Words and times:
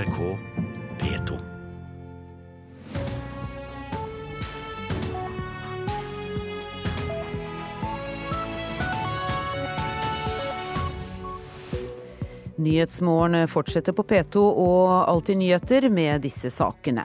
NRK 0.00 0.38
P2. 1.00 1.38
Nyhetsmorgen 12.56 13.48
fortsetter 13.48 13.92
på 13.92 14.02
P2 14.02 14.36
og 14.36 15.08
Alltid 15.08 15.36
nyheter 15.36 15.88
med 15.88 16.20
disse 16.20 16.50
sakene. 16.50 17.04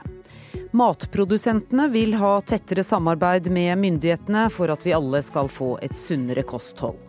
Matprodusentene 0.70 1.88
vil 1.92 2.16
ha 2.16 2.38
tettere 2.40 2.84
samarbeid 2.84 3.50
med 3.52 3.76
myndighetene 3.78 4.48
for 4.48 4.72
at 4.72 4.88
vi 4.88 4.96
alle 4.96 5.20
skal 5.24 5.52
få 5.52 5.74
et 5.84 5.96
sunnere 5.96 6.48
kosthold. 6.48 7.05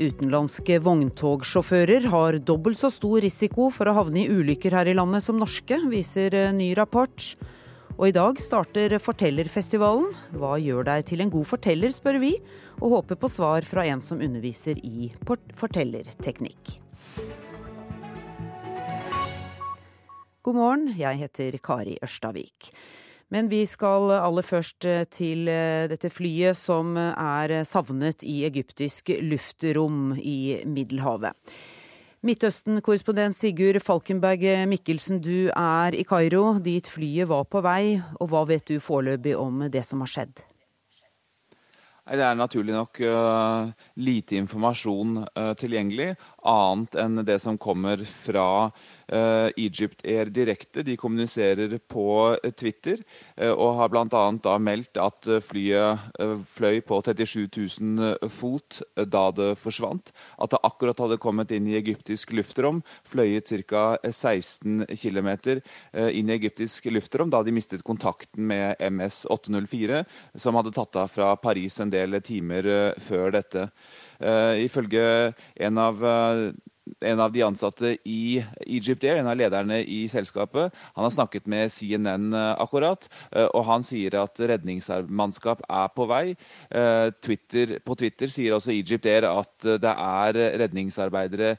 Utenlandske 0.00 0.78
vogntogsjåfører 0.80 2.06
har 2.08 2.38
dobbelt 2.40 2.78
så 2.78 2.88
stor 2.88 3.20
risiko 3.20 3.66
for 3.68 3.90
å 3.90 3.92
havne 3.98 4.22
i 4.22 4.30
ulykker 4.32 4.72
her 4.72 4.88
i 4.88 4.94
landet 4.96 5.26
som 5.26 5.36
norske, 5.36 5.76
viser 5.92 6.32
ny 6.56 6.70
rapport. 6.78 7.26
Og 7.98 8.06
i 8.08 8.14
dag 8.16 8.40
starter 8.40 8.94
Fortellerfestivalen. 8.96 10.14
Hva 10.40 10.54
gjør 10.56 10.86
deg 10.88 11.04
til 11.10 11.20
en 11.20 11.32
god 11.34 11.44
forteller, 11.50 11.92
spør 11.92 12.16
vi, 12.22 12.32
og 12.78 12.94
håper 12.94 13.20
på 13.20 13.28
svar 13.28 13.66
fra 13.68 13.84
en 13.92 14.00
som 14.00 14.24
underviser 14.24 14.80
i 14.80 15.10
fortellerteknikk. 15.60 16.78
God 20.40 20.56
morgen, 20.56 20.88
jeg 20.96 21.20
heter 21.26 21.60
Kari 21.60 22.00
Ørstavik. 22.00 22.72
Men 23.30 23.46
vi 23.46 23.60
skal 23.70 24.10
aller 24.16 24.42
først 24.42 24.82
til 25.14 25.46
dette 25.46 26.10
flyet 26.10 26.58
som 26.58 26.96
er 26.98 27.60
savnet 27.68 28.24
i 28.26 28.40
egyptisk 28.48 29.12
luftrom 29.22 30.16
i 30.18 30.58
Middelhavet. 30.66 31.38
Midtøsten-korrespondent 32.26 33.38
Sigurd 33.38 33.78
Falkenberg 33.80 34.42
Mikkelsen, 34.68 35.22
du 35.22 35.48
er 35.54 35.94
i 35.96 36.02
Kairo, 36.04 36.58
dit 36.58 36.84
flyet 36.90 37.30
var 37.30 37.46
på 37.46 37.62
vei. 37.64 38.00
Og 38.18 38.28
hva 38.34 38.42
vet 38.50 38.66
du 38.66 38.82
foreløpig 38.82 39.38
om 39.38 39.62
det 39.70 39.86
som 39.86 40.02
har 40.02 40.10
skjedd? 40.10 40.42
Det 42.10 42.26
er 42.26 42.34
naturlig 42.34 42.74
nok 42.74 42.98
lite 44.02 44.36
informasjon 44.40 45.20
tilgjengelig, 45.60 46.16
annet 46.46 46.96
enn 47.00 47.22
det 47.26 47.38
som 47.42 47.58
kommer 47.60 48.02
fra 48.08 48.70
uh, 48.70 49.48
Egypt 49.56 50.04
Air 50.06 50.30
direkte. 50.32 50.84
De 50.86 50.96
kommuniserer 51.00 51.76
på 51.90 52.36
Twitter 52.58 53.02
og 53.50 53.76
har 53.78 53.90
bl.a. 53.92 54.54
meldt 54.62 54.98
at 55.00 55.28
flyet 55.44 56.18
fløy 56.54 56.80
på 56.86 57.00
37 57.04 57.48
000 57.80 58.30
fot 58.32 58.80
da 58.94 59.24
det 59.34 59.50
forsvant. 59.60 60.12
At 60.38 60.54
det 60.54 60.62
akkurat 60.66 61.00
hadde 61.02 61.20
kommet 61.22 61.52
inn 61.54 61.68
i 61.70 61.76
egyptisk 61.78 62.34
luftrom, 62.36 62.82
fløyet 63.08 63.50
ca. 63.70 63.98
16 64.04 64.86
km 64.94 65.30
inn 65.40 66.30
i 66.30 66.36
egyptisk 66.36 66.90
luftrom 66.92 67.32
da 67.32 67.42
de 67.44 67.54
mistet 67.54 67.84
kontakten 67.86 68.46
med 68.50 68.76
MS 68.80 69.24
804, 69.30 70.04
som 70.34 70.58
hadde 70.58 70.74
tatt 70.74 70.96
av 70.96 71.10
fra 71.12 71.34
Paris 71.40 71.80
en 71.80 71.92
del 71.92 72.20
timer 72.24 72.66
eh, 72.66 73.00
før 73.00 73.34
dette. 73.38 73.68
Uh, 74.20 74.58
ifølge 74.60 75.32
en 75.56 75.78
av, 75.80 76.02
uh, 76.04 76.50
en 77.06 77.20
av, 77.22 77.30
de 77.32 77.44
ansatte 77.46 77.94
i 78.04 78.40
Egypt 78.66 79.04
Air, 79.06 79.20
en 79.20 79.30
av 79.30 79.38
lederne 79.38 79.78
i 79.80 80.02
selskapet, 80.12 80.74
han 80.96 81.06
har 81.06 81.14
snakket 81.14 81.46
med 81.48 81.72
CNN 81.72 82.34
uh, 82.34 82.52
akkurat, 82.60 83.06
og 83.54 83.62
han 83.68 83.84
sier 83.86 84.18
at 84.20 84.40
redningsmannskap 84.50 85.62
er 85.64 85.88
på 85.94 86.06
vei. 86.10 86.24
Twitter, 87.22 87.76
på 87.84 87.94
Twitter 87.98 88.32
sier 88.32 88.56
også 88.56 88.72
Egypt 88.74 89.06
Air 89.08 89.28
at 89.28 89.68
det 89.80 89.92
er 89.92 90.38
redningsarbeidere 90.60 91.54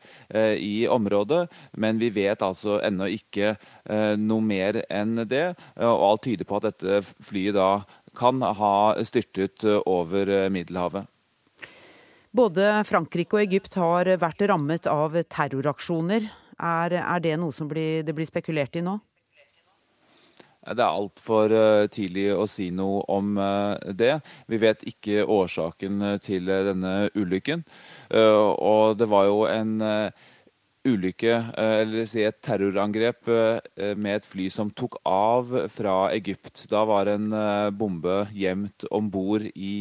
i 0.59 0.86
området, 0.92 1.46
men 1.80 2.02
vi 2.02 2.12
vet 2.14 2.44
altså 2.44 2.80
ennå 2.86 3.08
ikke 3.16 3.56
noe 4.20 4.44
mer 4.46 4.81
enn 4.90 5.23
det. 5.30 5.53
og 5.80 6.06
Alt 6.09 6.25
tyder 6.28 6.50
på 6.50 6.59
at 6.59 6.70
dette 6.70 7.02
flyet 7.23 7.58
da 7.58 7.72
kan 8.18 8.42
ha 8.42 8.96
styrtet 9.03 9.64
eh, 9.64 9.80
over 9.86 10.30
eh, 10.30 10.50
Middelhavet. 10.50 11.08
Både 12.31 12.81
Frankrike 12.88 13.36
og 13.36 13.44
Egypt 13.44 13.75
har 13.75 14.08
vært 14.22 14.44
rammet 14.47 14.88
av 14.88 15.18
terroraksjoner. 15.28 16.30
Er, 16.62 16.94
er 17.02 17.24
det 17.24 17.34
noe 17.42 17.52
som 17.52 17.68
blir, 17.68 18.06
det 18.08 18.16
blir 18.16 18.28
spekulert 18.28 18.78
i 18.80 18.84
nå? 18.86 18.96
Det 20.62 20.78
er 20.78 20.88
altfor 20.88 21.52
uh, 21.52 21.88
tidlig 21.91 22.30
å 22.38 22.46
si 22.47 22.70
noe 22.72 23.02
om 23.12 23.34
uh, 23.41 23.75
det. 23.97 24.14
Vi 24.47 24.62
vet 24.62 24.86
ikke 24.88 25.25
årsaken 25.25 26.06
til 26.24 26.47
denne 26.47 27.09
ulykken. 27.18 27.66
Og 28.14 28.96
det 29.00 29.08
var 29.09 29.25
jo 29.28 29.41
en 29.50 29.80
ulykke, 30.88 31.34
eh, 31.58 31.75
eller 31.84 32.08
si 32.09 32.24
et 32.25 32.40
terrorangrep 32.42 33.30
eh, 33.30 33.94
med 33.96 34.18
et 34.18 34.28
fly 34.28 34.47
som 34.53 34.72
tok 34.74 34.97
av 35.08 35.53
fra 35.74 35.96
Egypt. 36.16 36.66
Da 36.72 36.84
var 36.90 37.12
en 37.12 37.31
eh, 37.34 37.69
bombe 37.69 38.24
gjemt 38.34 38.88
om 38.91 39.09
bord 39.14 39.46
i 39.53 39.74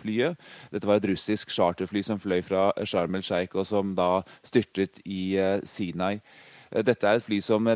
flyet. 0.00 0.38
Dette 0.72 0.88
var 0.88 1.00
et 1.00 1.08
russisk 1.12 1.52
charterfly 1.52 2.04
som 2.04 2.20
fløy 2.22 2.40
fra 2.46 2.70
Sharm 2.84 3.18
el-Sheikh, 3.18 3.56
og 3.58 3.68
som 3.68 3.94
da 3.98 4.22
styrtet 4.46 5.02
i 5.04 5.36
Sinai. 5.68 6.18
Eh, 6.72 6.84
dette 6.84 7.08
er 7.08 7.18
et 7.18 7.24
fly 7.24 7.40
som 7.44 7.68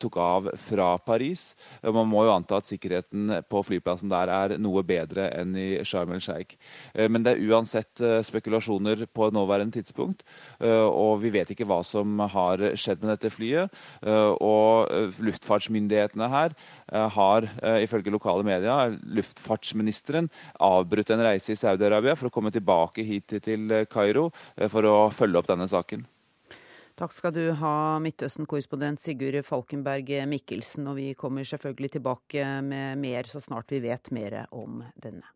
tok 0.00 0.18
av 0.20 0.50
fra 0.66 0.88
Paris. 0.98 1.54
Eh, 1.82 1.92
man 1.92 2.08
må 2.08 2.24
jo 2.26 2.34
anta 2.34 2.60
at 2.60 2.68
sikkerheten 2.68 3.32
på 3.50 3.62
flyplassen 3.66 4.12
der 4.12 4.32
er 4.32 4.56
noe 4.62 4.84
bedre 4.86 5.28
enn 5.36 5.56
i 5.58 5.68
Sharm 5.86 6.14
el-Sheikh. 6.16 6.56
Eh, 6.94 7.08
men 7.12 7.24
det 7.26 7.36
er 7.36 7.44
uansett 7.50 8.02
spekulasjoner 8.26 9.06
på 9.14 9.30
nåværende 9.34 9.76
tidspunkt. 9.78 10.22
Og 10.60 11.20
vi 11.22 11.30
vet 11.34 11.50
ikke 11.52 11.66
hva 11.68 11.78
som 11.84 12.18
har 12.32 12.60
skjedd 12.78 13.02
med 13.02 13.12
dette 13.14 13.30
flyet. 13.32 13.72
Og 14.42 14.90
luftfartsmyndighetene 15.26 16.28
her 16.32 16.56
har 17.16 17.48
ifølge 17.82 18.12
lokale 18.14 18.46
medier, 18.46 18.96
luftfartsministeren, 19.18 20.30
avbrutt 20.62 21.12
en 21.14 21.24
reise 21.26 21.54
i 21.54 21.60
Saudi-Arabia 21.60 22.16
for 22.16 22.30
å 22.30 22.34
komme 22.34 22.54
tilbake 22.54 23.06
hit 23.06 23.38
til 23.44 23.72
Kairo 23.90 24.28
for 24.72 24.88
å 24.88 24.98
følge 25.14 25.42
opp 25.42 25.50
denne 25.50 25.68
saken. 25.70 26.06
Takk 26.96 27.12
skal 27.12 27.32
du 27.36 27.42
ha, 27.60 27.98
Midtøsten-korrespondent 28.00 29.02
Sigurd 29.04 29.42
Falkenberg 29.44 30.14
Mikkelsen. 30.30 30.86
Og 30.88 30.96
vi 30.96 31.10
kommer 31.18 31.44
selvfølgelig 31.44 31.90
tilbake 31.98 32.46
med 32.64 33.02
mer 33.02 33.28
så 33.28 33.42
snart 33.44 33.74
vi 33.74 33.82
vet 33.84 34.08
mer 34.16 34.38
om 34.48 34.80
denne. 35.04 35.28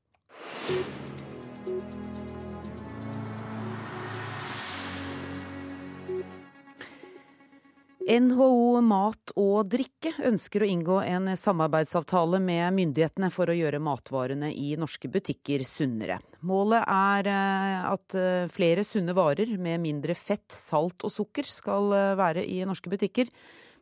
NHO 8.08 8.80
Mat 8.80 9.32
og 9.38 9.68
Drikke 9.68 10.14
ønsker 10.24 10.64
å 10.64 10.68
inngå 10.72 10.96
en 11.04 11.28
samarbeidsavtale 11.36 12.40
med 12.40 12.72
myndighetene 12.78 13.28
for 13.34 13.52
å 13.52 13.56
gjøre 13.56 13.80
matvarene 13.84 14.48
i 14.56 14.72
norske 14.80 15.10
butikker 15.12 15.64
sunnere. 15.68 16.16
Målet 16.40 16.86
er 16.88 17.28
eh, 17.28 17.84
at 17.90 18.16
eh, 18.16 18.48
flere 18.52 18.86
sunne 18.88 19.12
varer 19.16 19.52
med 19.60 19.82
mindre 19.84 20.16
fett, 20.16 20.48
salt 20.48 21.04
og 21.04 21.12
sukker 21.12 21.44
skal 21.44 21.92
eh, 21.92 22.14
være 22.20 22.46
i 22.48 22.62
norske 22.64 22.92
butikker. 22.92 23.28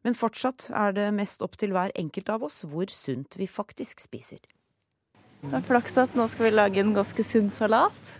Men 0.06 0.18
fortsatt 0.18 0.68
er 0.74 0.98
det 0.98 1.08
mest 1.14 1.42
opp 1.46 1.54
til 1.58 1.74
hver 1.74 1.94
enkelt 1.98 2.34
av 2.34 2.46
oss 2.50 2.64
hvor 2.66 2.90
sunt 2.90 3.38
vi 3.38 3.46
faktisk 3.50 4.02
spiser. 4.02 4.42
Det 5.46 5.54
er 5.54 5.62
flaks 5.62 5.94
at 6.02 6.18
nå 6.18 6.26
skal 6.26 6.48
vi 6.48 6.56
lage 6.56 6.82
en 6.82 6.96
ganske 6.96 7.22
sunn 7.22 7.52
salat. 7.54 8.14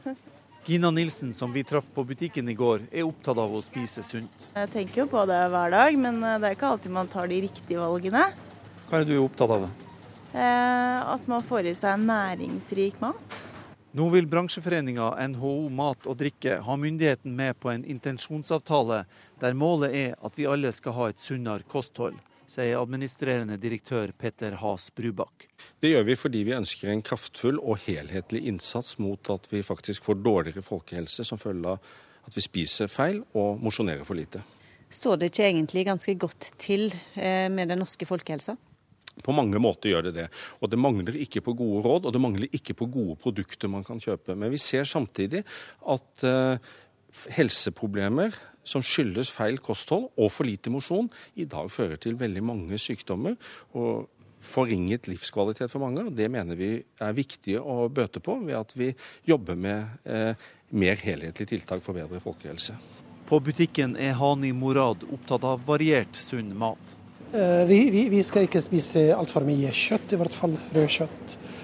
Gina 0.68 0.90
Nilsen, 0.90 1.34
som 1.34 1.52
vi 1.52 1.64
traff 1.64 1.86
på 1.94 2.02
butikken 2.04 2.48
i 2.48 2.54
går, 2.54 2.82
er 2.92 3.06
opptatt 3.08 3.38
av 3.40 3.54
å 3.56 3.60
spise 3.64 4.02
sunt. 4.04 4.42
Jeg 4.52 4.68
tenker 4.74 5.00
jo 5.00 5.06
på 5.08 5.22
det 5.24 5.38
hver 5.48 5.72
dag, 5.72 5.96
men 5.96 6.18
eh, 6.20 6.34
det 6.42 6.50
er 6.50 6.56
ikke 6.58 6.72
alltid 6.74 6.92
man 6.92 7.08
tar 7.08 7.30
de 7.30 7.38
riktige 7.46 7.80
valgene. 7.80 8.26
Hva 8.90 9.00
er 9.00 9.08
du 9.08 9.14
opptatt 9.22 9.54
av? 9.54 9.64
Eh, 10.34 10.98
at 11.14 11.24
man 11.32 11.46
får 11.48 11.70
i 11.70 11.74
seg 11.80 12.04
næringsrik 12.04 13.00
mat. 13.00 13.38
Nå 13.96 14.10
vil 14.12 14.28
bransjeforeninga 14.28 15.08
NHO 15.32 15.54
Mat 15.72 16.04
og 16.04 16.20
Drikke 16.20 16.60
ha 16.60 16.76
myndigheten 16.76 17.32
med 17.32 17.56
på 17.56 17.72
en 17.72 17.88
intensjonsavtale 17.88 19.06
der 19.40 19.56
målet 19.56 19.96
er 19.96 20.18
at 20.20 20.36
vi 20.36 20.50
alle 20.52 20.76
skal 20.76 20.98
ha 20.98 21.08
et 21.08 21.24
sunnere 21.24 21.64
kosthold 21.72 22.20
sier 22.48 22.80
administrerende 22.80 23.58
direktør 23.60 24.12
Petter 24.16 24.56
Has 24.62 24.88
Brubakk. 24.96 25.48
Det 25.80 25.92
gjør 25.92 26.06
vi 26.08 26.16
fordi 26.18 26.44
vi 26.48 26.56
ønsker 26.56 26.92
en 26.92 27.04
kraftfull 27.04 27.60
og 27.60 27.82
helhetlig 27.84 28.46
innsats 28.48 28.96
mot 29.02 29.30
at 29.32 29.48
vi 29.52 29.64
faktisk 29.66 30.08
får 30.08 30.22
dårligere 30.24 30.64
folkehelse 30.64 31.26
som 31.28 31.40
følge 31.40 31.76
av 31.76 31.90
at 32.28 32.36
vi 32.36 32.44
spiser 32.44 32.90
feil 32.92 33.22
og 33.38 33.60
mosjonerer 33.64 34.04
for 34.04 34.18
lite. 34.18 34.42
Står 34.88 35.20
det 35.20 35.30
ikke 35.30 35.46
egentlig 35.50 35.84
ganske 35.88 36.14
godt 36.16 36.50
til 36.60 36.88
eh, 37.14 37.48
med 37.52 37.68
den 37.68 37.80
norske 37.82 38.08
folkehelsa? 38.08 38.56
På 39.24 39.34
mange 39.34 39.60
måter 39.60 39.92
gjør 39.92 40.08
det 40.08 40.14
det. 40.16 40.26
Og 40.62 40.70
det 40.70 40.78
mangler 40.80 41.16
ikke 41.18 41.42
på 41.44 41.54
gode 41.58 41.82
råd, 41.84 42.06
og 42.06 42.14
det 42.14 42.22
mangler 42.22 42.54
ikke 42.54 42.76
på 42.78 42.88
gode 42.92 43.16
produkter 43.20 43.70
man 43.72 43.84
kan 43.84 44.00
kjøpe. 44.00 44.36
Men 44.38 44.52
vi 44.54 44.60
ser 44.62 44.86
samtidig 44.88 45.42
at 45.88 46.24
uh, 46.24 46.60
helseproblemer 47.34 48.36
som 48.68 48.84
skyldes 48.84 49.32
feil 49.32 49.58
kosthold 49.64 50.10
og 50.16 50.30
for 50.34 50.48
lite 50.48 50.72
mosjon, 50.72 51.08
i 51.40 51.48
dag 51.48 51.70
fører 51.72 52.00
til 52.00 52.18
veldig 52.20 52.44
mange 52.44 52.78
sykdommer. 52.80 53.36
og 53.74 54.08
forringet 54.48 55.08
livskvalitet 55.08 55.70
for 55.70 55.82
mange. 55.82 56.04
og 56.06 56.12
Det 56.12 56.30
mener 56.30 56.56
vi 56.56 56.70
er 56.78 57.16
viktig 57.16 57.58
å 57.58 57.88
bøte 57.88 58.20
på 58.20 58.38
ved 58.44 58.56
at 58.58 58.74
vi 58.78 58.92
jobber 59.26 59.58
med 59.58 60.06
eh, 60.06 60.34
mer 60.70 60.96
helhetlige 61.02 61.56
tiltak 61.56 61.82
for 61.82 61.96
bedre 61.96 62.20
folkehelse. 62.22 62.76
På 63.28 63.40
butikken 63.44 63.96
er 63.96 64.16
Hani 64.16 64.54
Morad 64.56 65.04
opptatt 65.04 65.44
av 65.44 65.66
variert 65.66 66.16
sunn 66.16 66.54
mat. 66.56 66.94
Eh, 67.32 67.66
vi, 67.68 67.82
vi, 67.92 68.06
vi 68.08 68.22
skal 68.24 68.46
ikke 68.48 68.62
spise 68.64 69.10
altfor 69.16 69.44
mye 69.48 69.72
kjøtt, 69.74 70.14
i 70.14 70.20
hvert 70.22 70.38
fall 70.38 70.56
rødkjøtt. 70.74 71.36
kjøtt. 71.36 71.54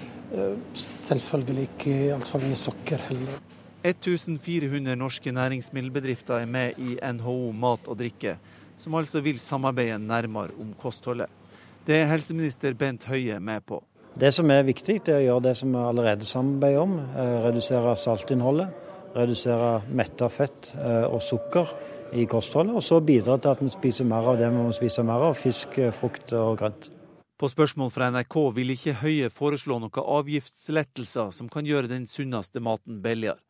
selvfølgelig 0.75 1.69
ikke 1.69 1.97
altfor 2.17 2.43
mye 2.43 2.57
sukker 2.59 3.01
heller. 3.09 3.44
1400 3.85 4.95
norske 4.97 5.31
næringsmiddelbedrifter 5.31 6.41
er 6.41 6.45
med 6.49 6.79
i 6.81 6.95
NHO 7.13 7.51
mat 7.53 7.87
og 7.87 7.99
drikke, 7.99 8.37
som 8.77 8.95
altså 8.97 9.21
vil 9.21 9.39
samarbeide 9.39 9.99
nærmere 9.99 10.55
om 10.59 10.73
kostholdet. 10.81 11.29
Det 11.85 11.99
er 11.99 12.09
helseminister 12.09 12.73
Bent 12.73 13.05
Høie 13.05 13.39
med 13.39 13.61
på. 13.61 13.83
Det 14.19 14.33
som 14.33 14.49
er 14.49 14.63
viktig, 14.65 15.01
det 15.05 15.13
er 15.13 15.19
å 15.19 15.25
gjøre 15.27 15.43
det 15.49 15.53
som 15.59 15.73
vi 15.75 15.83
allerede 15.85 16.25
samarbeider 16.25 16.81
om. 16.81 16.97
Eh, 16.97 17.37
redusere 17.45 17.93
saltinnholdet, 17.99 18.73
redusere 19.15 19.81
metta 19.91 20.29
fett 20.33 20.71
eh, 20.73 21.05
og 21.05 21.21
sukker 21.21 21.73
i 22.15 22.25
kostholdet. 22.25 22.73
Og 22.73 22.83
så 22.83 23.01
bidra 23.05 23.37
til 23.37 23.53
at 23.53 23.61
vi 23.61 23.69
spiser 23.69 24.09
mer 24.09 24.25
av 24.31 24.39
det 24.41 24.49
vi 24.49 24.65
må 24.65 24.73
spise 24.73 25.05
mer 25.05 25.29
av, 25.29 25.37
fisk, 25.37 25.77
frukt 25.99 26.33
og 26.33 26.57
grønt. 26.63 26.89
På 27.37 27.51
spørsmål 27.51 27.91
fra 27.91 28.07
NRK 28.15 28.35
vil 28.55 28.71
ikke 28.71 28.97
Høie 29.01 29.29
foreslå 29.29 29.77
noen 29.83 30.05
avgiftslettelser 30.17 31.33
som 31.35 31.51
kan 31.51 31.67
gjøre 31.67 31.91
den 31.91 32.07
sunneste 32.07 32.63
maten 32.63 33.03
billigere. 33.03 33.44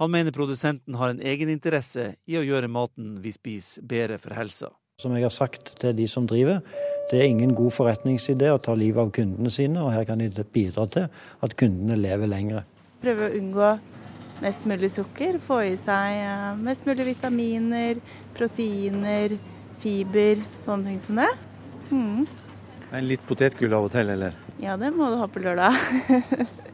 Han 0.00 0.10
mener 0.10 0.32
produsenten 0.32 0.94
har 0.96 1.10
en 1.12 1.18
egeninteresse 1.20 2.14
i 2.24 2.36
å 2.40 2.40
gjøre 2.40 2.70
maten 2.72 3.18
vi 3.20 3.34
spiser, 3.34 3.82
bedre 3.84 4.16
for 4.16 4.32
helsa. 4.32 4.70
Som 4.96 5.12
jeg 5.12 5.26
har 5.26 5.34
sagt 5.34 5.74
til 5.82 5.92
de 5.98 6.06
som 6.08 6.24
driver, 6.28 6.62
det 7.10 7.18
er 7.18 7.28
ingen 7.28 7.52
god 7.56 7.74
forretningsidé 7.76 8.48
å 8.48 8.62
ta 8.64 8.72
livet 8.72 9.02
av 9.02 9.10
kundene 9.12 9.52
sine, 9.52 9.82
og 9.84 9.92
her 9.92 10.06
kan 10.08 10.22
de 10.22 10.46
bidra 10.54 10.86
til 10.88 11.10
at 11.44 11.56
kundene 11.60 11.98
lever 12.00 12.32
lengre. 12.32 12.62
Prøve 13.04 13.28
å 13.28 13.34
unngå 13.42 13.68
mest 14.40 14.64
mulig 14.72 14.88
sukker, 14.94 15.36
få 15.44 15.60
i 15.68 15.76
seg 15.84 16.22
eh, 16.22 16.48
mest 16.64 16.88
mulig 16.88 17.10
vitaminer, 17.10 18.00
proteiner, 18.40 19.36
fiber, 19.84 20.40
sånne 20.64 20.94
ting 20.94 21.04
som 21.04 21.20
det. 21.20 21.28
Mm. 21.92 22.24
En 22.88 23.08
litt 23.12 23.28
potetgull 23.28 23.76
av 23.76 23.90
og 23.90 23.92
til, 23.92 24.16
eller? 24.16 24.40
Ja, 24.64 24.80
det 24.80 24.94
må 24.96 25.12
du 25.12 25.20
ha 25.20 25.28
på 25.28 25.44
lørdag. 25.44 25.76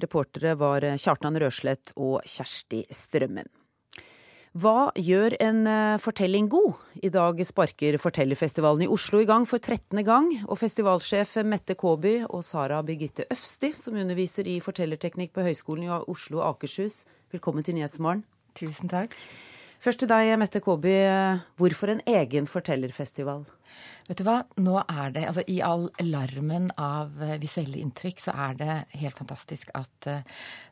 Reportere 0.00 0.54
var 0.56 0.86
Kjartan 0.96 1.36
Røslett 1.40 1.92
og 1.96 2.22
Kjersti 2.24 2.86
Strømmen. 2.92 3.50
Hva 4.52 4.90
gjør 5.00 5.32
en 5.40 5.62
eh, 5.64 6.00
fortelling 6.02 6.50
god? 6.52 6.74
I 7.00 7.08
dag 7.08 7.38
sparker 7.48 7.96
Fortellerfestivalen 7.96 8.84
i 8.84 8.88
Oslo 8.92 9.22
i 9.22 9.28
gang 9.28 9.46
for 9.48 9.56
13. 9.56 10.02
gang. 10.04 10.28
Og 10.44 10.60
festivalsjef 10.60 11.38
Mette 11.48 11.72
Kaaby 11.80 12.18
og 12.26 12.44
Sara 12.44 12.82
Birgitte 12.84 13.24
Øfsti, 13.32 13.72
som 13.72 13.96
underviser 13.96 14.50
i 14.52 14.58
fortellerteknikk 14.60 15.32
på 15.32 15.46
Høgskolen 15.46 15.88
i 15.88 15.94
Oslo 15.96 16.42
og 16.42 16.50
Akershus, 16.50 17.06
velkommen 17.32 17.64
til 17.64 17.80
Nyhetsmorgen. 17.80 18.26
Tusen 18.52 18.92
takk. 18.92 19.16
Først 19.82 19.98
til 19.98 20.06
deg, 20.06 20.28
Mette 20.38 20.60
Kåby. 20.62 20.92
Hvorfor 21.58 21.90
en 21.90 22.00
egen 22.06 22.44
fortellerfestival? 22.46 23.40
Vet 24.06 24.20
du 24.20 24.22
hva, 24.28 24.36
nå 24.62 24.76
er 24.78 25.10
det 25.14 25.24
altså 25.26 25.42
I 25.50 25.56
all 25.66 25.88
larmen 26.04 26.68
av 26.78 27.18
eh, 27.18 27.32
visuelle 27.42 27.80
inntrykk 27.80 28.22
så 28.22 28.34
er 28.44 28.54
det 28.60 28.76
helt 29.00 29.18
fantastisk 29.18 29.72
at 29.78 30.06
uh, 30.06 30.20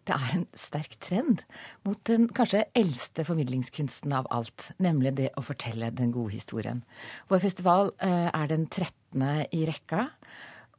det 0.06 0.14
er 0.14 0.36
en 0.36 0.46
sterk 0.54 0.94
trend 1.02 1.42
mot 1.88 1.98
den 2.06 2.28
kanskje 2.36 2.62
eldste 2.78 3.26
formidlingskunsten 3.26 4.14
av 4.14 4.30
alt, 4.30 4.68
nemlig 4.78 5.16
det 5.18 5.32
å 5.34 5.46
fortelle 5.46 5.90
den 5.90 6.14
gode 6.14 6.36
historien. 6.36 6.84
Vår 7.32 7.42
festival 7.42 7.90
uh, 8.04 8.30
er 8.30 8.46
den 8.54 8.68
13. 8.70 9.26
i 9.50 9.66
rekka. 9.66 10.06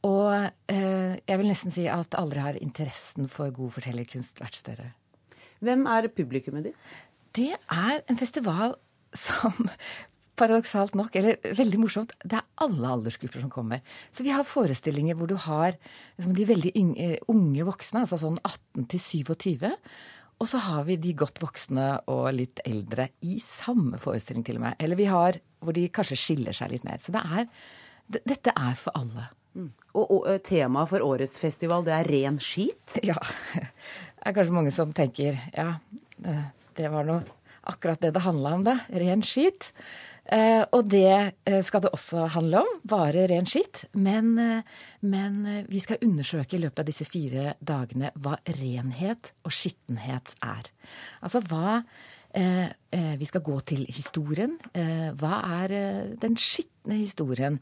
Og 0.08 0.32
jeg 0.72 1.38
vil 1.38 1.52
nesten 1.52 1.70
si 1.70 1.84
at 1.92 2.16
aldri 2.18 2.42
har 2.42 2.56
interessen 2.58 3.28
for 3.30 3.52
god 3.54 3.76
fortellerkunst 3.76 4.40
vært 4.42 4.58
større. 4.58 4.88
Hvem 5.62 5.84
er 5.94 6.08
publikummet 6.16 6.72
ditt? 6.72 6.94
Det 7.38 7.52
er 7.56 8.02
en 8.10 8.20
festival 8.20 8.76
som 9.16 9.68
paradoksalt 10.40 10.96
nok, 10.98 11.16
eller 11.20 11.38
veldig 11.58 11.80
morsomt, 11.82 12.16
det 12.24 12.40
er 12.40 12.64
alle 12.64 12.96
aldersgrupper 12.96 13.44
som 13.44 13.52
kommer. 13.52 13.82
Så 14.16 14.26
vi 14.26 14.34
har 14.34 14.48
forestillinger 14.48 15.18
hvor 15.20 15.30
du 15.30 15.36
har 15.40 15.76
liksom, 15.76 16.34
de 16.38 16.48
veldig 16.50 16.72
eh, 16.96 17.18
unge 17.32 17.68
voksne, 17.68 18.06
altså 18.06 18.20
sånn 18.22 18.40
18 18.42 18.88
til 18.94 19.04
27. 19.28 19.68
Og 20.42 20.50
så 20.50 20.62
har 20.66 20.88
vi 20.88 20.98
de 20.98 21.14
godt 21.18 21.38
voksne 21.44 21.88
og 22.10 22.32
litt 22.34 22.64
eldre 22.66 23.12
i 23.28 23.38
samme 23.44 24.00
forestilling, 24.02 24.46
til 24.48 24.58
og 24.58 24.66
med. 24.66 24.80
Eller 24.82 24.98
vi 24.98 25.10
har 25.12 25.38
hvor 25.62 25.78
de 25.78 25.86
kanskje 25.94 26.18
skiller 26.18 26.58
seg 26.58 26.72
litt 26.74 26.88
mer. 26.88 26.98
Så 27.04 27.14
det 27.14 27.22
er, 27.22 27.46
dette 28.18 28.56
er 28.56 28.80
for 28.80 28.98
alle. 28.98 29.28
Mm. 29.54 29.68
Og, 29.94 30.06
og 30.06 30.26
eh, 30.32 30.42
temaet 30.48 30.90
for 30.90 31.06
årets 31.06 31.36
festival, 31.42 31.86
det 31.86 31.94
er 32.00 32.10
ren 32.10 32.42
skit? 32.42 32.98
Ja. 33.12 33.20
Det 34.22 34.30
er 34.30 34.36
kanskje 34.38 34.54
mange 34.54 34.72
som 34.74 34.92
tenker 34.94 35.38
ja, 35.50 35.72
eh, 36.30 36.42
det 36.82 36.90
var 36.90 37.06
noe, 37.06 37.22
akkurat 37.70 38.02
det 38.02 38.16
det 38.16 38.26
handla 38.26 38.56
om, 38.58 38.66
da. 38.66 38.80
Ren 38.90 39.22
skit. 39.26 39.70
Eh, 40.32 40.62
og 40.72 40.86
det 40.88 41.34
eh, 41.50 41.60
skal 41.66 41.84
det 41.84 41.92
også 41.96 42.28
handle 42.36 42.62
om. 42.64 42.70
Bare 42.88 43.26
ren 43.30 43.48
skitt. 43.50 43.84
Men, 43.94 44.34
eh, 44.40 44.62
men, 45.02 45.42
vi 45.68 45.82
skal 45.84 46.02
undersøke 46.06 46.58
i 46.58 46.62
løpet 46.62 46.84
av 46.84 46.88
disse 46.88 47.08
fire 47.10 47.56
dagene 47.60 48.14
hva 48.22 48.38
renhet 48.62 49.34
og 49.44 49.56
skittenhet 49.56 50.36
er. 50.46 50.72
Altså 51.26 51.44
hva 51.50 51.82
Vi 52.32 53.28
skal 53.28 53.44
gå 53.44 53.58
til 53.68 53.82
historien. 53.92 54.54
Hva 55.20 55.40
er 55.62 55.74
den 56.22 56.38
skitne 56.40 56.96
historien? 57.02 57.58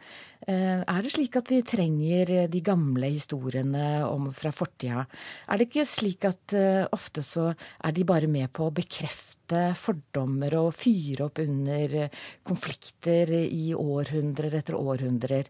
Er 0.46 1.02
det 1.02 1.14
slik 1.16 1.40
at 1.40 1.50
vi 1.50 1.64
trenger 1.66 2.32
de 2.50 2.62
gamle 2.62 3.10
historiene 3.10 4.06
om 4.06 4.30
fra 4.36 4.52
fortida? 4.54 5.08
Er 5.50 5.58
det 5.58 5.70
ikke 5.72 5.88
slik 5.90 6.30
at 6.30 6.54
ofte 6.94 7.26
så 7.26 7.50
er 7.50 7.98
de 7.98 8.06
bare 8.06 8.30
med 8.30 8.54
på 8.54 8.70
å 8.70 8.76
bekrefte 8.78 9.72
fordommer 9.78 10.54
og 10.62 10.74
fyre 10.78 11.30
opp 11.32 11.42
under 11.42 12.06
konflikter 12.46 13.34
i 13.50 13.72
århundrer 13.74 14.60
etter 14.62 14.78
århundrer. 14.78 15.50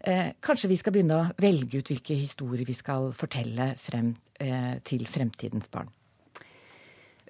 Eh, 0.00 0.32
kanskje 0.40 0.70
vi 0.70 0.78
skal 0.80 0.94
begynne 0.94 1.18
å 1.18 1.30
velge 1.40 1.80
ut 1.80 1.90
hvilke 1.92 2.16
historier 2.16 2.64
vi 2.68 2.76
skal 2.76 3.10
fortelle 3.16 3.74
frem 3.80 4.14
eh, 4.40 4.78
til 4.86 5.04
fremtidens 5.10 5.68
barn. 5.72 5.90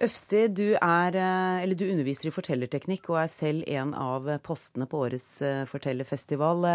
Øfsti, 0.01 0.47
du, 0.49 0.67
er, 0.81 1.17
eh, 1.17 1.75
du, 1.77 1.85
underviser 1.91 2.31
i 2.31 2.33
fortellerteknikk 2.33 3.11
og 3.11 3.19
er 3.21 3.29
selv 3.29 3.67
en 3.69 3.93
av 3.93 4.29
postene 4.45 4.87
på 4.89 5.03
årets 5.05 5.29
fortellerfestival. 5.69 6.65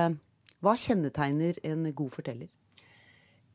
Hva 0.62 0.76
kjennetegner 0.78 1.58
en 1.66 1.88
god 1.94 2.14
forteller? 2.14 2.48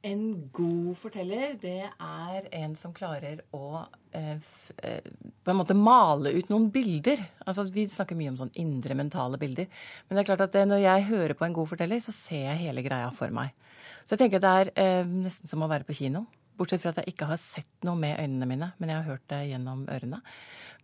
En 0.02 0.50
god 0.50 0.96
forteller, 0.98 1.52
det 1.62 1.84
er 1.86 2.46
en 2.58 2.72
som 2.78 2.94
klarer 2.94 3.44
å 3.54 3.84
eh, 4.18 4.40
eh, 4.82 5.10
på 5.46 5.54
en 5.54 5.60
måte 5.60 5.78
male 5.78 6.32
ut 6.34 6.50
noen 6.50 6.72
bilder. 6.74 7.22
Altså, 7.46 7.68
vi 7.70 7.86
snakker 7.86 8.18
mye 8.18 8.32
om 8.32 8.40
sånn 8.40 8.54
indre 8.58 8.98
mentale 8.98 9.38
bilder. 9.42 9.70
Men 10.08 10.18
det 10.18 10.24
er 10.24 10.30
klart 10.32 10.46
at 10.48 10.56
det, 10.58 10.66
når 10.72 10.82
jeg 10.82 11.08
hører 11.12 11.36
på 11.38 11.46
en 11.46 11.54
god 11.54 11.70
forteller, 11.70 12.02
så 12.02 12.16
ser 12.18 12.48
jeg 12.48 12.64
hele 12.64 12.86
greia 12.86 13.12
for 13.14 13.30
meg. 13.36 13.54
Så 14.02 14.16
jeg 14.16 14.24
tenker 14.24 14.42
at 14.42 14.48
det 14.48 14.56
er 14.56 14.74
eh, 14.82 15.14
nesten 15.28 15.52
som 15.52 15.62
å 15.62 15.70
være 15.70 15.86
på 15.86 16.00
kino. 16.02 16.26
Bortsett 16.62 16.84
fra 16.84 16.94
at 16.94 17.02
jeg 17.02 17.16
ikke 17.16 17.30
har 17.32 17.42
sett 17.42 17.88
noe 17.88 17.98
med 17.98 18.20
øynene 18.22 18.50
mine, 18.50 18.72
men 18.78 18.92
jeg 18.92 19.00
har 19.00 19.16
hørt 19.16 19.28
det 19.34 19.42
gjennom 19.50 19.86
ørene. 19.90 20.22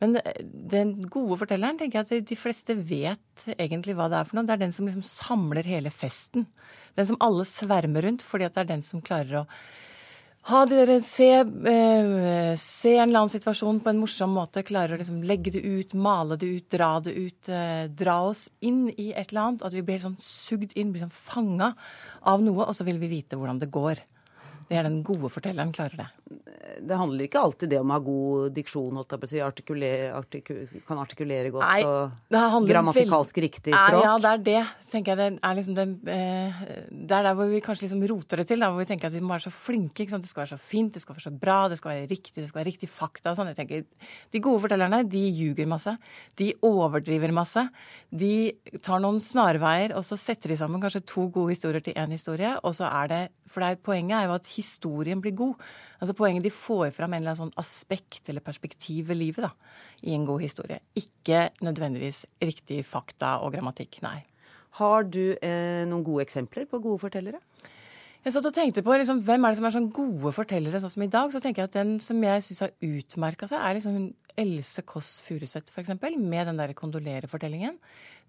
Men 0.02 0.20
eh, 0.24 0.44
den 0.44 0.96
gode 1.14 1.40
fortelleren 1.42 1.78
tenker 1.80 2.02
jeg 2.02 2.08
at 2.08 2.30
de 2.32 2.40
fleste 2.40 2.78
vet 2.78 3.50
egentlig 3.58 3.98
hva 3.98 4.10
det 4.10 4.20
er 4.20 4.30
for 4.30 4.40
noe. 4.40 4.48
Det 4.50 4.58
er 4.58 4.66
den 4.66 4.76
som 4.76 4.90
liksom 4.90 5.06
samler 5.06 5.70
hele 5.70 5.94
festen. 5.94 6.48
Den 6.98 7.12
som 7.12 7.22
alle 7.24 7.46
svermer 7.46 8.10
rundt, 8.10 8.26
fordi 8.26 8.50
at 8.50 8.58
det 8.58 8.66
er 8.66 8.74
den 8.74 8.86
som 8.86 9.06
klarer 9.06 9.44
å 9.44 9.46
ha 10.48 10.62
dere, 10.64 11.02
se, 11.04 11.28
eh, 11.44 12.56
se 12.56 12.94
en 12.96 13.10
eller 13.10 13.20
annen 13.20 13.32
situasjon 13.34 13.82
på 13.84 13.92
en 13.92 14.00
morsom 14.00 14.32
måte, 14.32 14.64
klarer 14.64 14.96
å 14.96 15.00
liksom 15.02 15.20
legge 15.28 15.52
det 15.52 15.60
ut, 15.60 15.92
male 15.94 16.38
det 16.40 16.48
ut, 16.48 16.70
dra 16.72 16.92
det 17.04 17.14
ut. 17.18 17.50
Eh, 17.52 17.88
dra 17.92 18.22
oss 18.30 18.46
inn 18.62 18.86
i 18.88 19.12
et 19.12 19.34
eller 19.34 19.42
annet. 19.42 19.66
At 19.68 19.76
vi 19.76 19.84
blir 19.84 20.00
sånn 20.00 20.16
sugd 20.24 20.72
inn, 20.80 20.94
blir 20.94 21.04
sånn 21.04 21.12
fanga 21.12 21.74
av 22.24 22.40
noe, 22.46 22.64
og 22.64 22.78
så 22.78 22.88
vil 22.88 23.02
vi 23.02 23.12
vite 23.12 23.36
hvordan 23.36 23.60
det 23.60 23.74
går. 23.76 24.00
Det 24.68 24.78
er 24.78 24.84
den 24.84 25.04
gode 25.04 25.30
fortelleren 25.32 25.72
klarer 25.76 26.02
det. 26.02 26.08
Det 26.28 26.98
handler 27.00 27.28
ikke 27.28 27.40
alltid 27.40 27.72
det 27.72 27.80
om 27.80 27.92
å 27.92 27.96
ha 27.96 28.04
god 28.04 28.54
diksjon, 28.56 28.98
holdt 29.00 29.14
jeg 29.14 29.22
på 29.22 29.28
å 29.28 29.32
si. 29.32 29.40
Artikulere, 29.44 30.10
artikul, 30.18 30.60
kan 30.88 31.00
artikulere 31.02 31.52
godt 31.54 31.64
Nei, 31.64 31.86
og 31.88 32.68
grammatikalsk 32.68 33.40
riktig 33.46 33.74
språk. 33.74 34.04
Ja, 34.04 34.16
det 34.22 34.32
er 34.34 34.44
det. 34.48 34.64
tenker 34.92 35.14
jeg. 35.14 35.38
Det 35.38 35.48
er 35.48 35.58
liksom 35.58 35.78
det, 35.78 35.86
eh, 36.14 36.60
det 36.92 37.18
er 37.18 37.28
der 37.30 37.38
hvor 37.38 37.50
vi 37.52 37.62
kanskje 37.64 37.88
liksom 37.88 38.04
roter 38.12 38.42
det 38.42 38.48
til. 38.52 38.60
Der 38.60 38.74
hvor 38.74 38.84
vi 38.84 38.90
tenker 38.90 39.08
at 39.08 39.16
vi 39.16 39.24
må 39.24 39.36
være 39.36 39.48
så 39.48 39.54
flinke. 39.56 40.08
Det 40.08 40.30
skal 40.30 40.44
være 40.44 40.54
så 40.56 40.60
fint, 40.62 40.94
det 40.94 41.04
skal 41.04 41.16
være 41.16 41.28
så 41.30 41.34
bra, 41.46 41.58
det 41.72 41.80
skal 41.80 41.94
være 41.94 42.10
riktig, 42.12 42.36
det 42.42 42.50
skal 42.52 42.62
være 42.62 42.72
riktig 42.72 42.92
fakta 42.92 43.32
og 43.32 43.40
sånn. 43.40 43.52
Jeg 43.54 43.60
tenker, 43.62 43.86
De 44.32 44.44
gode 44.44 44.64
fortellerne, 44.66 45.04
de 45.08 45.24
ljuger 45.32 45.70
masse. 45.70 45.96
De 46.36 46.52
overdriver 46.62 47.32
masse. 47.32 47.64
De 48.12 48.52
tar 48.84 49.00
noen 49.04 49.22
snarveier, 49.24 49.96
og 49.96 50.04
så 50.04 50.20
setter 50.20 50.52
de 50.52 50.60
sammen 50.60 50.84
kanskje 50.84 51.06
to 51.08 51.30
gode 51.32 51.56
historier 51.56 51.84
til 51.84 51.96
én 51.96 52.12
historie, 52.12 52.58
og 52.64 52.76
så 52.76 52.92
er 52.92 53.08
det 53.08 53.24
For 53.48 53.64
det 53.64 53.68
er, 53.70 53.76
poenget 53.80 54.12
er 54.12 54.26
jo 54.28 54.34
at 54.36 54.48
historien 54.52 55.22
blir 55.24 55.32
god. 55.32 55.56
Altså 56.02 56.17
Poenget 56.18 56.48
de 56.48 56.54
får 56.54 56.92
fram 56.96 57.14
en 57.14 57.22
eller 57.22 57.36
annen 57.36 57.48
sånn 57.48 57.62
aspekt 57.62 58.30
eller 58.32 58.44
perspektiv 58.46 59.12
ved 59.12 59.20
livet 59.20 59.46
da, 59.46 59.52
i 60.04 60.16
en 60.18 60.26
god 60.28 60.42
historie. 60.42 60.80
Ikke 60.98 61.48
nødvendigvis 61.66 62.24
riktig 62.44 62.82
fakta 62.88 63.38
og 63.46 63.54
grammatikk, 63.56 64.02
nei. 64.06 64.22
Har 64.82 65.08
du 65.10 65.36
eh, 65.36 65.84
noen 65.90 66.06
gode 66.06 66.26
eksempler 66.28 66.68
på 66.70 66.82
gode 66.84 67.02
fortellere? 67.06 67.42
Jeg 68.26 68.34
satt 68.36 68.48
og 68.50 68.56
tenkte 68.56 68.84
på 68.84 68.96
liksom, 68.98 69.22
Hvem 69.24 69.46
er 69.46 69.54
det 69.54 69.60
som 69.60 69.66
er 69.70 69.74
sånn 69.78 69.92
gode 69.94 70.34
fortellere, 70.36 70.82
sånn 70.84 70.92
som 70.92 71.06
i 71.06 71.12
dag? 71.12 71.32
Så 71.32 71.40
tenker 71.44 71.64
jeg 71.64 71.72
at 71.72 71.78
den 71.78 71.94
som 72.04 72.24
jeg 72.26 72.44
syns 72.44 72.64
har 72.66 72.74
utmerka 72.84 73.48
seg, 73.50 73.62
er 73.62 73.78
liksom 73.78 73.96
hun 73.96 74.10
Else 74.38 74.84
Kåss 74.86 75.18
Furuseth 75.26 75.74
f.eks., 75.74 75.96
med 76.18 76.48
den 76.48 76.62
der 76.62 76.76
kondolerer-fortellingen, 76.78 77.80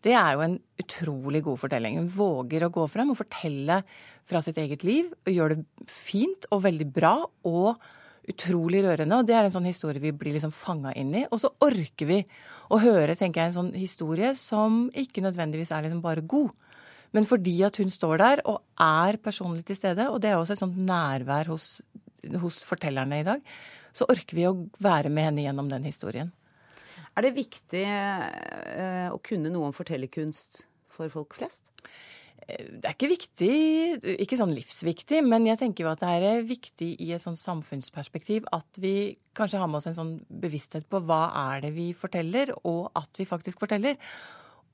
det 0.06 0.14
er 0.14 0.36
jo 0.36 0.44
en 0.44 0.56
utrolig 0.78 1.42
god 1.46 1.58
fortelling. 1.64 1.98
Hun 1.98 2.10
våger 2.12 2.64
å 2.64 2.72
gå 2.72 2.84
frem 2.90 3.10
og 3.12 3.18
fortelle 3.18 3.80
fra 4.28 4.42
sitt 4.44 4.60
eget 4.62 4.84
liv. 4.86 5.10
og 5.26 5.32
Gjør 5.34 5.54
det 5.54 5.90
fint 5.90 6.46
og 6.54 6.62
veldig 6.68 6.86
bra 6.94 7.14
og 7.50 7.80
utrolig 8.28 8.84
rørende. 8.84 9.18
og 9.18 9.26
Det 9.26 9.34
er 9.34 9.48
en 9.48 9.54
sånn 9.56 9.66
historie 9.66 10.02
vi 10.02 10.14
blir 10.14 10.36
liksom 10.36 10.54
fanga 10.54 10.92
inn 10.94 11.10
i. 11.16 11.24
Og 11.32 11.42
så 11.42 11.50
orker 11.64 12.10
vi 12.10 12.20
å 12.70 12.78
høre 12.82 13.16
tenker 13.18 13.42
jeg, 13.42 13.52
en 13.52 13.58
sånn 13.58 13.74
historie 13.74 14.34
som 14.38 14.86
ikke 14.94 15.24
nødvendigvis 15.24 15.72
er 15.74 15.86
liksom 15.86 16.04
bare 16.04 16.22
god. 16.22 16.52
Men 17.16 17.24
fordi 17.24 17.56
at 17.64 17.78
hun 17.80 17.90
står 17.90 18.20
der 18.20 18.44
og 18.46 18.60
er 18.84 19.18
personlig 19.24 19.64
til 19.66 19.78
stede, 19.80 20.10
og 20.12 20.20
det 20.22 20.30
er 20.30 20.38
også 20.38 20.54
et 20.54 20.62
sånt 20.62 20.76
nærvær 20.76 21.48
hos, 21.54 21.78
hos 22.42 22.60
fortellerne 22.68 23.22
i 23.22 23.26
dag, 23.26 23.40
så 23.98 24.06
orker 24.10 24.38
vi 24.38 24.46
å 24.48 24.56
være 24.82 25.10
med 25.12 25.30
henne 25.30 25.46
gjennom 25.46 25.70
den 25.70 25.86
historien. 25.88 26.30
Er 27.18 27.26
det 27.26 27.34
viktig 27.34 27.82
eh, 27.82 29.08
å 29.10 29.18
kunne 29.24 29.50
noe 29.50 29.70
om 29.70 29.74
fortellerkunst 29.74 30.62
for 30.94 31.10
folk 31.10 31.34
flest? 31.38 31.72
Det 32.48 32.86
er 32.86 32.94
ikke 32.94 33.10
viktig, 33.10 33.54
ikke 34.22 34.38
sånn 34.40 34.54
livsviktig, 34.56 35.18
men 35.26 35.44
jeg 35.50 35.58
tenker 35.60 35.84
jo 35.84 35.90
at 35.90 36.00
det 36.00 36.12
er 36.16 36.46
viktig 36.48 36.94
i 37.04 37.10
et 37.12 37.20
sånn 37.20 37.36
samfunnsperspektiv 37.36 38.46
at 38.56 38.78
vi 38.80 39.18
kanskje 39.36 39.60
har 39.60 39.68
med 39.68 39.82
oss 39.82 39.88
en 39.90 39.98
sånn 39.98 40.14
bevissthet 40.30 40.86
på 40.88 41.02
hva 41.04 41.26
er 41.50 41.66
det 41.66 41.74
vi 41.76 41.90
forteller, 41.98 42.54
og 42.62 42.88
at 42.96 43.20
vi 43.20 43.28
faktisk 43.28 43.60
forteller. 43.60 43.98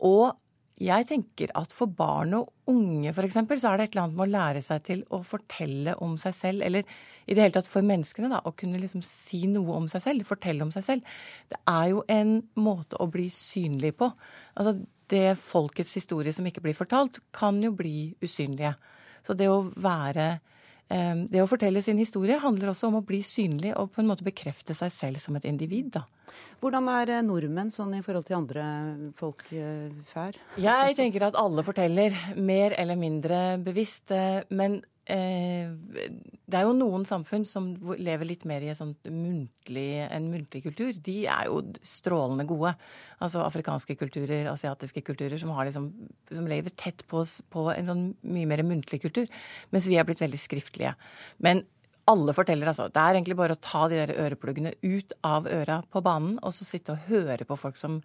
Og 0.06 0.36
jeg 0.82 1.06
tenker 1.06 1.52
at 1.54 1.70
for 1.74 1.86
barn 1.86 2.32
og 2.34 2.48
unge 2.70 3.12
f.eks. 3.12 3.36
så 3.36 3.70
er 3.70 3.78
det 3.78 3.84
et 3.84 3.92
eller 3.94 4.02
annet 4.02 4.16
med 4.18 4.24
å 4.24 4.32
lære 4.32 4.62
seg 4.64 4.82
til 4.88 5.04
å 5.14 5.20
fortelle 5.22 5.94
om 6.02 6.16
seg 6.18 6.34
selv, 6.34 6.64
eller 6.66 6.82
i 7.28 7.36
det 7.36 7.44
hele 7.44 7.54
tatt 7.54 7.70
for 7.70 7.86
menneskene, 7.86 8.30
da, 8.32 8.40
å 8.42 8.54
kunne 8.58 8.80
liksom 8.82 9.04
si 9.06 9.44
noe 9.50 9.76
om 9.76 9.86
seg 9.90 10.02
selv, 10.02 10.26
fortelle 10.26 10.66
om 10.66 10.72
seg 10.74 10.86
selv. 10.86 11.14
Det 11.52 11.60
er 11.70 11.92
jo 11.92 12.02
en 12.10 12.40
måte 12.58 12.98
å 12.98 13.06
bli 13.10 13.28
synlig 13.30 13.94
på. 14.00 14.10
Altså 14.58 14.80
det 15.12 15.36
folkets 15.38 15.94
historie 16.00 16.34
som 16.34 16.46
ikke 16.48 16.64
blir 16.64 16.76
fortalt, 16.76 17.20
kan 17.34 17.60
jo 17.62 17.70
bli 17.76 18.10
usynlige. 18.24 18.74
Så 19.24 19.38
det 19.38 19.48
å 19.52 19.68
være 19.78 20.40
Det 20.94 21.40
å 21.42 21.48
fortelle 21.50 21.80
sin 21.82 21.98
historie 21.98 22.36
handler 22.38 22.70
også 22.70 22.86
om 22.86 23.00
å 23.00 23.06
bli 23.06 23.18
synlig 23.26 23.72
og 23.74 23.88
på 23.94 24.02
en 24.02 24.06
måte 24.10 24.26
bekrefte 24.26 24.76
seg 24.78 24.92
selv 24.94 25.22
som 25.22 25.34
et 25.34 25.48
individ, 25.48 25.88
da. 25.96 26.04
Hvordan 26.62 26.88
er 26.92 27.12
eh, 27.16 27.24
nordmenn 27.24 27.72
sånn 27.74 27.94
i 27.98 28.02
forhold 28.04 28.28
til 28.28 28.38
andre 28.38 28.64
folk 29.18 29.44
eh, 29.52 29.92
fær? 30.08 30.38
Jeg 30.60 30.96
tenker 30.98 31.28
at 31.28 31.38
alle 31.38 31.64
forteller, 31.66 32.16
mer 32.36 32.76
eller 32.80 32.98
mindre 32.98 33.42
bevisst. 33.62 34.12
Eh, 34.14 34.42
men 34.54 34.80
det 35.04 36.56
er 36.56 36.64
jo 36.64 36.72
noen 36.76 37.02
samfunn 37.04 37.42
som 37.44 37.66
lever 38.00 38.28
litt 38.28 38.46
mer 38.48 38.64
i 38.64 38.70
en, 38.72 38.94
muntlig, 39.12 39.88
en 40.06 40.30
muntlig 40.32 40.62
kultur. 40.64 40.94
De 40.96 41.16
er 41.28 41.50
jo 41.50 41.60
strålende 41.84 42.46
gode. 42.48 42.72
Altså 43.24 43.42
afrikanske 43.44 43.98
kulturer, 44.00 44.48
asiatiske 44.48 45.04
kulturer, 45.04 45.36
som, 45.40 45.52
liksom, 45.68 45.90
som 46.32 46.48
lever 46.48 46.72
tett 46.72 47.04
på, 47.10 47.20
på 47.52 47.68
en 47.74 47.90
sånn 47.90 48.04
mye 48.24 48.48
mer 48.48 48.64
muntlig 48.64 49.02
kultur. 49.04 49.28
Mens 49.74 49.88
vi 49.90 50.00
er 50.00 50.08
blitt 50.08 50.24
veldig 50.24 50.40
skriftlige. 50.40 50.94
Men 51.44 51.66
alle 52.08 52.34
forteller, 52.36 52.68
altså. 52.68 52.90
Det 52.92 53.00
er 53.00 53.16
egentlig 53.16 53.36
bare 53.38 53.56
å 53.56 53.64
ta 53.64 53.86
de 53.88 54.00
der 54.00 54.16
ørepluggene 54.26 54.74
ut 54.84 55.12
av 55.24 55.48
øra 55.48 55.80
på 55.88 56.04
banen, 56.04 56.38
og 56.44 56.52
så 56.56 56.66
sitte 56.68 56.96
og 56.96 57.10
høre 57.10 57.48
på 57.48 57.56
folk 57.60 57.80
som 57.80 58.00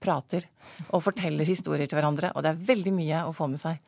prater 0.00 0.46
og 0.88 1.02
forteller 1.04 1.46
historier 1.46 1.86
til 1.90 1.98
hverandre. 1.98 2.32
Og 2.34 2.42
det 2.42 2.52
er 2.52 2.66
veldig 2.70 2.94
mye 2.96 3.22
å 3.28 3.34
få 3.36 3.50
med 3.50 3.62
seg. 3.62 3.78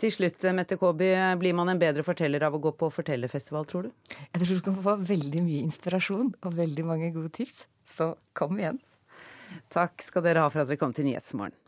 Til 0.00 0.12
slutt, 0.14 0.44
Mette 0.56 0.78
Kåby, 0.80 1.10
blir 1.36 1.52
man 1.52 1.68
en 1.68 1.80
bedre 1.80 2.00
forteller 2.06 2.40
av 2.46 2.54
å 2.56 2.60
gå 2.64 2.70
på 2.72 2.88
fortellerfestival, 2.94 3.66
tror 3.68 3.88
du? 3.88 4.14
Jeg 4.32 4.40
tror 4.40 4.56
du 4.56 4.62
kan 4.64 4.78
få 4.80 4.94
veldig 5.10 5.42
mye 5.44 5.64
inspirasjon 5.66 6.30
og 6.40 6.56
veldig 6.56 6.86
mange 6.88 7.10
gode 7.12 7.34
tips. 7.36 7.66
Så 7.84 8.14
kom 8.32 8.56
igjen. 8.56 8.80
Takk 9.68 10.00
skal 10.06 10.24
dere 10.24 10.46
ha 10.46 10.48
for 10.48 10.62
at 10.62 10.70
dere 10.70 10.80
kom 10.80 10.94
til 10.96 11.10
Nyhetsmorgen. 11.10 11.59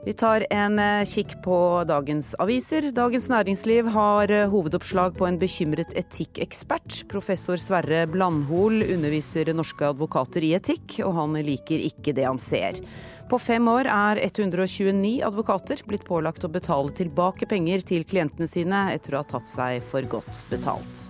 Vi 0.00 0.12
tar 0.16 0.46
en 0.50 0.78
eh, 0.78 1.04
kikk 1.04 1.34
på 1.44 1.56
dagens 1.84 2.32
aviser. 2.40 2.86
Dagens 2.96 3.26
Næringsliv 3.28 3.90
har 3.92 4.30
eh, 4.32 4.46
hovedoppslag 4.48 5.18
på 5.18 5.26
en 5.28 5.36
bekymret 5.36 5.92
etikkekspert. 5.92 7.02
Professor 7.10 7.60
Sverre 7.60 8.06
Blandhol 8.08 8.80
underviser 8.86 9.52
norske 9.52 9.90
advokater 9.90 10.46
i 10.48 10.54
etikk, 10.56 11.02
og 11.04 11.18
han 11.18 11.36
liker 11.44 11.84
ikke 11.84 12.16
det 12.16 12.24
han 12.24 12.40
ser. 12.40 12.80
På 13.28 13.36
fem 13.36 13.68
år 13.68 13.92
er 13.92 14.22
129 14.24 15.20
advokater 15.28 15.84
blitt 15.84 16.08
pålagt 16.08 16.48
å 16.48 16.52
betale 16.56 16.96
tilbake 16.96 17.44
penger 17.52 17.84
til 17.92 18.08
klientene 18.08 18.48
sine 18.48 18.86
etter 18.96 19.18
å 19.18 19.20
ha 19.20 19.30
tatt 19.36 19.52
seg 19.52 19.84
for 19.92 20.08
godt 20.16 20.44
betalt. 20.48 21.06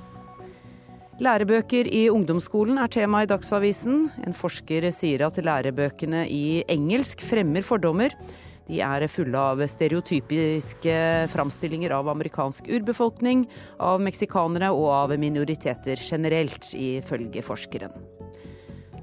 Lærebøker 1.23 1.87
i 1.87 2.09
ungdomsskolen 2.11 2.83
er 2.83 2.91
tema 2.91 3.23
i 3.23 3.31
Dagsavisen. 3.31 4.09
En 4.27 4.35
forsker 4.35 4.91
sier 4.91 5.29
at 5.29 5.39
lærebøkene 5.39 6.27
i 6.27 6.63
engelsk 6.67 7.23
fremmer 7.23 7.63
fordommer. 7.63 8.19
De 8.71 8.79
er 8.87 9.03
fulle 9.11 9.35
av 9.35 9.59
stereotypiske 9.67 10.95
framstillinger 11.33 11.91
av 11.91 12.09
amerikansk 12.13 12.69
urbefolkning, 12.71 13.49
av 13.83 13.99
meksikanere 14.05 14.69
og 14.71 14.87
av 14.95 15.15
minoriteter 15.19 15.99
generelt, 15.99 16.69
ifølge 16.79 17.43
forskeren. 17.43 17.97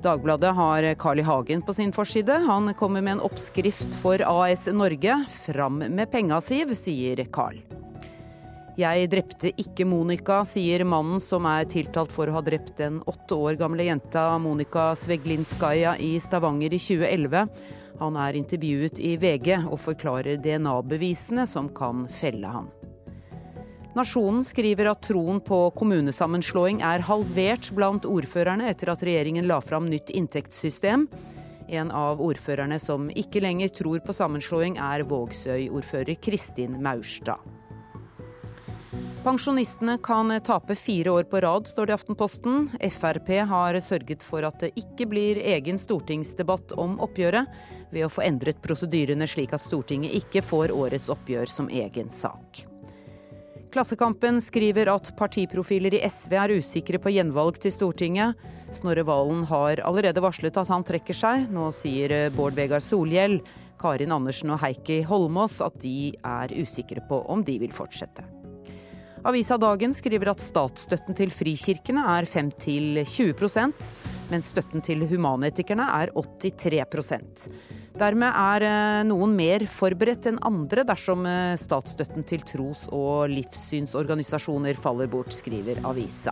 Dagbladet 0.05 0.53
har 0.55 0.87
Carl 1.01 1.19
I. 1.19 1.25
Hagen 1.27 1.65
på 1.67 1.73
sin 1.75 1.91
forside. 1.91 2.37
Han 2.45 2.71
kommer 2.79 3.03
med 3.03 3.17
en 3.17 3.25
oppskrift 3.27 3.97
for 3.99 4.23
AS 4.23 4.67
Norge. 4.71 5.17
Fram 5.43 5.81
med 5.83 6.11
penga, 6.13 6.39
Siv, 6.39 6.71
sier 6.77 7.25
Carl. 7.33 7.59
Jeg 8.77 9.07
drepte 9.09 9.49
ikke 9.57 9.87
Monica, 9.89 10.43
sier 10.45 10.83
mannen 10.85 11.19
som 11.19 11.47
er 11.49 11.65
tiltalt 11.67 12.13
for 12.13 12.29
å 12.29 12.37
ha 12.37 12.43
drept 12.45 12.75
den 12.77 13.01
åtte 13.09 13.35
år 13.35 13.57
gamle 13.57 13.87
jenta 13.87 14.29
Monica 14.37 14.91
Sveglinskaja 14.95 15.95
i 15.97 16.13
Stavanger 16.21 16.77
i 16.77 16.79
2011. 16.79 17.47
Han 17.99 18.17
er 18.19 18.37
intervjuet 18.37 18.99
i 19.01 19.15
VG 19.17 19.55
og 19.65 19.79
forklarer 19.81 20.37
DNA-bevisene 20.43 21.47
som 21.49 21.69
kan 21.73 22.05
felle 22.19 22.51
han. 22.51 22.69
Nasjonen 23.97 24.43
skriver 24.45 24.91
at 24.91 25.01
troen 25.07 25.39
på 25.41 25.57
kommunesammenslåing 25.79 26.83
er 26.85 27.01
halvert 27.07 27.71
blant 27.73 28.05
ordførerne 28.05 28.69
etter 28.69 28.91
at 28.93 29.01
regjeringen 29.01 29.47
la 29.49 29.57
fram 29.63 29.87
nytt 29.89 30.11
inntektssystem. 30.13 31.07
En 31.67 31.89
av 31.91 32.21
ordførerne 32.21 32.77
som 32.79 33.09
ikke 33.09 33.41
lenger 33.41 33.73
tror 33.73 34.03
på 34.05 34.13
sammenslåing, 34.13 34.77
er 34.77 35.03
Vågsøy-ordfører 35.09 36.19
Kristin 36.21 36.77
Maurstad. 36.83 37.41
Pensjonistene 39.23 39.97
kan 40.03 40.39
tape 40.39 40.75
fire 40.75 41.09
år 41.09 41.23
på 41.23 41.41
rad, 41.41 41.67
står 41.67 41.85
det 41.85 41.91
i 41.91 41.97
Aftenposten. 41.97 42.69
Frp 42.91 43.29
har 43.49 43.79
sørget 43.79 44.23
for 44.23 44.45
at 44.47 44.61
det 44.61 44.71
ikke 44.79 45.07
blir 45.09 45.41
egen 45.41 45.79
stortingsdebatt 45.81 46.71
om 46.79 46.95
oppgjøret, 47.03 47.49
ved 47.91 48.05
å 48.05 48.11
få 48.13 48.23
endret 48.27 48.61
prosedyrene 48.63 49.27
slik 49.27 49.55
at 49.57 49.63
Stortinget 49.63 50.15
ikke 50.21 50.45
får 50.45 50.71
årets 50.75 51.11
oppgjør 51.11 51.49
som 51.51 51.67
egen 51.67 52.13
sak. 52.13 52.63
Klassekampen 53.73 54.39
skriver 54.41 54.87
at 54.93 55.11
partiprofiler 55.19 55.97
i 55.97 56.03
SV 56.07 56.37
er 56.39 56.55
usikre 56.61 57.01
på 57.01 57.11
gjenvalg 57.17 57.59
til 57.61 57.73
Stortinget. 57.73 58.39
Snorre 58.71 59.03
Valen 59.07 59.43
har 59.49 59.83
allerede 59.83 60.23
varslet 60.23 60.55
at 60.57 60.71
han 60.71 60.87
trekker 60.87 61.17
seg. 61.17 61.49
Nå 61.51 61.67
sier 61.75 62.31
Bård 62.37 62.55
Vegar 62.57 62.85
Solhjell, 62.85 63.41
Karin 63.81 64.15
Andersen 64.15 64.55
og 64.55 64.63
Heikki 64.63 65.03
Holmås 65.05 65.59
at 65.61 65.77
de 65.83 66.13
er 66.23 66.57
usikre 66.57 67.03
på 67.09 67.21
om 67.27 67.43
de 67.45 67.59
vil 67.65 67.75
fortsette. 67.75 68.36
Avisa 69.27 69.57
Dagen 69.59 69.91
skriver 69.91 70.29
at 70.31 70.39
statsstøtten 70.39 71.17
til 71.17 71.33
frikirkene 71.35 71.99
er 72.13 72.23
5-20% 72.31 73.89
mens 74.31 74.51
støtten 74.53 74.83
til 74.83 75.03
humanetikerne 75.09 75.83
er 75.97 76.13
83 76.15 77.49
Dermed 77.99 78.31
er 78.31 78.65
eh, 78.67 79.03
noen 79.07 79.35
mer 79.35 79.65
forberedt 79.67 80.29
enn 80.31 80.39
andre 80.47 80.87
dersom 80.87 81.27
eh, 81.27 81.59
statsstøtten 81.59 82.23
til 82.27 82.43
tros- 82.47 82.87
og 82.95 83.27
livssynsorganisasjoner 83.33 84.79
faller 84.79 85.11
bort, 85.11 85.35
skriver 85.35 85.83
avisa. 85.83 86.31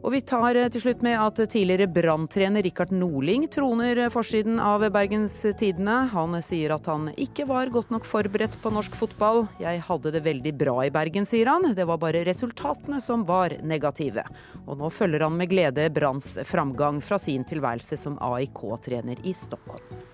Og 0.00 0.14
vi 0.14 0.20
tar 0.24 0.56
eh, 0.56 0.68
til 0.72 0.84
slutt 0.84 1.02
med 1.04 1.18
at 1.20 1.40
tidligere 1.52 1.88
branntrener 1.92 2.64
Rikard 2.64 2.92
Norling 2.94 3.44
troner 3.52 4.06
forsiden 4.12 4.60
av 4.62 4.86
Bergens 4.94 5.34
Tidende. 5.60 5.96
Han 6.14 6.38
sier 6.44 6.72
at 6.76 6.88
han 6.88 7.10
ikke 7.20 7.44
var 7.50 7.72
godt 7.74 7.92
nok 7.92 8.08
forberedt 8.08 8.56
på 8.62 8.72
norsk 8.72 8.96
fotball. 8.96 9.44
Jeg 9.60 9.82
hadde 9.84 10.14
det 10.14 10.24
veldig 10.24 10.54
bra 10.62 10.78
i 10.86 10.92
Bergen, 10.94 11.28
sier 11.28 11.52
han. 11.52 11.68
Det 11.76 11.84
var 11.88 12.00
bare 12.00 12.24
resultatene 12.28 13.02
som 13.04 13.26
var 13.28 13.58
negative. 13.60 14.24
Og 14.64 14.80
nå 14.80 14.88
følger 14.94 15.26
han 15.26 15.36
med 15.36 15.52
glede 15.52 15.90
Branns 15.92 16.32
framgang 16.48 17.02
fra 17.04 17.20
sin 17.20 17.44
tilværelse 17.44 18.00
som 18.00 18.16
AIK-trener 18.30 19.20
i 19.28 19.36
Stockholm. 19.36 20.09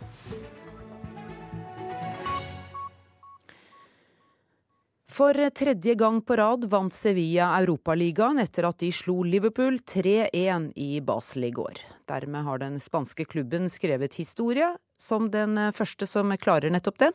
For 5.16 5.32
tredje 5.50 5.94
gang 5.94 6.18
på 6.20 6.36
rad 6.36 6.64
vant 6.68 6.92
Sevilla 6.92 7.46
Europaligaen 7.56 8.36
etter 8.42 8.66
at 8.68 8.82
de 8.82 8.90
slo 8.92 9.22
Liverpool 9.24 9.78
3-1 9.80 10.66
i 10.76 11.00
Basel 11.00 11.46
i 11.48 11.50
går. 11.56 11.78
Dermed 12.04 12.44
har 12.44 12.60
den 12.60 12.76
spanske 12.84 13.24
klubben 13.24 13.70
skrevet 13.72 14.18
historie, 14.20 14.74
som 15.00 15.30
den 15.32 15.56
første 15.72 16.04
som 16.10 16.34
klarer 16.36 16.68
nettopp 16.74 17.00
det. 17.00 17.08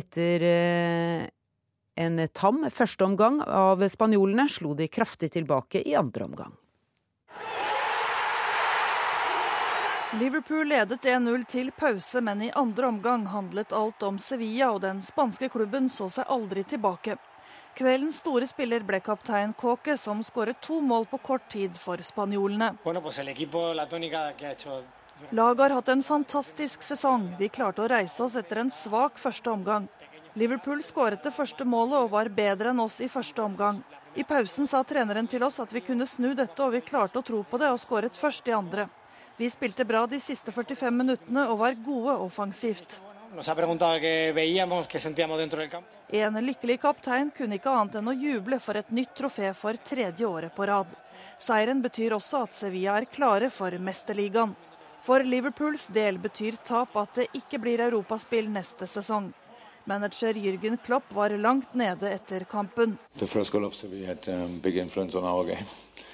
Etter, 0.00 0.42
eh, 0.42 1.28
En 1.98 2.28
tam 2.28 2.62
førsteomgang 2.70 3.42
av 3.42 3.82
spanjolene 3.90 4.48
slo 4.48 4.72
de 4.72 4.86
kraftig 4.86 5.32
tilbake 5.32 5.82
i 5.82 5.96
andre 5.98 6.24
omgang. 6.24 6.52
Liverpool 10.16 10.64
ledet 10.64 11.04
1-0 11.04 11.42
til 11.44 11.66
pause, 11.76 12.20
men 12.24 12.40
i 12.42 12.52
andre 12.56 12.86
omgang 12.88 13.26
handlet 13.28 13.74
alt 13.76 14.02
om 14.02 14.16
Sevilla, 14.18 14.70
og 14.72 14.80
den 14.80 15.02
spanske 15.04 15.50
klubben 15.52 15.90
så 15.92 16.06
seg 16.08 16.30
aldri 16.32 16.62
tilbake. 16.64 17.18
Kveldens 17.76 18.22
store 18.22 18.48
spiller 18.48 18.86
ble 18.88 19.02
kaptein 19.04 19.52
Kåke, 19.52 19.98
som 20.00 20.22
skåret 20.24 20.62
to 20.64 20.80
mål 20.80 21.04
på 21.10 21.20
kort 21.20 21.44
tid 21.52 21.76
for 21.76 22.00
spanjolene. 22.00 22.70
Laget 25.30 25.60
har 25.60 25.76
hatt 25.76 25.92
en 25.92 26.02
fantastisk 26.02 26.82
sesong. 26.88 27.28
Vi 27.38 27.52
klarte 27.52 27.84
å 27.84 27.90
reise 27.92 28.24
oss 28.24 28.36
etter 28.40 28.62
en 28.62 28.72
svak 28.72 29.20
første 29.20 29.52
omgang. 29.52 29.90
Liverpool 30.40 30.80
skåret 30.86 31.20
det 31.22 31.34
første 31.36 31.66
målet 31.68 31.98
og 32.00 32.14
var 32.16 32.30
bedre 32.32 32.72
enn 32.72 32.80
oss 32.80 33.02
i 33.04 33.10
første 33.12 33.44
omgang. 33.44 33.82
I 34.16 34.24
pausen 34.24 34.66
sa 34.66 34.80
treneren 34.88 35.28
til 35.28 35.44
oss 35.44 35.60
at 35.60 35.74
vi 35.74 35.84
kunne 35.84 36.08
snu 36.08 36.32
dette, 36.32 36.62
og 36.64 36.72
vi 36.72 36.80
klarte 36.80 37.20
å 37.20 37.26
tro 37.26 37.42
på 37.44 37.60
det 37.60 37.68
og 37.68 37.82
skåret 37.82 38.16
først 38.16 38.48
i 38.48 38.56
andre. 38.56 38.88
Vi 39.38 39.50
spilte 39.50 39.84
bra 39.84 40.06
de 40.06 40.18
siste 40.18 40.50
45 40.50 40.90
minuttene 40.90 41.44
og 41.46 41.60
var 41.60 41.76
gode 41.78 42.14
offensivt. 42.24 42.98
En 46.18 46.38
lykkelig 46.42 46.78
kaptein 46.82 47.30
kunne 47.36 47.58
ikke 47.60 47.70
annet 47.70 47.98
enn 48.00 48.10
å 48.10 48.16
juble 48.18 48.58
for 48.58 48.80
et 48.80 48.90
nytt 48.90 49.12
trofé 49.14 49.52
for 49.54 49.78
tredje 49.90 50.26
året 50.26 50.54
på 50.56 50.66
rad. 50.66 50.90
Seieren 51.38 51.84
betyr 51.84 52.16
også 52.16 52.42
at 52.48 52.56
Sevilla 52.58 52.96
er 52.98 53.06
klare 53.06 53.50
for 53.54 53.78
mesterligaen. 53.78 54.56
For 55.06 55.22
Liverpools 55.22 55.86
del 55.94 56.18
betyr 56.18 56.58
tap 56.66 56.96
at 56.98 57.20
det 57.20 57.28
ikke 57.38 57.60
blir 57.62 57.84
europaspill 57.86 58.50
neste 58.50 58.90
sesong. 58.90 59.30
Manager 59.88 60.34
Jürgen 60.34 60.76
Klopp 60.84 61.12
var 61.12 61.30
langt 61.30 61.74
nede 61.74 62.10
etter 62.10 62.44
kampen. 62.44 62.98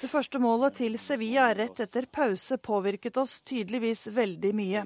Det 0.01 0.07
første 0.07 0.39
målet 0.39 0.77
til 0.77 0.95
Sevilla 0.99 1.49
rett 1.57 1.81
etter 1.83 2.07
pause 2.07 2.57
påvirket 2.57 3.19
oss 3.19 3.41
tydeligvis 3.43 4.07
veldig 4.15 4.53
mye. 4.55 4.85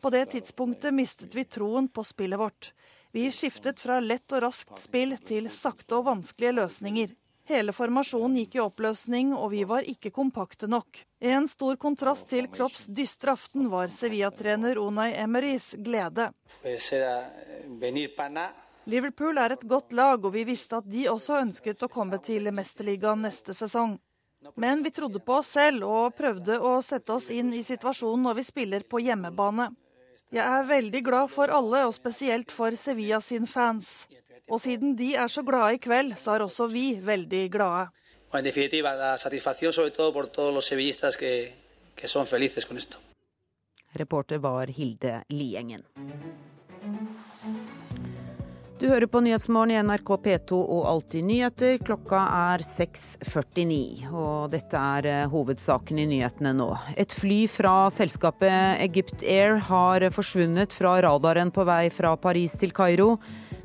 På 0.00 0.08
det 0.14 0.24
tidspunktet 0.32 0.96
mistet 0.96 1.36
vi 1.36 1.44
troen 1.44 1.88
på 1.92 2.00
spillet 2.00 2.40
vårt. 2.40 2.72
Vi 3.12 3.26
skiftet 3.28 3.80
fra 3.80 4.00
lett 4.00 4.32
og 4.32 4.46
raskt 4.46 4.80
spill 4.88 5.18
til 5.20 5.50
sakte 5.52 6.00
og 6.00 6.08
vanskelige 6.08 6.56
løsninger. 6.62 7.12
Hele 7.50 7.72
formasjonen 7.74 8.36
gikk 8.38 8.54
i 8.54 8.60
oppløsning, 8.62 9.32
og 9.34 9.48
vi 9.50 9.64
var 9.66 9.86
ikke 9.90 10.12
kompakte 10.14 10.68
nok. 10.70 11.00
En 11.18 11.48
stor 11.50 11.74
kontrast 11.82 12.28
til 12.30 12.46
Klopps 12.46 12.84
dystre 12.86 13.34
aften 13.34 13.66
var 13.72 13.90
Sevilla-trener 13.90 14.78
Unai 14.78 15.08
Emerys 15.18 15.72
glede. 15.82 16.28
Liverpool 18.86 19.42
er 19.42 19.56
et 19.56 19.66
godt 19.66 19.96
lag, 19.98 20.22
og 20.22 20.30
vi 20.36 20.44
visste 20.46 20.78
at 20.78 20.86
de 20.86 21.08
også 21.10 21.40
ønsket 21.40 21.82
å 21.82 21.90
komme 21.90 22.22
til 22.22 22.46
Mesterligaen 22.54 23.26
neste 23.26 23.56
sesong. 23.58 23.98
Men 24.54 24.86
vi 24.86 24.94
trodde 24.94 25.18
på 25.18 25.40
oss 25.40 25.50
selv 25.58 25.90
og 25.90 26.14
prøvde 26.16 26.54
å 26.62 26.78
sette 26.86 27.18
oss 27.18 27.32
inn 27.34 27.50
i 27.50 27.64
situasjonen 27.66 28.30
når 28.30 28.38
vi 28.38 28.46
spiller 28.46 28.86
på 28.86 29.02
hjemmebane. 29.02 29.72
Jeg 30.30 30.46
er 30.46 30.70
veldig 30.70 31.02
glad 31.02 31.34
for 31.34 31.50
alle, 31.50 31.82
og 31.90 31.98
spesielt 31.98 32.54
for 32.54 32.78
Sevilla 32.78 33.18
sin 33.20 33.50
fans. 33.50 34.06
Og 34.48 34.60
siden 34.62 34.94
de 34.98 35.14
er 35.14 35.28
så 35.28 35.42
glade 35.46 35.74
i 35.76 35.82
kveld, 35.82 36.14
så 36.18 36.36
er 36.36 36.46
også 36.46 36.68
vi 36.70 36.94
veldig 37.02 37.44
glade. 37.52 37.88
Reporter 43.98 44.38
var 44.38 44.70
Hilde 44.70 45.22
Liengen. 45.34 45.82
Du 48.80 48.86
hører 48.88 49.04
på 49.12 49.20
Nyhetsmorgen 49.20 49.74
i 49.74 49.80
NRK 49.84 50.10
P2 50.24 50.56
og 50.56 50.86
Alltid 50.88 51.26
nyheter. 51.28 51.74
Klokka 51.84 52.22
er 52.54 52.62
6.49, 52.64 54.06
og 54.08 54.54
dette 54.54 54.80
er 54.96 55.08
eh, 55.10 55.26
hovedsaken 55.28 56.00
i 56.00 56.06
nyhetene 56.08 56.54
nå. 56.56 56.70
Et 56.96 57.12
fly 57.12 57.42
fra 57.52 57.74
selskapet 57.92 58.80
Egypt 58.86 59.20
Air 59.20 59.58
har 59.68 60.06
forsvunnet 60.16 60.72
fra 60.72 60.94
radaren 61.04 61.52
på 61.52 61.66
vei 61.68 61.90
fra 61.92 62.14
Paris 62.16 62.56
til 62.62 62.72
Kairo. 62.72 63.18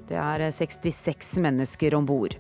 Det 0.10 0.18
er 0.20 0.46
66 0.52 1.38
eh, 1.38 1.42
mennesker 1.42 1.96
om 1.96 2.06
bord. 2.06 2.36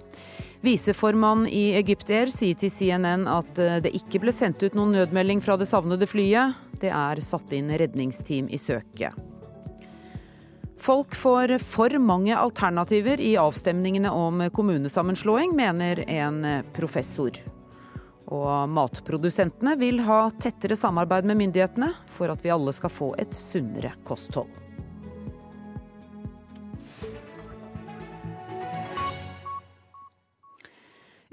Viseformann 0.65 1.45
i 1.47 1.75
Egypt 1.78 2.10
Air 2.10 2.32
sier 2.34 2.58
til 2.58 2.71
CNN 2.73 3.28
at 3.30 3.62
eh, 3.62 3.80
det 3.86 3.93
ikke 3.97 4.21
ble 4.23 4.34
sendt 4.36 4.63
ut 4.65 4.78
noen 4.78 4.95
nødmelding 4.95 5.41
fra 5.45 5.58
det 5.58 5.69
savnede 5.69 6.08
flyet. 6.10 6.58
Det 6.82 6.91
er 6.93 7.21
satt 7.23 7.54
inn 7.56 7.71
redningsteam 7.73 8.49
i 8.49 8.60
søket. 8.62 9.15
Folk 10.86 11.15
får 11.17 11.56
for 11.65 11.95
mange 11.97 12.36
alternativer 12.38 13.21
i 13.23 13.34
avstemningene 13.41 14.12
om 14.13 14.43
kommunesammenslåing, 14.54 15.56
mener 15.58 16.04
en 16.06 16.43
professor. 16.75 17.39
Og 18.30 18.69
matprodusentene 18.69 19.73
vil 19.82 20.04
ha 20.06 20.28
tettere 20.41 20.78
samarbeid 20.78 21.25
med 21.25 21.41
myndighetene 21.41 21.89
for 22.13 22.34
at 22.34 22.45
vi 22.45 22.54
alle 22.54 22.73
skal 22.78 22.93
få 22.93 23.10
et 23.21 23.34
sunnere 23.34 23.95
kosthold. 24.06 24.64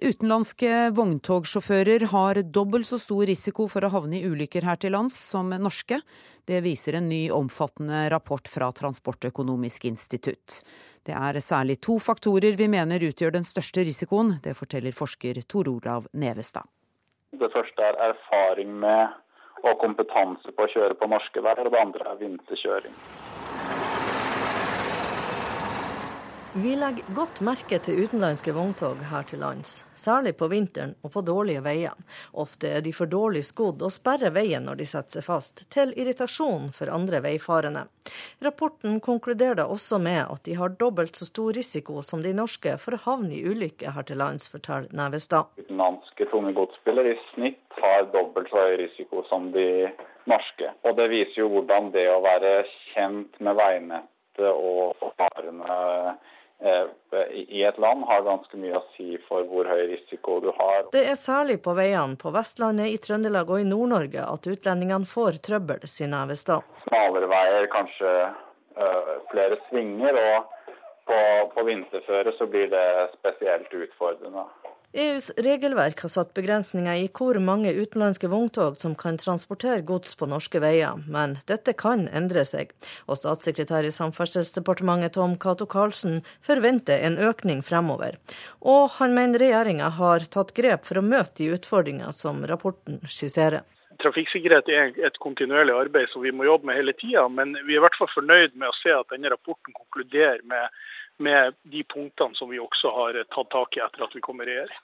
Utenlandske 0.02 0.90
vogntogsjåfører 0.96 2.08
har 2.10 2.40
dobbelt 2.42 2.88
så 2.88 2.96
stor 2.98 3.22
risiko 3.28 3.68
for 3.70 3.86
å 3.86 3.90
havne 3.92 4.18
i 4.18 4.26
ulykker 4.26 4.64
her 4.66 4.80
til 4.82 4.96
lands 4.96 5.14
som 5.14 5.52
norske. 5.54 6.00
Det 6.42 6.58
viser 6.64 6.98
en 6.98 7.06
ny 7.06 7.20
omfattende 7.30 8.08
rapport 8.10 8.50
fra 8.50 8.72
Transportøkonomisk 8.74 9.86
institutt. 9.86 10.58
Det 11.06 11.14
er 11.14 11.38
særlig 11.38 11.78
to 11.86 12.00
faktorer 12.02 12.58
vi 12.58 12.66
mener 12.72 13.06
utgjør 13.12 13.36
den 13.38 13.46
største 13.46 13.86
risikoen. 13.86 14.40
Det 14.42 14.56
forteller 14.58 14.96
forsker 14.96 15.38
Tor 15.46 15.70
Olav 15.70 16.10
Nevestad. 16.18 16.66
Det 17.38 17.52
første 17.54 17.86
er 17.86 18.02
erfaring 18.10 18.74
med 18.82 19.14
og 19.62 19.78
kompetanse 19.78 20.50
på 20.50 20.66
å 20.66 20.72
kjøre 20.74 20.98
på 20.98 21.12
norske 21.14 21.46
veier, 21.46 21.62
og 21.62 21.70
det 21.70 21.86
andre 21.86 22.10
er 22.10 22.22
vinterkjøring. 22.26 23.91
Vi 26.54 26.76
legger 26.76 27.04
godt 27.16 27.38
merke 27.40 27.78
til 27.80 28.02
utenlandske 28.04 28.52
vogntog 28.52 28.98
her 29.08 29.22
til 29.24 29.40
lands, 29.40 29.86
særlig 29.96 30.34
på 30.36 30.50
vinteren 30.52 30.90
og 31.00 31.14
på 31.14 31.22
dårlige 31.24 31.62
veier. 31.64 31.94
Ofte 32.36 32.68
er 32.76 32.82
de 32.84 32.90
for 32.92 33.08
dårlig 33.08 33.40
skodd 33.48 33.80
og 33.80 33.94
sperrer 33.94 34.34
veien 34.34 34.68
når 34.68 34.76
de 34.82 34.86
setter 34.90 35.16
seg 35.16 35.24
fast, 35.24 35.62
til 35.72 35.94
irritasjon 35.96 36.66
for 36.76 36.92
andre 36.92 37.22
veifarende. 37.24 37.86
Rapporten 38.44 38.98
konkluderer 39.00 39.62
da 39.62 39.64
også 39.64 39.96
med 40.04 40.26
at 40.26 40.44
de 40.44 40.58
har 40.60 40.74
dobbelt 40.76 41.16
så 41.16 41.30
stor 41.30 41.56
risiko 41.56 42.04
som 42.04 42.20
de 42.20 42.34
norske 42.36 42.76
for 42.84 42.98
å 42.98 43.00
havne 43.06 43.32
i 43.38 43.46
ulykke 43.48 43.96
her 43.96 44.08
til 44.10 44.20
lands, 44.20 44.50
forteller 44.52 44.92
Nevestad. 44.92 45.48
Utenlandske 45.56 46.28
tunge 46.34 46.52
godsbiler 46.58 47.14
i 47.14 47.16
snitt 47.30 47.80
har 47.80 48.10
dobbelt 48.12 48.52
så 48.52 48.66
høy 48.66 48.76
risiko 48.82 49.24
som 49.32 49.48
de 49.56 49.88
norske. 50.28 50.68
Og 50.84 51.00
Det 51.00 51.08
viser 51.16 51.46
jo 51.46 51.48
hvordan 51.56 51.94
det 51.96 52.04
å 52.12 52.20
være 52.28 52.54
kjent 52.92 53.40
med 53.40 53.56
veinettet 53.56 54.52
og 54.52 55.00
farene 55.16 55.80
i 56.62 57.62
et 57.66 57.78
land 57.82 58.04
har 58.06 58.22
ganske 58.22 58.56
mye 58.56 58.78
å 58.78 58.84
si 58.94 59.16
for 59.26 59.44
hvor 59.50 59.66
høy 59.66 59.82
risiko 59.90 60.38
du 60.44 60.50
har. 60.54 60.86
Det 60.94 61.02
er 61.10 61.18
særlig 61.18 61.58
på 61.64 61.74
veiene 61.74 62.18
på 62.20 62.30
Vestlandet, 62.34 62.92
i 62.92 63.00
Trøndelag 63.02 63.50
og 63.50 63.62
i 63.62 63.66
Nord-Norge 63.66 64.22
at 64.22 64.46
utlendingene 64.46 65.08
får 65.08 65.40
trøbbel, 65.48 65.82
sier 65.90 66.10
Nevestad. 66.12 66.62
Smalere 66.86 67.30
veier, 67.32 67.66
kanskje 67.72 68.12
uh, 68.78 69.14
flere 69.32 69.58
svinger, 69.68 70.20
og 70.22 70.70
på, 71.10 71.18
på 71.56 71.66
vinterføre 71.66 72.34
så 72.38 72.46
blir 72.46 72.70
det 72.72 72.86
spesielt 73.18 73.74
utfordrende. 73.74 74.46
EUs 74.92 75.30
regelverk 75.40 76.02
har 76.04 76.10
satt 76.12 76.34
begrensninger 76.36 76.98
i 77.00 77.06
hvor 77.16 77.38
mange 77.40 77.70
utenlandske 77.72 78.28
vogntog 78.28 78.76
som 78.76 78.92
kan 78.98 79.16
transportere 79.16 79.80
gods 79.88 80.12
på 80.20 80.28
norske 80.28 80.60
veier, 80.60 80.98
men 81.08 81.38
dette 81.48 81.72
kan 81.80 82.04
endre 82.12 82.44
seg. 82.44 82.74
Og 83.08 83.16
statssekretær 83.16 83.88
i 83.88 83.94
Samferdselsdepartementet 83.94 85.16
Tom 85.16 85.38
Cato 85.40 85.64
Karlsen 85.64 86.20
forventer 86.44 87.00
en 87.08 87.16
økning 87.16 87.64
fremover. 87.64 88.20
Og 88.60 88.98
han 88.98 89.16
mener 89.16 89.40
regjeringa 89.40 89.88
har 89.96 90.28
tatt 90.28 90.52
grep 90.60 90.84
for 90.84 91.00
å 91.00 91.06
møte 91.08 91.40
de 91.40 91.54
utfordringer 91.56 92.12
som 92.12 92.44
rapporten 92.44 93.00
skisserer. 93.08 93.64
Trafikksikkerhet 94.02 94.68
er 94.68 94.92
et 95.08 95.16
kontinuerlig 95.24 95.72
arbeid 95.86 96.12
som 96.12 96.20
vi 96.20 96.34
må 96.36 96.44
jobbe 96.44 96.68
med 96.68 96.76
hele 96.76 96.92
tida, 97.00 97.24
men 97.32 97.56
vi 97.64 97.78
er 97.78 97.80
i 97.80 97.84
hvert 97.86 97.96
fall 97.96 98.12
fornøyd 98.12 98.60
med 98.60 98.68
å 98.68 98.76
se 98.76 98.92
at 98.92 99.08
denne 99.14 99.32
rapporten 99.32 99.72
konkluderer 99.72 100.44
med 100.44 100.68
med 101.22 101.58
de 101.62 101.84
punktene 101.88 102.38
som 102.38 102.50
vi 102.50 102.60
også 102.62 102.92
har 102.98 103.22
tatt 103.32 103.50
tak 103.54 103.78
i 103.78 103.84
etter 103.84 104.06
at 104.06 104.14
vi 104.16 104.24
kom 104.24 104.42
i 104.42 104.48
regjering. 104.50 104.78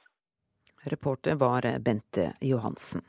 Reporter 0.88 1.38
var 1.38 1.66
Bente 1.82 2.32
Johansen. 2.40 3.02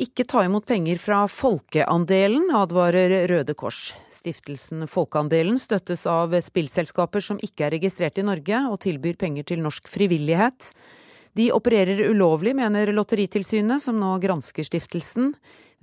Ikke 0.00 0.24
ta 0.24 0.40
imot 0.46 0.64
penger 0.64 0.96
fra 0.96 1.26
Folkeandelen, 1.28 2.46
advarer 2.56 3.26
Røde 3.28 3.52
Kors. 3.58 3.90
Stiftelsen 4.08 4.86
Folkeandelen 4.88 5.58
støttes 5.60 6.06
av 6.08 6.32
spillselskaper 6.40 7.24
som 7.24 7.40
ikke 7.44 7.66
er 7.66 7.74
registrert 7.76 8.16
i 8.16 8.24
Norge, 8.24 8.62
og 8.70 8.80
tilbyr 8.80 9.18
penger 9.20 9.50
til 9.50 9.60
norsk 9.60 9.90
frivillighet. 9.92 10.70
De 11.36 11.50
opererer 11.52 12.00
ulovlig, 12.08 12.56
mener 12.56 12.94
Lotteritilsynet, 12.96 13.84
som 13.84 14.00
nå 14.00 14.14
gransker 14.24 14.64
stiftelsen. 14.64 15.34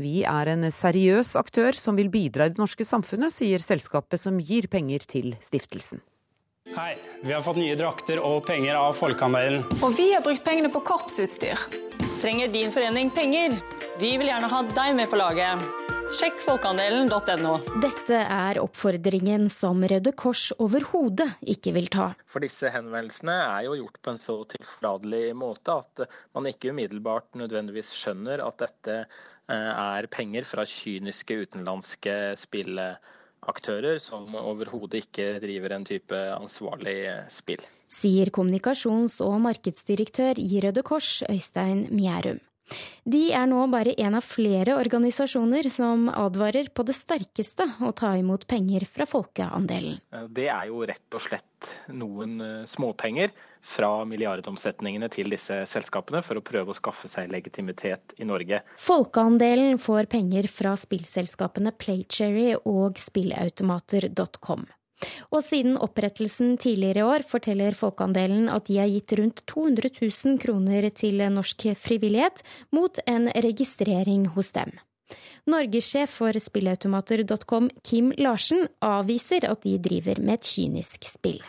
Vi 0.02 0.23
er 0.26 0.50
en 0.50 0.65
seriøs 0.65 1.36
aktør 1.38 1.78
som 1.78 1.97
vil 1.97 2.10
bidra 2.10 2.50
i 2.50 2.56
det 2.56 2.62
norske 2.62 2.89
samfunnet, 2.89 3.34
sier 3.38 3.62
selskapet 3.62 4.21
som 4.21 4.41
gir 4.41 4.65
penger 4.65 5.06
til 5.06 5.36
stiftelsen. 5.45 6.02
Hei, 6.75 6.97
vi 7.21 7.34
har 7.34 7.41
fått 7.41 7.58
nye 7.58 7.75
drakter 7.80 8.19
og 8.19 8.41
penger 8.47 8.75
av 8.75 8.95
Folkeandelen. 8.97 9.63
Og 9.80 9.93
vi 9.95 10.10
har 10.12 10.23
brukt 10.25 10.43
pengene 10.43 10.69
på 10.73 10.82
korpsutstyr. 10.86 11.60
Trenger 12.21 12.51
din 12.51 12.73
forening 12.73 13.12
penger? 13.13 13.56
Vi 14.01 14.10
vil 14.19 14.27
gjerne 14.27 14.49
ha 14.51 14.60
deg 14.75 14.95
med 14.97 15.08
på 15.10 15.19
laget. 15.19 15.63
Sjekk 16.17 16.38
folkeandelen.no. 16.39 17.53
Dette 17.84 18.19
er 18.19 18.60
oppfordringen 18.62 19.49
som 19.51 19.82
Røde 19.84 20.13
Kors 20.15 20.49
overhodet 20.56 21.27
ikke 21.43 21.73
vil 21.75 21.89
ta. 21.91 22.10
For 22.27 22.43
disse 22.43 22.71
henvendelsene 22.71 23.36
er 23.36 23.65
jo 23.67 23.75
gjort 23.82 23.99
på 24.03 24.13
en 24.13 24.21
så 24.23 24.38
tilfladelig 24.51 25.34
måte 25.36 25.75
at 25.82 26.06
man 26.36 26.47
ikke 26.47 26.71
umiddelbart 26.71 27.36
nødvendigvis 27.39 27.91
skjønner 27.99 28.43
at 28.45 28.63
dette 28.63 28.97
eh, 29.03 29.51
er 29.51 30.08
penger 30.12 30.47
fra 30.47 30.67
kyniske 30.67 31.41
utenlandske 31.43 32.15
spillaktører 33.38 34.00
som 34.00 34.28
overhodet 34.36 35.06
ikke 35.06 35.39
driver 35.39 35.76
en 35.76 35.86
type 35.86 36.15
ansvarlig 36.15 37.30
spill. 37.30 37.62
Sier 37.88 38.30
kommunikasjons- 38.30 39.21
og 39.21 39.39
markedsdirektør 39.41 40.38
i 40.38 40.60
Røde 40.62 40.84
Kors, 40.84 41.23
Øystein 41.30 41.88
Mjærum. 41.91 42.39
De 43.06 43.32
er 43.32 43.45
nå 43.47 43.62
bare 43.71 43.93
en 43.97 44.15
av 44.15 44.26
flere 44.28 44.76
organisasjoner 44.76 45.69
som 45.71 46.10
advarer 46.10 46.67
på 46.67 46.84
det 46.84 46.97
sterkeste 46.97 47.63
å 47.80 47.93
ta 47.95 48.12
imot 48.17 48.45
penger 48.45 48.84
fra 48.84 49.06
folkeandelen. 49.08 50.02
Det 50.28 50.50
er 50.52 50.67
jo 50.67 50.84
rett 50.84 51.15
og 51.15 51.23
slett 51.23 51.69
noen 51.88 52.41
eh, 52.41 52.65
småpenger 52.67 53.32
fra 53.67 53.89
milliardomsetningene 54.08 55.10
til 55.12 55.34
disse 55.34 55.60
selskapene 55.69 56.23
for 56.25 56.39
å 56.39 56.45
prøve 56.45 56.71
å 56.71 56.77
skaffe 56.77 57.10
seg 57.12 57.32
legitimitet 57.34 58.15
i 58.21 58.27
Norge. 58.27 58.62
Folkeandelen 58.80 59.82
får 59.82 60.08
penger 60.13 60.47
fra 60.51 60.73
spillselskapene 60.80 61.75
Playcherry 61.75 62.53
og 62.63 62.99
spillautomater.com. 63.01 64.65
Og 65.30 65.43
siden 65.45 65.75
opprettelsen 65.77 66.56
tidligere 66.58 67.03
i 67.03 67.06
år 67.06 67.25
forteller 67.27 67.75
Folkeandelen 67.77 68.47
at 68.49 68.65
de 68.69 68.80
har 68.82 68.89
gitt 68.89 69.13
rundt 69.19 69.43
200 69.51 69.91
000 69.99 70.39
kroner 70.41 70.89
til 70.89 71.21
norsk 71.34 71.67
frivillighet 71.77 72.41
mot 72.73 72.97
en 73.06 73.30
registrering 73.45 74.25
hos 74.38 74.56
dem. 74.58 74.73
Norgessjef 75.47 76.17
for 76.19 76.36
spillautomater.com, 76.36 77.69
Kim 77.84 78.10
Larsen, 78.19 78.65
avviser 78.84 79.47
at 79.47 79.62
de 79.63 79.77
driver 79.80 80.19
med 80.19 80.41
et 80.41 80.49
kynisk 80.49 81.08
spill. 81.08 81.39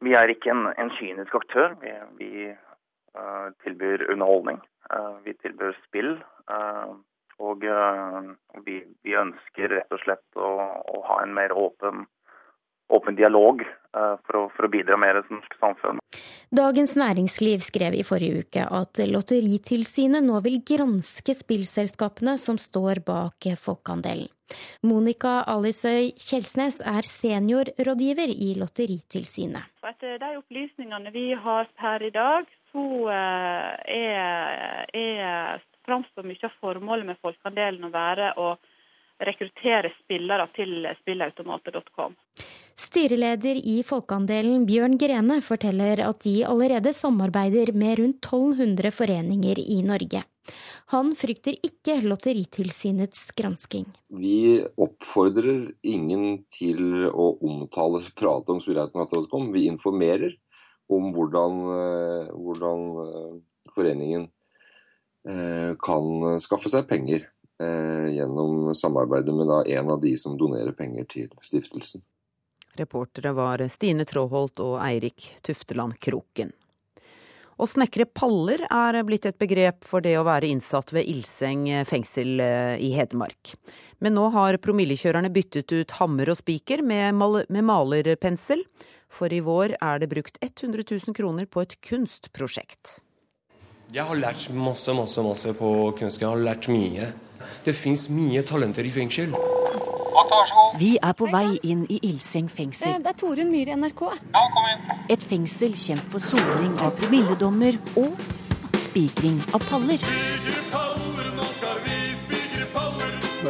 Vi 0.00 0.14
er 0.16 0.32
ikke 0.32 0.52
en, 0.52 0.68
en 0.80 0.92
kynisk 0.96 1.34
aktør. 1.36 1.74
Vi, 1.82 1.92
vi 2.20 2.30
uh, 2.50 3.48
tilbyr 3.64 4.06
underholdning. 4.12 4.60
Uh, 4.88 5.20
vi 5.24 5.36
tilbyr 5.42 5.76
spill. 5.84 6.16
Uh, 6.50 6.96
og 7.40 7.62
vi, 8.66 8.80
vi, 9.00 9.14
ønsker 9.16 9.72
rett 9.72 9.94
og 9.96 10.00
slett 10.02 10.24
å, 10.36 10.48
å 10.92 10.98
ha 11.08 11.22
en 11.24 11.32
mer 11.32 11.54
åpen 11.56 12.04
åpen 12.90 13.14
dialog 13.14 13.62
for 13.94 14.34
å, 14.34 14.42
for 14.50 14.66
å 14.66 14.70
bidra 14.72 14.96
mer 14.98 15.14
til 15.20 15.28
det 15.28 15.36
norske 15.36 15.58
samfunnet. 15.60 16.18
Dagens 16.50 16.96
Næringsliv 16.98 17.62
skrev 17.62 17.94
i 17.94 18.02
forrige 18.02 18.42
uke 18.42 18.64
at 18.66 18.98
Lotteritilsynet 19.06 20.26
nå 20.26 20.40
vil 20.42 20.58
granske 20.66 21.36
spillselskapene 21.38 22.34
som 22.42 22.58
står 22.58 23.00
bak 23.06 23.46
folkeandelen. 23.62 24.26
Monica 24.82 25.40
Alisøy 25.46 26.10
Kjelsnes 26.18 26.80
er 26.82 27.06
seniorrådgiver 27.06 28.32
i 28.34 28.56
Lotteritilsynet. 28.58 29.62
Etter 30.00 30.16
de 30.18 30.36
opplysningene 30.38 31.10
vi 31.12 31.34
har 31.36 31.66
per 31.76 32.00
i 32.00 32.08
dag, 32.10 32.46
så 32.72 32.84
eh, 33.12 33.98
er, 34.00 34.86
er 34.96 35.60
framstår 35.84 36.24
mye 36.24 36.48
av 36.48 36.54
formålet 36.62 37.04
med 37.04 37.18
folkeandelen 37.20 37.84
å 37.84 37.90
være 37.92 38.30
å 38.40 38.46
rekruttere 39.28 39.90
spillere 39.98 40.46
til 40.56 40.88
spillautomater.com. 41.02 42.16
Styreleder 42.80 43.60
i 43.60 43.82
Folkeandelen 43.84 44.64
Bjørn 44.64 44.96
Grene 44.96 45.42
forteller 45.44 46.00
at 46.06 46.24
de 46.24 46.38
allerede 46.48 46.96
samarbeider 46.96 47.74
med 47.76 48.00
rundt 48.00 48.24
1200 48.24 48.96
foreninger 49.02 49.60
i 49.60 49.82
Norge. 49.84 50.24
Han 50.90 51.12
frykter 51.14 51.54
ikke 51.66 52.00
Lotteritilsynets 52.02 53.30
gransking. 53.38 53.86
Vi 54.08 54.62
oppfordrer 54.80 55.68
ingen 55.86 56.44
til 56.50 57.06
å 57.10 57.32
omtale 57.46 58.02
prate 58.18 58.54
om 58.54 58.62
spilleautomater.com. 58.62 59.52
Vi 59.54 59.66
informerer 59.70 60.34
om 60.90 61.12
hvordan, 61.14 61.60
eh, 61.76 62.30
hvordan 62.34 62.86
eh, 63.04 63.34
foreningen 63.74 64.28
eh, 65.28 65.72
kan 65.82 66.40
skaffe 66.42 66.72
seg 66.72 66.88
penger 66.90 67.28
gjennom 67.60 68.70
samarbeidet 68.72 69.34
med 69.36 69.50
en 69.68 69.90
av 69.92 69.98
de 70.00 70.14
som 70.16 70.32
donerer 70.40 70.72
penger 70.72 71.04
til 71.12 71.26
stiftelsen. 71.44 72.00
Reportere 72.80 73.34
var 73.36 73.60
Stine 73.68 74.06
Tråholt 74.08 74.62
og 74.64 74.78
Eirik 74.80 75.26
Tufteland 75.44 75.98
Kroken. 76.00 76.54
Å 77.60 77.66
snekre 77.68 78.06
paller 78.08 78.62
er 78.72 78.96
blitt 79.04 79.26
et 79.28 79.36
begrep 79.36 79.84
for 79.84 80.00
det 80.00 80.14
å 80.16 80.24
være 80.24 80.48
innsatt 80.48 80.94
ved 80.96 81.04
Ilseng 81.12 81.66
fengsel 81.84 82.40
eh, 82.40 82.80
i 82.80 82.94
Hedmark. 82.96 83.52
Men 84.00 84.16
nå 84.16 84.30
har 84.32 84.56
promillekjørerne 84.64 85.28
byttet 85.34 85.74
ut 85.74 85.92
hammer 85.98 86.32
og 86.32 86.38
spiker 86.40 86.80
med, 86.80 87.12
mal 87.20 87.42
med 87.52 87.66
malerpensel. 87.68 88.64
For 89.12 89.28
i 89.34 89.42
vår 89.44 89.76
er 89.76 90.00
det 90.00 90.08
brukt 90.08 90.40
100 90.40 90.86
000 90.88 91.16
kroner 91.18 91.44
på 91.50 91.66
et 91.66 91.76
kunstprosjekt. 91.84 93.00
Jeg 93.92 94.08
har 94.08 94.16
lært 94.16 94.48
masse, 94.54 94.94
masse, 94.96 95.20
masse 95.26 95.52
på 95.58 95.70
kunst. 95.98 96.22
Jeg 96.22 96.30
har 96.30 96.40
lært 96.40 96.70
mye. 96.72 97.10
Det 97.66 97.76
fins 97.76 98.06
mye 98.08 98.40
talenter 98.46 98.88
i 98.88 98.94
fengsel. 98.94 99.36
Vi 100.78 100.96
er 101.02 101.12
på 101.16 101.28
vei 101.32 101.58
inn 101.62 101.86
i 101.88 101.98
Ilseng 102.10 102.50
fengsel. 102.52 102.98
Det 103.02 103.12
er 103.14 103.18
Torunn 103.20 103.50
Myhre, 103.52 103.76
NRK. 103.76 104.02
Ja, 104.34 104.46
kom 104.54 104.68
inn. 104.72 104.90
Et 105.12 105.22
fengsel 105.22 105.76
kjent 105.76 106.04
for 106.12 106.22
soning 106.24 106.76
av 106.84 106.94
promilledommer 107.00 107.78
og 108.00 108.16
spikring 108.80 109.40
av 109.54 109.64
paller. 109.70 111.09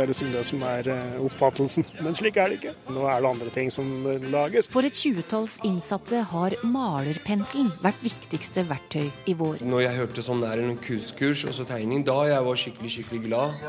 Det 0.01 0.07
er 0.07 0.13
liksom 0.15 0.29
det 0.33 0.43
som 0.49 0.63
er 0.65 0.87
eh, 0.89 1.17
oppfattelsen. 1.21 1.85
Men 2.01 2.15
slik 2.17 2.39
er 2.41 2.49
det 2.49 2.57
ikke. 2.57 2.71
Nå 2.89 3.03
er 3.05 3.19
det 3.21 3.29
andre 3.29 3.51
ting 3.53 3.67
som 3.69 3.89
lages. 4.33 4.71
For 4.73 4.87
et 4.89 4.97
tjuetalls 4.97 5.59
innsatte 5.69 6.23
har 6.31 6.57
malerpenselen 6.65 7.69
vært 7.85 8.01
viktigste 8.01 8.65
verktøy 8.71 9.11
i 9.29 9.35
vår. 9.37 9.61
Når 9.61 9.85
jeg 9.85 9.99
hørte 9.99 10.25
sånn 10.25 10.41
der 10.41 10.63
en 10.63 10.79
kunstkurs 10.81 11.45
og 11.51 11.53
så 11.59 11.69
tegning, 11.69 12.07
da 12.09 12.17
jeg 12.31 12.47
var 12.49 12.63
skikkelig, 12.63 12.95
skikkelig 12.97 13.21
glad. 13.27 13.61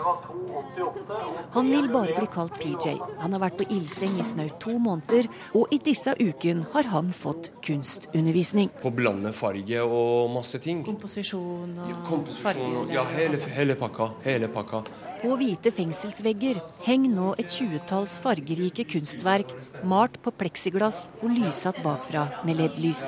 Han 1.57 1.73
vil 1.73 1.91
bare 1.91 2.15
bli 2.15 2.31
kalt 2.31 2.55
PJ. 2.63 2.95
Han 3.19 3.35
har 3.35 3.43
vært 3.49 3.59
på 3.59 3.67
Ilseng 3.75 4.15
i 4.15 4.29
snaut 4.31 4.55
to 4.63 4.77
måneder, 4.79 5.27
og 5.51 5.67
i 5.75 5.83
disse 5.83 6.15
ukene 6.15 6.63
har 6.71 6.87
han 6.95 7.11
fått 7.11 7.51
kunstundervisning. 7.67 8.71
På 8.79 8.95
blande 8.95 9.35
farge 9.35 9.83
og 9.83 10.31
masse 10.31 10.63
ting. 10.63 10.85
Komposisjon 10.87 11.75
og 11.75 11.91
ja, 11.91 12.01
komposisjon, 12.07 12.83
Ja, 12.95 13.03
hele, 13.19 13.43
hele 13.51 13.75
pakka. 13.75 14.13
Hele 14.23 14.47
pakka. 14.47 14.85
På 15.21 15.35
hvite 15.37 15.69
fengselsvegger 15.69 16.57
henger 16.81 17.11
nå 17.13 17.27
et 17.41 17.51
tjuetalls 17.53 18.15
fargerike 18.23 18.87
kunstverk 18.89 19.51
malt 19.85 20.15
på 20.25 20.33
pleksiglass 20.33 21.03
og 21.21 21.35
lysatt 21.35 21.77
bakfra 21.85 22.23
med 22.47 22.57
LED-lys. 22.57 23.03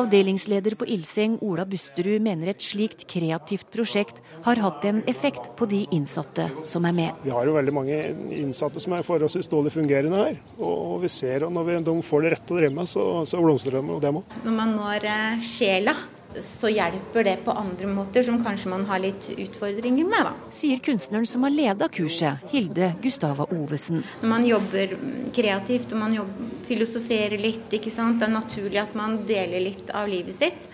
Avdelingsleder 0.00 0.74
på 0.80 0.88
Ilseng, 0.90 1.36
Ola 1.46 1.66
Busterud, 1.70 2.18
mener 2.24 2.50
et 2.50 2.66
slikt 2.66 3.06
kreativt 3.10 3.70
prosjekt 3.74 4.18
har 4.48 4.58
hatt 4.64 4.88
en 4.90 5.04
effekt 5.10 5.52
på 5.54 5.68
de 5.70 5.84
innsatte 5.94 6.48
som 6.66 6.90
er 6.90 6.96
med. 6.98 7.22
Vi 7.22 7.34
har 7.34 7.46
jo 7.46 7.54
veldig 7.60 7.76
mange 7.78 8.00
innsatte 8.34 8.82
som 8.82 8.96
er 8.98 9.06
forholdsvis 9.06 9.52
dårlig 9.52 9.74
fungerende 9.76 10.18
her. 10.18 10.42
Og 10.58 10.98
vi 11.04 11.12
ser 11.14 11.46
at 11.46 11.54
når 11.54 11.78
de 11.86 11.96
får 12.02 12.26
det 12.26 12.34
rette 12.34 12.54
å 12.54 12.58
drive 12.58 12.74
med, 12.74 12.90
så, 12.90 13.06
så 13.28 13.38
blomstrer 13.44 13.78
de, 13.78 13.86
og 13.94 14.02
dem 14.02 14.18
òg. 14.18 14.36
Når 14.42 14.58
man 14.58 14.76
når 14.80 15.08
eh, 15.14 15.46
sjela 15.46 15.94
så 16.42 16.70
hjelper 16.72 17.24
det 17.24 17.36
på 17.44 17.54
andre 17.54 17.86
måter 17.86 18.24
som 18.26 18.40
kanskje 18.44 18.70
man 18.72 18.84
har 18.88 19.02
litt 19.02 19.28
utfordringer 19.36 20.08
med. 20.08 20.26
da. 20.26 20.32
Sier 20.54 20.82
kunstneren 20.82 21.26
som 21.26 21.46
har 21.46 21.54
leda 21.54 21.88
kurset, 21.88 22.42
Hilde 22.50 22.92
Gustava 23.02 23.46
Ovesen. 23.54 24.02
Når 24.22 24.32
man 24.32 24.46
jobber 24.48 24.96
kreativt 25.36 25.92
og 25.94 26.02
man 26.02 26.16
jobber, 26.16 26.50
filosoferer 26.64 27.38
litt, 27.38 27.68
ikke 27.76 27.92
sant? 27.92 28.18
det 28.20 28.28
er 28.28 28.34
naturlig 28.34 28.80
at 28.80 28.94
man 28.96 29.18
deler 29.28 29.60
litt 29.60 29.90
av 29.92 30.08
livet 30.08 30.36
sitt. 30.38 30.68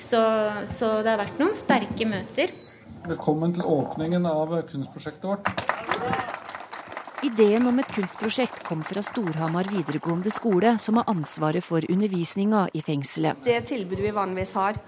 Så, 0.00 0.20
så 0.64 1.00
det 1.04 1.12
har 1.12 1.20
vært 1.20 1.40
noen 1.42 1.56
sterke 1.56 2.08
møter. 2.08 2.54
Velkommen 3.04 3.52
til 3.56 3.66
åpningen 3.68 4.26
av 4.28 4.56
kunstprosjektet 4.70 5.28
vårt. 5.28 6.39
Ideen 7.20 7.66
om 7.68 7.76
et 7.76 7.88
kunstprosjekt 7.92 8.62
kom 8.64 8.80
fra 8.86 9.02
Storhamar 9.04 9.68
videregående 9.68 10.30
skole, 10.32 10.70
som 10.80 10.96
har 10.96 11.08
ansvaret 11.12 11.60
for 11.60 11.84
undervisninga 11.92 12.62
i 12.72 12.80
fengselet. 12.80 13.42
Det 13.44 13.58
tilbudet 13.68 14.06
vi 14.06 14.12
vanligvis 14.16 14.54
har, 14.56 14.78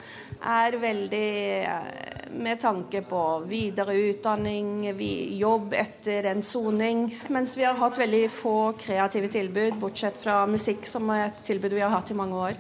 er 0.40 0.76
veldig 0.80 1.28
eh, 1.68 2.30
med 2.32 2.62
tanke 2.62 3.02
på 3.04 3.20
videre 3.50 3.98
utdanning, 4.08 4.88
jobb 5.36 5.76
etter 5.76 6.30
en 6.30 6.40
soning. 6.46 7.04
Mens 7.28 7.52
vi 7.58 7.66
har 7.68 7.76
hatt 7.76 8.00
veldig 8.00 8.22
få 8.32 8.56
kreative 8.80 9.28
tilbud, 9.32 9.76
bortsett 9.82 10.16
fra 10.22 10.40
musikk, 10.48 10.88
som 10.88 11.12
er 11.12 11.26
et 11.26 11.42
tilbud 11.50 11.76
vi 11.76 11.84
har 11.84 11.92
hatt 11.92 12.14
i 12.14 12.16
mange 12.16 12.40
år. 12.48 12.56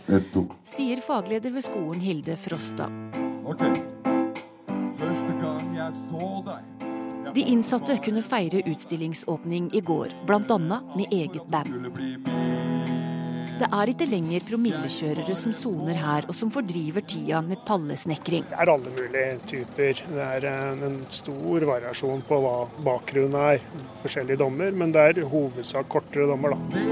Sier 0.68 1.00
fagleder 1.00 1.54
ved 1.54 1.64
skolen 1.64 2.04
Hilde 2.04 2.36
Frosta. 2.36 2.90
Ok, 3.48 3.64
første 5.00 5.38
gang 5.40 5.72
jeg 5.80 5.96
så 6.04 6.34
deg 6.50 6.71
de 7.34 7.40
innsatte 7.40 7.96
kunne 8.04 8.22
feire 8.22 8.62
utstillingsåpning 8.66 9.70
i 9.74 9.80
går, 9.80 10.08
bl.a. 10.26 10.58
med 10.96 11.06
eget 11.10 11.46
band. 11.46 12.91
Det 13.62 13.68
er 13.70 13.90
ikke 13.92 14.06
lenger 14.10 14.42
promillekjørere 14.42 15.34
som 15.38 15.52
soner 15.54 15.94
her, 15.94 16.24
og 16.26 16.34
som 16.34 16.50
fordriver 16.50 17.04
tida 17.06 17.38
med 17.46 17.60
pallesnekring. 17.62 18.48
Det 18.50 18.58
er 18.58 18.72
alle 18.72 18.90
mulige 18.90 19.36
typer. 19.46 20.00
Det 20.02 20.24
er 20.24 20.46
en 20.50 20.96
stor 21.14 21.66
variasjon 21.68 22.24
på 22.26 22.40
hva 22.42 22.56
bakgrunnen 22.82 23.38
er. 23.38 23.62
Forskjellige 24.02 24.42
dommer, 24.42 24.74
men 24.74 24.90
det 24.90 25.06
er 25.12 25.22
hovedsak 25.30 25.86
kortere 25.94 26.26
dommer, 26.32 26.56
da. 26.58 26.82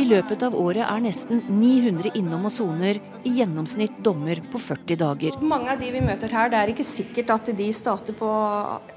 I 0.00 0.08
løpet 0.08 0.48
av 0.48 0.56
året 0.56 0.86
er 0.86 1.04
nesten 1.04 1.44
900 1.50 2.16
innom 2.16 2.48
og 2.48 2.54
soner, 2.54 2.96
i 3.28 3.36
gjennomsnitt 3.42 4.00
dommer 4.00 4.40
på 4.48 4.64
40 4.64 5.02
dager. 5.04 5.40
Mange 5.44 5.74
av 5.74 5.82
de 5.82 5.92
vi 5.92 6.06
møter 6.08 6.32
her, 6.32 6.48
det 6.48 6.62
er 6.62 6.72
ikke 6.72 6.88
sikkert 6.88 7.36
at 7.36 7.52
de 7.58 7.72
starter 7.76 8.16
på 8.16 8.36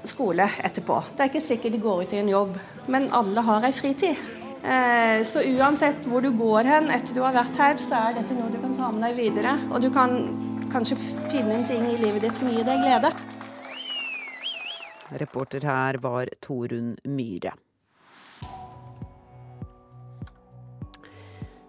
skole 0.08 0.48
etterpå. 0.64 1.02
Det 1.12 1.26
er 1.26 1.34
ikke 1.34 1.48
sikkert 1.52 1.76
de 1.76 1.88
går 1.90 2.06
ut 2.06 2.14
i 2.16 2.22
en 2.24 2.38
jobb, 2.38 2.62
men 2.88 3.12
alle 3.12 3.44
har 3.52 3.68
ei 3.68 3.76
fritid. 3.76 4.40
Eh, 4.62 5.22
så 5.26 5.42
uansett 5.42 6.04
hvor 6.06 6.22
du 6.22 6.30
går 6.38 6.68
hen 6.70 6.90
etter 6.94 7.16
du 7.16 7.22
har 7.24 7.34
vært 7.34 7.58
her, 7.58 7.80
så 7.82 7.98
er 7.98 8.20
dette 8.20 8.36
noe 8.36 8.52
du 8.52 8.60
kan 8.62 8.76
ta 8.76 8.92
med 8.94 9.02
deg 9.08 9.18
videre. 9.18 9.56
Og 9.74 9.82
du 9.82 9.90
kan 9.94 10.14
kanskje 10.72 10.98
finne 11.32 11.58
en 11.58 11.66
ting 11.66 11.82
i 11.90 11.98
livet 11.98 12.22
ditt 12.22 12.38
som 12.38 12.50
gir 12.50 12.62
deg 12.66 12.84
glede. 12.84 13.10
Reporter 15.20 15.66
her 15.66 15.98
var 16.00 16.30
Torunn 16.40 16.94
Myhre. 17.04 17.56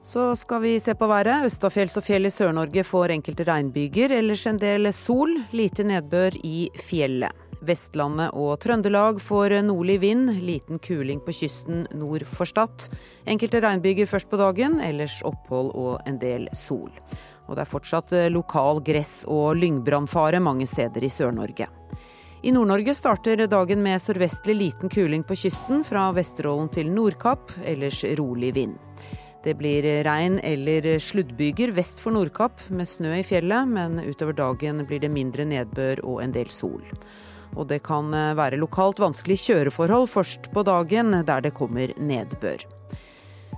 Så 0.03 0.35
skal 0.35 0.61
vi 0.61 0.79
se 0.83 0.91
på 0.99 1.07
været. 1.07 1.45
Østafjells 1.47 1.95
og 1.95 2.03
fjell 2.03 2.27
i 2.27 2.31
Sør-Norge 2.33 2.83
får 2.83 3.13
enkelte 3.15 3.45
regnbyger, 3.47 4.11
ellers 4.11 4.43
en 4.49 4.59
del 4.59 4.89
sol. 4.91 5.31
Lite 5.55 5.85
nedbør 5.87 6.35
i 6.43 6.67
fjellet. 6.75 7.31
Vestlandet 7.63 8.35
og 8.35 8.57
Trøndelag 8.59 9.21
får 9.23 9.55
nordlig 9.63 10.01
vind, 10.03 10.27
liten 10.43 10.81
kuling 10.83 11.21
på 11.23 11.31
kysten 11.37 11.85
nord 11.95 12.27
for 12.27 12.43
Stad. 12.43 12.89
Enkelte 13.23 13.63
regnbyger 13.63 14.09
først 14.11 14.27
på 14.27 14.41
dagen, 14.41 14.81
ellers 14.83 15.21
opphold 15.23 15.71
og 15.71 16.03
en 16.03 16.19
del 16.19 16.49
sol. 16.51 16.91
Og 17.47 17.55
det 17.55 17.63
er 17.63 17.71
fortsatt 17.71 18.11
eh, 18.11 18.27
lokal 18.31 18.83
gress- 18.83 19.23
og 19.23 19.55
lyngbrannfare 19.55 20.43
mange 20.43 20.67
steder 20.67 21.07
i 21.07 21.11
Sør-Norge. 21.11 21.69
I 22.43 22.51
Nord-Norge 22.51 22.91
starter 22.99 23.47
dagen 23.47 23.79
med 23.79 24.03
sørvestlig 24.03 24.59
liten 24.59 24.91
kuling 24.91 25.23
på 25.23 25.39
kysten, 25.45 25.85
fra 25.87 26.09
Vesterålen 26.11 26.67
til 26.75 26.91
Nordkapp, 26.91 27.55
ellers 27.63 28.03
rolig 28.19 28.51
vind. 28.59 28.75
Det 29.43 29.57
blir 29.59 29.83
regn 30.07 30.37
eller 30.39 30.85
sluddbyger 31.03 31.73
vest 31.75 31.99
for 31.99 32.15
Nordkapp, 32.15 32.61
med 32.71 32.87
snø 32.87 33.17
i 33.17 33.25
fjellet, 33.27 33.67
men 33.67 33.99
utover 33.99 34.35
dagen 34.37 34.85
blir 34.87 35.01
det 35.03 35.11
mindre 35.11 35.43
nedbør 35.49 35.99
og 36.07 36.21
en 36.23 36.35
del 36.35 36.47
sol. 36.53 36.83
Og 37.53 37.67
det 37.69 37.81
kan 37.85 38.13
eh, 38.15 38.35
være 38.39 38.61
lokalt 38.61 39.01
vanskelig 39.03 39.41
kjøreforhold 39.43 40.07
først 40.13 40.47
på 40.53 40.63
dagen 40.65 41.11
der 41.27 41.43
det 41.43 41.53
kommer 41.57 41.91
nedbør. 41.99 42.63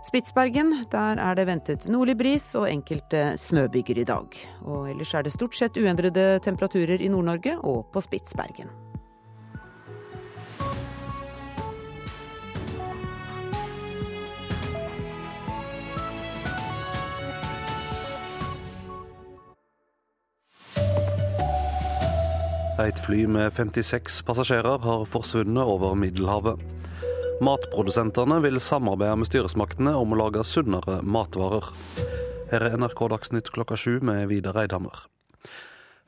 Spitsbergen, 0.06 0.74
der 0.91 1.21
er 1.21 1.38
det 1.38 1.48
ventet 1.50 1.88
nordlig 1.89 2.17
bris 2.19 2.52
og 2.58 2.67
enkelte 2.69 3.32
snøbyger 3.41 4.04
i 4.04 4.08
dag. 4.10 4.41
Og 4.62 4.89
ellers 4.91 5.15
er 5.17 5.26
det 5.26 5.34
stort 5.34 5.58
sett 5.58 5.80
uendrede 5.82 6.36
temperaturer 6.45 7.02
i 7.02 7.10
Nord-Norge 7.10 7.58
og 7.63 7.88
på 7.93 8.06
Spitsbergen. 8.06 8.69
Et 22.75 22.97
fly 23.05 23.21
med 23.31 23.53
56 23.55 24.17
passasjerer 24.27 24.81
har 24.83 25.05
forsvunnet 25.07 25.63
over 25.63 25.93
Middelhavet. 25.95 26.59
Matprodusentene 27.39 28.41
vil 28.43 28.59
samarbeide 28.59 29.15
med 29.21 29.29
styresmaktene 29.29 29.93
om 29.95 30.11
å 30.11 30.17
lage 30.19 30.43
sunnere 30.43 30.97
matvarer. 30.99 31.69
Her 32.51 32.67
er 32.67 32.75
NRK 32.75 33.05
Dagsnytt 33.15 33.53
klokka 33.55 33.79
sju 33.79 34.01
med 34.03 34.27
Vidar 34.27 34.59
Eidhammer. 34.59 35.05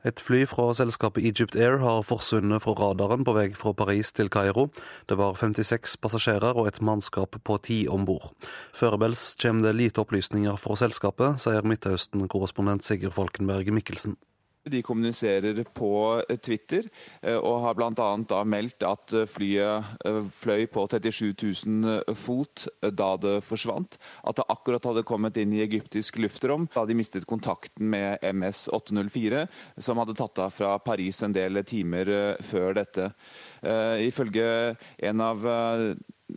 Et 0.04 0.20
fly 0.20 0.44
fra 0.46 0.68
selskapet 0.76 1.24
Egypt 1.24 1.56
Air 1.56 1.80
har 1.80 2.04
forsvunnet 2.04 2.62
fra 2.62 2.76
radaren 2.76 3.24
på 3.24 3.32
vei 3.34 3.48
fra 3.56 3.72
Paris 3.72 4.12
til 4.12 4.28
Kairo. 4.28 4.68
Det 5.08 5.16
var 5.16 5.40
56 5.40 5.96
passasjerer 6.04 6.52
og 6.52 6.68
et 6.68 6.84
mannskap 6.84 7.40
på 7.48 7.60
ti 7.64 7.80
om 7.88 8.04
bord. 8.04 8.28
Foreløpig 8.76 9.40
kommer 9.40 9.70
det 9.70 9.78
lite 9.80 10.04
opplysninger 10.04 10.60
fra 10.60 10.76
selskapet, 10.84 11.40
sier 11.40 11.64
Midtøsten-korrespondent 11.64 12.84
Sigurd 12.84 13.16
Falkenberg 13.16 13.72
Mikkelsen. 13.72 14.20
De 14.68 14.82
kommuniserer 14.84 15.62
på 15.74 15.90
eh, 16.28 16.36
Twitter 16.36 16.88
eh, 17.22 17.36
og 17.36 17.62
har 17.64 17.78
bl.a. 17.78 18.40
meldt 18.44 18.84
at 18.86 19.14
eh, 19.16 19.28
flyet 19.28 20.04
fløy 20.40 20.66
på 20.72 20.84
37 20.90 21.34
000 21.66 22.16
fot 22.18 22.66
da 22.82 23.10
det 23.20 23.38
forsvant. 23.46 23.98
At 24.28 24.40
det 24.40 24.48
akkurat 24.52 24.84
hadde 24.90 25.06
kommet 25.08 25.38
inn 25.40 25.54
i 25.56 25.62
egyptisk 25.64 26.20
luftrom 26.22 26.68
da 26.74 26.84
de 26.88 26.96
mistet 26.98 27.26
kontakten 27.28 27.88
med 27.92 28.22
MS 28.22 28.66
804, 28.74 29.46
som 29.78 30.00
hadde 30.00 30.16
tatt 30.18 30.42
av 30.42 30.54
fra 30.54 30.76
Paris 30.82 31.22
en 31.24 31.34
del 31.34 31.62
timer 31.68 32.10
før 32.44 32.76
dette. 32.78 33.10
Ifølge 34.04 34.76
en 35.08 35.24
av 35.24 35.48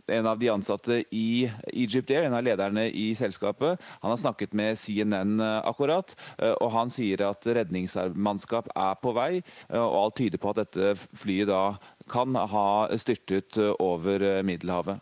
en 0.06 0.26
av 0.26 0.38
de 0.38 0.48
ansatte 0.48 1.04
i 1.10 1.50
Egypt 1.72 2.10
Air, 2.10 2.26
en 2.26 2.36
av 2.36 2.44
lederne 2.44 2.86
i 2.88 3.12
selskapet, 3.14 3.80
han 4.00 4.10
har 4.10 4.20
snakket 4.20 4.52
med 4.52 4.78
CNN 4.78 5.40
eh, 5.40 5.58
akkurat. 5.68 6.16
Eh, 6.38 6.52
og 6.52 6.72
Han 6.72 6.90
sier 6.90 7.24
at 7.28 7.46
redningsmannskap 7.46 8.70
er 8.74 8.98
på 9.02 9.14
vei, 9.16 9.30
eh, 9.68 9.80
og 9.80 9.98
alt 10.00 10.18
tyder 10.20 10.42
på 10.42 10.52
at 10.52 10.62
dette 10.64 10.94
flyet 11.18 11.50
da 11.52 11.76
kan 12.10 12.34
ha 12.34 12.66
styrtet 12.98 13.58
over 13.78 14.42
Middelhavet. 14.46 15.00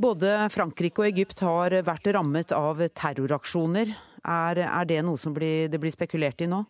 Både 0.00 0.48
Frankrike 0.50 1.02
og 1.02 1.08
Egypt 1.08 1.42
har 1.46 1.74
vært 1.86 2.08
rammet 2.14 2.52
av 2.54 2.82
terroraksjoner. 2.98 3.92
Er, 4.24 4.60
er 4.64 4.88
det 4.88 5.02
noe 5.06 5.20
som 5.20 5.34
blir, 5.36 5.68
det 5.70 5.78
blir 5.80 5.92
spekulert 5.94 6.42
i 6.42 6.48
nå? 6.50 6.64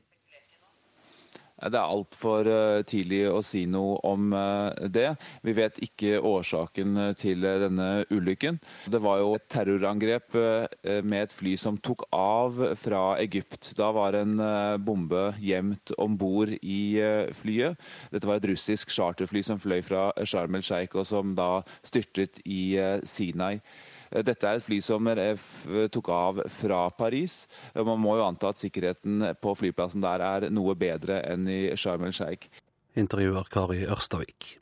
Det 1.54 1.78
er 1.78 1.86
altfor 1.86 2.48
eh, 2.50 2.80
tidlig 2.88 3.20
å 3.30 3.38
si 3.46 3.62
noe 3.70 4.00
om 4.06 4.32
eh, 4.34 4.88
det. 4.90 5.12
Vi 5.46 5.54
vet 5.54 5.78
ikke 5.86 6.18
årsaken 6.18 6.98
eh, 6.98 7.12
til 7.18 7.46
denne 7.46 8.04
ulykken. 8.10 8.58
Det 8.90 9.00
var 9.02 9.20
jo 9.22 9.36
et 9.38 9.46
terrorangrep 9.52 10.34
med 10.34 11.18
et 11.20 11.32
fly 11.32 11.54
som 11.60 11.78
tok 11.78 12.04
av 12.14 12.58
fra 12.80 13.02
Egypt. 13.22 13.70
Da 13.78 13.90
var 13.94 14.16
en 14.18 14.34
bombe 14.84 15.28
gjemt 15.42 15.92
om 16.00 16.16
bord 16.18 16.50
i 16.58 16.98
flyet. 17.36 17.78
Dette 18.12 18.28
var 18.28 18.40
et 18.40 18.48
russisk 18.50 18.92
charterfly 18.94 19.44
som 19.46 19.60
fløy 19.62 19.80
fra 19.86 20.08
Sharm 20.26 20.58
el-Sheikh, 20.58 20.96
og 20.98 21.06
som 21.08 21.34
da 21.38 21.62
styrtet 21.86 22.42
i 22.44 22.76
Sinai. 23.08 23.60
Dette 24.14 24.46
er 24.46 24.60
et 24.60 24.66
fly 24.66 24.80
som 24.84 25.08
tok 25.90 26.10
av 26.14 26.42
fra 26.60 26.84
Paris. 26.94 27.44
Man 27.74 28.02
må 28.02 28.18
jo 28.20 28.26
anta 28.28 28.52
at 28.52 28.60
sikkerheten 28.60 29.24
på 29.42 29.56
flyplassen 29.58 30.04
der 30.04 30.22
er 30.22 30.50
noe 30.54 30.76
bedre 30.78 31.22
enn 31.26 31.48
i 31.50 31.62
Sharm 31.78 32.06
el-Sheikh. 32.06 32.46
Intervjuer 32.94 33.48
Kari 33.50 33.82
Ørstavik. 33.90 34.54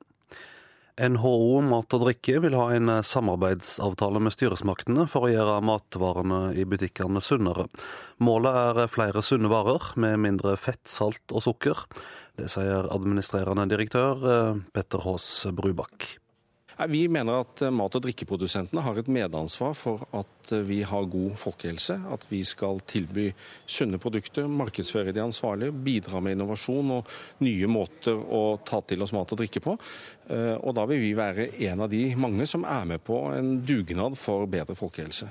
NHO 1.01 1.63
Mat 1.65 1.95
og 1.97 2.03
drikke 2.05 2.37
vil 2.45 2.55
ha 2.59 2.67
en 2.77 2.91
samarbeidsavtale 3.07 4.21
med 4.21 4.35
styresmaktene 4.35 5.07
for 5.09 5.25
å 5.25 5.31
gjøre 5.33 5.61
matvarene 5.65 6.41
i 6.53 6.67
butikkene 6.69 7.23
sunnere. 7.25 7.65
Målet 8.21 8.59
er 8.83 8.93
flere 8.93 9.25
sunne 9.25 9.49
varer 9.53 9.95
med 9.97 10.21
mindre 10.21 10.55
fett, 10.61 10.85
salt 10.93 11.33
og 11.33 11.47
sukker. 11.49 11.87
Det 12.37 12.51
sier 12.53 12.91
administrerende 12.93 13.67
direktør 13.73 14.29
eh, 14.35 14.61
Petter 14.77 15.05
Haas 15.05 15.31
Brubakk. 15.57 16.22
Vi 16.89 17.09
mener 17.09 17.43
at 17.43 17.63
eh, 17.63 17.73
mat- 17.75 17.97
og 17.97 18.05
drikkeprodusentene 18.05 18.83
har 18.85 18.99
et 18.99 19.11
medansvar 19.13 19.75
for 19.77 20.07
at 20.17 20.53
eh, 20.55 20.65
vi 20.67 20.81
har 20.87 21.11
god 21.11 21.37
folkehelse. 21.41 21.99
At 22.13 22.27
vi 22.31 22.43
skal 22.49 22.81
tilby 22.89 23.29
sunne 23.67 24.01
produkter, 24.03 24.49
markedsføre 24.49 25.13
de 25.13 25.23
ansvarlige, 25.23 25.73
bidra 25.73 26.21
med 26.21 26.37
innovasjon 26.37 26.97
og 26.99 27.13
nye 27.45 27.71
måter 27.71 28.17
å 28.17 28.59
ta 28.65 28.83
til 28.87 29.05
oss 29.05 29.15
mat 29.17 29.33
og 29.35 29.43
drikke 29.43 29.63
på. 29.65 29.77
Eh, 30.33 30.57
og 30.57 30.75
da 30.79 30.87
vil 30.91 31.03
vi 31.05 31.15
være 31.19 31.51
en 31.69 31.85
av 31.87 31.93
de 31.93 32.05
mange 32.17 32.49
som 32.51 32.67
er 32.69 32.89
med 32.95 33.05
på 33.05 33.25
en 33.37 33.57
dugnad 33.67 34.19
for 34.19 34.49
bedre 34.51 34.79
folkehelse. 34.79 35.31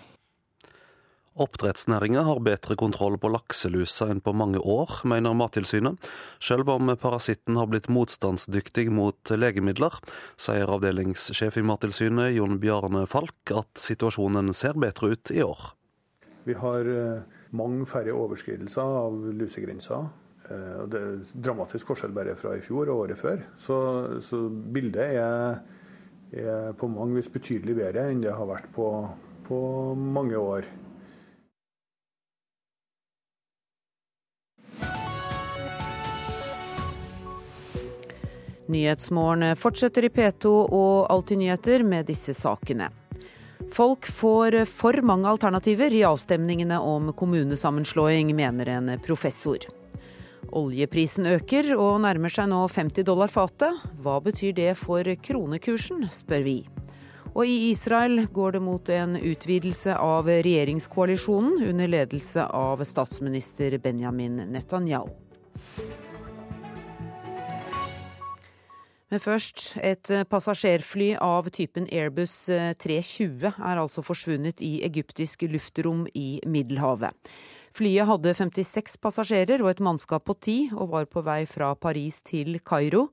Oppdrettsnæringa 1.40 2.26
har 2.28 2.42
bedre 2.44 2.76
kontroll 2.76 3.16
på 3.22 3.30
lakselusa 3.32 4.10
enn 4.12 4.20
på 4.20 4.34
mange 4.36 4.60
år, 4.60 4.98
mener 5.08 5.36
Mattilsynet. 5.38 6.10
Selv 6.44 6.68
om 6.74 6.92
parasitten 7.00 7.56
har 7.56 7.70
blitt 7.72 7.88
motstandsdyktig 7.88 8.90
mot 8.92 9.32
legemidler, 9.32 9.96
sier 10.36 10.68
avdelingssjef 10.76 11.56
i 11.62 11.64
Mattilsynet 11.64 12.34
Jon 12.36 12.60
Bjarne 12.60 13.06
Falk 13.08 13.54
at 13.56 13.80
situasjonen 13.80 14.52
ser 14.52 14.76
bedre 14.76 15.14
ut 15.16 15.32
i 15.32 15.40
år. 15.46 15.72
Vi 16.44 16.58
har 16.58 16.90
eh, 16.90 17.24
mange 17.56 17.88
færre 17.88 18.12
overskridelser 18.18 18.98
av 19.06 19.16
lusegrensa. 19.32 20.02
Eh, 20.50 20.84
det 20.92 21.00
er 21.00 21.34
dramatisk 21.48 21.94
forskjell 21.94 22.16
bare 22.16 22.36
fra 22.36 22.58
i 22.58 22.66
fjor 22.66 22.92
og 22.92 23.06
året 23.06 23.20
før. 23.20 23.46
Så, 23.62 23.78
så 24.26 24.44
bildet 24.50 25.16
er, 25.16 25.64
er, 26.34 26.72
på 26.76 26.92
mange 26.92 27.22
vis 27.22 27.32
betydelig 27.32 27.78
bedre 27.80 28.10
enn 28.12 28.24
det 28.26 28.36
har 28.36 28.50
vært 28.50 28.68
på, 28.76 28.92
på 29.48 29.64
mange 29.96 30.36
år. 30.36 30.68
Nyhetsmorgen 38.68 39.56
fortsetter 39.56 40.06
i 40.06 40.10
P2 40.10 40.50
og 40.70 41.08
Alltid 41.10 41.42
nyheter 41.42 41.84
med 41.84 42.06
disse 42.12 42.34
sakene. 42.38 42.92
Folk 43.72 44.06
får 44.06 44.66
for 44.66 45.02
mange 45.06 45.30
alternativer 45.30 45.94
i 45.94 46.04
avstemningene 46.04 46.80
om 46.80 47.14
kommunesammenslåing, 47.14 48.36
mener 48.36 48.70
en 48.70 48.92
professor. 49.06 49.64
Oljeprisen 50.52 51.30
øker 51.32 51.72
og 51.78 52.02
nærmer 52.04 52.34
seg 52.34 52.50
nå 52.52 52.66
50 52.68 53.06
dollar 53.08 53.32
fatet. 53.32 53.80
Hva 54.04 54.20
betyr 54.24 54.54
det 54.58 54.74
for 54.80 55.08
kronekursen, 55.24 56.10
spør 56.12 56.44
vi. 56.44 56.58
Og 57.32 57.48
i 57.48 57.72
Israel 57.72 58.26
går 58.34 58.58
det 58.58 58.64
mot 58.66 58.90
en 58.92 59.16
utvidelse 59.16 59.96
av 59.96 60.28
regjeringskoalisjonen 60.28 61.64
under 61.70 61.88
ledelse 61.88 62.44
av 62.44 62.84
statsminister 62.84 63.78
Benjamin 63.80 64.42
Netanyahu. 64.52 65.14
Men 69.12 69.20
først, 69.20 69.74
et 69.84 70.08
passasjerfly 70.32 71.18
av 71.20 71.50
typen 71.52 71.84
Airbus 71.92 72.32
320 72.80 73.50
er 73.52 73.82
altså 73.82 74.04
forsvunnet 74.08 74.64
i 74.64 74.78
egyptisk 74.88 75.44
luftrom 75.52 76.06
i 76.16 76.40
Middelhavet. 76.48 77.12
Flyet 77.76 78.08
hadde 78.08 78.34
56 78.36 78.96
passasjerer 79.04 79.64
og 79.64 79.72
et 79.72 79.84
mannskap 79.84 80.24
på 80.28 80.36
ti, 80.40 80.58
og 80.72 80.94
var 80.96 81.12
på 81.12 81.24
vei 81.28 81.44
fra 81.48 81.74
Paris 81.76 82.22
til 82.28 82.60
Kairo. 82.64 83.10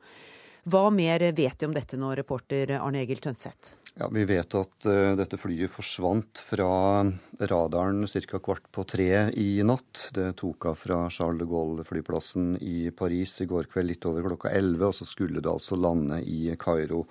Hva 0.68 0.88
mer 0.94 1.22
vet 1.32 1.58
de 1.58 1.66
om 1.66 1.74
dette 1.74 1.98
nå, 1.98 2.11
reporter 2.18 2.74
Arne 2.78 3.02
Egil 3.02 3.22
Tønseth? 3.24 3.74
Ja, 3.98 4.06
Vi 4.14 4.22
vet 4.30 4.54
at 4.54 4.87
uh, 4.87 5.16
dette 5.18 5.38
flyet 5.42 5.72
forsvant 5.74 6.38
fra 6.38 7.02
radaren 7.50 8.04
ca. 8.06 8.38
kvart 8.38 8.68
på 8.70 8.84
tre 8.87 9.24
i 9.34 9.58
natt. 9.66 10.12
Det 10.14 10.37
tok 10.38 10.68
av 10.70 10.76
fra 10.78 10.98
Charles 11.11 11.42
de 11.42 11.48
Gaulle-flyplassen 11.50 12.52
i 12.62 12.92
Paris 12.94 13.40
i 13.42 13.48
går 13.50 13.66
kveld 13.72 13.90
litt 13.90 14.06
over 14.06 14.28
klokka 14.28 14.54
11, 14.54 14.84
og 14.87 14.94
så 14.94 15.08
skulle 15.08 15.42
det 15.42 15.50
altså 15.50 15.74
lande 15.74 16.20
i 16.22 16.54
Kairo 16.61 17.02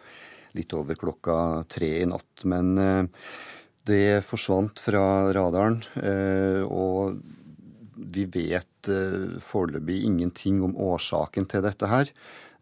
litt 0.55 0.71
over 0.79 0.95
klokka 0.95 1.65
tre 1.67 1.91
i 2.05 2.07
natt. 2.07 2.47
Men 2.47 2.71
uh, 2.79 3.03
det 3.83 4.23
forsvant 4.23 4.79
fra 4.79 5.03
radaren, 5.35 5.81
uh, 5.99 6.63
og 6.71 7.19
vi 8.15 8.23
vet 8.31 8.87
foreløpig 9.43 9.97
ingenting 10.07 10.61
om 10.63 10.77
årsaken 10.79 11.47
til 11.51 11.65
dette 11.65 11.89
her. 11.91 12.11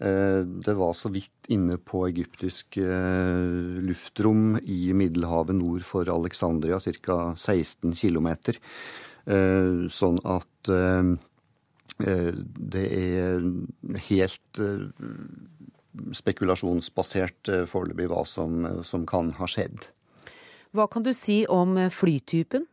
Uh, 0.01 0.43
det 0.65 0.75
var 0.75 0.93
så 0.97 1.09
vidt 1.13 1.47
inne 1.53 1.77
på 1.79 2.03
egyptisk 2.09 2.77
uh, 2.81 3.79
luftrom 3.85 4.57
i 4.59 4.91
Middelhavet 4.97 5.55
nord 5.55 5.85
for 5.87 6.09
Alexandria, 6.11 6.79
ca. 6.79 7.19
16 7.35 7.95
km. 7.95 8.29
Sånn 9.25 10.19
at 10.29 10.67
det 11.97 12.83
er 12.85 13.47
helt 14.11 14.59
spekulasjonsbasert 16.19 17.49
foreløpig 17.71 18.05
hva 18.11 18.21
som, 18.29 18.67
som 18.85 19.07
kan 19.09 19.31
ha 19.39 19.49
skjedd. 19.49 19.87
Hva 20.77 20.85
kan 20.93 21.07
du 21.07 21.09
si 21.17 21.39
om 21.49 21.73
flytypen? 21.89 22.67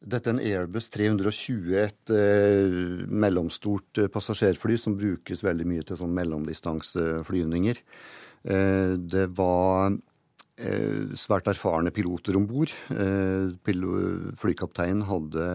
Dette 0.00 0.30
er 0.30 0.32
en 0.32 0.40
Airbus 0.40 0.86
320, 0.94 1.74
et 1.76 2.12
eh, 2.16 3.02
mellomstort 3.04 4.00
eh, 4.00 4.08
passasjerfly 4.08 4.78
som 4.80 4.94
brukes 4.96 5.42
veldig 5.44 5.66
mye 5.68 5.84
til 5.84 5.98
sånn 6.00 6.14
mellomdistanseflyvninger. 6.16 7.82
Eh, 8.48 8.94
det 8.96 9.26
var 9.36 9.92
eh, 10.56 11.12
svært 11.20 11.50
erfarne 11.52 11.92
piloter 11.92 12.38
om 12.40 12.46
bord. 12.48 12.72
Eh, 12.96 13.52
flykapteinen 14.40 15.04
hadde 15.10 15.50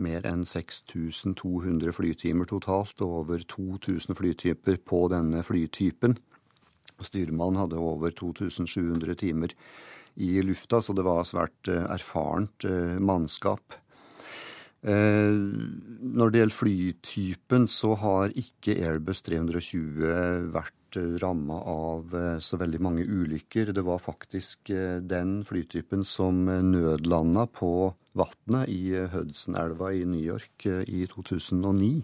mer 0.00 0.30
enn 0.30 0.46
6200 0.48 1.92
flytimer 1.92 2.48
totalt, 2.48 2.96
og 3.04 3.20
over 3.26 3.44
2000 3.44 4.16
flytyper 4.16 4.80
på 4.88 5.04
denne 5.12 5.44
flytypen. 5.44 6.16
Styrmannen 7.02 7.60
hadde 7.60 7.76
over 7.76 8.16
2700 8.16 9.20
timer 9.20 9.52
i 10.16 10.38
lufta, 10.44 10.80
så 10.80 10.96
det 10.96 11.04
var 11.04 11.28
svært 11.28 11.68
eh, 11.68 11.84
erfarent 11.92 12.70
mannskap. 13.04 13.81
Eh, 14.82 15.30
når 16.02 16.30
det 16.30 16.40
gjelder 16.40 16.58
flytypen, 16.58 17.68
så 17.70 17.94
har 18.02 18.32
ikke 18.34 18.74
Airbus 18.82 19.22
320 19.22 20.48
vært 20.54 20.98
ramma 21.22 21.60
av 21.70 22.16
eh, 22.18 22.38
så 22.42 22.58
veldig 22.58 22.80
mange 22.82 23.06
ulykker. 23.06 23.70
Det 23.70 23.84
var 23.86 24.02
faktisk 24.02 24.72
eh, 24.74 24.98
den 24.98 25.44
flytypen 25.46 26.02
som 26.02 26.42
nødlanda 26.72 27.46
på 27.46 27.92
vannet 28.18 28.74
i 28.74 28.96
Hudson-elva 29.14 29.92
i 29.94 30.02
New 30.02 30.24
York 30.24 30.66
i 30.66 31.06
2009. 31.06 31.94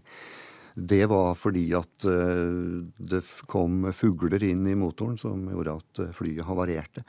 Det 0.78 1.02
var 1.10 1.32
fordi 1.34 1.64
at 1.74 2.04
det 2.06 3.18
kom 3.50 3.88
fugler 3.90 4.44
inn 4.46 4.62
i 4.70 4.76
motoren 4.78 5.16
som 5.18 5.40
gjorde 5.50 5.74
at 5.80 6.00
flyet 6.14 6.46
havarerte. 6.46 7.02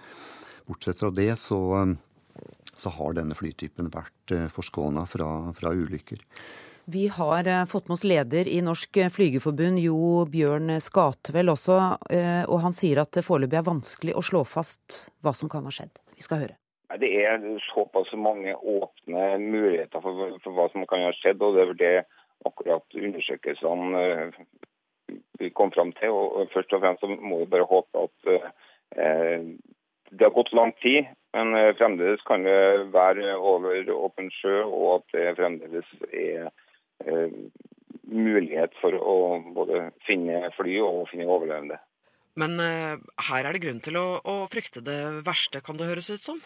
Bortsett 0.65 0.97
fra 0.97 1.11
det 1.13 1.35
så 1.37 1.59
så 2.79 2.93
har 2.95 3.17
denne 3.17 3.37
flytypen 3.37 3.91
vært 3.93 4.33
eh, 4.35 4.47
forskåna 4.53 5.05
fra, 5.09 5.29
fra 5.57 5.73
ulykker. 5.75 6.23
Vi 6.89 7.07
har 7.13 7.47
eh, 7.47 7.65
fått 7.69 7.89
med 7.89 7.97
oss 7.97 8.05
leder 8.07 8.47
i 8.47 8.61
Norsk 8.65 8.97
Flygerforbund, 9.13 9.81
Jo 9.83 10.25
Bjørn 10.31 10.79
Skatvel 10.81 11.51
også, 11.53 11.77
eh, 12.09 12.43
og 12.47 12.63
han 12.63 12.73
sier 12.73 13.03
at 13.03 13.11
det 13.13 13.25
foreløpig 13.27 13.59
er 13.59 13.67
vanskelig 13.67 14.15
å 14.17 14.25
slå 14.25 14.45
fast 14.47 15.03
hva 15.21 15.35
som 15.37 15.51
kan 15.51 15.67
ha 15.67 15.73
skjedd. 15.75 15.93
Vi 16.17 16.25
skal 16.25 16.45
høre. 16.45 16.57
Det 16.97 17.09
er 17.21 17.43
såpass 17.67 18.09
mange 18.17 18.55
åpne 18.57 19.25
muligheter 19.37 20.01
for, 20.01 20.39
for 20.41 20.57
hva 20.57 20.65
som 20.73 20.87
kan 20.89 21.05
ha 21.05 21.11
skjedd, 21.19 21.43
og 21.45 21.59
det 21.59 21.67
er 21.67 21.75
det 21.83 21.93
akkurat 22.47 22.97
undersøkelsene 22.97 24.31
vi 25.39 25.51
kom 25.53 25.69
fram 25.75 25.91
til. 25.99 26.09
Og 26.09 26.49
først 26.53 26.73
og 26.73 26.81
fremst 26.81 27.05
så 27.05 27.11
må 27.11 27.43
vi 27.43 27.51
bare 27.53 27.69
håpe 27.69 28.07
at 28.07 28.33
eh, 28.33 29.45
det 30.09 30.25
har 30.25 30.33
gått 30.33 30.53
lang 30.57 30.73
tid, 30.81 31.05
men 31.33 31.55
eh, 31.55 31.73
fremdeles 31.77 32.23
kan 32.25 32.43
det 32.45 32.89
være 32.93 33.35
over 33.37 33.91
åpen 33.93 34.31
sjø, 34.33 34.63
og 34.65 34.99
at 34.99 35.17
det 35.17 35.35
fremdeles 35.37 35.91
er 36.09 36.49
eh, 37.05 37.35
mulighet 38.09 38.73
for 38.81 38.97
å 38.97 39.17
både 39.53 39.89
finne 40.07 40.49
fly 40.57 40.79
og 40.81 41.05
finne 41.11 41.29
overlevende. 41.29 41.77
Men 42.39 42.57
eh, 42.63 42.95
her 43.29 43.45
er 43.45 43.53
det 43.53 43.63
grunn 43.65 43.83
til 43.83 43.99
å, 43.99 44.07
å, 44.23 44.39
frykte 44.49 44.81
det 44.85 44.99
verste, 45.27 45.61
kan 45.65 45.77
det 45.77 45.91
høres 45.91 46.09
ut 46.09 46.23
som? 46.23 46.41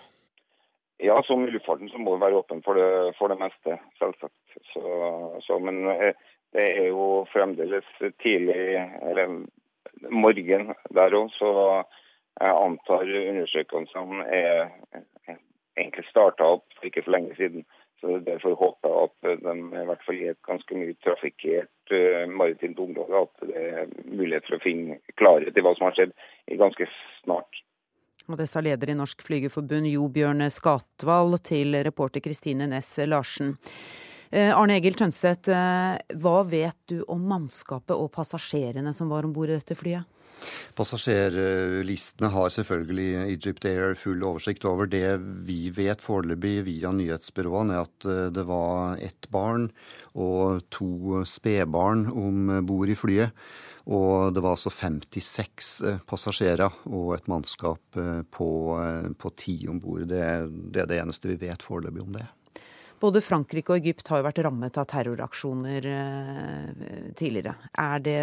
Ja, 1.04 1.17
som 1.28 1.43
i 1.43 1.52
luftfarten 1.52 1.89
så 1.91 2.00
må 2.00 2.15
vi 2.15 2.24
være 2.24 2.43
åpen 2.43 2.62
for 2.63 2.80
det, 2.80 3.15
for 3.17 3.32
det 3.32 3.39
meste, 3.39 3.80
selvsagt. 4.00 4.60
Så, 4.72 4.84
så, 5.43 5.58
men 5.60 5.84
det 6.54 6.63
er 6.63 6.88
jo 6.91 7.26
fremdeles 7.32 7.88
tidlig, 8.24 8.78
eller 9.10 9.41
morgen 10.12 10.72
der 10.96 11.17
òg, 11.17 11.32
så 11.36 11.52
jeg 12.41 12.58
antar 12.58 13.10
undersøkelsene 13.30 14.26
er 14.26 14.69
egentlig 15.78 16.06
starta 16.10 16.56
opp 16.58 16.65
for 16.78 16.89
ikke 16.89 17.04
så 17.06 17.13
lenge 17.15 17.36
siden. 17.38 17.65
Så 18.02 18.17
Derfor 18.26 18.56
håper 18.60 18.89
jeg 18.89 19.34
at 19.34 19.43
de 19.46 19.54
i 19.82 19.86
hvert 19.88 20.02
fall 20.06 20.17
i 20.19 20.32
et 20.34 20.39
ganske 20.43 20.76
mye 20.76 20.96
trafikkert 21.06 21.93
uh, 21.96 22.26
maritimt 22.28 22.80
område 22.84 23.22
at 23.22 23.46
det 23.48 23.62
er 23.69 23.93
mulighet 24.10 24.50
for 24.50 24.58
å 24.58 24.63
finne 24.63 24.98
klarhet 25.19 25.56
i 25.56 25.63
hva 25.63 25.72
som 25.78 25.88
har 25.88 25.96
skjedd 25.96 26.17
ganske 26.60 26.89
snart. 27.22 27.62
Og 28.28 28.38
Det 28.39 28.48
sa 28.48 28.63
leder 28.63 28.91
i 28.91 28.98
Norsk 28.98 29.24
Flygerforbund 29.24 29.88
Jo 29.91 30.10
Bjørn 30.12 30.43
Skatval 30.52 31.38
til 31.43 31.76
reporter 31.88 32.24
Kristine 32.24 32.67
Næss 32.72 32.96
Larsen. 33.08 33.56
Eh, 34.34 34.50
Arne 34.50 34.80
Egil 34.80 34.96
Tønseth, 34.98 35.52
eh, 35.54 36.00
hva 36.17 36.39
vet 36.50 36.80
du 36.89 37.04
om 37.12 37.22
mannskapet 37.30 37.93
og 37.93 38.10
passasjerene 38.15 38.89
som 38.98 39.12
var 39.13 39.28
om 39.28 39.34
bord 39.36 39.52
i 39.52 39.60
dette 39.60 39.78
flyet? 39.78 40.10
Passasjerlistene 40.74 42.32
har 42.34 42.50
selvfølgelig 42.52 43.28
Egypt 43.28 43.67
Air 43.69 43.93
full 43.96 44.26
oversikt 44.26 44.65
over. 44.65 44.89
Det 44.89 45.19
vi 45.46 45.69
vet 45.69 46.02
foreløpig 46.02 46.65
via 46.65 46.89
nyhetsbyråene, 46.98 47.78
er 47.78 47.86
at 47.86 48.10
eh, 48.10 48.34
det 48.34 48.48
var 48.50 48.98
ett 49.06 49.30
barn 49.30 49.69
og 50.17 50.65
to 50.74 51.22
spedbarn 51.30 52.08
om 52.10 52.65
bord 52.65 52.89
i 52.89 52.98
flyet. 52.98 53.38
Og 53.86 54.34
det 54.34 54.41
var 54.41 54.58
altså 54.58 54.74
56 54.74 55.74
eh, 55.86 56.06
passasjerer 56.10 56.82
og 56.89 57.19
et 57.19 57.30
mannskap 57.30 58.02
på 58.34 59.38
ti 59.38 59.60
om 59.69 59.78
bord. 59.78 60.08
Det, 60.10 60.24
det, 60.74 60.88
er 60.88 60.89
det 60.89 61.04
eneste 61.04 61.30
vi 61.30 61.43
vet 61.46 61.62
foreløpig 61.62 62.02
om 62.02 62.17
det. 62.17 62.32
Både 63.04 63.20
Frankrike 63.20 63.74
og 63.74 63.82
Egypt 63.82 64.08
har 64.08 64.22
jo 64.22 64.26
vært 64.30 64.38
rammet 64.46 64.78
av 64.80 64.86
terroraksjoner 64.88 65.88
eh, 65.92 66.84
tidligere. 67.20 67.58
Er 67.76 67.99
det 67.99 68.20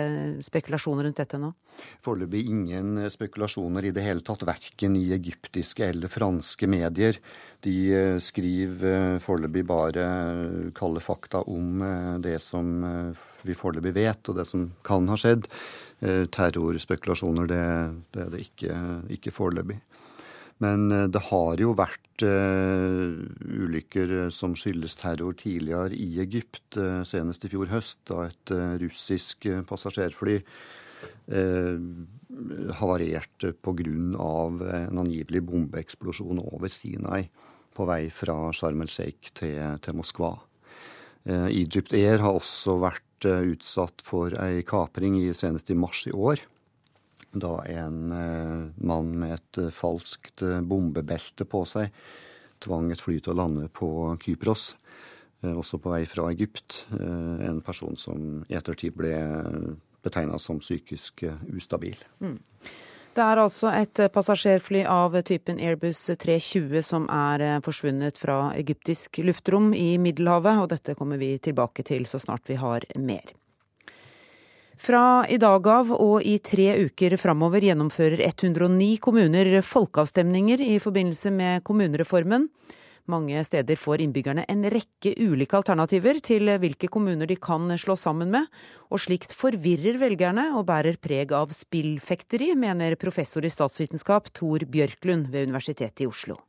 spekulasjoner 0.46 1.04
rundt 1.04 1.20
dette 1.20 1.40
nå? 1.40 1.50
Foreløpig 2.00 2.46
ingen 2.48 2.94
spekulasjoner 3.12 3.90
i 3.90 3.92
det 3.92 4.06
hele 4.06 4.24
tatt, 4.24 4.46
verken 4.48 4.96
i 4.96 5.10
egyptiske 5.12 5.84
eller 5.84 6.08
franske 6.08 6.70
medier. 6.70 7.20
De 7.60 7.76
eh, 7.92 8.16
skriver 8.24 8.88
eh, 8.88 9.18
foreløpig 9.20 9.66
bare 9.68 10.08
kalde 10.78 11.04
fakta 11.04 11.44
om 11.44 11.84
det 12.24 12.38
som 12.40 12.72
vi 13.44 13.56
foreløpig 13.56 13.92
vet, 14.00 14.32
og 14.32 14.40
det 14.40 14.48
som 14.48 14.64
kan 14.86 15.08
ha 15.12 15.20
skjedd. 15.20 15.48
Terrorspekulasjoner, 16.32 17.48
det, 17.50 17.64
det 18.14 18.22
er 18.24 18.28
det 18.32 18.44
ikke, 18.46 18.76
ikke 19.18 19.32
foreløpig. 19.36 19.76
Men 20.60 20.90
eh, 20.92 21.08
det 21.08 21.22
har 21.30 21.60
jo 21.60 21.72
vært 21.76 22.24
uh, 22.26 23.16
ulykker 23.64 24.28
som 24.34 24.52
skyldes 24.58 24.98
terror 25.00 25.36
tidligere 25.40 25.96
i 25.96 26.20
Egypt, 26.20 26.76
uh, 26.76 27.00
senest 27.08 27.46
i 27.46 27.52
fjor 27.52 27.70
høst, 27.72 28.02
da 28.10 28.26
et 28.28 28.54
uh, 28.54 28.76
russisk 28.82 29.48
passasjerfly 29.68 30.40
havarerte 32.76 33.52
pga. 33.64 33.92
en 34.76 34.98
angivelig 35.00 35.40
bombeeksplosjon 35.46 36.42
over 36.42 36.68
Sinai 36.68 37.24
på 37.74 37.86
vei 37.88 38.10
fra 38.12 38.52
Sharm 38.52 38.82
el 38.84 38.90
Sheikh 38.92 39.32
til, 39.34 39.56
til 39.80 39.96
Moskva. 39.96 40.34
Egypt 41.24 41.94
Air 41.94 42.20
har 42.20 42.36
også 42.36 42.76
vært 42.82 43.26
utsatt 43.26 44.04
for 44.04 44.34
ei 44.44 44.62
kapring 44.66 45.16
senest 45.34 45.70
i 45.70 45.78
mars 45.78 46.04
i 46.10 46.12
år. 46.12 46.44
Da 47.30 47.60
en 47.70 48.00
mann 48.74 49.12
med 49.20 49.36
et 49.36 49.60
falskt 49.74 50.42
bombebelte 50.66 51.46
på 51.46 51.62
seg 51.68 51.92
tvang 52.60 52.90
et 52.92 53.00
fly 53.00 53.18
til 53.20 53.34
å 53.34 53.40
lande 53.42 53.68
på 53.72 53.88
Kypros. 54.22 54.74
Eh, 55.42 55.56
også 55.56 55.80
på 55.80 55.94
vei 55.94 56.04
fra 56.08 56.28
Egypt. 56.32 56.84
Eh, 56.98 57.48
en 57.48 57.62
person 57.64 57.96
som 57.96 58.44
i 58.48 58.58
ettertid 58.58 58.96
ble 58.96 59.16
betegna 60.04 60.38
som 60.40 60.60
psykisk 60.62 61.24
eh, 61.28 61.40
ustabil. 61.56 61.98
Mm. 62.20 62.38
Det 63.10 63.24
er 63.26 63.40
altså 63.42 63.72
et 63.74 63.98
passasjerfly 64.14 64.84
av 64.86 65.16
typen 65.26 65.58
Airbus 65.58 65.98
320 66.22 66.84
som 66.86 67.08
er 67.10 67.42
forsvunnet 67.66 68.20
fra 68.20 68.52
egyptisk 68.54 69.18
luftrom 69.26 69.72
i 69.74 69.96
Middelhavet, 69.98 70.60
og 70.62 70.70
dette 70.70 70.94
kommer 70.94 71.18
vi 71.18 71.32
tilbake 71.42 71.82
til 71.90 72.06
så 72.06 72.22
snart 72.22 72.46
vi 72.46 72.60
har 72.60 72.86
mer. 72.94 73.34
Fra 74.80 75.26
i 75.28 75.36
dag 75.36 75.66
av 75.68 75.90
og 75.92 76.22
i 76.24 76.38
tre 76.40 76.70
uker 76.86 77.12
framover 77.20 77.60
gjennomfører 77.66 78.22
109 78.24 78.94
kommuner 79.04 79.50
folkeavstemninger 79.60 80.62
i 80.64 80.78
forbindelse 80.80 81.32
med 81.36 81.66
kommunereformen. 81.68 82.46
Mange 83.12 83.42
steder 83.44 83.76
får 83.76 84.00
innbyggerne 84.06 84.46
en 84.48 84.64
rekke 84.72 85.12
ulike 85.20 85.58
alternativer 85.58 86.22
til 86.24 86.48
hvilke 86.62 86.88
kommuner 86.88 87.28
de 87.28 87.36
kan 87.36 87.68
slå 87.76 87.98
sammen 88.00 88.32
med, 88.32 88.48
og 88.88 89.04
slikt 89.04 89.36
forvirrer 89.36 90.00
velgerne 90.00 90.46
og 90.56 90.64
bærer 90.72 90.96
preg 90.96 91.36
av 91.36 91.52
spillfekteri, 91.52 92.54
mener 92.56 92.96
professor 92.96 93.44
i 93.44 93.52
statsvitenskap 93.52 94.32
Tor 94.32 94.64
Bjørklund 94.64 95.28
ved 95.28 95.50
Universitetet 95.50 96.06
i 96.06 96.08
Oslo. 96.08 96.40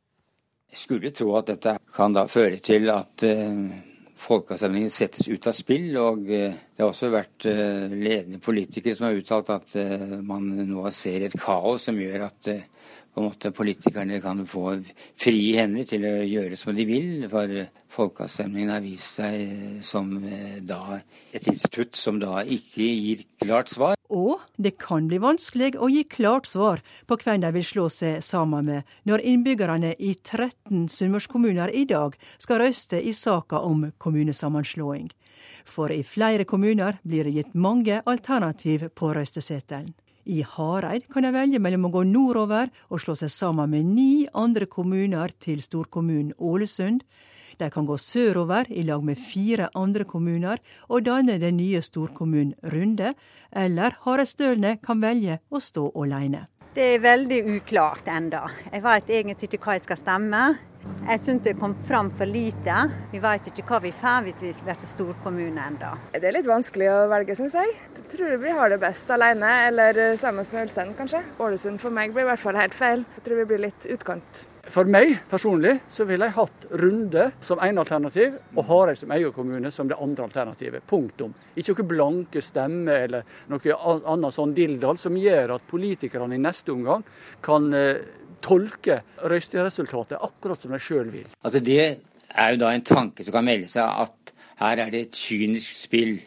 Jeg 0.72 0.86
skulle 0.86 1.12
tro 1.12 1.34
at 1.36 1.52
dette 1.52 1.76
kan 1.92 2.16
da 2.16 2.24
føre 2.32 2.64
til 2.64 2.88
at 2.88 3.28
uh, 3.28 3.91
folkeavstemningen 4.22 4.92
settes 4.92 5.28
ut 5.28 5.48
av 5.50 5.56
spill. 5.56 5.90
Og 6.00 6.26
uh, 6.30 6.52
det 6.52 6.82
har 6.82 6.90
også 6.90 7.12
vært 7.12 7.48
uh, 7.50 7.92
ledende 7.92 8.42
politikere 8.42 8.98
som 8.98 9.08
har 9.08 9.18
uttalt 9.18 9.52
at 9.54 9.78
man 10.26 10.46
nå 10.68 10.86
ser 10.94 11.26
et 11.26 11.38
kaos 11.40 11.88
som 11.88 11.98
gjør 12.00 12.28
at 12.28 12.52
måte 13.20 13.50
politikerne 13.52 14.20
kan 14.24 14.40
få 14.48 14.78
frie 15.20 15.60
hender 15.60 15.84
til 15.88 16.06
å 16.08 16.14
gjøre 16.24 16.56
som 16.56 16.76
de 16.76 16.86
vil. 16.88 17.26
For 17.30 17.66
folkeavstemningen 17.92 18.72
har 18.72 18.84
vist 18.84 19.18
seg 19.20 19.82
som 19.84 20.14
eh, 20.24 20.60
da 20.64 20.98
et 21.32 21.48
institutt 21.50 21.98
som 21.98 22.20
da 22.22 22.40
ikke 22.42 22.86
gir 22.88 23.26
klart 23.42 23.72
svar. 23.72 23.98
Og 24.12 24.42
det 24.60 24.74
kan 24.76 25.06
bli 25.08 25.16
vanskelig 25.22 25.72
å 25.80 25.88
gi 25.88 26.02
klart 26.04 26.44
svar 26.50 26.82
på 27.08 27.16
hvem 27.16 27.40
de 27.40 27.52
vil 27.54 27.64
slå 27.64 27.86
seg 27.88 28.20
sammen 28.24 28.68
med, 28.68 28.82
når 29.08 29.24
innbyggerne 29.24 29.94
i 29.96 30.12
13 30.20 30.84
sunnmørskommuner 30.92 31.72
i 31.72 31.86
dag 31.88 32.18
skal 32.36 32.60
røste 32.60 33.00
i 33.00 33.14
saka 33.16 33.62
om 33.64 33.86
kommunesammenslåing. 33.96 35.08
For 35.64 35.92
i 35.94 36.02
flere 36.04 36.44
kommuner 36.44 37.00
blir 37.08 37.24
det 37.24 37.36
gitt 37.38 37.54
mange 37.56 38.02
alternativ 38.04 38.90
på 38.98 39.14
røysteseddelen. 39.16 39.94
I 40.22 40.44
Hareid 40.46 41.08
kan 41.10 41.24
de 41.26 41.32
velge 41.34 41.58
mellom 41.58 41.88
å 41.88 41.94
gå 41.96 42.04
nordover 42.06 42.68
og 42.92 43.00
slå 43.02 43.16
seg 43.18 43.32
sammen 43.32 43.72
med 43.72 43.88
ni 43.96 44.26
andre 44.38 44.68
kommuner 44.70 45.32
til 45.42 45.62
storkommunen 45.64 46.36
Ålesund. 46.38 47.02
De 47.58 47.70
kan 47.70 47.86
gå 47.88 47.98
sørover 47.98 48.70
i 48.70 48.84
lag 48.86 49.04
med 49.04 49.20
fire 49.20 49.68
andre 49.78 50.06
kommuner 50.08 50.62
og 50.88 51.04
danne 51.08 51.38
den 51.42 51.58
nye 51.60 51.82
storkommunen 51.82 52.54
Runde, 52.72 53.14
eller 53.52 53.98
Harestølene 54.06 54.78
kan 54.82 55.02
velge 55.02 55.40
å 55.50 55.60
stå 55.60 55.90
alene. 55.98 56.46
Det 56.72 56.94
er 56.94 57.02
veldig 57.04 57.38
uklart 57.58 58.06
enda. 58.08 58.46
Jeg 58.72 58.80
vet 58.80 59.10
egentlig 59.12 59.48
ikke 59.50 59.66
hva 59.66 59.74
jeg 59.76 59.82
skal 59.84 59.98
stemme. 60.00 60.44
Jeg 61.02 61.20
syns 61.20 61.42
det 61.44 61.52
kom 61.60 61.74
fram 61.86 62.08
for 62.16 62.26
lite. 62.26 62.76
Vi 63.12 63.20
vet 63.22 63.50
ikke 63.50 63.64
hva 63.68 63.80
vi 63.84 63.90
får 63.94 64.24
hvis 64.24 64.40
vi 64.40 64.52
blir 64.64 64.86
storkommune 64.88 65.66
enda. 65.68 65.92
Det 66.14 66.24
er 66.24 66.36
litt 66.38 66.48
vanskelig 66.48 66.88
å 66.90 67.02
velge, 67.12 67.36
syns 67.38 67.58
jeg. 67.58 67.74
Jeg 67.98 68.06
tror 68.14 68.38
vi 68.40 68.54
har 68.56 68.72
det 68.72 68.80
best 68.82 69.10
alene, 69.12 69.50
eller 69.68 70.00
sammen 70.16 70.48
med 70.48 70.64
Ulstein, 70.64 70.94
kanskje. 70.96 71.20
Ålesund 71.42 71.82
for 71.82 71.94
meg 71.94 72.14
blir 72.14 72.24
i 72.24 72.30
hvert 72.32 72.42
fall 72.42 72.58
helt 72.58 72.78
feil. 72.78 73.04
Jeg 73.18 73.26
tror 73.28 73.42
vi 73.42 73.50
blir 73.52 73.62
litt 73.66 73.90
utkant. 73.92 74.46
For 74.70 74.86
meg 74.86 75.16
personlig 75.26 75.72
så 75.90 76.04
ville 76.06 76.28
jeg 76.28 76.36
hatt 76.36 76.66
Runde 76.78 77.24
som 77.42 77.60
ene 77.64 77.82
alternativ, 77.82 78.36
og 78.54 78.68
Hareid 78.68 79.00
som 79.00 79.10
egen 79.16 79.34
kommune 79.34 79.72
som 79.74 79.88
det 79.90 79.98
andre 79.98 80.28
alternativet. 80.28 80.84
Punktum. 80.86 81.34
Ikke 81.58 81.74
noen 81.74 81.90
blanke 81.90 82.42
stemmer 82.44 83.08
eller 83.08 83.26
noe 83.50 83.76
annet 84.14 84.36
sånn 84.36 84.54
dilldall 84.54 85.00
som 85.02 85.18
gjør 85.18 85.56
at 85.56 85.66
politikerne 85.68 86.38
i 86.38 86.42
neste 86.42 86.74
omgang 86.74 87.02
kan 87.42 87.68
eh, 87.74 88.04
tolke 88.42 89.00
røysteresultatet 89.26 90.22
akkurat 90.22 90.62
som 90.62 90.74
de 90.74 90.80
sjøl 90.82 91.10
vil. 91.10 91.26
Altså 91.42 91.58
Det 91.58 91.82
er 91.82 92.54
jo 92.54 92.62
da 92.62 92.70
en 92.72 92.86
tanke 92.86 93.26
som 93.26 93.34
kan 93.34 93.50
melde 93.50 93.70
seg 93.70 93.82
at 93.82 94.34
her 94.62 94.78
er 94.78 94.94
det 94.94 95.06
et 95.08 95.18
kynisk 95.18 95.74
spill. 95.88 96.20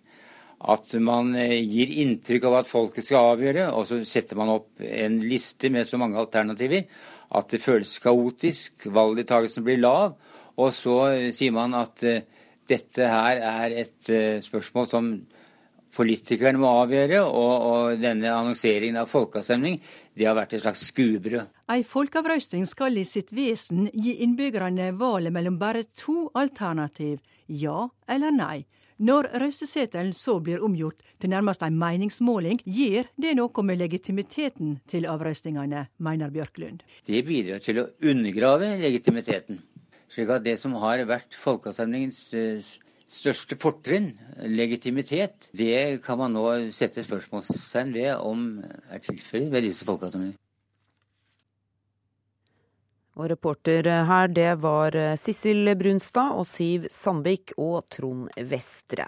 At 0.65 0.91
man 0.99 1.31
eh, 1.39 1.61
gir 1.63 1.91
inntrykk 2.03 2.51
av 2.51 2.59
at 2.59 2.69
folket 2.69 3.07
skal 3.07 3.31
avgjøre, 3.31 3.69
og 3.71 3.87
så 3.87 4.03
setter 4.03 4.35
man 4.35 4.57
opp 4.57 4.83
en 4.83 5.21
liste 5.23 5.71
med 5.71 5.87
så 5.87 5.99
mange 6.01 6.19
alternativer 6.19 6.83
at 7.35 7.51
det 7.51 7.61
føles 7.63 7.97
kaotisk, 8.03 8.87
valgdeltakelsen 8.93 9.65
blir 9.65 9.81
lav, 9.81 10.17
og 10.55 10.73
så 10.75 10.99
eh, 11.11 11.31
sier 11.35 11.53
man 11.55 11.73
at 11.75 12.03
uh, 12.07 12.21
dette 12.69 13.07
her 13.11 13.41
er 13.43 13.73
et 13.81 14.11
uh, 14.11 14.43
spørsmål 14.43 14.87
som 14.91 15.09
politikerne 15.95 16.59
må 16.59 16.69
avgjøre, 16.81 17.21
og, 17.23 17.53
og 17.69 18.01
denne 18.01 18.31
annonseringen 18.31 18.99
av 18.99 19.09
folkeavstemning 19.11 19.77
det 20.15 20.27
har 20.27 20.35
vært 20.37 20.55
et 20.55 20.63
slags 20.65 20.83
skuebrød. 20.89 21.51
Ei 21.71 21.81
folkeavrøysting 21.87 22.65
skal 22.69 22.99
i 22.99 23.05
sitt 23.07 23.31
vesen 23.35 23.87
gi 23.93 24.17
innbyggerne 24.25 24.91
valget 24.99 25.35
mellom 25.35 25.59
bare 25.61 25.85
to 25.95 26.29
alternativ, 26.35 27.21
ja 27.47 27.85
eller 28.11 28.35
nei. 28.35 28.57
Når 28.95 29.27
røysteseddelen 29.41 30.13
så 30.15 30.37
blir 30.39 30.63
omgjort 30.63 31.01
til 31.19 31.29
nærmest 31.33 31.63
en 31.65 31.75
meningsmåling, 31.75 32.61
gir 32.63 33.09
det 33.19 33.33
noe 33.35 33.63
med 33.67 33.81
legitimiteten 33.81 34.77
til 34.87 35.07
avrøstingene, 35.11 35.87
mener 35.99 36.31
Bjørklund. 36.31 36.85
Det 37.03 37.25
bidrar 37.27 37.59
til 37.59 37.81
å 37.81 37.89
undergrave 38.07 38.77
legitimiteten. 38.79 39.59
Slik 40.07 40.31
at 40.31 40.45
det 40.45 40.55
som 40.61 40.77
har 40.79 41.03
vært 41.09 41.35
folkeavstemningens 41.35 42.21
eh, 42.39 42.71
største 43.11 43.57
fortrinn, 43.59 44.13
legitimitet, 44.47 45.49
det 45.51 45.99
kan 46.05 46.21
man 46.21 46.37
nå 46.37 46.47
sette 46.75 47.03
spørsmålstegn 47.03 47.91
ved 47.97 48.13
om 48.15 48.47
er 48.63 49.03
tilfellet 49.03 49.51
ved 49.51 49.67
disse 49.67 49.87
folkeavstemningene. 49.87 50.39
Og 53.15 53.29
reporter 53.31 53.87
her, 54.09 54.27
det 54.27 54.51
var 54.59 54.95
Sissel 55.15 55.71
Brunstad 55.79 56.35
og 56.35 56.43
Siv 56.49 56.89
Sandvik 56.91 57.53
og 57.55 57.85
Trond 57.89 58.27
Vestre. 58.49 59.07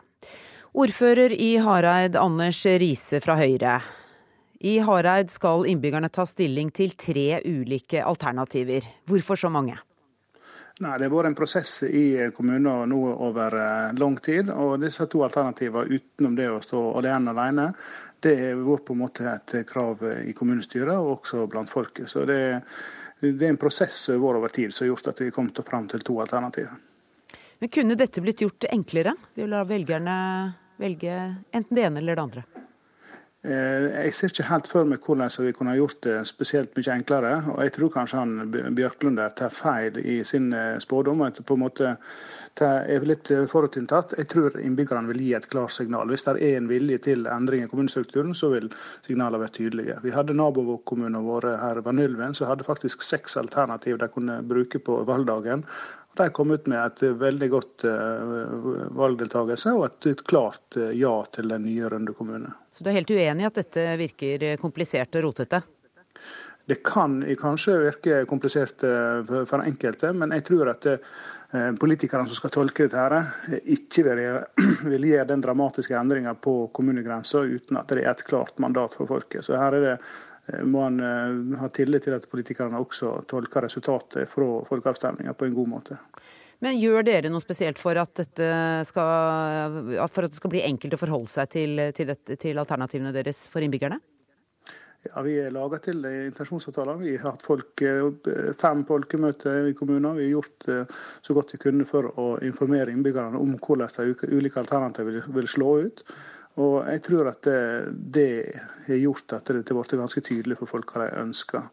Ordfører 0.78 1.34
i 1.34 1.58
Hareid, 1.58 2.16
Anders 2.16 2.60
Riise 2.66 3.20
fra 3.24 3.36
Høyre. 3.40 3.80
I 4.60 4.80
Hareid 4.82 5.30
skal 5.30 5.68
innbyggerne 5.70 6.10
ta 6.10 6.26
stilling 6.26 6.72
til 6.74 6.96
tre 6.98 7.42
ulike 7.46 8.02
alternativer. 8.06 8.86
Hvorfor 9.06 9.38
så 9.38 9.50
mange? 9.54 9.78
Nei, 10.80 10.98
Det 10.98 11.08
har 11.08 11.14
vært 11.14 11.30
en 11.32 11.38
prosess 11.38 11.84
i 11.84 12.30
kommunen 12.34 12.90
nå 12.90 13.00
over 13.26 13.56
eh, 13.58 13.94
lang 13.98 14.18
tid. 14.22 14.50
og 14.50 14.80
Disse 14.82 15.08
to 15.10 15.24
alternativene 15.26 15.98
utenom 15.98 16.36
det 16.38 16.50
å 16.52 16.62
stå 16.62 16.82
alene 17.00 17.34
alene, 17.34 17.72
det 18.22 18.36
har 18.38 18.62
vært 18.62 18.86
på 18.86 18.94
en 18.94 19.02
måte 19.02 19.26
et 19.30 19.56
krav 19.70 20.02
i 20.26 20.34
kommunestyret 20.38 20.98
og 20.98 21.20
også 21.20 21.48
blant 21.50 21.70
folket. 21.70 22.10
Så 22.10 22.26
det, 22.30 22.62
det 23.20 23.46
er 23.46 23.50
en 23.50 23.58
prosess 23.58 24.10
over 24.14 24.38
over 24.38 24.54
tid 24.54 24.74
som 24.74 24.86
har 24.86 24.94
gjort 24.94 25.08
at 25.14 25.22
vi 25.22 25.30
har 25.30 25.36
kommet 25.36 25.64
fram 25.66 25.88
til 25.90 26.04
to 26.06 26.20
alternativer. 26.22 26.78
Men 27.60 27.70
Kunne 27.74 27.98
dette 27.98 28.22
blitt 28.22 28.42
gjort 28.42 28.68
enklere 28.70 29.16
ved 29.34 29.48
å 29.48 29.52
la 29.56 29.64
velgerne 29.66 30.18
velge 30.78 31.14
enten 31.52 31.76
det 31.76 31.88
ene 31.88 32.04
eller 32.04 32.16
det 32.16 32.26
andre? 32.28 32.67
Eh, 33.46 33.84
jeg 34.08 34.14
ser 34.18 34.32
ikke 34.34 34.48
helt 34.50 34.68
for 34.72 34.88
meg 34.90 35.04
hvordan 35.06 35.30
vi 35.46 35.52
kunne 35.54 35.76
gjort 35.78 36.00
det 36.02 36.16
spesielt 36.26 36.74
mye 36.74 36.96
enklere. 36.96 37.34
og 37.54 37.62
Jeg 37.64 37.74
tror 37.76 37.92
kanskje 37.94 38.18
han 38.18 38.74
Bjørklund 38.76 39.18
der 39.22 39.30
tar 39.38 39.54
feil 39.54 40.00
i 40.02 40.24
sin 40.24 40.52
eh, 40.54 40.80
spådom. 40.80 41.22
at 41.22 41.46
på 41.46 41.54
en 41.54 41.60
måte 41.60 41.98
er 42.60 43.06
litt 43.06 43.30
forutinntatt. 43.52 44.16
Jeg 44.18 44.28
tror 44.28 44.58
innbyggerne 44.58 45.08
vil 45.08 45.22
gi 45.22 45.34
et 45.38 45.50
klart 45.50 45.72
signal. 45.72 46.08
Hvis 46.10 46.24
det 46.26 46.42
er 46.42 46.58
en 46.58 46.68
vilje 46.68 46.98
til 46.98 47.28
endring 47.28 47.64
i 47.64 47.68
kommunestrukturen, 47.68 48.34
så 48.34 48.50
vil 48.50 48.72
signalene 49.06 49.40
være 49.40 49.54
tydelige. 49.54 50.00
Vi 50.02 50.10
hadde 50.10 50.34
nabokommunene 50.34 51.22
våre 51.22 51.58
her 51.62 51.82
Vanylven, 51.86 52.18
Nylven, 52.18 52.34
som 52.34 52.48
hadde 52.48 52.66
faktisk 52.66 53.02
seks 53.02 53.38
alternativ 53.38 54.00
de 54.00 54.08
kunne 54.08 54.42
bruke 54.42 54.80
på 54.80 55.04
valgdagen. 55.06 55.64
De 56.18 56.30
kom 56.34 56.52
ut 56.52 56.68
med 56.68 56.80
et 56.82 57.04
veldig 57.20 57.50
godt 57.52 57.86
uh, 57.86 58.68
valgdeltakelse 58.98 59.74
og 59.78 59.86
et, 59.88 60.24
klart 60.28 60.78
uh, 60.80 60.90
ja 60.98 61.14
til 61.34 61.54
den 61.54 61.68
nye 61.68 61.90
Rønde 61.94 62.16
kommune. 62.18 62.52
Så 62.74 62.86
du 62.86 62.92
er 62.92 63.00
helt 63.00 63.14
uenig 63.14 63.46
i 63.46 63.50
at 63.50 63.60
dette 63.62 63.88
virker 64.00 64.48
komplisert 64.62 65.18
og 65.20 65.28
rotete? 65.30 65.62
Det 66.68 66.82
kan 66.84 67.22
kanskje 67.40 67.78
virke 67.80 68.22
komplisert 68.28 68.82
for 68.84 69.64
enkelte, 69.64 70.10
men 70.12 70.34
jeg 70.36 70.44
tror 70.50 70.74
at 70.74 70.88
politikerne 71.80 72.28
som 72.28 72.36
skal 72.36 72.52
tolke 72.52 72.90
dette, 72.90 73.00
her, 73.00 73.62
ikke 73.72 74.04
vil 74.92 75.08
gjøre 75.08 75.30
den 75.30 75.46
dramatiske 75.46 75.96
endringa 75.96 76.34
på 76.44 76.58
kommunegrensa 76.76 77.46
uten 77.48 77.80
at 77.80 77.94
det 77.94 78.04
er 78.04 78.12
et 78.12 78.26
klart 78.28 78.60
mandat 78.60 79.00
for 79.00 79.08
folket. 79.08 79.48
Så 79.48 79.56
her 79.56 79.80
er 79.80 79.86
det 79.86 79.96
må 80.64 80.84
han 80.86 81.00
ha 81.60 81.70
tillit 81.76 82.06
til 82.08 82.16
at 82.16 82.28
politikerne 82.32 82.80
også 82.80 83.18
tolker 83.28 83.66
resultatet 83.68 84.30
fra 84.32 84.48
folkeavstemninga 84.70 85.34
på 85.36 85.48
en 85.48 85.56
god 85.58 85.72
måte. 85.72 85.98
Men 86.64 86.80
gjør 86.80 87.04
dere 87.06 87.30
noe 87.30 87.44
spesielt 87.44 87.78
for 87.78 88.00
at, 88.02 88.22
skal, 88.88 89.82
for 90.10 90.26
at 90.26 90.34
det 90.34 90.40
skal 90.40 90.54
bli 90.56 90.64
enkelt 90.66 90.96
å 90.98 91.02
forholde 91.02 91.30
seg 91.30 91.52
til, 91.54 91.82
til, 91.94 92.10
dette, 92.10 92.38
til 92.42 92.58
alternativene 92.58 93.14
deres 93.14 93.44
for 93.52 93.66
innbyggerne? 93.66 94.00
Ja, 95.06 95.22
Vi 95.22 95.36
er 95.40 95.54
laga 95.54 95.78
til 95.82 96.02
intensjonsavtaler. 96.06 96.98
Vi 97.00 97.14
har 97.16 97.32
hatt 97.32 97.46
folk, 97.46 97.84
fem 98.60 98.82
folkemøter 98.88 99.70
i 99.70 99.76
kommuner. 99.78 100.18
Vi 100.18 100.26
har 100.26 100.34
gjort 100.40 100.68
eh, 100.74 100.96
så 101.24 101.36
godt 101.38 101.54
vi 101.56 101.62
kunne 101.62 101.86
for 101.88 102.10
å 102.20 102.28
informere 102.44 102.92
innbyggerne 102.92 103.40
om 103.40 103.56
hvordan 103.62 103.94
de 103.94 104.34
ulike 104.34 104.60
alternativene 104.64 105.24
vil 105.38 105.52
slå 105.52 105.76
ut. 105.86 106.04
Og 106.58 106.88
jeg 106.90 107.04
tror 107.06 107.30
at 107.30 107.46
det, 107.46 107.60
det 107.94 108.30
har 108.88 109.02
gjort 109.02 109.36
at 109.38 109.50
det 109.52 109.68
har 109.68 109.78
blitt 109.78 110.00
ganske 110.00 110.24
tydelig 110.26 110.58
for 110.58 110.72
folk 110.72 110.94
hva 110.94 111.06
de 111.06 111.20
ønsker. 111.22 111.68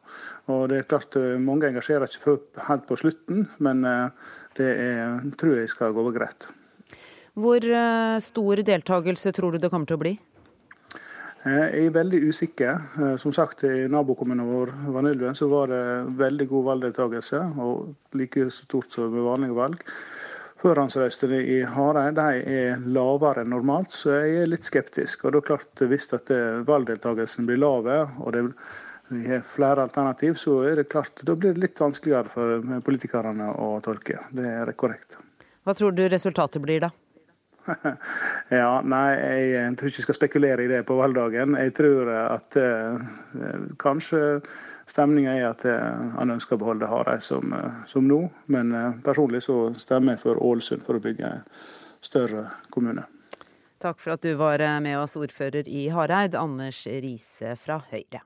Og 0.52 0.66
det 0.68 0.82
er 0.82 0.90
klart 0.90 1.16
eh, 1.16 1.38
Mange 1.40 1.70
engasjerer 1.70 2.10
ikke 2.10 2.36
helt 2.68 2.84
på 2.88 2.98
slutten, 3.00 3.46
men 3.64 3.80
eh, 3.88 4.28
det 4.58 4.68
er, 4.84 5.24
tror 5.40 5.56
jeg 5.56 5.72
skal 5.72 5.96
gå 5.96 6.04
greit. 6.14 6.48
Hvor 7.34 7.64
eh, 7.64 8.20
stor 8.22 8.62
deltakelse 8.66 9.32
tror 9.34 9.54
du 9.54 9.62
det 9.62 9.72
kommer 9.72 9.88
til 9.88 9.98
å 9.98 10.04
bli? 10.04 10.14
Jeg 11.44 11.88
er 11.90 11.90
veldig 11.92 12.22
usikker. 12.24 13.16
Som 13.20 13.34
sagt, 13.36 13.66
I 13.68 13.84
nabokommunen 13.92 14.46
vår 14.48 14.70
Vanylven 14.94 15.36
så 15.36 15.44
var 15.50 15.68
det 15.68 15.80
veldig 16.16 16.46
god 16.48 16.64
valgdeltakelse, 16.70 17.40
og 17.60 18.16
like 18.16 18.46
stort 18.48 18.88
som 18.94 19.12
ved 19.12 19.26
vanlige 19.26 19.58
valg. 19.58 19.82
Forhåndsrøystene 20.64 21.42
i 21.44 21.58
Hareid 21.68 22.16
er 22.24 22.80
lavere 22.88 23.42
enn 23.44 23.52
normalt, 23.52 23.92
så 23.92 24.14
jeg 24.16 24.38
er 24.40 24.48
litt 24.48 24.64
skeptisk. 24.64 25.26
Og 25.26 25.34
det 25.34 25.42
er 25.42 25.48
klart, 25.50 25.84
Hvis 25.90 26.08
at 26.16 26.32
valgdeltakelsen 26.64 27.44
blir 27.44 27.60
lav, 27.60 27.84
og 27.84 28.32
det 28.32 28.46
vi 29.08 29.28
har 29.28 29.40
flere 29.40 29.82
alternativ, 29.82 30.34
så 30.34 30.62
er 30.64 30.80
det 30.80 30.88
klart, 30.88 31.20
da 31.22 31.36
blir 31.36 31.52
det 31.52 31.60
litt 31.60 31.80
vanskeligere 31.80 32.30
for 32.32 32.80
politikerne 32.86 33.50
å 33.60 33.76
tolke. 33.84 34.22
Det 34.32 34.48
er 34.48 34.72
korrekt. 34.72 35.18
Hva 35.64 35.74
tror 35.76 35.92
du 35.92 36.06
resultatet 36.08 36.62
blir, 36.64 36.86
da? 36.86 36.90
ja, 38.60 38.80
Nei, 38.84 39.08
jeg 39.52 39.76
tror 39.76 39.90
ikke 39.90 40.00
jeg 40.00 40.06
skal 40.08 40.18
spekulere 40.18 40.64
i 40.64 40.70
det 40.70 40.82
på 40.88 40.96
valgdagen. 40.98 41.56
Jeg 41.60 41.74
tror 41.76 42.10
at 42.16 42.56
eh, 42.60 43.04
kanskje 43.80 44.24
Stemninga 44.86 45.32
er 45.32 45.46
at 45.48 45.64
han 45.64 46.34
ønsker 46.34 46.58
å 46.58 46.60
beholde 46.60 46.90
Hareid 46.90 47.24
som, 47.24 47.54
som, 47.88 48.04
nå, 48.04 48.20
men 48.52 48.74
eh, 48.76 49.00
personlig 49.04 49.40
så 49.46 49.70
stemmer 49.80 50.14
jeg 50.14 50.24
for 50.26 50.40
Ålesund 50.44 50.84
for 50.84 50.98
å 50.98 51.04
bygge 51.04 51.30
en 51.30 51.44
større 52.04 52.46
kommune. 52.74 53.06
Takk 53.84 54.00
for 54.00 54.14
at 54.14 54.24
du 54.24 54.32
var 54.40 54.62
eh, 54.64 54.78
med 54.84 54.98
oss, 55.00 55.16
ordfører 55.20 55.68
i 55.68 55.88
Hareid, 55.92 56.36
Anders 56.38 56.84
Riise 56.86 57.54
fra 57.60 57.80
Høyre. 57.90 58.22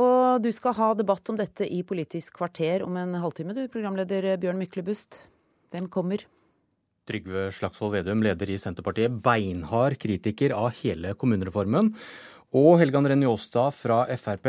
Og 0.00 0.38
du 0.44 0.52
skal 0.54 0.76
ha 0.78 0.92
debatt 0.94 1.32
om 1.32 1.38
dette 1.38 1.66
i 1.66 1.82
Politisk 1.82 2.36
kvarter 2.38 2.84
om 2.86 2.96
en 3.00 3.16
halvtime, 3.18 3.56
du, 3.56 3.64
programleder 3.72 4.36
Bjørn 4.40 4.60
Myklebust. 4.60 5.18
Hvem 5.74 5.88
kommer? 5.90 6.22
Trygve 7.10 7.48
Slagsvold 7.56 7.96
Vedum, 7.96 8.22
leder 8.22 8.52
i 8.52 8.58
Senterpartiet, 8.60 9.16
beinhard 9.24 9.98
kritiker 9.98 10.54
av 10.54 10.76
hele 10.78 11.16
kommunereformen. 11.18 11.90
Og 12.54 12.78
Helgan 12.80 13.08
Renny 13.10 13.26
Aastad 13.30 13.74
fra 13.74 14.04
Frp, 14.14 14.48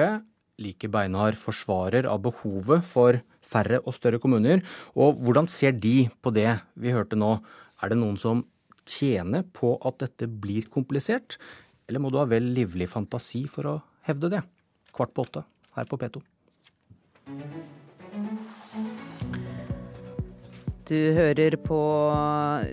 like 0.62 0.90
beinhard 0.94 1.38
forsvarer 1.40 2.08
av 2.10 2.22
behovet 2.28 2.86
for 2.88 3.20
færre 3.42 3.82
og 3.82 3.96
større 3.98 4.22
kommuner. 4.22 4.62
Og 4.96 5.20
hvordan 5.22 5.50
ser 5.50 5.76
de 5.76 6.10
på 6.22 6.34
det 6.36 6.50
vi 6.80 6.94
hørte 6.96 7.20
nå? 7.20 7.38
Er 7.82 7.92
det 7.92 8.00
noen 8.02 8.20
som 8.22 8.46
tjener 8.88 9.46
på 9.58 9.76
at 9.86 10.00
dette 10.04 10.30
blir 10.30 10.68
komplisert, 10.74 11.38
eller 11.88 12.02
må 12.02 12.12
du 12.12 12.20
ha 12.22 12.28
vel 12.30 12.52
livlig 12.56 12.90
fantasi 12.92 13.46
for 13.52 13.70
å 13.70 13.76
hevde 14.08 14.32
det? 14.38 14.46
Kvart 14.96 15.14
på 15.16 15.26
åtte 15.28 15.46
her 15.78 15.90
på 15.90 16.00
P2. 16.02 16.24
Du 20.92 21.14
hører 21.16 21.56
på 21.56 21.78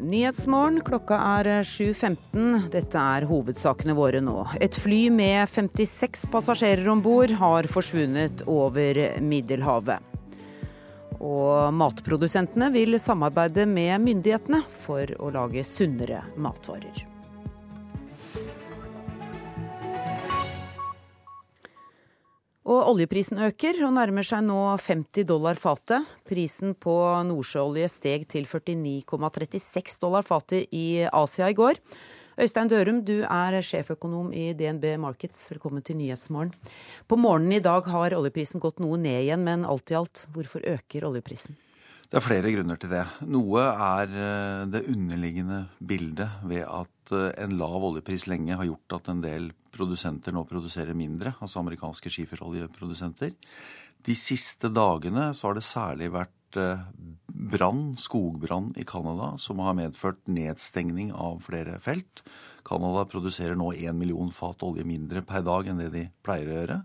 Nyhetsmorgen. 0.02 0.80
Klokka 0.82 1.14
er 1.38 1.60
7.15. 1.62 2.64
Dette 2.72 2.98
er 2.98 3.26
hovedsakene 3.30 3.94
våre 3.94 4.18
nå. 4.18 4.40
Et 4.58 4.74
fly 4.74 5.04
med 5.14 5.46
56 5.52 6.24
passasjerer 6.32 6.88
om 6.90 6.98
bord 7.04 7.30
har 7.38 7.68
forsvunnet 7.70 8.42
over 8.50 8.98
Middelhavet. 9.22 10.02
Og 11.22 11.70
matprodusentene 11.78 12.72
vil 12.74 12.98
samarbeide 12.98 13.68
med 13.70 14.02
myndighetene 14.08 14.64
for 14.82 15.14
å 15.22 15.30
lage 15.38 15.62
sunnere 15.68 16.24
matvarer. 16.34 17.17
Og 22.68 22.84
oljeprisen 22.90 23.38
øker 23.40 23.78
og 23.86 23.94
nærmer 23.96 24.26
seg 24.28 24.42
nå 24.44 24.58
50 24.84 25.24
dollar 25.24 25.56
fatet. 25.56 26.04
Prisen 26.28 26.74
på 26.76 26.92
nordsjøolje 27.24 27.86
steg 27.88 28.26
til 28.28 28.44
49,36 28.44 29.94
dollar 30.02 30.26
fatet 30.28 30.68
i 30.76 31.06
Asia 31.08 31.48
i 31.48 31.56
går. 31.56 31.80
Øystein 32.38 32.68
Dørum, 32.68 32.98
du 33.08 33.22
er 33.24 33.56
sjeføkonom 33.64 34.34
i 34.36 34.50
DNB 34.52 34.84
Markets. 35.00 35.46
Velkommen 35.48 35.80
til 35.82 35.96
Nyhetsmorgen. 35.96 36.52
På 37.08 37.16
morgenen 37.16 37.56
i 37.56 37.62
dag 37.64 37.88
har 37.88 38.18
oljeprisen 38.18 38.60
gått 38.60 38.84
noe 38.84 39.00
ned 39.00 39.22
igjen, 39.22 39.48
men 39.48 39.64
alt 39.64 39.88
i 39.88 39.96
alt, 39.96 40.26
hvorfor 40.36 40.68
øker 40.68 41.08
oljeprisen? 41.08 41.56
Det 42.08 42.16
er 42.16 42.24
flere 42.24 42.50
grunner 42.54 42.78
til 42.80 42.88
det. 42.88 43.02
Noe 43.28 43.62
er 43.68 44.12
eh, 44.16 44.62
det 44.72 44.86
underliggende 44.88 45.58
bildet 45.76 46.38
ved 46.48 46.62
at 46.64 47.12
eh, 47.12 47.34
en 47.44 47.58
lav 47.60 47.84
oljepris 47.84 48.24
lenge 48.30 48.56
har 48.56 48.64
gjort 48.64 48.96
at 48.96 49.10
en 49.12 49.20
del 49.20 49.50
produsenter 49.74 50.32
nå 50.32 50.46
produserer 50.48 50.96
mindre, 50.96 51.34
altså 51.44 51.60
amerikanske 51.60 52.08
skiferoljeprodusenter. 52.14 53.36
De 54.08 54.16
siste 54.16 54.72
dagene 54.72 55.28
så 55.36 55.50
har 55.50 55.60
det 55.60 55.66
særlig 55.68 56.08
vært 56.16 56.56
eh, 56.56 56.88
brann, 57.28 57.92
skogbrann 58.00 58.72
i 58.80 58.88
Canada, 58.88 59.34
som 59.36 59.60
har 59.60 59.76
medført 59.76 60.24
nedstengning 60.32 61.12
av 61.12 61.42
flere 61.44 61.76
felt. 61.76 62.24
Canada 62.64 63.04
produserer 63.08 63.56
nå 63.56 63.74
én 63.76 64.00
million 64.00 64.32
fat 64.32 64.64
olje 64.64 64.88
mindre 64.88 65.20
per 65.28 65.44
dag 65.44 65.68
enn 65.68 65.84
det 65.84 65.92
de 65.92 66.08
pleier 66.24 66.48
å 66.48 66.60
gjøre. 66.62 66.82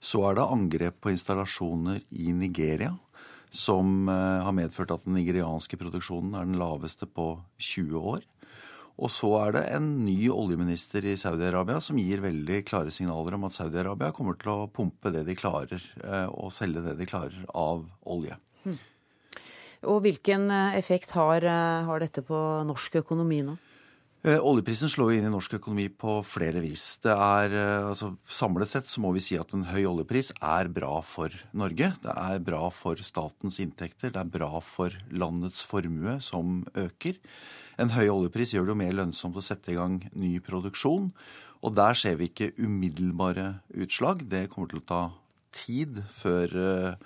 Så 0.00 0.24
er 0.24 0.40
det 0.40 0.52
angrep 0.56 1.02
på 1.04 1.12
installasjoner 1.12 2.00
i 2.16 2.32
Nigeria 2.32 2.94
som 3.54 4.08
eh, 4.10 4.44
har 4.44 4.54
medført 4.56 4.92
at 4.94 5.04
den 5.06 5.16
nigerianske 5.18 5.78
produksjonen 5.78 6.34
er 6.34 6.48
den 6.48 6.58
laveste 6.60 7.06
på 7.06 7.36
20 7.62 8.08
år. 8.14 8.24
Og 8.94 9.10
så 9.10 9.30
er 9.40 9.54
det 9.56 9.62
en 9.74 9.88
ny 10.04 10.28
oljeminister 10.30 11.06
i 11.10 11.16
Saudi-Arabia 11.18 11.80
som 11.82 11.98
gir 11.98 12.22
veldig 12.22 12.60
klare 12.66 12.92
signaler 12.94 13.34
om 13.34 13.46
at 13.48 13.56
Saudi-Arabia 13.56 14.14
kommer 14.14 14.38
til 14.38 14.52
å 14.52 14.68
pumpe 14.70 15.10
det 15.14 15.24
de 15.26 15.38
klarer, 15.38 15.82
eh, 16.02 16.26
og 16.30 16.52
selge 16.54 16.84
det 16.84 16.96
de 17.00 17.08
klarer 17.10 17.46
av 17.50 17.86
olje. 18.10 18.38
Hmm. 18.62 18.78
Og 19.90 20.02
hvilken 20.06 20.46
eh, 20.50 20.78
effekt 20.78 21.14
har, 21.18 21.46
har 21.88 22.02
dette 22.02 22.26
på 22.26 22.40
norsk 22.66 23.02
økonomi 23.02 23.42
nå? 23.46 23.58
Eh, 24.24 24.40
oljeprisen 24.40 24.88
slår 24.88 25.18
inn 25.18 25.26
i 25.28 25.30
norsk 25.32 25.58
økonomi 25.58 25.90
på 26.00 26.14
flere 26.24 26.62
vis. 26.64 26.96
Det 27.04 27.12
er, 27.12 27.52
eh, 27.52 27.88
altså, 27.90 28.14
samlet 28.24 28.70
sett 28.70 28.86
så 28.88 29.02
må 29.04 29.12
vi 29.12 29.20
si 29.20 29.36
at 29.36 29.52
en 29.52 29.66
høy 29.68 29.84
oljepris 29.84 30.32
er 30.40 30.68
bra 30.68 31.02
for 31.02 31.28
Norge. 31.52 31.92
Det 32.00 32.14
er 32.16 32.38
bra 32.38 32.70
for 32.70 32.96
statens 32.96 33.60
inntekter. 33.60 34.10
Det 34.10 34.16
er 34.16 34.38
bra 34.38 34.60
for 34.60 34.88
landets 35.12 35.62
formue, 35.62 36.22
som 36.22 36.64
øker. 36.72 37.18
En 37.78 37.90
høy 37.90 38.08
oljepris 38.08 38.54
gjør 38.54 38.64
det 38.64 38.72
jo 38.72 38.80
mer 38.80 38.92
lønnsomt 38.94 39.36
å 39.36 39.44
sette 39.44 39.72
i 39.72 39.74
gang 39.74 40.00
ny 40.14 40.40
produksjon. 40.40 41.12
Og 41.62 41.74
der 41.74 41.92
ser 41.92 42.16
vi 42.16 42.28
ikke 42.28 42.56
umiddelbare 42.56 43.60
utslag. 43.76 44.26
Det 44.26 44.48
kommer 44.48 44.70
til 44.70 44.80
å 44.80 44.88
ta 44.88 45.12
tid 45.52 46.02
før 46.08 46.48
uh, 46.56 46.96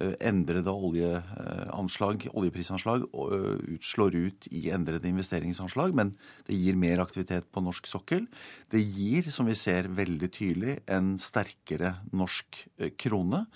endrede 0.00 0.72
oljeanslag, 0.72 2.24
oljeprisanslag 2.32 3.04
eh, 3.12 3.76
slår 3.84 4.16
ut 4.16 4.48
i 4.50 4.70
endrede 4.72 5.08
investeringsanslag, 5.10 5.92
men 5.94 6.14
det 6.48 6.56
gir 6.56 6.78
mer 6.80 7.02
aktivitet 7.04 7.50
på 7.52 7.60
norsk 7.64 7.90
sokkel. 7.90 8.26
Det 8.72 8.80
gir, 8.80 9.28
som 9.34 9.50
vi 9.50 9.56
ser 9.58 9.90
veldig 9.92 10.32
tydelig, 10.32 10.78
en 10.88 11.18
sterkere 11.20 11.98
norsk 12.12 12.64
eh, 12.78 12.92
krone. 12.96 13.46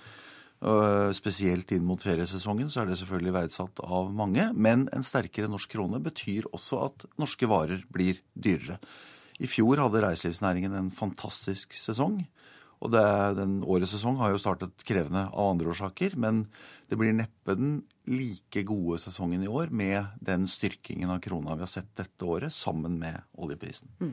Spesielt 1.12 1.68
inn 1.76 1.84
mot 1.84 2.00
feriesesongen 2.00 2.70
så 2.72 2.80
er 2.80 2.88
det 2.88 2.94
selvfølgelig 2.96 3.34
verdsatt 3.34 3.82
av 3.84 4.08
mange. 4.16 4.46
Men 4.56 4.86
en 4.96 5.04
sterkere 5.04 5.50
norsk 5.52 5.68
krone 5.74 6.00
betyr 6.02 6.48
også 6.48 6.78
at 6.86 7.04
norske 7.20 7.46
varer 7.46 7.82
blir 7.92 8.22
dyrere. 8.32 8.78
I 9.36 9.50
fjor 9.52 9.82
hadde 9.84 10.00
reiselivsnæringen 10.00 10.72
en 10.74 10.88
fantastisk 10.90 11.76
sesong. 11.76 12.22
Og 12.86 12.92
det, 12.94 13.04
den 13.40 13.58
årets 13.66 13.96
sesong 13.96 14.20
har 14.20 14.30
jo 14.30 14.40
startet 14.40 14.84
krevende 14.86 15.26
av 15.32 15.52
andre 15.56 15.72
årsaker. 15.72 16.14
Men 16.22 16.44
det 16.86 16.98
blir 17.00 17.14
neppe 17.16 17.56
den 17.58 17.80
like 18.06 18.62
gode 18.62 19.00
sesongen 19.02 19.42
i 19.42 19.48
år 19.50 19.72
med 19.74 20.12
den 20.22 20.46
styrkingen 20.46 21.10
av 21.10 21.18
krona 21.24 21.56
vi 21.56 21.64
har 21.64 21.70
sett 21.70 21.88
dette 21.98 22.22
året, 22.22 22.54
sammen 22.54 23.00
med 23.00 23.18
oljeprisen. 23.42 23.90
Mm. 23.98 24.12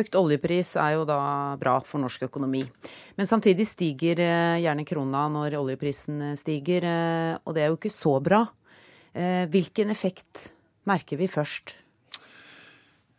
Økt 0.00 0.16
oljepris 0.16 0.72
er 0.80 0.94
jo 0.96 1.04
da 1.08 1.20
bra 1.60 1.76
for 1.84 2.00
norsk 2.00 2.24
økonomi. 2.30 2.62
Men 3.20 3.28
samtidig 3.28 3.68
stiger 3.68 4.22
eh, 4.24 4.62
gjerne 4.62 4.86
krona 4.88 5.26
når 5.32 5.58
oljeprisen 5.60 6.30
eh, 6.30 6.38
stiger, 6.40 6.88
eh, 6.88 7.34
og 7.44 7.56
det 7.56 7.64
er 7.64 7.70
jo 7.72 7.78
ikke 7.80 7.92
så 7.92 8.16
bra. 8.24 8.46
Hvilken 9.18 9.90
effekt 9.90 10.52
merker 10.86 11.18
vi 11.18 11.26
først? 11.26 11.72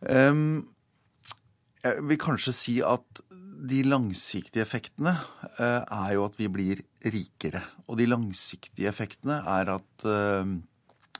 Um, 0.00 0.70
jeg 1.82 2.06
vil 2.08 2.20
kanskje 2.22 2.54
si 2.56 2.76
at 2.80 3.20
de 3.60 3.82
langsiktige 3.84 4.64
effektene 4.64 5.12
eh, 5.58 5.82
er 5.84 6.10
jo 6.16 6.24
at 6.26 6.36
vi 6.40 6.48
blir 6.52 6.82
rikere. 7.04 7.62
Og 7.88 7.98
de 8.00 8.08
langsiktige 8.08 8.88
effektene 8.90 9.40
er 9.44 9.72
at 9.76 10.06
eh, 10.08 10.52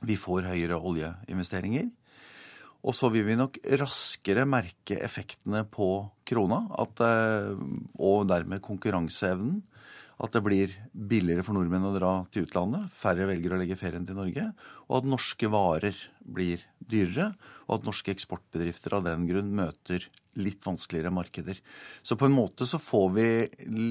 vi 0.07 0.17
får 0.17 0.49
høyere 0.49 0.79
oljeinvesteringer. 0.79 1.91
Og 2.81 2.97
så 2.97 3.11
vil 3.13 3.27
vi 3.27 3.37
nok 3.37 3.59
raskere 3.81 4.47
merke 4.49 4.97
effektene 5.05 5.67
på 5.69 5.91
krona, 6.29 6.63
at, 6.81 7.03
eh, 7.05 7.53
og 8.01 8.29
dermed 8.31 8.65
konkurranseevnen. 8.65 9.61
At 10.21 10.35
det 10.37 10.43
blir 10.45 10.73
billigere 10.93 11.45
for 11.47 11.57
nordmenn 11.57 11.87
å 11.89 11.95
dra 11.95 12.13
til 12.33 12.45
utlandet. 12.45 12.91
Færre 12.93 13.29
velger 13.31 13.55
å 13.55 13.61
legge 13.61 13.79
ferien 13.81 14.05
til 14.05 14.19
Norge. 14.19 14.51
Og 14.91 14.99
at 14.99 15.09
norske 15.09 15.49
varer 15.53 15.97
blir 16.21 16.65
dyrere. 16.79 17.31
Og 17.69 17.79
at 17.79 17.87
norske 17.89 18.13
eksportbedrifter 18.13 18.99
av 18.99 19.07
den 19.07 19.25
grunn 19.31 19.55
møter 19.57 20.05
litt 20.41 20.61
vanskeligere 20.67 21.13
markeder. 21.15 21.61
Så 22.03 22.19
på 22.21 22.29
en 22.29 22.37
måte 22.37 22.69
så 22.69 22.81
får 22.83 23.09
vi 23.17 23.29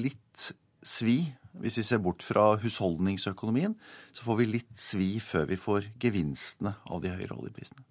litt 0.06 0.50
svi. 0.86 1.18
Hvis 1.60 1.80
vi 1.80 1.86
ser 1.88 1.98
bort 2.04 2.22
fra 2.22 2.52
husholdningsøkonomien, 2.62 3.74
så 4.14 4.26
får 4.28 4.38
vi 4.38 4.52
litt 4.52 4.76
svi 4.78 5.10
før 5.24 5.50
vi 5.50 5.58
får 5.58 5.90
gevinstene 6.00 6.76
av 6.86 7.02
de 7.02 7.10
høyere 7.10 7.34
oljeprisene. 7.34 7.82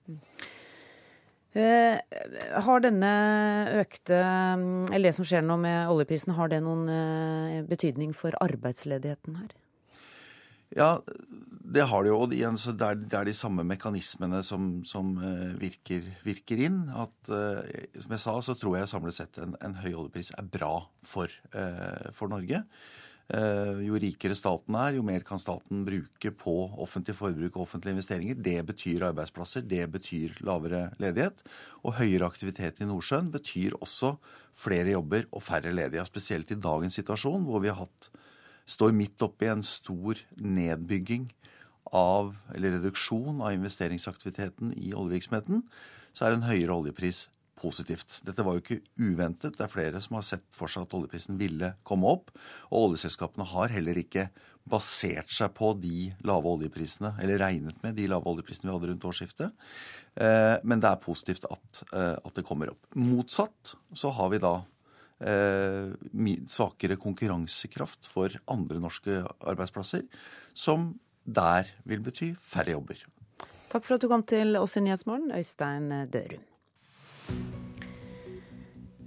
Mm. 1.56 1.62
Eh, 1.62 2.62
har 2.62 2.84
denne 2.84 3.14
økte 3.82 4.18
Eller 4.94 5.10
det 5.10 5.16
som 5.18 5.26
skjer 5.26 5.42
nå 5.42 5.56
med 5.58 5.90
oljeprisen, 5.90 6.36
har 6.38 6.52
det 6.52 6.62
noen 6.62 6.86
eh, 6.94 7.64
betydning 7.66 8.14
for 8.14 8.38
arbeidsledigheten 8.44 9.40
her? 9.40 9.56
Ja, 10.78 10.90
det 11.66 11.88
har 11.90 12.06
det 12.06 12.12
jo. 12.12 12.20
Og 12.22 12.34
igjen, 12.38 12.60
så 12.62 12.76
det, 12.78 12.92
er, 13.10 13.26
de 13.26 13.34
samme 13.34 13.66
mekanismene 13.66 14.44
som, 14.46 14.84
som 14.86 15.16
uh, 15.18 15.56
virker, 15.58 16.06
virker, 16.22 16.62
inn. 16.62 16.84
At, 16.94 17.18
som 17.26 18.14
jeg 18.14 18.22
sa, 18.22 18.36
så 18.46 18.54
tror 18.54 18.78
jeg 18.78 18.92
samlet 18.92 19.18
sett 19.18 19.42
en, 19.42 19.56
en 19.66 19.80
høy 19.82 19.96
oljepris 19.96 20.30
er 20.38 20.46
bra 20.46 20.76
for, 21.02 21.34
for 22.14 22.30
Norge. 22.30 22.62
Jo 23.30 23.98
rikere 24.02 24.34
staten 24.34 24.74
er, 24.74 24.96
jo 24.98 25.04
mer 25.06 25.22
kan 25.26 25.38
staten 25.42 25.84
bruke 25.86 26.32
på 26.34 26.54
offentlig 26.82 27.14
forbruk 27.14 27.60
og 27.60 27.68
offentlige 27.68 27.94
investeringer. 27.98 28.40
Det 28.42 28.58
betyr 28.66 29.06
arbeidsplasser, 29.12 29.62
det 29.70 29.84
betyr 29.94 30.40
lavere 30.48 30.88
ledighet. 30.98 31.44
Og 31.86 32.00
høyere 32.00 32.26
aktivitet 32.26 32.82
i 32.82 32.88
Nordsjøen 32.90 33.30
betyr 33.34 33.78
også 33.78 34.16
flere 34.58 34.96
jobber 34.96 35.28
og 35.30 35.46
færre 35.46 35.74
ledige. 35.76 36.08
Spesielt 36.10 36.50
i 36.50 36.58
dagens 36.58 36.98
situasjon, 36.98 37.46
hvor 37.46 37.62
vi 37.62 37.70
hatt 37.70 38.10
står 38.70 38.94
midt 38.98 39.22
oppi 39.26 39.50
en 39.50 39.66
stor 39.66 40.18
nedbygging 40.38 41.30
av, 41.94 42.36
eller 42.54 42.78
reduksjon 42.78 43.42
av 43.42 43.54
investeringsaktiviteten 43.56 44.74
i 44.78 44.94
oljevirksomheten, 44.94 45.64
så 46.14 46.26
er 46.26 46.36
en 46.36 46.50
høyere 46.50 46.76
oljepris 46.76 47.28
positivt. 47.60 48.20
Dette 48.28 48.46
var 48.46 48.56
jo 48.56 48.64
ikke 48.64 48.80
uventet. 49.00 49.58
Det 49.58 49.66
er 49.66 49.72
flere 49.72 50.02
som 50.04 50.18
har 50.20 50.26
sett 50.28 50.46
for 50.54 50.72
seg 50.72 50.88
at 50.88 50.96
oljeprisen 50.98 51.38
ville 51.40 51.74
komme 51.88 52.10
opp. 52.10 52.34
Og 52.72 52.90
oljeselskapene 52.90 53.48
har 53.52 53.76
heller 53.76 54.00
ikke 54.02 54.30
basert 54.70 55.32
seg 55.34 55.54
på 55.58 55.72
de 55.82 56.10
lave 56.28 56.50
oljeprisene, 56.50 57.16
eller 57.24 57.42
regnet 57.42 57.80
med 57.84 57.96
de 57.98 58.10
lave 58.12 58.28
oljeprisene 58.30 58.70
vi 58.70 58.76
hadde 58.76 58.92
rundt 58.92 59.08
årsskiftet. 59.12 59.70
Eh, 60.20 60.58
men 60.64 60.84
det 60.84 60.92
er 60.92 61.06
positivt 61.06 61.48
at, 61.50 61.84
eh, 61.94 62.18
at 62.18 62.36
det 62.36 62.46
kommer 62.46 62.74
opp. 62.74 62.92
Motsatt 62.96 63.74
så 63.98 64.14
har 64.14 64.30
vi 64.34 64.44
da 64.44 64.60
Eh, 65.20 65.92
svakere 66.48 66.96
konkurransekraft 66.96 68.08
for 68.08 68.32
andre 68.48 68.80
norske 68.80 69.18
arbeidsplasser, 69.44 70.06
som 70.56 70.94
der 71.28 71.68
vil 71.84 72.00
bety 72.00 72.30
færre 72.40 72.72
jobber. 72.72 73.02
Takk 73.70 73.84
for 73.84 73.98
at 73.98 74.02
du 74.02 74.08
kom 74.08 74.24
til 74.24 74.56
oss 74.56 74.78
i 74.80 74.84
Nyhetsmorgen, 74.86 75.34
Øystein 75.36 75.92
Dørum. 76.10 76.46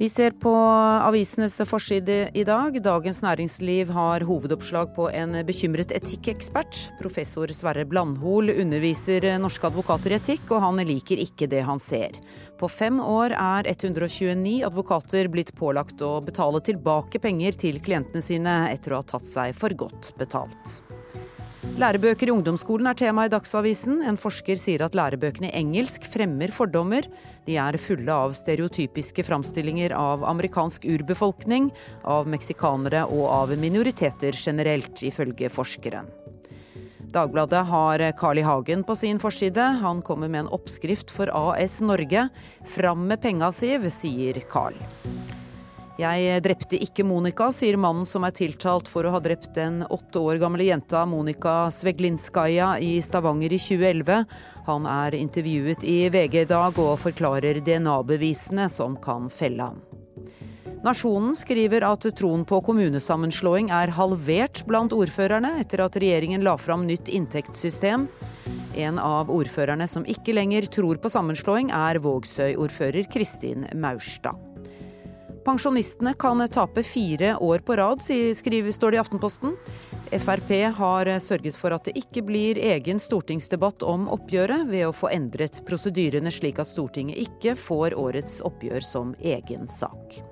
Vi 0.02 0.08
ser 0.10 0.32
på 0.34 0.50
avisenes 0.50 1.60
forside 1.68 2.30
i 2.34 2.42
dag. 2.42 2.74
Dagens 2.82 3.20
Næringsliv 3.22 3.92
har 3.94 4.24
hovedoppslag 4.26 4.88
på 4.96 5.04
en 5.14 5.36
bekymret 5.46 5.92
etikkekspert. 5.94 6.78
Professor 6.98 7.52
Sverre 7.54 7.84
Blandhol 7.86 8.50
underviser 8.50 9.28
norske 9.38 9.68
advokater 9.68 10.10
i 10.10 10.16
etikk, 10.18 10.48
og 10.50 10.64
han 10.64 10.82
liker 10.88 11.22
ikke 11.22 11.46
det 11.52 11.62
han 11.68 11.78
ser. 11.78 12.18
På 12.58 12.66
fem 12.66 12.98
år 12.98 13.36
er 13.36 13.70
129 13.70 14.64
advokater 14.66 15.30
blitt 15.30 15.54
pålagt 15.54 16.02
å 16.02 16.16
betale 16.26 16.64
tilbake 16.66 17.22
penger 17.22 17.60
til 17.62 17.78
klientene 17.78 18.26
sine 18.26 18.56
etter 18.72 18.96
å 18.96 19.04
ha 19.04 19.10
tatt 19.14 19.30
seg 19.30 19.54
for 19.54 19.70
godt 19.84 20.16
betalt. 20.18 20.80
Lærebøker 21.62 22.26
i 22.26 22.32
ungdomsskolen 22.34 22.88
er 22.90 22.96
tema 22.98 23.24
i 23.28 23.30
Dagsavisen. 23.30 24.00
En 24.02 24.16
forsker 24.18 24.58
sier 24.58 24.82
at 24.82 24.96
lærebøkene 24.98 25.46
i 25.48 25.60
engelsk 25.60 26.08
fremmer 26.10 26.50
fordommer. 26.50 27.06
De 27.46 27.54
er 27.54 27.78
fulle 27.78 28.10
av 28.10 28.34
stereotypiske 28.34 29.22
framstillinger 29.28 29.94
av 29.94 30.24
amerikansk 30.26 30.84
urbefolkning, 30.90 31.70
av 32.02 32.26
meksikanere 32.26 33.04
og 33.06 33.28
av 33.30 33.54
minoriteter 33.62 34.34
generelt, 34.34 35.04
ifølge 35.06 35.52
forskeren. 35.54 36.10
Dagbladet 37.14 37.62
har 37.70 38.04
Carl 38.18 38.42
I. 38.42 38.46
Hagen 38.48 38.82
på 38.82 38.96
sin 38.98 39.22
forside. 39.22 39.62
Han 39.84 40.02
kommer 40.02 40.32
med 40.32 40.44
en 40.44 40.52
oppskrift 40.58 41.14
for 41.14 41.30
AS 41.30 41.78
Norge. 41.80 42.26
Fram 42.74 43.06
med 43.06 43.22
penga, 43.22 43.52
Siv, 43.54 43.86
sier 43.94 44.42
Carl. 44.50 44.74
Jeg 46.00 46.40
drepte 46.40 46.78
ikke 46.80 47.04
Monica, 47.04 47.50
sier 47.52 47.76
mannen 47.76 48.06
som 48.08 48.24
er 48.24 48.32
tiltalt 48.32 48.88
for 48.88 49.04
å 49.04 49.10
ha 49.12 49.18
drept 49.20 49.50
den 49.58 49.82
åtte 49.92 50.22
år 50.24 50.38
gamle 50.40 50.64
jenta 50.64 51.02
Monica 51.04 51.66
Sveglinskaja 51.68 52.78
i 52.80 52.94
Stavanger 53.04 53.52
i 53.52 53.58
2011. 53.60 54.22
Han 54.70 54.88
er 54.88 55.16
intervjuet 55.18 55.84
i 55.84 56.06
VG 56.08 56.38
i 56.46 56.48
dag 56.48 56.78
og 56.80 56.96
forklarer 57.02 57.60
DNA-bevisene 57.60 58.70
som 58.72 58.96
kan 59.04 59.28
felle 59.28 59.68
han. 59.68 59.82
Nasjonen 60.82 61.36
skriver 61.38 61.84
at 61.86 62.08
troen 62.18 62.46
på 62.48 62.58
kommunesammenslåing 62.66 63.68
er 63.70 63.92
halvert 63.94 64.64
blant 64.66 64.96
ordførerne 64.96 65.58
etter 65.60 65.84
at 65.84 65.98
regjeringen 66.00 66.42
la 66.42 66.56
fram 66.58 66.88
nytt 66.88 67.12
inntektssystem. 67.12 68.08
En 68.80 68.98
av 68.98 69.30
ordførerne 69.30 69.86
som 69.86 70.08
ikke 70.08 70.34
lenger 70.34 70.66
tror 70.72 70.98
på 70.98 71.12
sammenslåing, 71.12 71.68
er 71.70 72.00
Vågsøy-ordfører 72.02 73.06
Kristin 73.12 73.68
Maurstad. 73.76 74.51
Pensjonistene 75.42 76.14
kan 76.14 76.48
tape 76.48 76.82
fire 76.86 77.36
år 77.36 77.58
på 77.66 77.76
rad, 77.76 78.02
skriver, 78.36 78.70
står 78.72 78.90
det 78.90 78.96
i 78.96 79.00
Aftenposten. 79.02 79.56
Frp 80.12 80.50
har 80.76 81.10
sørget 81.18 81.56
for 81.58 81.74
at 81.74 81.88
det 81.88 81.96
ikke 81.98 82.22
blir 82.28 82.60
egen 82.62 83.00
stortingsdebatt 83.02 83.82
om 83.82 84.06
oppgjøret, 84.12 84.68
ved 84.70 84.86
å 84.86 84.94
få 84.94 85.10
endret 85.10 85.62
prosedyrene 85.66 86.30
slik 86.30 86.62
at 86.62 86.70
Stortinget 86.70 87.18
ikke 87.26 87.56
får 87.58 87.98
årets 87.98 88.38
oppgjør 88.46 88.86
som 88.86 89.16
egen 89.18 89.66
sak. 89.72 90.31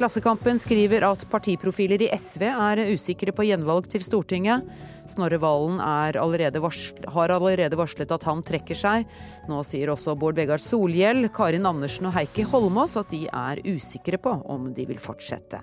Klassekampen 0.00 0.56
skriver 0.56 1.04
at 1.04 1.26
partiprofiler 1.28 2.00
i 2.00 2.06
SV 2.16 2.46
er 2.48 2.80
usikre 2.94 3.34
på 3.36 3.44
gjenvalg 3.44 3.84
til 3.92 4.00
Stortinget. 4.00 4.64
Snorre 5.12 5.36
Valen 5.42 5.76
allerede 5.76 6.62
har 6.64 7.34
allerede 7.34 7.76
varslet 7.76 8.14
at 8.16 8.24
han 8.24 8.40
trekker 8.40 8.78
seg. 8.80 9.04
Nå 9.50 9.58
sier 9.68 9.92
også 9.92 10.14
Bård 10.16 10.40
Vegar 10.40 10.62
Solhjell, 10.64 11.28
Karin 11.36 11.68
Andersen 11.68 12.08
og 12.08 12.16
Heikki 12.16 12.48
Holmås 12.48 12.96
at 12.96 13.12
de 13.12 13.26
er 13.28 13.60
usikre 13.68 14.16
på 14.16 14.32
om 14.48 14.70
de 14.72 14.88
vil 14.88 15.04
fortsette. 15.04 15.60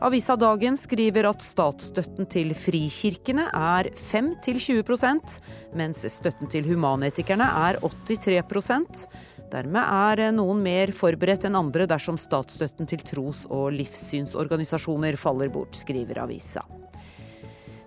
Avisa 0.00 0.38
Dagen 0.40 0.80
skriver 0.80 1.28
at 1.28 1.44
statsstøtten 1.44 2.28
til 2.32 2.56
frikirkene 2.56 3.50
er 3.52 3.92
5-20% 4.12 5.38
mens 5.76 6.04
støtten 6.12 6.48
til 6.52 6.64
humanetikerne 6.72 7.52
er 7.68 7.80
83 7.84 9.04
Dermed 9.52 9.82
er 9.82 10.32
noen 10.34 10.62
mer 10.64 10.92
forberedt 10.96 11.46
enn 11.46 11.58
andre 11.58 11.86
dersom 11.90 12.18
statsstøtten 12.18 12.88
til 12.90 13.04
tros- 13.06 13.46
og 13.50 13.70
livssynsorganisasjoner 13.76 15.18
faller 15.20 15.52
bort, 15.52 15.76
skriver 15.78 16.24
avisa. 16.24 16.64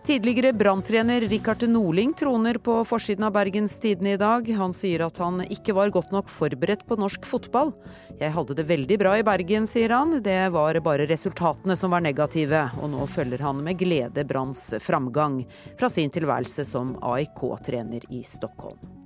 Tidligere 0.09 0.53
branntrener 0.53 1.21
Rikard 1.21 1.61
Norling 1.69 2.13
troner 2.17 2.57
på 2.57 2.79
forsiden 2.87 3.27
av 3.27 3.33
Bergens 3.35 3.75
Tidende 3.77 4.15
i 4.15 4.17
dag. 4.17 4.47
Han 4.57 4.71
sier 4.73 5.03
at 5.05 5.19
han 5.21 5.43
ikke 5.45 5.75
var 5.77 5.91
godt 5.93 6.13
nok 6.15 6.31
forberedt 6.33 6.85
på 6.87 6.97
norsk 6.97 7.27
fotball. 7.29 7.73
Jeg 8.17 8.33
hadde 8.33 8.55
det 8.57 8.65
veldig 8.71 8.97
bra 9.03 9.17
i 9.19 9.25
Bergen, 9.27 9.67
sier 9.69 9.93
han. 9.93 10.15
Det 10.25 10.39
var 10.55 10.79
bare 10.81 11.05
resultatene 11.09 11.77
som 11.77 11.93
var 11.93 12.01
negative. 12.01 12.63
Og 12.81 12.89
nå 12.95 13.05
følger 13.11 13.43
han 13.45 13.61
med 13.61 13.77
glede 13.83 14.25
Branns 14.25 14.71
framgang 14.81 15.43
fra 15.77 15.91
sin 15.93 16.09
tilværelse 16.15 16.65
som 16.65 16.95
AIK-trener 17.03 18.07
i 18.09 18.23
Stockholm. 18.25 18.98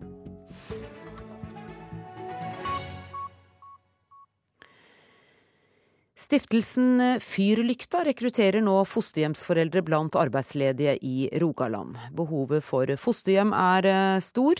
Stiftelsen 6.33 7.19
Fyrlykta 7.21 7.99
rekrutterer 8.07 8.63
nå 8.65 8.79
fosterhjemsforeldre 8.89 9.83
blant 9.85 10.15
arbeidsledige 10.17 10.95
i 11.05 11.27
Rogaland. 11.37 11.99
Behovet 12.17 12.65
for 12.65 12.89
fosterhjem 12.97 13.53
er 13.53 13.85
eh, 13.85 14.17
stor. 14.25 14.57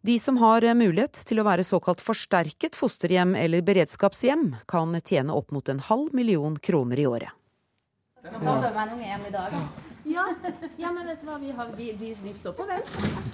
De 0.00 0.16
som 0.16 0.40
har 0.40 0.64
mulighet 0.72 1.20
til 1.28 1.42
å 1.42 1.44
være 1.44 1.68
såkalt 1.68 2.00
forsterket 2.00 2.72
fosterhjem 2.80 3.36
eller 3.36 3.60
beredskapshjem, 3.68 4.54
kan 4.64 4.96
tjene 5.04 5.36
opp 5.36 5.52
mot 5.52 5.68
en 5.68 5.84
halv 5.90 6.16
million 6.16 6.56
kroner 6.56 7.04
i 7.04 7.04
året. 7.04 7.36
Nå 8.40 8.56
Ja, 10.04 10.24
ja, 10.76 10.90
men 10.92 11.06
vet 11.08 11.22
du 11.22 11.28
hva, 11.28 11.38
vi, 11.40 11.50
har, 11.56 11.68
vi, 11.76 11.86
vi, 11.96 12.10
vi 12.20 12.32
står 12.36 12.52
på 12.58 12.66
vent. 12.68 12.90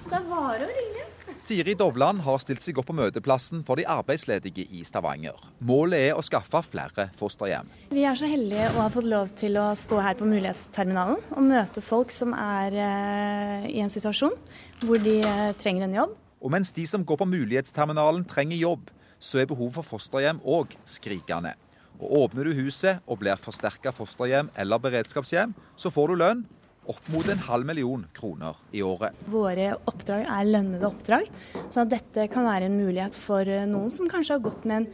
Det 0.07 0.15
er 0.15 0.27
bare 0.29 0.67
å 0.67 0.69
ringe. 0.69 1.07
Siri 1.41 1.73
Dovland 1.75 2.21
har 2.23 2.37
stilt 2.39 2.63
seg 2.63 2.77
opp 2.79 2.87
på 2.87 2.95
møteplassen 2.95 3.65
for 3.67 3.79
de 3.79 3.83
arbeidsledige 3.91 4.63
i 4.71 4.83
Stavanger. 4.87 5.35
Målet 5.67 6.07
er 6.07 6.15
å 6.15 6.23
skaffe 6.23 6.61
flere 6.63 7.09
fosterhjem. 7.19 7.67
Vi 7.91 8.05
er 8.07 8.15
så 8.15 8.29
heldige 8.29 8.69
å 8.75 8.85
ha 8.85 8.91
fått 8.93 9.09
lov 9.11 9.33
til 9.35 9.59
å 9.59 9.71
stå 9.75 9.99
her 10.05 10.15
på 10.19 10.27
Mulighetsterminalen 10.29 11.19
og 11.35 11.49
møte 11.49 11.83
folk 11.83 12.13
som 12.15 12.31
er 12.37 12.77
eh, 12.79 13.67
i 13.73 13.83
en 13.83 13.91
situasjon 13.91 14.37
hvor 14.85 15.03
de 15.03 15.17
eh, 15.19 15.51
trenger 15.59 15.89
en 15.89 15.99
jobb. 15.99 16.15
Og 16.41 16.55
mens 16.55 16.71
de 16.73 16.87
som 16.87 17.03
går 17.03 17.19
på 17.19 17.29
Mulighetsterminalen 17.33 18.23
trenger 18.31 18.61
jobb, 18.61 18.87
så 19.19 19.43
er 19.43 19.51
behovet 19.51 19.75
for 19.81 19.97
fosterhjem 19.97 20.39
òg 20.47 20.71
skrikende. 20.87 21.53
Og 21.99 22.15
Åpner 22.23 22.47
du 22.47 22.55
huset 22.63 23.03
og 23.05 23.19
blir 23.21 23.37
forsterka 23.37 23.91
fosterhjem 23.93 24.49
eller 24.57 24.81
beredskapshjem, 24.81 25.51
så 25.75 25.91
får 25.93 26.09
du 26.09 26.19
lønn 26.23 26.47
opp 26.89 27.09
mot 27.13 27.27
en 27.29 27.43
halv 27.45 27.67
million 27.67 28.05
kroner 28.15 28.57
i 28.73 28.81
året. 28.81 29.17
Våre 29.29 29.71
oppdrag 29.89 30.25
er 30.25 30.49
lønnede 30.49 30.87
oppdrag, 30.87 31.29
så 31.69 31.85
dette 31.85 32.27
kan 32.33 32.47
være 32.47 32.69
en 32.69 32.77
mulighet 32.79 33.17
for 33.19 33.47
eh, 33.47 33.67
noen 33.69 33.91
som 33.93 34.09
kanskje 34.11 34.37
har 34.37 34.45
gått 34.45 34.65
med 34.69 34.81
en 34.83 34.87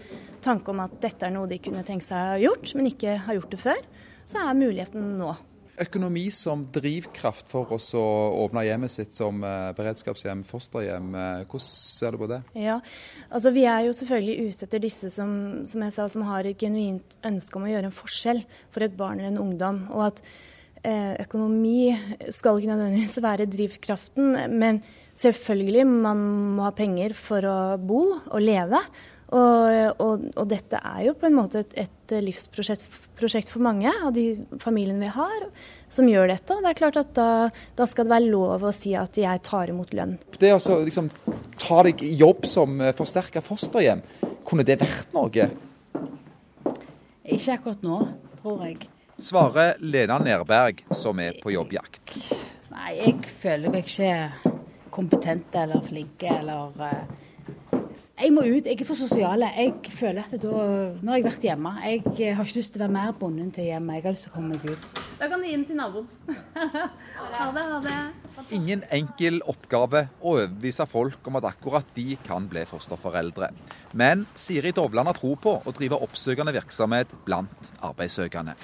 tanke 0.44 0.74
om 0.74 0.82
at 0.84 0.98
dette 1.04 1.28
er 1.28 1.34
noe 1.34 1.50
de 1.50 1.62
kunne 1.64 1.86
tenkt 1.88 2.08
seg 2.10 2.36
å 2.36 2.42
gjort, 2.48 2.74
men 2.78 2.92
ikke 2.92 3.20
har 3.28 3.40
gjort 3.40 3.54
det 3.54 3.62
før. 3.62 3.86
Så 4.28 4.42
er 4.44 4.60
muligheten 4.60 5.14
nå. 5.20 5.32
Økonomi 5.78 6.26
som 6.34 6.64
drivkraft 6.74 7.52
for 7.52 7.70
oss 7.76 7.92
å 7.96 8.02
åpne 8.42 8.64
hjemmet 8.66 8.92
sitt 8.92 9.14
som 9.14 9.44
eh, 9.46 9.70
beredskapshjem, 9.78 10.42
fosterhjem. 10.48 11.12
Eh, 11.14 11.46
hvordan 11.46 11.66
ser 11.68 12.18
du 12.18 12.22
på 12.24 12.30
det? 12.34 12.42
Ja, 12.58 12.80
altså 13.30 13.54
Vi 13.56 13.64
er 13.70 13.86
jo 13.86 13.96
selvfølgelig 13.96 14.50
ute 14.50 14.68
etter 14.68 14.84
disse 14.84 15.14
som, 15.14 15.32
som 15.70 15.86
jeg 15.86 15.96
sa, 15.96 16.10
som 16.12 16.26
har 16.28 16.50
et 16.50 16.60
genuint 16.60 17.18
ønske 17.30 17.62
om 17.62 17.70
å 17.70 17.72
gjøre 17.72 17.92
en 17.92 17.98
forskjell 18.02 18.44
for 18.74 18.88
et 18.88 18.98
barn 18.98 19.22
eller 19.22 19.36
en 19.36 19.44
ungdom. 19.46 19.86
og 19.94 20.10
at 20.10 20.24
økonomi 20.86 21.92
skal 22.34 22.60
ikke 22.60 22.72
nødvendigvis 22.72 23.20
være 23.24 23.50
drivkraften, 23.50 24.36
men 24.54 24.82
selvfølgelig 25.18 25.86
man 25.90 26.24
må 26.58 26.66
ha 26.68 26.74
penger 26.76 27.16
for 27.18 27.46
å 27.48 27.60
bo 27.82 28.02
og 28.18 28.42
leve. 28.44 28.82
Og, 29.28 30.00
og, 30.00 30.22
og 30.40 30.46
dette 30.48 30.80
er 30.80 31.02
jo 31.10 31.14
på 31.20 31.28
en 31.28 31.36
måte 31.36 31.60
et, 31.66 31.74
et 31.84 32.14
livsprosjekt 32.24 33.50
for 33.52 33.60
mange 33.66 33.92
av 33.92 34.14
de 34.16 34.30
familiene 34.64 35.04
vi 35.04 35.10
har 35.12 35.48
som 35.92 36.08
gjør 36.08 36.32
dette. 36.32 36.56
Og 36.56 36.64
det 36.64 36.72
er 36.72 36.80
klart 36.80 37.00
at 37.02 37.12
da, 37.18 37.30
da 37.76 37.88
skal 37.90 38.08
det 38.08 38.16
være 38.16 38.32
lov 38.32 38.64
å 38.64 38.72
si 38.76 38.96
at 38.96 39.20
jeg 39.20 39.44
tar 39.44 39.74
imot 39.74 39.92
lønn. 39.98 40.16
Det 40.40 40.54
å 40.54 40.62
altså, 40.62 40.80
liksom, 40.88 41.12
ta 41.60 41.84
deg 41.90 42.06
jobb 42.08 42.48
som 42.48 42.80
forsterka 42.96 43.44
fosterhjem, 43.44 44.06
kunne 44.48 44.64
det 44.68 44.80
vært 44.80 45.12
noe? 45.18 45.50
Ikke 47.28 47.58
akkurat 47.58 47.84
nå, 47.84 48.06
tror 48.40 48.64
jeg 48.64 48.88
svarer 49.18 49.76
Lena 49.80 50.18
Nerberg, 50.22 50.86
som 50.92 51.20
er 51.20 51.38
på 51.44 51.52
jobbjakt. 51.54 52.18
Nei, 52.74 52.92
jeg 53.00 53.16
føler 53.42 53.74
meg 53.74 53.88
ikke 53.88 54.54
kompetent 54.94 55.56
eller 55.58 55.82
flink 55.86 56.24
eller 56.26 56.78
uh, 56.78 57.80
Jeg 58.18 58.32
må 58.34 58.44
ut. 58.46 58.66
Jeg 58.66 58.78
er 58.80 58.88
for 58.88 58.98
sosial. 58.98 59.46
Jeg 59.46 59.94
føler 59.94 60.26
at 60.26 60.38
da 60.42 60.54
Nå 61.02 61.12
har 61.12 61.20
jeg 61.20 61.28
vært 61.28 61.50
hjemme. 61.50 61.74
Jeg 61.86 62.38
har 62.38 62.46
ikke 62.46 62.62
lyst 62.62 62.74
til 62.74 62.82
å 62.82 62.86
være 62.86 62.96
mer 62.96 63.18
bonden 63.18 63.52
til 63.54 63.70
hjemme. 63.70 63.98
Jeg 63.98 64.08
har 64.08 64.16
lyst 64.16 64.28
til 64.28 64.34
å 64.34 64.38
komme 64.38 64.56
meg 64.56 64.66
ut. 64.72 65.04
Da 65.18 65.30
kan 65.30 65.42
du 65.42 65.50
inn 65.50 65.66
til 65.66 65.78
naboen. 65.80 66.10
ha 66.38 67.50
det, 67.54 67.66
ha 67.66 67.80
det. 67.82 67.98
Ingen 68.54 68.84
enkel 68.94 69.40
oppgave 69.50 70.04
å 70.22 70.36
overbevise 70.36 70.86
folk 70.90 71.26
om 71.30 71.40
at 71.40 71.50
akkurat 71.50 71.90
de 71.98 72.20
kan 72.26 72.46
bli 72.50 72.66
fosterforeldre. 72.70 73.50
Men 73.98 74.28
Siri 74.38 74.74
Dovland 74.78 75.10
har 75.10 75.18
tro 75.18 75.34
på 75.42 75.58
å 75.58 75.74
drive 75.74 75.98
oppsøkende 76.06 76.54
virksomhet 76.58 77.18
blant 77.26 77.74
arbeidssøkende. 77.82 78.58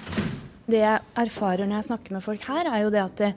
Det 0.64 0.80
jeg 0.80 1.00
erfarer 1.20 1.68
når 1.68 1.80
jeg 1.80 1.86
snakker 1.90 2.14
med 2.16 2.24
folk 2.24 2.44
her, 2.48 2.70
er 2.70 2.84
jo 2.86 2.92
det 2.94 3.02
at 3.02 3.20
de, 3.20 3.30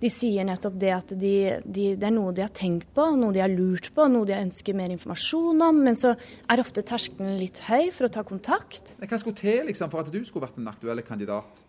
de 0.00 0.10
sier 0.12 0.46
nettopp 0.48 0.78
det 0.80 0.92
at 0.96 1.12
de, 1.12 1.34
de, 1.64 1.86
det 2.00 2.08
er 2.08 2.14
noe 2.14 2.32
de 2.36 2.44
har 2.44 2.52
tenkt 2.56 2.88
på, 2.96 3.04
noe 3.20 3.36
de 3.36 3.42
har 3.44 3.52
lurt 3.52 3.90
på, 3.96 4.06
noe 4.08 4.28
de 4.28 4.38
ønsker 4.38 4.76
mer 4.78 4.92
informasjon 4.94 5.60
om. 5.66 5.82
Men 5.84 5.98
så 5.98 6.14
er 6.16 6.62
ofte 6.64 6.84
terskelen 6.88 7.36
litt 7.40 7.60
høy 7.68 7.90
for 7.92 8.08
å 8.08 8.12
ta 8.12 8.24
kontakt. 8.26 8.94
Hva 9.00 9.20
skulle 9.20 9.36
til 9.40 9.68
liksom, 9.68 9.92
for 9.92 10.04
at 10.04 10.12
du 10.12 10.22
skulle 10.24 10.48
vært 10.48 10.60
en 10.62 10.72
aktuell 10.72 11.04
kandidat? 11.04 11.64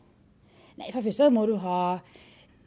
Nei, 0.79 0.87
For 0.93 1.01
det 1.01 1.09
første 1.11 1.31
må 1.35 1.43
du 1.49 1.57
ha 1.61 1.81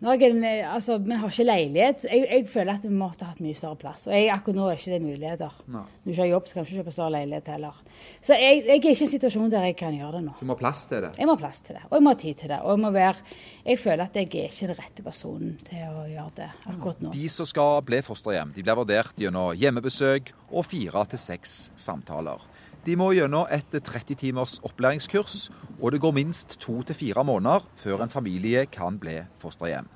en, 0.03 0.45
altså, 0.45 0.99
Vi 0.99 1.17
har 1.17 1.31
ikke 1.31 1.45
leilighet. 1.45 2.05
Jeg, 2.11 2.27
jeg, 2.31 2.49
føler 2.49 2.75
at 2.75 2.83
vi 2.85 2.91
måtte 2.93 3.25
hatt 3.25 3.41
mye 3.41 3.55
større 3.55 3.77
plass. 3.77 4.07
Og 4.07 4.13
jeg, 4.13 4.29
akkurat 4.33 4.57
nå 4.57 4.69
er 4.69 4.79
ikke 4.79 4.93
det 4.93 5.03
muligheter. 5.03 5.55
Når 5.67 5.87
du 6.05 6.11
ikke 6.11 6.23
har 6.23 6.31
jobb, 6.31 6.49
så 6.49 6.55
kan 6.55 6.65
du 6.65 6.69
ikke 6.69 6.83
kjøpe 6.83 6.95
større 6.97 7.15
leilighet 7.15 7.51
heller. 7.55 7.81
Så 8.21 8.37
jeg, 8.37 8.65
jeg, 8.65 8.69
er 8.69 8.81
ikke 8.81 8.93
i 8.93 8.97
en 9.07 9.13
situasjon 9.15 9.53
der 9.55 9.69
jeg 9.71 9.77
kan 9.81 9.97
gjøre 9.97 10.19
det 10.19 10.23
nå. 10.27 10.37
Du 10.41 10.49
må 10.49 10.57
ha 10.57 10.61
plass 10.61 10.85
til 10.91 11.07
det? 11.07 11.13
Jeg 11.19 11.31
må 11.31 11.37
ha 11.37 11.43
plass 11.45 11.63
til 11.65 11.79
det. 11.79 11.85
Og 11.89 11.97
jeg 11.97 12.07
må 12.07 12.15
ha 12.15 12.21
tid 12.25 12.41
til 12.43 12.53
det. 12.53 12.61
Og 12.61 12.75
jeg 12.75 12.83
må 12.85 12.93
være 12.95 13.37
Jeg 13.65 13.79
føler 13.81 14.05
at 14.05 14.17
jeg 14.17 14.29
er 14.29 14.49
ikke 14.51 14.67
den 14.69 14.81
rette 14.81 15.03
personen 15.05 15.55
til 15.65 15.85
å 15.89 16.07
gjøre 16.11 16.33
det 16.37 16.51
akkurat 16.75 17.05
nå. 17.05 17.15
De 17.15 17.29
som 17.33 17.49
skal 17.49 17.81
bli 17.87 18.03
fosterhjem, 18.05 18.53
de 18.57 18.65
blir 18.67 18.77
vurdert 18.77 19.21
gjennom 19.21 19.55
hjemmebesøk 19.57 20.35
og 20.51 20.67
fire 20.69 21.07
til 21.15 21.23
seks 21.23 21.73
samtaler. 21.81 22.43
De 22.85 22.99
må 23.01 23.15
gjennom 23.17 23.49
et 23.49 23.73
30 23.73 24.19
timers 24.21 24.59
opplæringskurs, 24.61 25.49
og 25.81 25.95
det 25.95 26.03
går 26.05 26.13
minst 26.19 26.59
to 26.61 26.83
til 26.85 26.99
fire 26.99 27.25
måneder 27.25 27.65
før 27.81 28.05
en 28.05 28.13
familie 28.13 28.67
kan 28.69 28.99
bli 29.01 29.23
fosterhjem. 29.41 29.89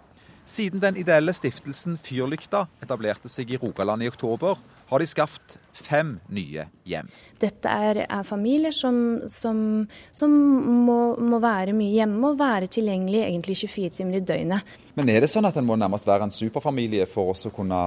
Siden 0.49 0.81
den 0.81 0.97
ideelle 0.97 1.35
stiftelsen 1.37 1.99
Fyrlykta 2.01 2.63
etablerte 2.81 3.29
seg 3.29 3.51
i 3.53 3.59
Rogaland 3.61 4.07
i 4.07 4.09
oktober, 4.09 4.57
har 4.89 5.03
de 5.03 5.09
skaffet 5.11 5.59
fem 5.77 6.15
nye 6.33 6.65
hjem. 6.89 7.11
Dette 7.37 7.69
er, 7.69 8.01
er 8.09 8.25
familier 8.25 8.73
som, 8.73 9.21
som, 9.29 9.61
som 10.09 10.33
må, 10.33 10.99
må, 11.21 11.43
være 11.45 11.77
mye 11.77 11.93
hjemme 11.93 12.33
og 12.33 12.41
være 12.41 12.71
tilgjengelig 12.73 13.27
egentlig 13.27 13.59
24 13.67 13.97
timer 13.99 14.23
i 14.23 14.25
døgnet. 14.33 14.77
Men 14.97 15.13
er 15.13 15.21
det 15.21 15.29
sånn 15.29 15.45
at 15.45 15.61
en 15.61 15.69
må 15.69 15.77
nærmest 15.77 16.09
være 16.09 16.31
en 16.31 16.33
superfamilie 16.33 17.05
for 17.11 17.35
oss 17.35 17.45
å 17.51 17.53
kunne 17.53 17.83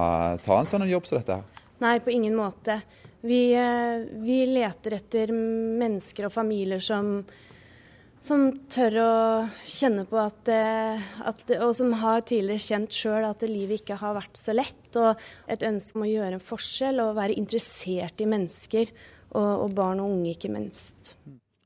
ta 0.46 0.62
en 0.62 0.70
sånn 0.70 0.86
jobb 0.86 1.10
som 1.10 1.18
dette? 1.18 1.42
Nei, 1.82 1.96
på 1.98 2.14
ingen 2.14 2.38
måte. 2.38 2.78
Vi, 3.22 3.54
eh, 3.54 4.02
vi 4.22 4.42
leter 4.50 4.98
etter 4.98 5.32
mennesker 5.32 6.26
og 6.26 6.34
familier 6.34 6.82
som 6.82 7.22
som 8.22 8.44
tør 8.70 8.96
å 9.02 9.14
kjenne 9.66 10.04
på 10.06 10.18
at, 10.22 10.46
eh, 10.48 11.00
at 11.26 11.50
Og 11.58 11.74
som 11.74 11.92
har 11.92 12.22
tidligere 12.22 12.62
kjent 12.62 12.94
sjøl 12.94 13.26
at 13.26 13.42
livet 13.42 13.82
ikke 13.82 13.98
har 13.98 14.14
vært 14.14 14.38
så 14.38 14.54
lett. 14.54 14.94
Og 14.94 15.18
et 15.48 15.62
ønske 15.66 15.96
om 15.98 16.06
å 16.06 16.10
gjøre 16.10 16.38
en 16.38 16.46
forskjell 16.52 17.02
og 17.02 17.16
være 17.18 17.36
interessert 17.36 18.22
i 18.22 18.28
mennesker. 18.30 18.92
Og, 19.34 19.64
og 19.64 19.74
barn 19.74 19.98
og 19.98 20.12
unge, 20.12 20.36
ikke 20.36 20.52
minst. 20.52 21.16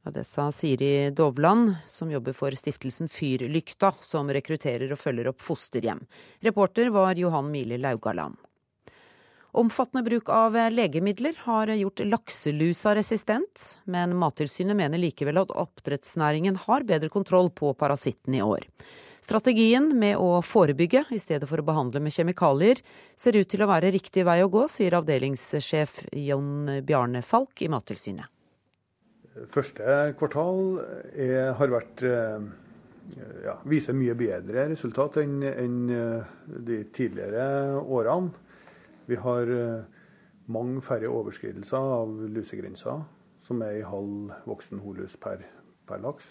Ja, 0.06 0.12
det 0.14 0.24
sa 0.24 0.48
Siri 0.54 1.10
Dovland, 1.10 1.74
som 1.90 2.08
jobber 2.08 2.32
for 2.32 2.54
stiftelsen 2.54 3.10
Fyrlykta, 3.10 3.92
som 4.00 4.30
rekrutterer 4.30 4.92
og 4.94 5.00
følger 5.02 5.28
opp 5.32 5.42
fosterhjem. 5.42 6.06
Reporter 6.46 6.92
var 6.94 7.18
Johan 7.18 7.50
Mile 7.50 7.80
Laugaland. 7.82 8.38
Omfattende 9.56 10.02
bruk 10.04 10.28
av 10.28 10.52
legemidler 10.70 11.38
har 11.46 11.70
gjort 11.72 12.02
lakselusa 12.04 12.92
resistent, 12.94 13.62
men 13.88 14.12
Mattilsynet 14.20 14.76
mener 14.76 15.00
likevel 15.00 15.40
at 15.40 15.54
oppdrettsnæringen 15.56 16.58
har 16.66 16.84
bedre 16.84 17.08
kontroll 17.08 17.48
på 17.48 17.70
parasitten 17.72 18.36
i 18.36 18.42
år. 18.44 18.66
Strategien 19.24 19.88
med 19.96 20.20
å 20.20 20.42
forebygge 20.44 21.06
i 21.08 21.22
stedet 21.22 21.48
for 21.48 21.62
å 21.62 21.64
behandle 21.64 22.04
med 22.04 22.12
kjemikalier 22.12 22.84
ser 23.16 23.40
ut 23.40 23.48
til 23.48 23.64
å 23.64 23.70
være 23.72 23.94
riktig 23.96 24.26
vei 24.28 24.42
å 24.44 24.52
gå, 24.52 24.68
sier 24.68 25.00
avdelingssjef 25.00 26.02
Jon 26.12 26.76
Bjarne 26.84 27.24
Falk 27.24 27.64
i 27.64 27.72
Mattilsynet. 27.72 28.28
Første 29.56 30.00
kvartal 30.20 30.82
er, 31.16 31.54
har 31.56 31.72
vært 31.72 32.04
eh, 32.04 32.44
ja, 33.48 33.56
viser 33.64 33.96
mye 33.96 34.14
bedre 34.20 34.68
resultat 34.68 35.22
enn, 35.24 35.40
enn 35.48 35.84
eh, 35.96 36.34
de 36.68 36.84
tidligere 36.92 37.80
årene. 37.80 38.44
Vi 39.06 39.18
har 39.22 39.50
eh, 39.54 40.02
mange 40.50 40.82
færre 40.84 41.10
overskridelser 41.10 41.92
av 41.98 42.16
lusegrensa, 42.32 42.98
som 43.42 43.62
er 43.62 43.78
i 43.78 43.86
halv 43.86 44.32
voksen 44.48 44.82
holus 44.82 45.14
per, 45.20 45.44
per 45.86 46.02
laks. 46.02 46.28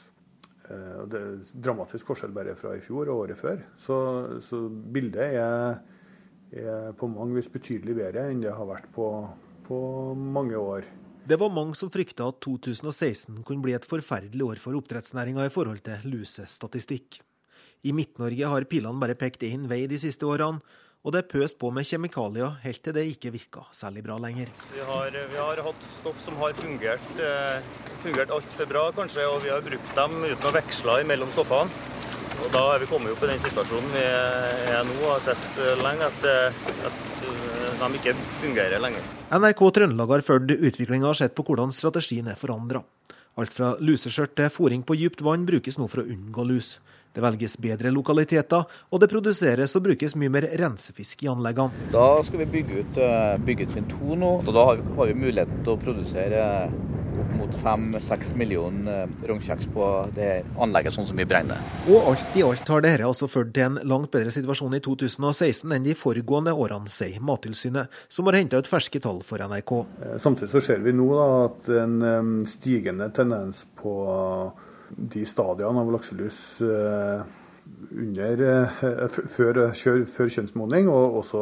Eh, 0.70 1.02
det 1.12 1.22
er 1.22 1.54
dramatisk 1.68 2.12
forskjell 2.12 2.36
bare 2.36 2.56
fra 2.60 2.76
i 2.76 2.84
fjor 2.84 3.12
og 3.12 3.26
året 3.26 3.40
før. 3.40 3.64
Så, 3.80 3.98
så 4.44 4.66
bildet 4.70 5.40
er, 5.40 5.80
er, 6.52 6.92
på 7.00 7.10
mange 7.12 7.40
vis 7.40 7.52
betydelig 7.52 7.98
bedre 8.00 8.28
enn 8.32 8.44
det 8.44 8.56
har 8.56 8.70
vært 8.70 8.92
på, 8.96 9.10
på 9.68 9.80
mange 10.20 10.60
år. 10.60 10.88
Det 11.26 11.40
var 11.42 11.50
mange 11.50 11.74
som 11.78 11.90
frykta 11.90 12.28
at 12.30 12.42
2016 12.46 13.40
kunne 13.48 13.64
bli 13.64 13.74
et 13.74 13.88
forferdelig 13.88 14.46
år 14.46 14.60
for 14.62 14.78
oppdrettsnæringa 14.78 15.48
i 15.48 15.54
forhold 15.54 15.82
til 15.88 16.04
lusestatistikk. 16.12 17.22
I 17.86 17.94
Midt-Norge 17.94 18.50
har 18.50 18.68
pilene 18.70 19.02
bare 19.02 19.18
pekt 19.18 19.46
én 19.46 19.66
vei 19.70 19.86
de 19.90 19.98
siste 20.02 20.26
årene, 20.26 20.62
og 21.06 21.14
det 21.14 21.22
er 21.22 21.28
pøst 21.30 21.60
på 21.62 21.70
med 21.70 21.86
kjemikalier 21.86 22.56
helt 22.64 22.82
til 22.82 22.96
det 22.98 23.04
ikke 23.12 23.30
virker 23.36 23.68
særlig 23.78 24.02
bra 24.08 24.18
lenger. 24.18 24.50
Vi 24.74 24.82
har, 24.90 25.14
vi 25.14 25.38
har 25.38 25.62
hatt 25.68 25.86
stoff 26.00 26.18
som 26.26 26.40
har 26.42 26.56
fungert, 26.58 27.12
eh, 27.22 27.62
fungert 28.02 28.34
altfor 28.34 28.70
bra, 28.72 28.88
kanskje, 28.98 29.28
og 29.30 29.44
vi 29.46 29.54
har 29.54 29.62
brukt 29.62 29.94
dem 30.00 30.18
uten 30.26 30.50
å 30.50 30.54
veksle 30.56 30.98
mellom 31.06 31.30
stoffene. 31.36 31.70
Og 32.36 32.50
Da 32.52 32.62
er 32.74 32.82
vi 32.82 32.90
kommet 32.90 33.14
opp 33.14 33.22
i 33.24 33.30
den 33.30 33.40
situasjonen 33.40 33.94
vi 33.94 34.02
er 34.02 34.82
nå 34.84 34.96
og 35.06 35.14
har 35.14 35.22
sett 35.24 35.46
lenge, 35.80 36.10
at, 36.10 36.26
at 36.90 37.22
de 37.80 38.00
ikke 38.00 38.16
fungerer 38.42 38.82
lenger. 38.82 39.06
NRK 39.32 39.62
Trøndelag 39.78 40.12
har 40.18 40.26
fulgt 40.26 40.52
utviklinga 40.58 41.14
og 41.14 41.18
sett 41.22 41.38
på 41.38 41.46
hvordan 41.48 41.72
strategien 41.76 42.28
er 42.28 42.40
forandra. 42.40 42.84
Alt 43.40 43.54
fra 43.56 43.74
luseskjørt 43.84 44.36
til 44.36 44.52
fòring 44.52 44.84
på 44.88 44.98
dypt 45.00 45.24
vann 45.26 45.48
brukes 45.48 45.80
nå 45.80 45.88
for 45.92 46.04
å 46.04 46.10
unngå 46.12 46.46
lus. 46.48 46.76
Det 47.16 47.24
velges 47.24 47.56
bedre 47.64 47.92
lokaliteter, 47.96 48.66
og 48.92 49.00
det 49.00 49.08
produseres 49.12 49.76
og 49.78 49.86
brukes 49.88 50.18
mye 50.20 50.34
mer 50.34 50.50
rensefisk 50.60 51.24
i 51.24 51.32
anleggene. 51.32 51.88
Da 51.94 52.10
skal 52.28 52.44
vi 52.44 52.50
bygge 52.58 52.82
ut, 52.82 52.98
eh, 53.00 53.38
bygge 53.48 53.70
ut 53.70 53.72
trinn 53.72 53.88
to 53.88 54.20
nå, 54.20 54.32
og 54.44 54.52
da 54.52 54.66
har 54.66 54.82
vi, 54.82 54.90
har 54.98 55.12
vi 55.12 55.16
muligheten 55.22 55.64
til 55.64 55.76
å 55.76 55.80
produsere 55.80 56.44
opp 57.16 57.32
mot 57.40 57.56
fem-seks 57.64 58.34
millioner 58.36 59.06
eh, 59.06 59.28
rognkjeks 59.30 59.70
på 59.74 59.88
det 60.16 60.30
anlegget, 60.60 60.96
sånn 60.96 61.08
som 61.08 61.20
vi 61.20 61.28
beregner. 61.28 61.64
Og 61.88 62.12
alt 62.12 62.36
i 62.36 62.44
alt 62.44 62.68
har 62.68 62.84
dette 62.84 63.08
altså 63.08 63.30
ført 63.32 63.54
til 63.56 63.70
en 63.70 63.80
langt 63.88 64.12
bedre 64.14 64.34
situasjon 64.36 64.76
i 64.76 64.84
2016 64.84 65.72
enn 65.72 65.88
de 65.88 65.96
foregående 65.98 66.52
årene, 66.52 66.92
sier 66.92 67.24
Mattilsynet, 67.24 67.92
som 68.12 68.28
har 68.28 68.40
henta 68.42 68.60
ut 68.60 68.70
ferske 68.70 69.00
tall 69.04 69.24
for 69.24 69.40
NRK. 69.40 69.76
Eh, 70.04 70.16
samtidig 70.20 70.52
så 70.52 70.64
ser 70.68 70.84
vi 70.86 70.96
nå 70.96 71.10
da, 71.16 71.28
at 71.48 71.72
en 71.80 72.40
stigende 72.50 73.08
tendens 73.16 73.64
på 73.80 73.96
de 74.96 75.26
stadiene 75.28 75.82
av 75.82 75.92
lakselus 75.92 76.62
eh, 76.62 77.26
under, 77.92 78.44
før, 79.10 79.60
før, 79.74 80.06
før, 80.06 80.30
kjønnsmodning, 80.38 80.90
og 80.92 81.20
også 81.22 81.42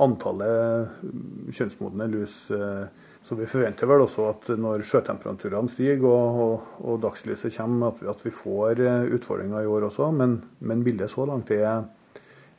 antallet 0.00 1.52
kjønnsmodne 1.54 2.08
lus. 2.12 2.42
Eh, 2.54 2.86
så 3.20 3.36
vi 3.36 3.48
forventer 3.50 3.88
vel 3.90 4.06
også 4.06 4.26
at 4.30 4.46
når 4.56 4.82
sjøtemperaturene 4.88 5.68
stiger 5.68 6.06
og, 6.08 6.38
og, 6.44 6.70
og 6.88 7.02
dagslyset 7.02 7.52
kommer, 7.58 7.92
at 7.92 8.00
vi, 8.00 8.08
at 8.08 8.24
vi, 8.24 8.32
får 8.32 8.80
utfordringer 9.18 9.66
i 9.66 9.68
år 9.68 9.90
også. 9.90 10.08
Men, 10.16 10.38
men 10.64 10.84
bildet 10.86 11.12
så 11.12 11.26
langt 11.28 11.52
er, 11.52 11.84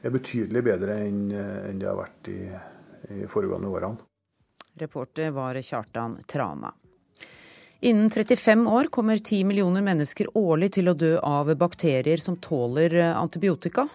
er 0.01 0.13
betydelig 0.13 0.63
bedre 0.69 0.99
enn, 1.01 1.25
enn 1.33 1.81
det 1.81 1.89
har 1.89 1.97
vært 1.97 2.29
i, 2.29 2.39
i 3.17 3.25
foregående 3.31 3.73
årene. 3.73 4.05
Reporter 4.81 5.33
var 5.33 5.57
Kjartan 5.65 6.21
Trana. 6.29 6.71
Innen 7.83 8.09
35 8.09 8.67
år 8.67 8.83
kommer 8.83 9.17
10 9.17 9.43
millioner 9.43 9.81
mennesker 9.81 10.27
årlig 10.37 10.67
til 10.75 10.91
å 10.91 10.93
dø 10.93 11.15
av 11.25 11.47
bakterier 11.57 12.21
som 12.21 12.35
tåler 12.37 12.93
eh, 12.93 13.15
antibiotika. 13.17 13.87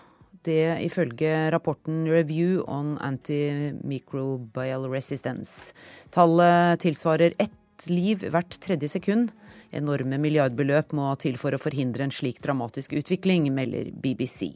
Det 0.43 0.81
ifølge 0.83 1.53
rapporten 1.55 2.01
Review 2.11 2.65
on 2.67 2.97
Antimicrobial 2.99 4.89
Resistance. 4.91 5.71
Tallet 6.11 6.83
tilsvarer 6.83 7.39
ett 7.39 7.87
liv 7.87 8.27
hvert 8.27 8.59
tredje 8.59 8.91
sekund. 8.91 9.31
Enorme 9.71 10.19
milliardbeløp 10.19 10.91
må 10.91 11.13
til 11.23 11.39
for 11.39 11.55
å 11.55 11.63
forhindre 11.63 12.09
en 12.09 12.15
slik 12.15 12.43
dramatisk 12.43 12.99
utvikling, 12.99 13.53
melder 13.55 13.95
BBC. 13.95 14.51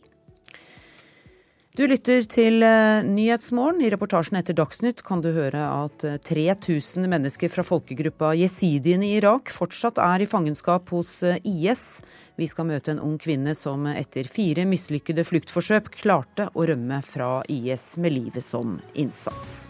Du 1.78 1.84
lytter 1.86 2.24
til 2.26 2.64
eh, 2.66 3.04
Nyhetsmorgen. 3.06 3.78
I 3.84 3.92
reportasjen 3.94 4.40
etter 4.40 4.56
Dagsnytt 4.58 5.04
kan 5.06 5.20
du 5.22 5.28
høre 5.30 5.60
at 5.70 6.02
3000 6.26 7.04
eh, 7.04 7.10
mennesker 7.12 7.52
fra 7.52 7.62
folkegruppa 7.62 8.32
jesidiene 8.34 9.06
i 9.06 9.12
Irak 9.20 9.52
fortsatt 9.54 10.00
er 10.02 10.24
i 10.24 10.26
fangenskap 10.26 10.90
hos 10.90 11.12
eh, 11.22 11.38
IS. 11.46 12.00
Vi 12.34 12.50
skal 12.50 12.66
møte 12.72 12.90
en 12.96 13.02
ung 13.06 13.14
kvinne 13.22 13.54
som 13.54 13.86
etter 13.86 14.26
fire 14.26 14.66
mislykkede 14.66 15.22
fluktforsøk 15.30 15.92
klarte 16.00 16.48
å 16.58 16.66
rømme 16.66 16.98
fra 17.06 17.36
IS 17.46 17.94
med 18.02 18.18
livet 18.18 18.42
som 18.42 18.80
innsats. 18.98 19.68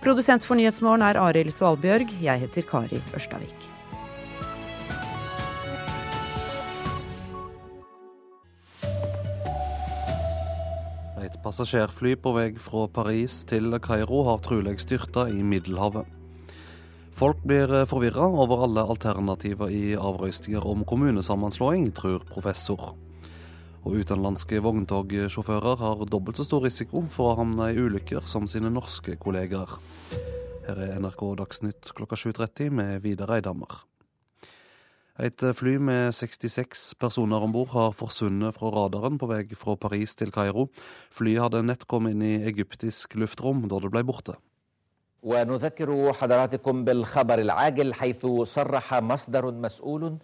Produsent 0.00 0.48
for 0.48 0.56
Nyhetsmorgen 0.56 1.04
er 1.04 1.20
Arild 1.20 1.52
Svalbjørg. 1.52 2.20
Jeg 2.24 2.46
heter 2.48 2.70
Kari 2.72 3.04
Ørstavik. 3.12 3.73
Et 11.34 11.42
passasjerfly 11.42 12.12
på 12.22 12.30
vei 12.36 12.50
fra 12.62 12.84
Paris 12.94 13.40
til 13.50 13.74
Kairo 13.82 14.20
har 14.28 14.42
trolig 14.44 14.76
styrta 14.78 15.24
i 15.32 15.40
Middelhavet. 15.42 16.06
Folk 17.18 17.40
blir 17.42 17.72
forvirra 17.90 18.28
over 18.30 18.62
alle 18.66 18.84
alternativer 18.94 19.72
i 19.74 19.96
avrøystinger 19.98 20.62
om 20.66 20.84
kommunesammenslåing, 20.86 21.88
tror 21.96 22.22
professor. 22.28 22.92
Og 23.82 23.98
utenlandske 23.98 24.62
vogntogsjåfører 24.62 25.82
har 25.82 26.04
dobbelt 26.06 26.38
så 26.38 26.46
stor 26.46 26.62
risiko 26.68 27.02
for 27.10 27.32
å 27.32 27.40
havne 27.42 27.72
i 27.72 27.82
ulykker 27.82 28.30
som 28.30 28.46
sine 28.50 28.70
norske 28.70 29.18
kollegaer. 29.18 29.74
Her 30.68 30.84
er 30.86 30.94
NRK 31.02 31.26
Dagsnytt 31.42 31.90
klokka 31.98 32.18
7.30 32.20 32.70
med 32.70 33.02
Vidar 33.02 33.34
Eidhammer. 33.34 33.82
Et 35.19 35.43
fly 35.55 35.75
med 35.83 36.13
66 36.15 36.93
personer 36.95 37.43
om 37.43 37.51
bord 37.51 37.73
har 37.73 37.91
forsvunnet 37.91 38.55
fra 38.55 38.69
radaren 38.71 39.17
på 39.19 39.27
vei 39.27 39.41
fra 39.51 39.75
Paris 39.75 40.15
til 40.15 40.31
Kairo. 40.31 40.69
Flyet 41.11 41.43
hadde 41.43 41.65
nett 41.67 41.83
kommet 41.91 42.15
inn 42.15 42.23
i 42.23 42.37
egyptisk 42.47 43.17
luftrom 43.19 43.65
da 43.67 43.81
det 43.83 43.91
ble 43.91 44.05
borte. 44.07 44.37
ونذكر 45.23 46.13
حضراتكم 46.13 46.83
بالخبر 46.83 47.39
العاجل 47.39 47.93
حيث 47.93 48.25
صرح 48.43 48.93
مصدر 48.93 49.51
مسؤول 49.51 50.17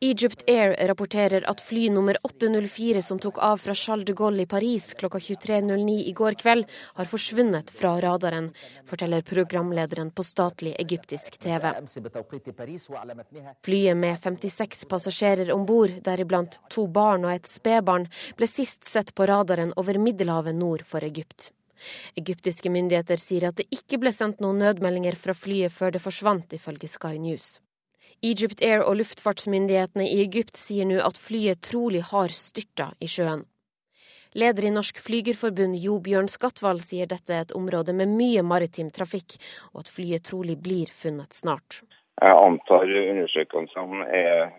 Egypt 0.00 0.44
Air 0.50 0.74
rapporterer 0.88 1.44
at 1.50 1.60
fly 1.60 1.88
nummer 1.90 2.16
804 2.22 3.02
som 3.02 3.18
tok 3.18 3.38
av 3.42 3.56
fra 3.62 3.74
Charles 3.74 4.06
de 4.06 4.14
Gaulle 4.16 4.42
i 4.42 4.46
Paris 4.46 4.94
klokka 4.94 5.18
23.09 5.18 5.96
i 6.10 6.12
går 6.12 6.36
kveld, 6.40 6.66
har 6.94 7.10
forsvunnet 7.10 7.70
fra 7.70 7.96
radaren, 8.00 8.50
forteller 8.86 9.22
programlederen 9.26 10.10
på 10.10 10.24
statlig 10.24 10.74
egyptisk 10.78 11.38
TV. 11.38 11.72
Flyet 13.64 13.96
med 13.96 14.22
56 14.22 14.86
passasjerer 14.88 15.52
om 15.52 15.66
bord, 15.66 15.98
deriblant 16.04 16.60
to 16.70 16.86
barn 16.86 17.24
og 17.24 17.34
et 17.34 17.50
spedbarn, 17.50 18.08
ble 18.36 18.48
sist 18.50 18.88
sett 18.88 19.14
på 19.14 19.28
radaren 19.28 19.74
over 19.76 19.98
Middelhavet 19.98 20.54
nord 20.54 20.84
for 20.86 21.04
Egypt. 21.04 21.52
Egyptiske 22.16 22.70
myndigheter 22.72 23.20
sier 23.20 23.50
at 23.50 23.60
det 23.60 23.68
ikke 23.74 24.00
ble 24.00 24.12
sendt 24.14 24.40
noen 24.40 24.62
nødmeldinger 24.64 25.18
fra 25.20 25.36
flyet 25.36 25.74
før 25.74 25.92
det 25.96 26.02
forsvant, 26.04 26.56
ifølge 26.56 26.88
Sky 26.88 27.16
News. 27.20 27.56
Egypt 28.24 28.62
Air 28.64 28.84
og 28.86 28.96
luftfartsmyndighetene 29.00 30.06
i 30.08 30.22
Egypt 30.24 30.56
sier 30.56 30.88
nå 30.88 31.02
at 31.04 31.18
flyet 31.20 31.60
trolig 31.66 32.00
har 32.12 32.32
styrta 32.32 32.92
i 33.00 33.10
sjøen. 33.10 33.44
Leder 34.36 34.66
i 34.68 34.72
Norsk 34.72 34.98
Flygerforbund 35.00 35.76
Jo 35.80 35.98
Bjørn 36.04 36.28
Skatval 36.28 36.80
sier 36.84 37.08
dette 37.08 37.32
er 37.32 37.46
et 37.46 37.54
område 37.56 37.94
med 37.96 38.12
mye 38.12 38.42
maritim 38.44 38.90
trafikk, 38.92 39.38
og 39.72 39.84
at 39.84 39.92
flyet 39.92 40.26
trolig 40.28 40.58
blir 40.60 40.92
funnet 40.92 41.32
snart. 41.32 41.80
Jeg 42.20 42.36
antar 42.36 42.84
undersøkelsene 42.84 44.08
er 44.08 44.52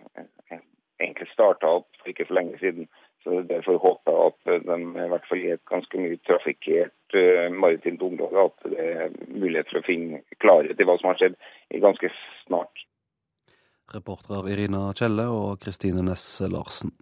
egentlig 0.98 1.28
starta 1.32 1.70
opp 1.80 1.88
for 2.00 2.10
ikke 2.10 2.26
så 2.28 2.38
lenge 2.38 2.58
siden. 2.62 2.90
Så 3.22 3.42
Derfor 3.46 3.78
håper 3.82 4.14
jeg 4.14 4.26
at 4.32 4.66
de 4.66 4.76
i 5.04 5.08
hvert 5.12 5.26
fall 5.28 5.42
i 5.42 5.54
et 5.54 5.64
ganske 5.70 6.02
mye 6.02 6.18
trafikkert 6.26 7.18
uh, 7.18 7.46
maritimt 7.54 8.02
område 8.02 8.44
at 8.46 8.68
det 8.70 8.90
er 8.92 9.16
mulighet 9.34 9.70
for 9.70 9.80
å 9.82 9.86
finne 9.86 10.22
klarhet 10.42 10.78
i 10.78 10.86
hva 10.86 10.98
som 11.00 11.10
har 11.10 11.18
skjedd 11.22 11.38
i 11.74 11.82
ganske 11.82 12.10
snart. 12.46 12.86
Reportere 13.94 14.52
Irina 14.52 14.90
Kjelle 14.96 15.24
og 15.32 15.60
Kristine 15.62 16.02
Næss 16.04 16.42
Larsen. 16.44 16.92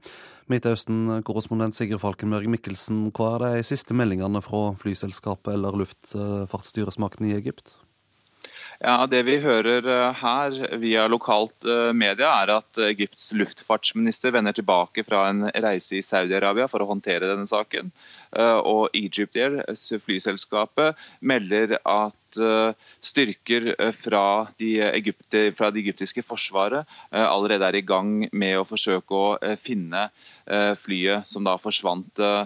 Midtøsten-korrespondent 0.46 1.74
Sigurd 1.74 2.04
Falkenberg 2.04 2.46
Mikkelsen, 2.52 3.08
hva 3.10 3.32
er 3.34 3.44
de 3.58 3.64
siste 3.66 3.96
meldingene 3.98 4.38
fra 4.44 4.68
flyselskapet 4.78 5.56
eller 5.56 5.74
luftfartsstyresmakten 5.82 7.26
i 7.26 7.34
Egypt? 7.34 7.74
Ja, 8.76 9.06
Det 9.08 9.22
vi 9.24 9.38
hører 9.40 9.86
eh, 9.88 10.18
her 10.20 10.76
via 10.82 11.06
lokalt 11.08 11.64
eh, 11.64 11.94
media, 11.96 12.28
er 12.42 12.52
at 12.58 12.80
Egypts 12.90 13.30
luftfartsminister 13.32 14.34
vender 14.34 14.52
tilbake 14.56 15.04
fra 15.06 15.22
en 15.30 15.46
reise 15.48 15.96
i 15.96 16.04
Saudi-Arabia 16.04 16.68
for 16.68 16.84
å 16.84 16.90
håndtere 16.90 17.30
denne 17.30 17.48
saken. 17.48 17.88
Eh, 18.36 18.58
og 18.60 18.92
Egyptair, 18.96 19.62
flyselskapet, 20.04 21.00
melder 21.20 21.78
at 21.82 22.14
styrker 22.36 23.70
fra 23.96 24.22
de, 24.60 24.74
Egypte, 24.90 25.46
fra 25.56 25.70
det 25.72 25.80
egyptiske 25.86 26.20
forsvaret 26.26 26.84
allerede 27.16 27.64
er 27.64 27.78
i 27.78 27.84
gang 27.86 28.26
med 28.28 28.58
å 28.58 28.66
forsøke 28.68 29.16
å 29.16 29.54
finne 29.56 30.02
flyet 30.82 31.30
som 31.30 31.46
da 31.48 31.54
forsvant 31.56 32.20
Eh, 32.20 32.42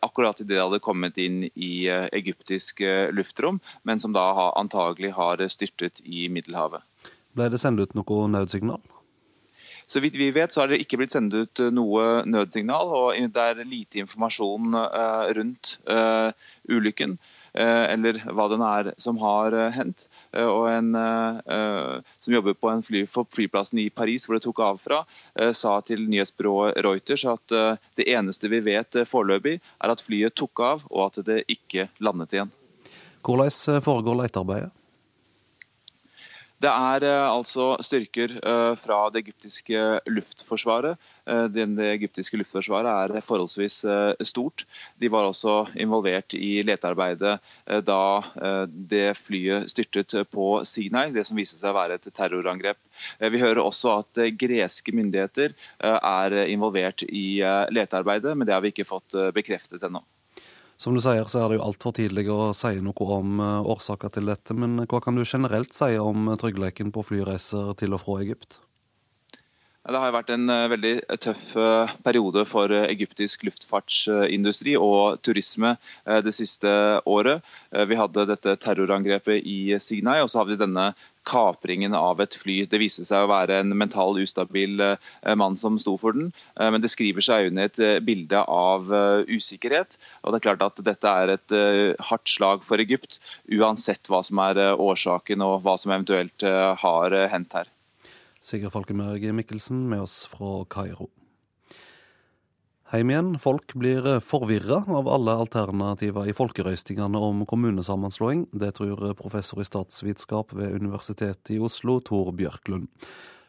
akkurat 0.00 0.40
idet 0.40 0.52
det 0.56 0.62
hadde 0.62 0.82
kommet 0.84 1.18
inn 1.18 1.44
i 1.54 1.86
eh, 1.88 2.08
egyptisk 2.12 2.80
eh, 2.80 3.10
luftrom, 3.12 3.60
men 3.82 3.98
som 3.98 4.12
da 4.12 4.52
antagelig 4.56 5.12
har 5.16 5.42
styrtet 5.48 6.02
i 6.04 6.28
Middelhavet. 6.28 6.84
Ble 7.32 7.48
det 7.52 7.60
sendt 7.62 7.80
ut 7.80 7.94
noe 7.96 8.26
nødsignal? 8.28 8.82
Så 9.86 10.00
vidt 10.00 10.16
vi 10.16 10.30
vet, 10.32 10.52
så 10.52 10.62
har 10.62 10.70
det 10.70 10.80
ikke 10.80 11.00
blitt 11.00 11.12
sendt 11.12 11.34
ut 11.34 11.60
noe 11.74 12.22
nødsignal, 12.28 12.92
og 12.96 13.32
det 13.34 13.42
er 13.42 13.64
lite 13.66 14.00
informasjon 14.00 14.76
rundt 15.36 15.74
ulykken. 16.70 17.16
Eller 17.54 18.16
hva 18.32 18.46
den 18.48 18.62
er 18.64 18.90
som 19.02 19.18
har 19.20 19.52
hendt. 19.76 20.06
Og 20.40 20.64
en 20.70 20.94
som 20.94 22.32
jobber 22.32 22.56
på 22.56 22.70
en 22.72 22.84
fly, 22.86 23.04
flyplassen 23.06 23.82
i 23.82 23.90
Paris 23.92 24.24
hvor 24.24 24.38
det 24.38 24.46
tok 24.46 24.62
av 24.64 24.80
fra, 24.80 25.02
sa 25.52 25.74
til 25.84 26.06
nyhetsbyrået 26.08 26.80
Reuters 26.86 27.26
at 27.28 27.56
det 27.98 28.08
eneste 28.08 28.48
vi 28.48 28.62
vet 28.64 29.02
foreløpig, 29.08 29.58
er 29.60 29.92
at 29.92 30.04
flyet 30.04 30.36
tok 30.38 30.64
av 30.64 30.86
og 30.88 31.10
at 31.10 31.24
det 31.28 31.42
ikke 31.52 31.90
landet 32.00 32.38
igjen. 32.38 32.54
Hvordan 33.22 33.84
foregår 33.84 34.22
letearbeidet? 34.24 34.72
Det 36.62 36.70
er 36.70 37.04
eh, 37.08 37.26
altså 37.26 37.72
styrker 37.82 38.36
eh, 38.38 38.72
fra 38.78 38.98
det 39.10 39.24
egyptiske 39.24 39.80
luftforsvaret. 40.06 41.00
Eh, 41.26 41.46
det 41.50 41.66
egyptiske 41.88 42.38
luftforsvaret 42.38 43.16
er 43.16 43.24
forholdsvis 43.26 43.80
stort. 44.28 44.64
De 45.02 45.10
var 45.10 45.26
også 45.26 45.56
involvert 45.82 46.36
i 46.38 46.62
letearbeidet 46.66 47.34
da 47.86 48.02
det 48.68 49.16
flyet 49.18 49.70
styrtet 49.72 50.14
på 50.30 50.46
Sinai, 50.68 51.10
det 51.14 51.24
som 51.26 51.38
viste 51.38 51.58
seg 51.58 51.72
å 51.72 51.78
være 51.78 51.98
et 51.98 52.08
terrorangrep. 52.14 52.78
Vi 53.32 53.42
hører 53.42 53.62
også 53.62 53.96
at 54.02 54.22
greske 54.38 54.94
myndigheter 54.94 55.54
er 55.82 56.36
involvert 56.44 57.04
i 57.08 57.42
letearbeidet, 57.74 58.36
men 58.36 58.48
det 58.48 58.56
har 58.56 58.64
vi 58.64 58.72
ikke 58.74 58.88
fått 58.88 59.18
bekreftet 59.34 59.82
ennå. 59.88 60.04
Som 60.82 60.96
du 60.96 61.02
sier, 61.04 61.28
så 61.30 61.44
er 61.44 61.52
det 61.52 61.60
jo 61.60 61.66
altfor 61.68 61.92
tidlig 61.94 62.24
å 62.32 62.50
si 62.58 62.80
noe 62.82 63.04
om 63.14 63.38
eh, 63.38 63.68
årsaker 63.70 64.10
til 64.16 64.26
dette. 64.32 64.56
Men 64.58 64.80
hva 64.90 64.98
kan 65.04 65.14
du 65.14 65.22
generelt 65.22 65.76
si 65.76 65.94
om 66.02 66.32
tryggheten 66.40 66.90
på 66.90 67.04
flyreiser 67.06 67.76
til 67.78 67.94
og 67.94 68.02
fra 68.02 68.16
Egypt? 68.24 68.58
Det 69.82 69.98
har 69.98 70.12
vært 70.14 70.30
en 70.30 70.50
eh, 70.52 70.68
veldig 70.70 70.92
tøff 71.24 71.56
eh, 71.58 71.94
periode 72.06 72.44
for 72.46 72.70
egyptisk 72.82 73.42
luftfartsindustri 73.48 74.76
og 74.78 75.18
turisme 75.26 75.74
det 76.26 76.34
siste 76.36 76.70
året. 77.08 77.42
Vi 77.90 77.98
hadde 77.98 78.28
dette 78.30 78.54
terrorangrepet 78.62 79.42
i 79.42 79.74
Sinai, 79.82 80.20
og 80.22 80.30
så 80.30 80.42
har 80.42 80.50
vi 80.50 80.60
denne 80.60 80.92
kapringen 81.28 81.94
av 81.94 82.20
et 82.20 82.34
fly. 82.38 82.62
Det 82.66 82.80
viste 82.82 83.04
seg 83.06 83.24
å 83.24 83.30
være 83.30 83.60
en 83.62 83.74
mental 83.78 84.18
ustabil 84.22 84.80
eh, 84.84 85.34
mann 85.38 85.56
som 85.60 85.78
sto 85.82 85.96
for 86.00 86.16
den, 86.16 86.30
eh, 86.58 86.70
men 86.72 86.82
det 86.82 86.92
skriver 86.92 87.24
seg 87.24 87.50
under 87.50 87.70
et 87.70 87.82
eh, 87.82 87.98
bilde 88.04 88.42
av 88.42 88.90
usikkerhet. 89.28 89.98
Og 90.22 90.32
det 90.32 90.40
er 90.40 90.46
klart 90.48 90.66
at 90.66 90.82
Dette 90.82 91.12
er 91.22 91.34
et 91.36 91.54
hardt 92.08 92.30
slag 92.30 92.64
for 92.66 92.82
Egypt, 92.82 93.20
uansett 93.52 94.10
hva 94.10 94.22
som 94.26 94.40
er 94.42 94.60
årsaken 94.74 95.44
og 95.46 95.60
hva 95.66 95.76
som 95.78 95.94
eventuelt 95.94 96.44
har 96.82 97.16
hendt 97.32 97.54
her. 97.56 97.70
Sigurd 98.42 98.72
Falkenberg 98.74 99.32
Mikkelsen 99.32 99.84
med 99.88 100.02
oss 100.02 100.24
fra 100.26 100.64
Kairo. 100.70 101.06
Heim 102.92 103.08
igjen. 103.08 103.28
Folk 103.40 103.72
blir 103.78 104.04
forvirra 104.20 104.82
av 104.90 105.06
alle 105.08 105.36
alternativer 105.44 106.26
i 106.28 106.34
folkerøystingene 106.36 107.20
om 107.22 107.46
kommunesammenslåing. 107.48 108.48
Det 108.52 108.74
tror 108.76 109.14
professor 109.16 109.62
i 109.62 109.68
statsvitenskap 109.68 110.52
ved 110.58 110.74
Universitetet 110.82 111.54
i 111.54 111.60
Oslo, 111.62 112.00
Tor 112.04 112.34
Bjørklund. 112.36 112.90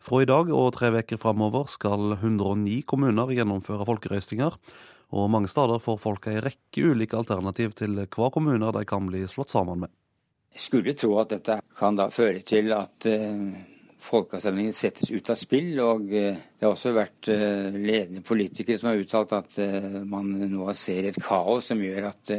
Fra 0.04 0.22
i 0.22 0.30
dag 0.30 0.54
og 0.54 0.70
tre 0.78 0.94
uker 0.94 1.20
framover 1.20 1.68
skal 1.72 2.14
109 2.20 2.84
kommuner 2.88 3.34
gjennomføre 3.34 3.90
folkerøystinger. 3.90 4.56
Og 5.14 5.30
mange 5.34 5.52
steder 5.52 5.82
får 5.84 6.00
folk 6.06 6.30
ei 6.30 6.38
rekke 6.44 6.86
ulike 6.94 7.18
alternativ 7.18 7.76
til 7.82 8.00
hva 8.06 8.32
kommuner 8.32 8.72
de 8.78 8.86
kan 8.88 9.10
bli 9.10 9.26
slått 9.28 9.52
sammen 9.58 9.84
med. 9.84 9.96
Jeg 10.54 10.68
skulle 10.70 10.94
tro 10.96 11.18
at 11.20 11.34
dette 11.34 11.60
kan 11.76 11.98
da 11.98 12.12
føre 12.14 12.46
til 12.46 12.72
at 12.78 13.10
uh 13.10 13.73
folkeavstemningen 14.04 14.76
settes 14.76 15.12
ut 15.12 15.32
av 15.32 15.40
spill. 15.40 15.72
Og 15.84 16.12
eh, 16.12 16.36
det 16.36 16.66
har 16.66 16.74
også 16.74 16.94
vært 16.96 17.30
eh, 17.32 17.74
ledende 17.76 18.24
politikere 18.26 18.80
som 18.80 18.92
har 18.92 19.02
uttalt 19.02 19.36
at 19.38 19.60
eh, 19.64 20.02
man 20.10 20.32
nå 20.52 20.68
ser 20.78 21.10
et 21.10 21.22
kaos 21.24 21.72
som 21.72 21.84
gjør 21.84 22.12
at 22.12 22.36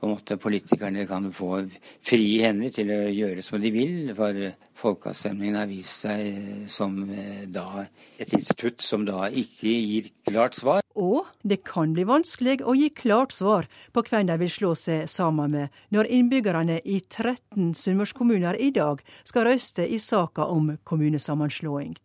på 0.00 0.06
en 0.06 0.12
måte 0.12 0.36
politikerne 0.36 1.06
kan 1.08 1.30
få 1.32 1.62
frie 2.04 2.44
hender 2.44 2.72
til 2.74 2.90
å 2.92 2.98
gjøre 3.08 3.44
som 3.44 3.62
de 3.62 3.70
vil. 3.72 4.12
For 4.16 4.40
folkeavstemningen 4.76 5.56
har 5.56 5.70
vist 5.70 6.04
seg 6.04 6.66
som 6.70 6.98
da 7.52 7.86
et 8.20 8.32
institutt 8.36 8.84
som 8.84 9.06
da 9.08 9.30
ikke 9.30 9.72
gir 9.72 10.10
klart 10.28 10.56
svar. 10.58 10.82
Og 10.96 11.28
det 11.44 11.62
kan 11.68 11.92
bli 11.96 12.06
vanskelig 12.08 12.58
å 12.64 12.76
gi 12.76 12.90
klart 12.96 13.32
svar 13.36 13.68
på 13.92 14.04
hvem 14.04 14.28
de 14.28 14.38
vil 14.40 14.52
slå 14.52 14.72
seg 14.78 15.08
sammen 15.12 15.52
med, 15.52 15.68
når 15.92 16.10
innbyggerne 16.18 16.80
i 16.84 17.00
13 17.00 17.72
sunnmørskommuner 17.76 18.56
i 18.60 18.72
dag 18.76 19.00
skal 19.24 19.48
røyste 19.48 19.86
i 19.88 20.00
saka 20.00 20.48
om 20.48 20.74
kommunesammenslåing. 20.84 21.96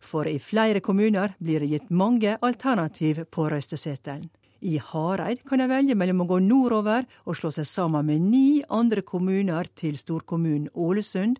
For 0.00 0.28
i 0.30 0.38
flere 0.42 0.82
kommuner 0.84 1.34
blir 1.42 1.62
det 1.62 1.70
gitt 1.72 1.90
mange 1.90 2.36
alternativ 2.42 3.24
på 3.30 3.48
røysteseddelen. 3.50 4.28
I 4.66 4.80
Hareid 4.82 5.44
kan 5.46 5.60
de 5.62 5.68
velge 5.70 5.94
mellom 5.94 6.24
å 6.24 6.26
gå 6.32 6.40
nordover 6.42 7.06
og 7.24 7.36
slå 7.38 7.52
seg 7.54 7.68
sammen 7.70 8.08
med 8.08 8.24
ni 8.32 8.64
andre 8.66 9.04
kommuner 9.06 9.68
til 9.78 9.94
storkommunen 10.00 10.72
Ålesund. 10.74 11.38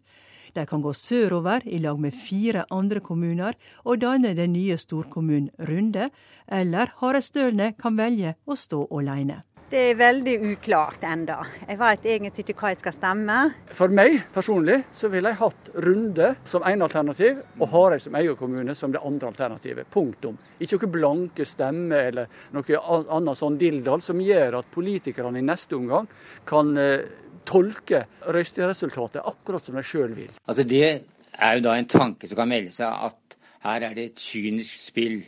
De 0.54 0.64
kan 0.68 0.84
gå 0.84 0.92
sørover 0.94 1.66
i 1.66 1.80
lag 1.82 1.98
med 2.00 2.14
fire 2.14 2.62
andre 2.70 3.02
kommuner 3.02 3.58
og 3.82 3.98
danne 4.04 4.30
den 4.38 4.54
nye 4.54 4.78
storkommunen 4.78 5.50
Runde, 5.68 6.08
eller 6.46 6.94
Harestølene 7.02 7.72
kan 7.76 7.98
velge 7.98 8.36
å 8.46 8.56
stå 8.56 8.86
alene. 8.94 9.42
Det 9.66 9.80
er 9.90 9.96
veldig 9.98 10.34
uklart 10.52 11.02
enda. 11.02 11.40
Jeg 11.66 11.78
vet 11.80 12.04
egentlig 12.06 12.44
ikke 12.44 12.54
hva 12.60 12.70
jeg 12.70 12.78
skal 12.78 12.94
stemme. 12.94 13.38
For 13.74 13.90
meg 13.90 14.20
personlig 14.30 14.76
så 14.94 15.10
ville 15.10 15.32
jeg 15.32 15.40
hatt 15.40 15.70
Runde 15.82 16.28
som 16.46 16.62
ene 16.70 16.86
alternativ, 16.86 17.40
og 17.58 17.72
Hareid 17.72 18.04
som 18.04 18.14
egen 18.20 18.38
kommune 18.38 18.76
som 18.78 18.94
det 18.94 19.02
andre 19.02 19.32
alternativet. 19.32 19.90
Punktum. 19.90 20.38
Ikke 20.62 20.78
noen 20.78 20.94
blanke 20.94 21.48
stemmer 21.48 22.12
eller 22.12 22.30
noe 22.54 22.80
annet 23.18 23.42
sånn 23.42 23.58
dildal 23.58 24.04
som 24.06 24.22
gjør 24.22 24.60
at 24.60 24.70
politikerne 24.70 25.42
i 25.42 25.46
neste 25.50 25.74
omgang 25.80 26.06
kan 26.46 26.70
eh, 26.78 27.02
tolke 27.46 28.04
røysteresultatet 28.22 29.26
akkurat 29.26 29.66
som 29.66 29.74
de 29.74 29.82
sjøl 29.86 30.14
vil. 30.14 30.30
Altså 30.46 30.62
Det 30.62 30.86
er 30.86 31.58
jo 31.58 31.66
da 31.66 31.74
en 31.74 31.90
tanke 31.90 32.30
som 32.30 32.38
kan 32.38 32.54
melde 32.54 32.70
seg 32.76 32.86
at 33.10 33.40
her 33.66 33.82
er 33.82 33.98
det 33.98 34.12
et 34.12 34.22
kynisk 34.22 34.78
spill 34.92 35.24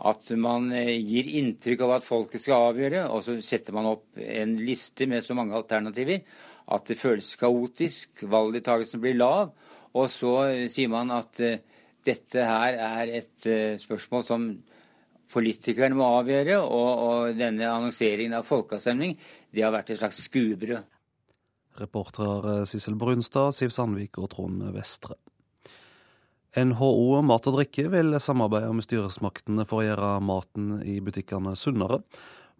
at 0.00 0.30
man 0.40 0.70
eh, 0.72 0.94
gir 0.98 1.28
inntrykk 1.40 1.84
av 1.84 1.96
at 1.98 2.06
folket 2.06 2.42
skal 2.42 2.70
avgjøre, 2.70 3.04
og 3.12 3.24
så 3.26 3.36
setter 3.44 3.76
man 3.76 3.90
opp 3.90 4.18
en 4.22 4.56
liste 4.60 5.06
med 5.10 5.24
så 5.26 5.36
mange 5.38 5.56
alternativer 5.58 6.22
at 6.72 6.88
det 6.88 6.96
føles 6.96 7.34
kaotisk, 7.36 8.24
valgdeltakelsen 8.30 9.02
blir 9.02 9.18
lav, 9.18 9.52
og 9.92 10.08
så 10.10 10.36
eh, 10.48 10.68
sier 10.72 10.92
man 10.92 11.12
at 11.14 11.42
uh, 11.44 11.58
dette 12.02 12.46
her 12.46 12.78
er 12.82 13.10
et 13.20 13.44
spørsmål 13.78 14.24
som 14.26 14.46
politikerne 15.32 15.94
må 15.94 16.08
avgjøre, 16.18 16.56
og, 16.60 16.88
og 17.06 17.36
denne 17.38 17.68
annonseringen 17.70 18.34
av 18.40 18.48
folkeavstemning, 18.48 19.14
det 19.54 19.62
har 19.62 19.70
vært 19.74 19.92
et 19.94 20.00
slags 20.00 20.18
skuebrød. 20.26 20.82
Reportere 21.78 22.62
Sissel 22.68 22.98
Brunstad, 23.00 23.54
Siv 23.56 23.70
Sandvik 23.72 24.18
og 24.20 24.32
Trond 24.34 24.66
Vestre. 24.74 25.16
NHO 26.52 27.22
Mat 27.24 27.46
og 27.48 27.54
Drikke 27.56 27.86
vil 27.88 28.12
samarbeide 28.20 28.74
med 28.76 28.84
styresmaktene 28.84 29.64
for 29.68 29.80
å 29.80 29.86
gjøre 29.86 30.08
maten 30.20 30.82
i 30.84 30.98
butikkene 31.00 31.54
sunnere. 31.56 32.02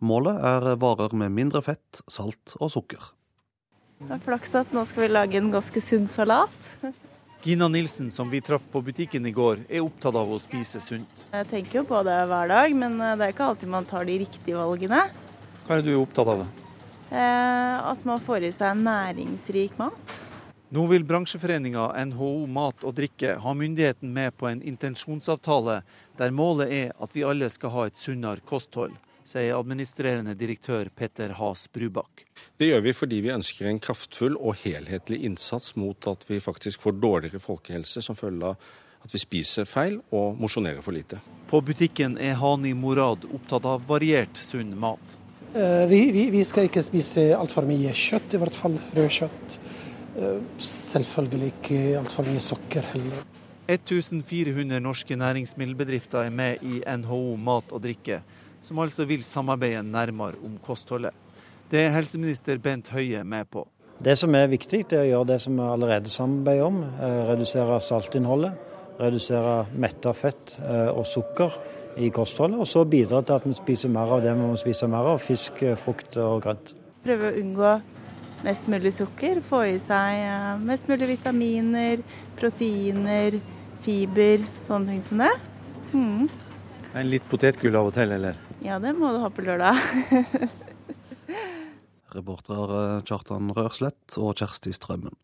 Målet 0.00 0.38
er 0.40 0.78
varer 0.80 1.12
med 1.12 1.34
mindre 1.36 1.60
fett, 1.62 2.00
salt 2.08 2.54
og 2.56 2.72
sukker. 2.72 3.10
Det 4.00 4.16
er 4.16 4.24
flaks 4.24 4.56
at 4.58 4.72
nå 4.74 4.86
skal 4.88 5.04
vi 5.04 5.10
lage 5.12 5.38
en 5.38 5.52
ganske 5.52 5.84
sunn 5.84 6.08
salat. 6.10 6.72
Gina 7.44 7.68
Nilsen, 7.68 8.08
som 8.14 8.32
vi 8.32 8.40
traff 8.40 8.64
på 8.72 8.80
butikken 8.82 9.28
i 9.28 9.34
går, 9.36 9.66
er 9.68 9.84
opptatt 9.84 10.16
av 10.16 10.32
å 10.32 10.40
spise 10.40 10.80
sunt. 10.80 11.26
Jeg 11.34 11.50
tenker 11.52 11.82
jo 11.82 11.86
på 11.92 12.00
det 12.06 12.16
hver 12.32 12.48
dag, 12.48 12.74
men 12.78 12.96
det 12.96 13.28
er 13.28 13.36
ikke 13.36 13.52
alltid 13.52 13.70
man 13.76 13.86
tar 13.86 14.08
de 14.08 14.18
riktige 14.24 14.56
valgene. 14.56 15.04
Hva 15.66 15.78
er 15.78 15.84
du 15.84 15.92
opptatt 16.00 16.32
av? 16.32 16.46
Eh, 17.12 17.76
at 17.92 18.06
man 18.08 18.22
får 18.24 18.48
i 18.48 18.54
seg 18.56 18.78
næringsrik 18.80 19.76
mat. 19.76 20.20
Nå 20.72 20.86
vil 20.88 21.02
bransjeforeninga 21.04 21.90
NHO 22.08 22.46
Mat 22.48 22.84
og 22.88 22.94
Drikke 22.96 23.34
ha 23.44 23.52
myndigheten 23.52 24.08
med 24.08 24.32
på 24.40 24.46
en 24.48 24.62
intensjonsavtale 24.64 25.82
der 26.16 26.30
målet 26.32 26.70
er 26.72 26.94
at 26.96 27.12
vi 27.12 27.26
alle 27.28 27.50
skal 27.52 27.74
ha 27.74 27.82
et 27.90 27.98
sunnere 28.00 28.40
kosthold, 28.48 28.94
sier 29.28 29.58
administrerende 29.58 30.32
direktør 30.32 30.88
Petter 30.96 31.34
Has 31.36 31.66
Brubakk. 31.68 32.22
Det 32.56 32.70
gjør 32.70 32.86
vi 32.86 32.94
fordi 32.96 33.18
vi 33.26 33.34
ønsker 33.34 33.68
en 33.68 33.82
kraftfull 33.84 34.38
og 34.40 34.62
helhetlig 34.62 35.18
innsats 35.28 35.74
mot 35.76 36.08
at 36.08 36.24
vi 36.30 36.40
faktisk 36.40 36.86
får 36.86 36.96
dårligere 37.02 37.42
folkehelse 37.44 38.00
som 38.08 38.16
følge 38.16 38.54
av 38.54 38.72
at 39.04 39.12
vi 39.12 39.20
spiser 39.20 39.68
feil 39.68 39.98
og 40.08 40.40
mosjonerer 40.40 40.80
for 40.80 40.96
lite. 40.96 41.20
På 41.52 41.60
butikken 41.60 42.16
er 42.16 42.40
Hani 42.40 42.72
Morad 42.72 43.28
opptatt 43.28 43.68
av 43.68 43.84
variert 43.92 44.40
sunn 44.40 44.72
mat. 44.80 45.18
Eh, 45.52 45.84
vi, 45.92 46.06
vi, 46.16 46.30
vi 46.32 46.48
skal 46.48 46.70
ikke 46.70 46.86
spise 46.86 47.28
altfor 47.36 47.68
mye 47.68 47.92
kjøtt, 47.92 48.32
i 48.32 48.40
hvert 48.40 48.56
fall 48.56 48.80
rødkjøtt. 48.96 49.60
Eh, 49.60 49.71
selvfølgelig 50.58 51.52
ikke 51.54 51.80
altfor 52.00 52.26
mye 52.28 52.42
sukker 52.42 52.88
heller. 52.92 53.24
1400 53.68 54.80
norske 54.80 55.16
næringsmiddelbedrifter 55.16 56.26
er 56.26 56.30
med 56.30 56.62
i 56.62 56.82
NHO 56.96 57.36
mat 57.36 57.72
og 57.72 57.82
drikke, 57.82 58.20
som 58.60 58.78
altså 58.78 59.04
vil 59.04 59.24
samarbeide 59.24 59.82
nærmere 59.82 60.34
om 60.44 60.58
kostholdet. 60.62 61.14
Det 61.70 61.80
er 61.80 61.94
helseminister 61.94 62.58
Bent 62.58 62.90
Høie 62.92 63.24
med 63.24 63.44
på. 63.50 63.66
Det 64.04 64.18
som 64.18 64.34
er 64.34 64.50
viktig, 64.50 64.82
det 64.90 64.98
er 64.98 65.04
å 65.04 65.10
gjøre 65.10 65.28
det 65.30 65.38
som 65.44 65.56
vi 65.56 65.62
allerede 65.64 66.10
samarbeider 66.10 66.66
om. 66.66 66.82
Eh, 66.82 67.22
redusere 67.30 67.80
saltinnholdet. 67.80 68.68
redusere 69.00 69.66
metta 69.74 70.12
fett 70.12 70.52
eh, 70.60 70.90
og 70.92 71.06
sukker 71.06 71.54
i 71.96 72.10
kostholdet, 72.10 72.60
og 72.60 72.66
så 72.68 72.84
bidra 72.84 73.22
til 73.22 73.34
at 73.34 73.46
vi 73.46 73.52
spiser 73.52 73.88
mer 73.88 74.12
av 74.12 74.22
det 74.22 74.34
vi 74.34 74.40
må 74.40 74.56
spise 74.56 74.86
mer 74.86 75.08
av, 75.14 75.18
fisk, 75.18 75.62
frukt 75.76 76.16
og 76.16 76.42
grønt. 76.44 76.74
Prøve 77.02 77.32
å 77.32 77.40
unngå 77.40 77.72
mest 78.46 78.68
mulig 78.70 78.92
sukker, 78.96 79.40
få 79.46 79.64
i 79.72 79.78
seg 79.82 80.22
eh, 80.26 80.52
mest 80.62 80.88
mulig 80.90 81.12
vitaminer, 81.14 82.02
proteiner, 82.38 83.38
fiber, 83.84 84.46
sånne 84.68 84.94
ting 84.94 85.04
som 85.06 85.24
det. 85.24 85.32
Mm. 85.92 86.28
En 86.92 87.08
litt 87.08 87.24
potetgull 87.30 87.76
av 87.78 87.90
og 87.90 87.96
til, 87.96 88.12
eller? 88.18 88.38
Ja, 88.64 88.78
det 88.82 88.94
må 88.98 89.14
du 89.14 89.22
ha 89.22 89.32
på 89.32 89.44
lørdag. 89.46 89.80
Reportere 92.12 93.00
Kjartan 93.08 93.54
Rørslett 93.56 94.18
og 94.20 94.34
Kjersti 94.36 94.74
Strømmen. 94.76 95.14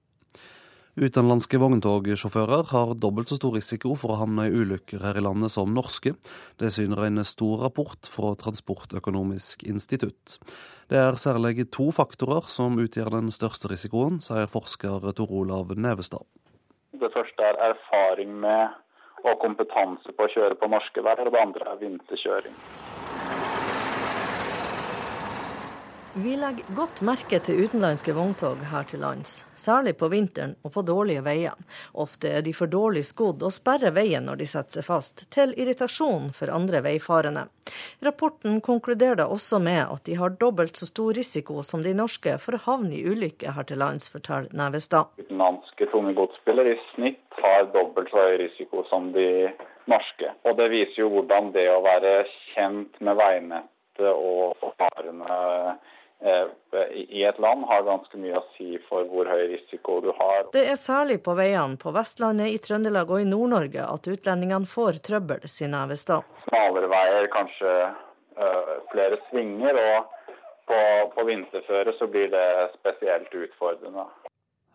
Utenlandske 0.98 1.60
vogntogsjåfører 1.62 2.72
har 2.72 2.96
dobbelt 2.98 3.30
så 3.30 3.36
stor 3.38 3.52
risiko 3.54 3.92
for 3.94 4.16
å 4.16 4.22
havne 4.24 4.48
i 4.48 4.54
ulykker 4.56 5.04
her 5.04 5.20
i 5.20 5.22
landet 5.22 5.52
som 5.54 5.70
norske. 5.70 6.16
Det 6.58 6.72
syner 6.74 7.04
en 7.06 7.22
stor 7.28 7.60
rapport 7.62 8.08
fra 8.10 8.32
Transportøkonomisk 8.40 9.62
institutt. 9.70 10.40
Det 10.88 10.96
er 10.96 11.18
særlig 11.20 11.66
to 11.68 11.90
faktorer 11.92 12.46
som 12.48 12.78
utgjør 12.80 13.10
den 13.12 13.26
største 13.28 13.68
risikoen, 13.68 14.22
sier 14.24 14.48
forsker 14.48 15.04
Tor 15.12 15.34
Olav 15.36 15.74
Nevestad. 15.76 16.24
Det 16.96 17.10
første 17.12 17.44
er 17.44 17.60
erfaring 17.66 18.32
med 18.40 18.72
og 19.26 19.36
kompetanse 19.42 20.14
på 20.16 20.24
å 20.24 20.32
kjøre 20.32 20.56
på 20.56 20.70
norske 20.72 21.04
veier, 21.04 21.26
og 21.26 21.34
det 21.34 21.42
andre 21.42 21.74
er 21.74 21.80
vinterkjøring. 21.82 22.56
Vi 26.18 26.36
legger 26.36 26.64
godt 26.74 26.98
merke 27.06 27.38
til 27.46 27.60
utenlandske 27.62 28.10
vogntog 28.10 28.58
her 28.72 28.86
til 28.90 28.98
lands, 29.04 29.44
særlig 29.54 29.92
på 30.00 30.08
vinteren 30.10 30.56
og 30.66 30.72
på 30.74 30.82
dårlige 30.82 31.20
veier. 31.22 31.54
Ofte 31.94 32.32
er 32.34 32.42
de 32.42 32.50
for 32.58 32.66
dårlig 32.72 33.04
skodd 33.06 33.44
og 33.46 33.52
sperrer 33.54 33.94
veien 33.94 34.26
når 34.26 34.40
de 34.40 34.48
setter 34.50 34.80
seg 34.80 34.86
fast, 34.88 35.22
til 35.30 35.52
irritasjon 35.54 36.32
for 36.34 36.50
andre 36.50 36.80
veifarende. 36.82 37.44
Rapporten 38.02 38.58
konkluderer 38.66 39.20
da 39.20 39.28
også 39.30 39.60
med 39.62 39.78
at 39.84 40.02
de 40.08 40.16
har 40.18 40.34
dobbelt 40.40 40.80
så 40.80 40.88
stor 40.88 41.14
risiko 41.14 41.62
som 41.62 41.84
de 41.86 41.92
norske 41.94 42.34
for 42.42 42.58
å 42.58 42.62
havne 42.64 42.96
i 42.98 43.04
ulykke 43.06 43.54
her 43.54 43.68
til 43.68 43.78
lands, 43.78 44.10
forteller 44.10 44.50
Nevestad. 44.58 45.14
Utenlandske 45.22 45.86
tunge 45.92 46.16
godsbiler 46.18 46.72
i 46.72 46.74
snitt 46.96 47.38
har 47.44 47.70
dobbelt 47.76 48.10
så 48.10 48.24
høy 48.26 48.40
risiko 48.42 48.82
som 48.90 49.12
de 49.14 49.52
norske. 49.86 50.34
Og 50.42 50.58
det 50.58 50.66
viser 50.74 51.04
jo 51.04 51.12
hvordan 51.14 51.52
det 51.54 51.68
å 51.70 51.78
være 51.86 52.24
kjent 52.56 52.98
med 53.06 53.22
veinettet 53.22 54.10
og 54.10 54.74
farene 54.82 55.38
i 57.14 57.22
et 57.22 57.38
land 57.38 57.62
har 57.70 57.84
ganske 57.86 58.18
mye 58.18 58.40
å 58.40 58.44
si 58.56 58.74
for 58.88 59.06
hvor 59.06 59.28
høy 59.30 59.44
risiko 59.52 60.00
du 60.02 60.10
har. 60.16 60.48
Det 60.52 60.64
er 60.66 60.78
særlig 60.80 61.20
på 61.22 61.36
veiene 61.38 61.78
på 61.78 61.92
Vestlandet, 61.94 62.50
i 62.50 62.58
Trøndelag 62.62 63.10
og 63.14 63.22
i 63.22 63.28
Nord-Norge 63.28 63.86
at 63.86 64.10
utlendingene 64.10 64.66
får 64.68 64.98
trøbbel, 65.08 65.46
sier 65.46 65.70
Nævestad. 65.72 66.26
Smalere 66.48 66.90
veier, 66.90 67.30
kanskje 67.32 67.74
uh, 67.88 68.74
flere 68.90 69.20
svinger, 69.28 69.78
og 69.78 70.34
på, 70.68 70.80
på 71.14 71.26
vinterføre 71.30 71.94
så 72.00 72.10
blir 72.10 72.32
det 72.34 72.46
spesielt 72.74 73.34
utfordrende. 73.44 74.08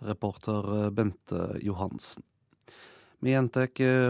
Reporter 0.04 0.90
Bente 0.96 1.50
Johansen. 1.64 2.24
Vi 3.24 3.32
gjentar 3.32 3.70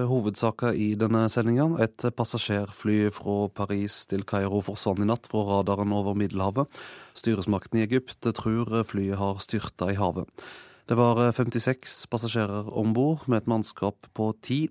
hovedsaken 0.10 0.74
i 0.74 0.88
denne 0.98 1.28
sendinga. 1.30 1.68
Et 1.86 2.06
passasjerfly 2.18 3.12
fra 3.14 3.36
Paris 3.54 4.08
til 4.10 4.24
Kairo 4.26 4.64
forsvant 4.66 5.04
i 5.04 5.06
natt 5.06 5.30
fra 5.30 5.44
radaren 5.52 5.94
over 5.94 6.18
Middelhavet. 6.18 6.66
Styresmakten 7.14 7.78
i 7.78 7.84
Egypt 7.86 8.26
tror 8.34 8.74
flyet 8.90 9.22
har 9.22 9.38
styrta 9.44 9.92
i 9.94 10.00
havet. 10.02 10.26
Det 10.90 10.98
var 10.98 11.22
56 11.30 12.08
passasjerer 12.10 12.74
om 12.74 12.98
bord, 12.98 13.28
med 13.30 13.44
et 13.44 13.54
mannskap 13.54 14.10
på 14.18 14.32
ti. 14.42 14.64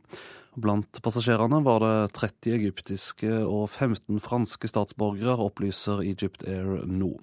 Blant 0.58 0.98
passasjerene 1.06 1.62
var 1.62 1.78
det 1.86 1.94
30 2.18 2.58
egyptiske 2.58 3.30
og 3.46 3.70
15 3.70 4.18
franske 4.26 4.66
statsborgere, 4.66 5.38
opplyser 5.38 6.02
Egypt 6.02 6.42
Air 6.50 6.82
nå. 6.90 7.14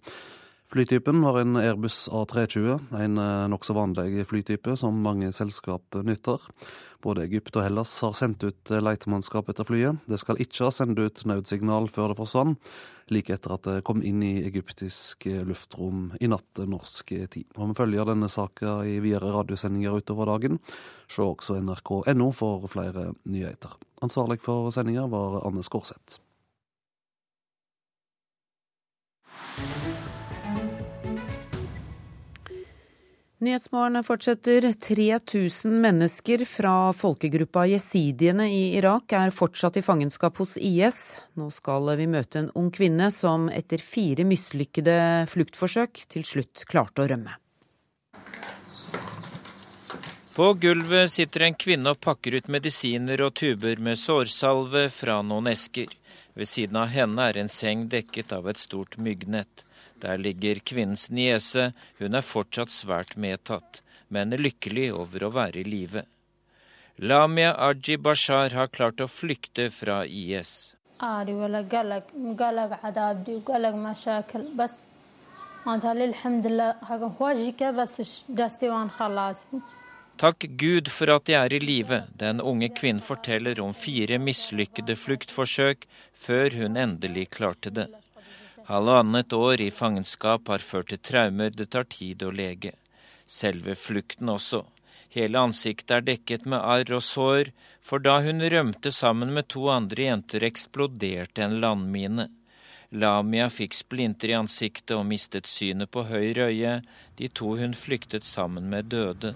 Flytypen 0.69 1.21
var 1.21 1.39
en 1.39 1.55
Airbus 1.57 2.09
A320, 2.13 2.79
en 2.93 3.15
nokså 3.49 3.73
vanlig 3.73 4.21
flytype 4.29 4.75
som 4.77 4.99
mange 5.01 5.31
selskap 5.33 5.97
nytter. 6.05 6.43
Både 7.01 7.23
Egypt 7.25 7.57
og 7.57 7.65
Hellas 7.65 7.95
har 8.05 8.13
sendt 8.13 8.45
ut 8.45 8.69
letemannskap 8.69 9.49
etter 9.49 9.65
flyet. 9.65 9.97
Det 10.05 10.19
skal 10.21 10.37
ikke 10.37 10.67
ha 10.67 10.69
sendt 10.69 11.01
ut 11.01 11.23
nødsignal 11.25 11.89
før 11.89 12.13
det 12.13 12.19
forsvant, 12.19 12.69
like 13.09 13.33
etter 13.33 13.55
at 13.55 13.65
det 13.65 13.81
kom 13.89 14.05
inn 14.05 14.21
i 14.21 14.43
egyptisk 14.45 15.25
luftrom 15.49 16.11
i 16.21 16.29
natt 16.29 16.61
norsk 16.61 17.17
tid. 17.33 17.49
Og 17.57 17.73
Vi 17.73 17.79
følger 17.81 18.13
denne 18.13 18.29
saka 18.29 18.83
i 18.85 18.99
videre 19.01 19.33
radiosendinger 19.39 19.97
utover 19.97 20.29
dagen. 20.29 20.61
Se 21.09 21.25
også 21.25 21.57
nrk.no 21.65 22.29
for 22.29 22.69
flere 22.69 23.15
nyheter. 23.25 23.73
Ansvarlig 24.05 24.37
for 24.45 24.69
sendinga 24.69 25.09
var 25.09 25.41
Anne 25.49 25.65
Skårseth. 25.65 26.21
Nyhetsmorgen 33.39 34.03
fortsetter. 34.03 34.73
3000 34.73 35.81
mennesker 35.81 36.45
fra 36.45 36.93
folkegruppa 36.93 37.61
jesidiene 37.71 38.49
i 38.51 38.75
Irak 38.75 39.13
er 39.15 39.31
fortsatt 39.31 39.77
i 39.79 39.83
fangenskap 39.85 40.41
hos 40.43 40.57
IS. 40.57 40.97
Nå 41.39 41.47
skal 41.55 41.87
vi 41.95 42.07
møte 42.11 42.41
en 42.41 42.49
ung 42.59 42.67
kvinne 42.75 43.07
som 43.15 43.47
etter 43.47 43.79
fire 43.79 44.25
mislykkede 44.27 44.97
fluktforsøk 45.31 46.01
til 46.11 46.27
slutt 46.27 46.65
klarte 46.67 47.05
å 47.05 47.07
rømme. 47.13 47.37
På 50.35 50.51
gulvet 50.59 51.07
sitter 51.15 51.47
en 51.47 51.55
kvinne 51.55 51.95
og 51.95 52.03
pakker 52.03 52.35
ut 52.41 52.51
medisiner 52.51 53.23
og 53.23 53.37
tuber 53.39 53.79
med 53.79 54.03
sårsalve 54.03 54.89
fra 54.91 55.21
noen 55.23 55.47
esker. 55.55 55.87
Ved 56.35 56.51
siden 56.51 56.83
av 56.83 56.91
henne 56.91 57.31
er 57.31 57.39
en 57.39 57.51
seng 57.51 57.87
dekket 57.87 58.35
av 58.35 58.51
et 58.51 58.59
stort 58.59 58.99
myggnett. 58.99 59.63
Der 59.99 60.17
ligger 60.17 60.61
kvinnens 60.63 61.09
niese, 61.11 61.71
hun 61.99 62.15
er 62.15 62.25
fortsatt 62.25 62.71
svært 62.71 63.17
medtatt, 63.17 63.81
men 64.07 64.31
lykkelig 64.31 64.89
over 64.95 65.27
å 65.27 65.33
være 65.35 65.61
i 65.61 65.67
live. 65.67 66.05
Lamia 66.99 67.53
Aji 67.55 67.97
Bashar 67.97 68.55
har 68.55 68.67
klart 68.67 68.99
å 68.99 69.07
flykte 69.07 69.69
fra 69.71 70.01
IS. 70.05 70.73
Takk 80.19 80.45
Gud 80.59 80.91
for 80.91 81.13
at 81.13 81.31
jeg 81.31 81.39
er 81.39 81.53
i 81.55 81.61
live, 81.63 82.01
den 82.19 82.41
unge 82.43 82.67
kvinnen 82.75 82.99
forteller 82.99 83.61
om 83.63 83.71
fire 83.71 84.19
mislykkede 84.19 84.97
fluktforsøk 84.99 85.87
før 86.11 86.59
hun 86.59 86.75
endelig 86.75 87.29
klarte 87.37 87.71
det. 87.71 87.87
Halvannet 88.69 89.33
år 89.33 89.61
i 89.61 89.71
fangenskap 89.71 90.47
har 90.47 90.61
ført 90.61 90.91
til 90.91 90.99
traumer 91.01 91.49
det 91.49 91.71
tar 91.73 91.87
tid 91.89 92.21
å 92.21 92.29
lege. 92.29 92.75
Selve 93.25 93.73
flukten 93.73 94.29
også. 94.29 94.59
Hele 95.09 95.41
ansiktet 95.41 95.95
er 95.95 96.05
dekket 96.05 96.45
med 96.45 96.61
arr 96.61 96.93
og 96.93 97.01
sår, 97.01 97.49
for 97.81 98.05
da 98.05 98.19
hun 98.21 98.45
rømte 98.53 98.93
sammen 98.93 99.33
med 99.33 99.49
to 99.49 99.65
andre 99.73 100.05
jenter, 100.11 100.45
eksploderte 100.45 101.47
en 101.47 101.57
landmine. 101.65 102.27
Lamia 102.93 103.49
fikk 103.49 103.73
splinter 103.73 104.35
i 104.35 104.37
ansiktet 104.37 104.93
og 104.99 105.07
mistet 105.15 105.49
synet 105.49 105.89
på 105.89 106.05
høyre 106.13 106.51
øye. 106.53 106.79
De 107.17 107.33
to 107.41 107.57
hun 107.57 107.73
flyktet 107.73 108.21
sammen 108.21 108.69
med, 108.69 108.93
døde. 108.93 109.33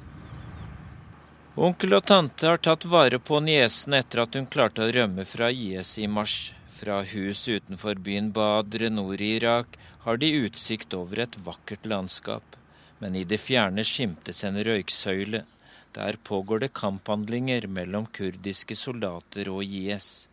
Onkel 1.58 1.98
og 1.98 2.06
tante 2.06 2.54
har 2.54 2.62
tatt 2.62 2.86
vare 2.86 3.18
på 3.18 3.42
niesen 3.42 3.98
etter 3.98 4.28
at 4.28 4.38
hun 4.38 4.46
klarte 4.46 4.86
å 4.86 4.94
rømme 4.94 5.26
fra 5.26 5.50
IS 5.50 5.98
i 5.98 6.06
mars. 6.06 6.52
Fra 6.74 7.04
hus 7.04 7.48
utenfor 7.48 8.00
byen 8.02 8.32
Badre 8.34 8.90
nord 8.90 9.22
i 9.22 9.36
Irak 9.38 9.78
har 10.06 10.18
de 10.18 10.32
utsikt 10.44 10.94
over 10.98 11.20
et 11.24 11.38
vakkert 11.46 11.86
landskap. 11.86 12.56
Men 13.00 13.16
i 13.16 13.24
det 13.24 13.40
fjerne 13.44 13.84
skimtes 13.86 14.44
en 14.48 14.58
røyksøyle. 14.58 15.44
Der 15.94 16.18
pågår 16.24 16.64
det 16.64 16.74
kamphandlinger 16.74 17.68
mellom 17.68 18.08
kurdiske 18.18 18.76
soldater 18.76 19.50
og 19.54 19.64
IS. 19.64 20.28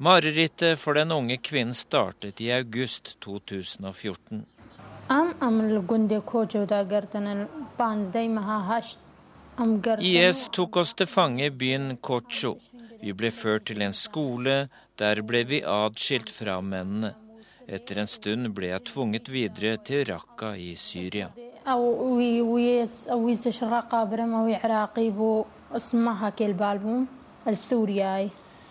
Marerittet 0.00 0.78
for 0.80 0.96
den 0.96 1.12
unge 1.12 1.36
kvinnen 1.36 1.76
startet 1.76 2.40
i 2.40 2.48
august 2.56 3.18
2014. 3.20 4.46
IS 10.00 10.44
tok 10.56 10.76
oss 10.80 10.94
til 10.96 11.10
fange 11.10 11.50
i 11.50 11.50
byen 11.50 11.98
Kocho. 12.00 12.54
Vi 13.00 13.12
ble 13.16 13.30
ført 13.32 13.66
til 13.70 13.82
en 13.82 13.96
skole, 13.96 14.68
der 15.00 15.22
ble 15.26 15.44
vi 15.48 15.62
adskilt 15.64 16.30
fra 16.32 16.60
mennene. 16.60 17.14
Etter 17.70 18.00
en 18.02 18.10
stund 18.10 18.50
ble 18.56 18.72
jeg 18.72 18.86
tvunget 18.90 19.30
videre 19.30 19.78
til 19.86 20.04
Raqqa 20.08 20.56
i 20.58 20.72
Syria. 20.74 21.30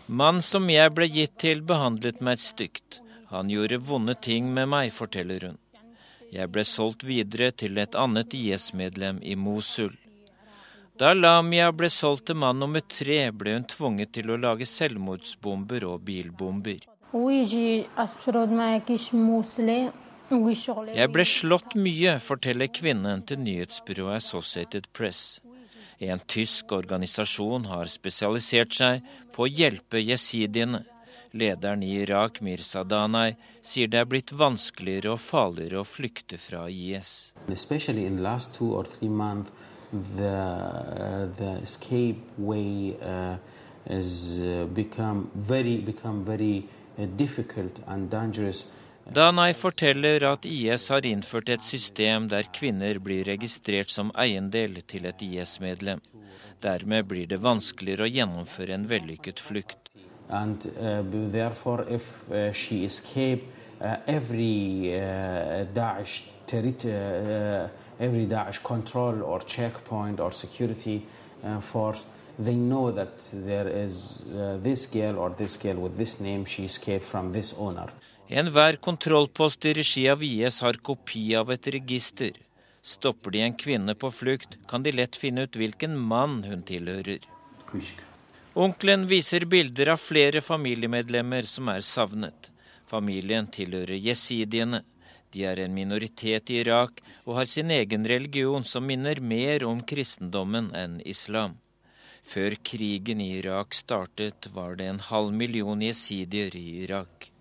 Mannen 0.08 0.42
som 0.42 0.70
jeg 0.74 0.92
ble 0.98 1.08
gitt 1.14 1.38
til, 1.38 1.62
behandlet 1.62 2.20
meg 2.26 2.42
stygt. 2.44 3.00
Han 3.30 3.50
gjorde 3.54 3.78
vonde 3.86 4.16
ting 4.18 4.50
med 4.54 4.68
meg, 4.74 4.92
forteller 4.92 5.48
hun. 5.48 5.58
Jeg 6.34 6.50
ble 6.54 6.66
solgt 6.66 7.06
videre 7.06 7.52
til 7.52 7.78
et 7.82 7.96
annet 7.98 8.34
IS-medlem 8.38 9.22
i 9.22 9.36
Mosul. 9.38 9.96
Da 11.00 11.14
Lamia 11.16 11.70
ble 11.72 11.88
solgt 11.88 12.26
til 12.28 12.36
mann 12.42 12.58
nummer 12.60 12.82
tre, 12.84 13.30
ble 13.32 13.54
hun 13.56 13.66
tvunget 13.72 14.10
til 14.18 14.34
å 14.34 14.36
lage 14.36 14.66
selvmordsbomber 14.68 15.86
og 15.88 16.02
bilbomber. 16.04 16.82
Jeg 21.00 21.12
ble 21.14 21.26
slått 21.26 21.78
mye, 21.80 22.18
forteller 22.20 22.68
kvinnen 22.82 23.24
til 23.32 23.40
nyhetsbyrået 23.46 24.20
Associated 24.20 24.92
Press. 24.92 25.40
En 26.04 26.20
tysk 26.28 26.76
organisasjon 26.76 27.72
har 27.72 27.88
spesialisert 27.88 28.76
seg 28.76 29.08
på 29.32 29.48
å 29.48 29.52
hjelpe 29.52 30.04
jesidiene. 30.04 30.84
Lederen 31.32 31.84
i 31.86 31.94
Irak, 32.02 32.42
Mirza 32.44 32.84
Danai, 32.84 33.38
sier 33.62 33.88
det 33.88 34.04
er 34.04 34.12
blitt 34.12 34.36
vanskeligere 34.36 35.16
og 35.16 35.24
farligere 35.24 35.80
å 35.80 35.88
flykte 35.88 36.40
fra 36.42 36.68
IS. 36.68 37.32
Selvfølgelig 37.48 38.08
i 38.10 38.16
de 38.18 38.32
siste 38.36 38.58
to-tre 38.60 39.12
uh, 39.16 39.69
the 39.92 41.60
escape 41.62 42.22
way 42.38 42.96
uh, 43.02 43.38
has 43.88 44.40
uh, 44.42 44.66
become 44.66 45.30
very, 45.36 45.78
become 45.78 46.24
very 46.24 46.66
uh, 46.98 47.06
difficult 47.06 47.82
and 47.88 48.10
dangerous. 48.10 48.68
Danai 49.12 49.54
forteller 49.54 50.24
at 50.24 50.46
IS 50.46 50.90
har 50.90 51.06
innført 51.06 51.50
et 51.50 51.62
system 51.62 52.28
der 52.30 52.44
kvinner 52.54 53.00
blir 53.00 53.26
registrert 53.26 53.90
som 53.90 54.12
eiendel 54.16 54.82
til 54.86 55.06
et 55.10 55.22
IS-medlem. 55.22 56.02
Dermed 56.62 57.08
blir 57.08 57.26
det 57.26 57.40
vanskeligere 57.42 58.06
å 58.06 58.12
gjennomføre 58.12 58.76
en 58.76 58.86
vellykket 58.90 59.40
flukt. 59.40 59.90
And, 60.30 60.68
uh, 60.78 61.02
therefore, 61.32 61.88
if 61.90 62.30
uh, 62.30 62.52
she 62.52 62.86
escape, 62.86 63.42
uh, 63.82 63.96
every 64.06 64.94
Daesh 65.74 66.30
territory, 66.46 67.70
every 68.00 68.26
Daesh 68.26 68.64
control 68.64 69.24
or 69.24 69.40
checkpoint 69.42 70.20
or 70.20 70.32
security 70.32 71.06
force 71.62 72.06
they 72.40 72.56
know 72.56 72.92
that 72.92 73.20
there 73.34 73.68
is 73.68 74.22
uh, 74.34 74.58
this 74.64 74.86
girl 74.88 75.20
or 75.20 75.30
this 75.30 75.58
girl 75.58 75.76
with 75.76 75.98
this 75.98 76.20
name, 76.20 76.46
she 76.46 76.64
escaped 76.64 77.06
from 77.06 77.32
this 77.34 77.54
owner. 77.58 77.92
Enhver 78.30 78.78
kontrollpost 78.78 79.66
i 79.66 79.74
regi 79.74 80.06
av 80.10 80.24
IS 80.24 80.62
har 80.62 80.74
kopi 80.74 81.36
av 81.36 81.52
et 81.52 81.68
register. 81.68 82.32
Stopper 82.82 83.32
de 83.32 83.42
en 83.42 83.56
kvinne 83.58 83.96
på 83.96 84.12
flukt, 84.12 84.56
kan 84.68 84.84
de 84.84 84.94
lett 84.94 85.16
finne 85.16 85.44
ut 85.48 85.58
hvilken 85.58 85.98
mann 85.98 86.44
hun 86.48 86.62
tilhører. 86.64 87.26
Onkelen 88.54 89.08
viser 89.10 89.46
bilder 89.46 89.92
av 89.96 90.00
flere 90.00 90.42
familiemedlemmer 90.42 91.50
som 91.50 91.68
er 91.74 91.84
savnet. 91.84 92.52
Familien 92.88 93.50
tilhører 93.52 94.00
jesidiene. 94.00 94.84
De 95.34 95.46
er 95.46 95.60
en 95.62 95.74
minoritet 95.74 96.50
i 96.50 96.60
Irak 96.64 97.02
og 97.26 97.36
har 97.40 97.50
sin 97.50 97.72
egen 97.72 98.06
religion 98.10 98.66
som 98.66 98.86
minner 98.90 99.22
mer 99.22 99.66
om 99.68 99.82
kristendommen 99.82 100.72
enn 100.76 101.00
islam. 101.06 101.58
Før 102.30 102.56
krigen 102.64 103.22
i 103.22 103.32
Irak 103.40 103.74
startet, 103.74 104.50
var 104.54 104.76
det 104.76 104.90
en 104.90 105.00
halv 105.00 105.34
million 105.34 105.82
jesidier 105.82 106.56
i 106.56 106.84
Irak. 106.84 107.32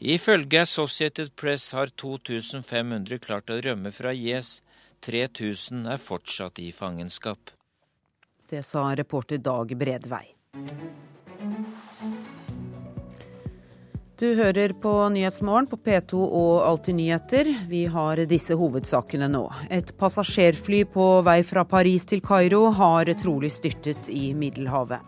Ifølge 0.00 0.60
Associated 0.64 1.36
Press 1.36 1.72
har 1.76 1.92
2500 1.92 3.18
klart 3.20 3.52
å 3.52 3.60
rømme 3.60 3.92
fra 3.92 4.12
IS. 4.16 4.60
3000 5.04 5.86
er 5.92 6.00
fortsatt 6.00 6.60
i 6.60 6.70
fangenskap. 6.72 7.52
Det 8.50 8.64
sa 8.64 8.88
reporter 8.96 9.38
Dag 9.38 9.72
Bredvei. 9.76 10.24
Du 14.20 14.34
hører 14.36 14.74
på 14.76 14.90
Nyhetsmorgen 15.08 15.64
på 15.70 15.78
P2 15.80 16.18
og 16.20 16.66
Alltid 16.68 16.98
nyheter. 16.98 17.48
Vi 17.70 17.86
har 17.88 18.20
disse 18.28 18.52
hovedsakene 18.52 19.30
nå. 19.32 19.46
Et 19.72 19.92
passasjerfly 19.96 20.82
på 20.92 21.04
vei 21.24 21.38
fra 21.40 21.62
Paris 21.64 22.04
til 22.04 22.20
Kairo 22.20 22.66
har 22.76 23.08
trolig 23.22 23.48
styrtet 23.54 24.10
i 24.12 24.34
Middelhavet. 24.36 25.00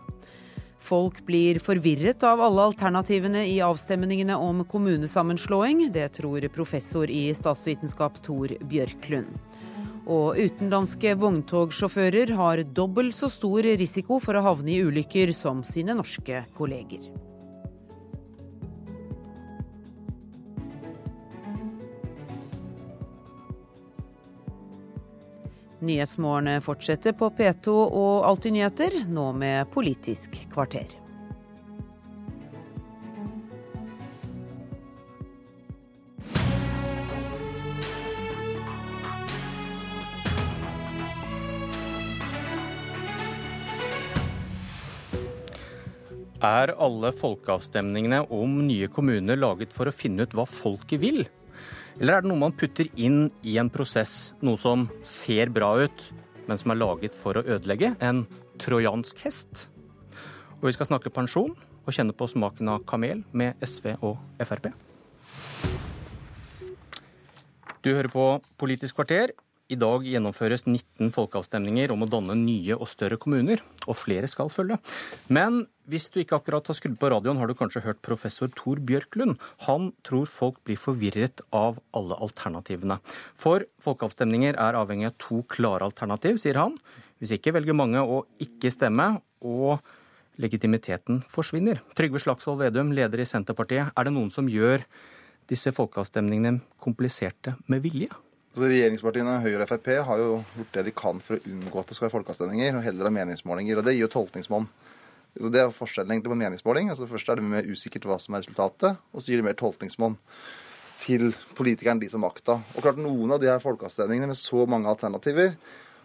Folk 0.80 1.18
blir 1.26 1.60
forvirret 1.60 2.24
av 2.24 2.40
alle 2.40 2.64
alternativene 2.70 3.42
i 3.50 3.58
avstemningene 3.60 4.38
om 4.40 4.62
kommunesammenslåing. 4.70 5.90
Det 5.92 6.06
tror 6.16 6.46
professor 6.54 7.12
i 7.12 7.26
statsvitenskap 7.36 8.16
Tor 8.24 8.54
Bjørklund. 8.70 9.28
Og 10.08 10.40
utenlandske 10.40 11.12
vogntogsjåfører 11.20 12.32
har 12.40 12.64
dobbelt 12.80 13.12
så 13.18 13.28
stor 13.28 13.68
risiko 13.84 14.22
for 14.24 14.40
å 14.40 14.46
havne 14.48 14.72
i 14.72 14.80
ulykker 14.88 15.36
som 15.36 15.60
sine 15.68 16.00
norske 16.00 16.46
kolleger. 16.56 17.12
Nyhetsmorgen 25.82 26.62
fortsetter 26.62 27.12
på 27.18 27.26
P2 27.34 27.72
og 27.74 28.26
Alltid 28.28 28.54
nyheter, 28.54 29.00
nå 29.10 29.32
med 29.34 29.66
Politisk 29.74 30.36
kvarter. 30.52 30.86
Er 46.42 46.76
alle 46.78 47.10
folkeavstemningene 47.14 48.22
om 48.30 48.60
nye 48.68 48.86
kommuner 48.90 49.38
laget 49.38 49.74
for 49.74 49.90
å 49.90 49.94
finne 49.94 50.26
ut 50.26 50.34
hva 50.38 50.46
folket 50.46 51.02
vil? 51.02 51.24
Eller 52.00 52.16
er 52.16 52.24
det 52.24 52.30
noe 52.30 52.40
man 52.40 52.54
putter 52.56 52.88
inn 52.96 53.26
i 53.44 53.58
en 53.60 53.70
prosess, 53.72 54.32
noe 54.40 54.56
som 54.60 54.86
ser 55.04 55.52
bra 55.52 55.74
ut, 55.84 56.06
men 56.48 56.60
som 56.60 56.72
er 56.72 56.80
laget 56.80 57.16
for 57.16 57.36
å 57.36 57.44
ødelegge? 57.44 57.92
En 58.00 58.24
trojansk 58.62 59.20
hest? 59.26 59.66
Og 60.60 60.70
vi 60.70 60.74
skal 60.76 60.88
snakke 60.88 61.12
pensjon 61.12 61.52
og 61.82 61.92
kjenne 61.92 62.14
på 62.16 62.28
smaken 62.30 62.70
av 62.72 62.86
kamel 62.88 63.24
med 63.36 63.60
SV 63.60 63.96
og 64.00 64.16
Frp. 64.40 64.70
Du 67.82 67.90
hører 67.90 68.08
på 68.12 68.26
Politisk 68.62 69.00
kvarter. 69.00 69.34
I 69.72 69.76
dag 69.80 70.04
gjennomføres 70.04 70.66
19 70.66 71.12
folkeavstemninger 71.14 71.92
om 71.94 72.04
å 72.04 72.08
danne 72.10 72.34
nye 72.36 72.76
og 72.76 72.90
større 72.90 73.16
kommuner, 73.20 73.62
og 73.86 73.96
flere 73.96 74.28
skal 74.28 74.50
følge. 74.52 74.76
Men 75.32 75.62
hvis 75.88 76.10
du 76.12 76.18
ikke 76.20 76.36
akkurat 76.36 76.66
har 76.68 76.76
skrudd 76.76 76.98
på 77.00 77.08
radioen, 77.08 77.38
har 77.40 77.48
du 77.48 77.56
kanskje 77.56 77.84
hørt 77.86 78.02
professor 78.04 78.50
Tor 78.52 78.82
Bjørklund. 78.84 79.38
Han 79.64 79.90
tror 80.04 80.28
folk 80.28 80.58
blir 80.66 80.80
forvirret 80.80 81.40
av 81.56 81.80
alle 81.96 82.18
alternativene. 82.20 82.98
For 83.38 83.64
folkeavstemninger 83.82 84.58
er 84.60 84.78
avhengig 84.78 85.08
av 85.08 85.16
to 85.22 85.40
klare 85.52 85.88
alternativ, 85.88 86.36
sier 86.42 86.60
han. 86.60 86.76
Hvis 87.22 87.32
ikke 87.38 87.54
velger 87.56 87.76
mange 87.78 88.02
å 88.02 88.24
ikke 88.42 88.72
stemme, 88.74 89.14
og 89.40 89.80
legitimiteten 90.42 91.22
forsvinner. 91.30 91.80
Trygve 91.96 92.20
Slagsvold 92.22 92.60
Vedum, 92.60 92.92
leder 92.94 93.24
i 93.24 93.28
Senterpartiet. 93.28 93.94
Er 93.96 94.08
det 94.08 94.12
noen 94.14 94.30
som 94.32 94.50
gjør 94.50 94.84
disse 95.50 95.72
folkeavstemningene 95.74 96.60
kompliserte 96.82 97.56
med 97.72 97.82
vilje? 97.84 98.12
Altså, 98.52 98.66
regjeringspartiene 98.68 99.38
Høyre 99.40 99.64
og 99.64 99.70
Frp 99.70 99.86
har 100.04 100.18
jo 100.20 100.32
gjort 100.58 100.74
det 100.76 100.82
de 100.84 100.92
kan 100.92 101.20
for 101.24 101.38
å 101.38 101.44
unngå 101.48 101.78
at 101.80 101.88
det 101.88 101.96
skal 101.96 102.04
være 102.04 102.16
folkeavstemninger, 102.18 102.74
og 102.76 102.84
heller 102.84 103.08
ha 103.08 103.12
meningsmålinger. 103.14 103.78
og 103.80 103.86
Det 103.86 103.94
gir 103.96 104.04
jo 104.04 104.10
tolkningsmål. 104.12 104.66
Så 105.40 105.48
Det 105.48 105.60
er 105.62 105.72
forskjellen 105.72 106.12
egentlig 106.12 106.28
på 106.34 106.36
meningsmåling. 106.36 106.90
Altså, 106.92 107.08
først 107.08 107.30
er 107.32 107.40
det 107.40 107.48
mer 107.48 107.64
usikkert 107.64 108.04
hva 108.04 108.18
som 108.20 108.34
er 108.34 108.44
resultatet, 108.44 109.00
og 109.12 109.22
så 109.22 109.32
gir 109.32 109.40
det 109.40 109.48
mer 109.48 109.56
tolkningsmål 109.56 110.18
til 111.00 111.32
politikeren, 111.56 111.98
de 111.98 112.10
som 112.12 112.20
makta. 112.20 112.60
Og 112.76 112.84
klart 112.84 113.00
Noen 113.00 113.32
av 113.32 113.40
de 113.40 113.48
her 113.48 113.62
folkeavstemningene 113.62 114.28
med 114.28 114.36
så 114.36 114.66
mange 114.68 114.90
alternativer 114.92 115.56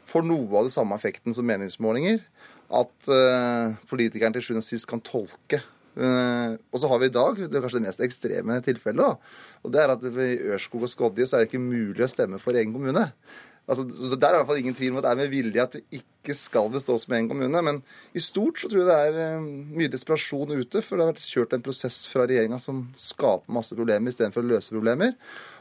får 0.07 0.23
noe 0.23 0.47
av 0.55 0.69
det 0.69 0.71
samme 0.71 0.95
effekten 0.95 1.35
som 1.35 1.45
meningsmålinger. 1.45 2.23
At 2.71 3.11
uh, 3.11 3.75
politikeren 3.91 4.31
til 4.31 4.41
sjuende 4.41 4.63
og 4.63 4.69
sist 4.71 4.87
kan 4.87 5.03
tolke. 5.03 5.59
Uh, 5.97 6.53
og 6.69 6.77
så 6.77 6.89
har 6.91 6.99
vi 7.01 7.09
i 7.09 7.13
dag 7.15 7.39
det 7.41 7.57
er 7.57 7.63
kanskje 7.63 7.79
det 7.79 7.87
mest 7.87 8.03
ekstreme 8.05 8.59
tilfellet. 8.65 9.01
da, 9.01 9.61
og 9.65 9.73
det 9.73 9.81
er 9.81 9.93
at 9.95 10.03
I 10.05 10.29
Ørskog 10.53 10.85
og 10.85 10.91
Skodje 10.91 11.25
så 11.25 11.37
er 11.37 11.45
det 11.45 11.49
ikke 11.49 11.63
mulig 11.63 12.05
å 12.05 12.11
stemme 12.11 12.41
for 12.41 12.57
egen 12.57 12.75
kommune. 12.75 13.07
Altså, 13.67 13.83
der 14.15 14.29
er 14.29 14.37
i 14.37 14.39
hvert 14.39 14.47
fall 14.47 14.59
ingen 14.61 14.75
tvil 14.77 14.93
om 14.93 14.99
at 15.01 15.03
det 15.03 15.09
er 15.11 15.19
med 15.19 15.31
vilje 15.33 15.63
at 15.63 15.73
vi 15.75 15.99
ikke 15.99 16.35
skal 16.39 16.69
bestå 16.71 16.95
som 17.01 17.17
egen 17.17 17.27
kommune. 17.27 17.61
Men 17.67 17.81
i 18.15 18.21
stort 18.23 18.61
så 18.61 18.69
tror 18.71 18.85
jeg 18.85 18.87
det 18.87 18.99
er 19.09 19.17
eh, 19.25 19.49
mye 19.75 19.91
desperasjon 19.91 20.53
ute, 20.55 20.83
for 20.85 20.95
det 20.95 21.03
har 21.03 21.11
vært 21.11 21.25
kjørt 21.25 21.55
en 21.57 21.65
prosess 21.65 21.97
fra 22.07 22.23
regjeringa 22.29 22.61
som 22.63 22.85
skaper 22.95 23.57
masse 23.57 23.75
problemer 23.75 24.13
istedenfor 24.13 24.45
å 24.45 24.51
løse 24.53 24.71
problemer. 24.71 25.17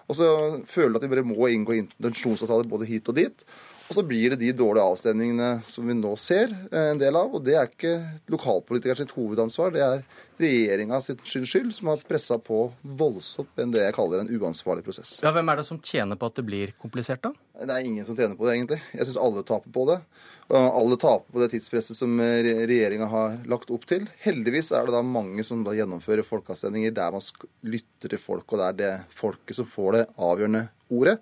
Og 0.06 0.20
så 0.20 0.28
føler 0.70 0.94
de 0.94 1.00
at 1.00 1.06
de 1.08 1.10
bare 1.16 1.26
må 1.26 1.50
inngå 1.50 1.80
intensjonsavtaler 1.80 2.70
både 2.70 2.86
hit 2.86 3.10
og 3.10 3.18
dit. 3.18 3.46
Og 3.86 3.94
så 3.94 4.02
blir 4.02 4.32
det 4.32 4.40
de 4.40 4.50
dårlige 4.56 4.82
avstemningene 4.82 5.50
som 5.66 5.86
vi 5.86 5.94
nå 5.94 6.12
ser 6.18 6.50
eh, 6.72 6.90
en 6.90 7.00
del 7.00 7.16
av. 7.18 7.34
Og 7.38 7.44
det 7.46 7.54
er 7.54 7.68
ikke 7.70 7.94
lokalpolitikers 8.32 9.04
sitt 9.04 9.14
hovedansvar, 9.14 9.74
det 9.74 9.84
er 9.84 10.06
regjeringa 10.42 10.98
sin 11.00 11.46
skyld, 11.48 11.70
som 11.72 11.92
har 11.92 12.02
pressa 12.04 12.36
på 12.42 12.66
voldsomt 12.82 13.62
enn 13.62 13.70
det 13.72 13.86
jeg 13.86 13.96
kaller 13.96 14.20
en 14.20 14.32
uansvarlig 14.36 14.84
prosess. 14.84 15.16
Ja, 15.24 15.32
Hvem 15.32 15.48
er 15.48 15.62
det 15.62 15.68
som 15.68 15.78
tjener 15.80 16.18
på 16.18 16.28
at 16.28 16.36
det 16.36 16.44
blir 16.48 16.74
komplisert, 16.82 17.22
da? 17.24 17.32
Det 17.62 17.72
er 17.72 17.88
ingen 17.88 18.04
som 18.04 18.18
tjener 18.18 18.36
på 18.36 18.44
det, 18.44 18.58
egentlig. 18.58 18.80
Jeg 18.92 19.08
syns 19.08 19.22
alle 19.22 19.46
taper 19.48 19.72
på 19.72 19.86
det. 19.88 20.00
Alle 20.46 20.98
taper 21.00 21.32
på 21.32 21.40
det 21.42 21.48
tidspresset 21.54 21.96
som 21.98 22.20
regjeringa 22.20 23.08
har 23.10 23.38
lagt 23.50 23.72
opp 23.74 23.86
til. 23.88 24.04
Heldigvis 24.22 24.74
er 24.76 24.86
det 24.86 24.94
da 24.94 25.00
mange 25.02 25.42
som 25.46 25.64
da 25.66 25.72
gjennomfører 25.74 26.26
folkeavstemninger 26.26 26.92
der 26.94 27.16
man 27.16 27.24
lytter 27.66 28.12
til 28.12 28.20
folk, 28.20 28.44
og 28.50 28.60
det 28.60 28.68
er 28.68 28.80
det 28.82 28.94
folket 29.16 29.58
som 29.58 29.66
får 29.70 29.96
det 29.96 30.04
avgjørende 30.28 30.66
ordet. 30.92 31.16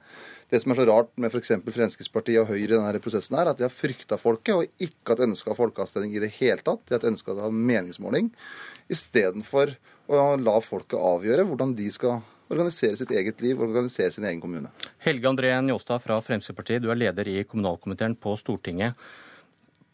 Det 0.50 0.60
som 0.62 0.74
er 0.74 0.80
så 0.80 0.86
rart 0.88 1.10
med 1.20 1.32
f.eks. 1.32 1.54
Fremskrittspartiet 1.64 2.42
og 2.42 2.50
Høyre 2.50 2.66
i 2.66 2.76
denne 2.76 3.00
prosessen, 3.02 3.38
er 3.40 3.50
at 3.50 3.58
de 3.58 3.66
har 3.66 3.72
frykta 3.72 4.18
folket 4.20 4.54
og 4.54 4.84
ikke 4.84 5.14
hatt 5.14 5.24
ønske 5.24 5.50
av 5.50 5.58
folkeavstemning 5.58 6.14
i 6.16 6.22
det 6.22 6.34
hele 6.36 6.60
tatt. 6.60 6.84
De 6.84 6.94
har 6.94 7.00
hatt 7.00 7.10
ønske 7.10 7.38
ha 7.38 7.50
meningsmåling 7.50 8.30
istedenfor 8.92 9.74
å 10.12 10.22
la 10.36 10.58
folket 10.60 11.00
avgjøre 11.00 11.46
hvordan 11.48 11.72
de 11.78 11.88
skal 11.92 12.20
organisere 12.52 12.98
sitt 12.98 13.12
eget 13.14 13.40
liv, 13.42 13.56
og 13.56 13.70
organisere 13.70 14.12
sin 14.12 14.26
egen 14.28 14.42
kommune. 14.42 14.70
Helge 15.02 15.30
André 15.30 15.52
Njåstad 15.64 16.02
fra 16.04 16.20
Fremskrittspartiet, 16.22 16.82
du 16.84 16.90
er 16.92 17.00
leder 17.00 17.28
i 17.30 17.42
kommunalkomiteen 17.48 18.16
på 18.20 18.36
Stortinget. 18.40 18.98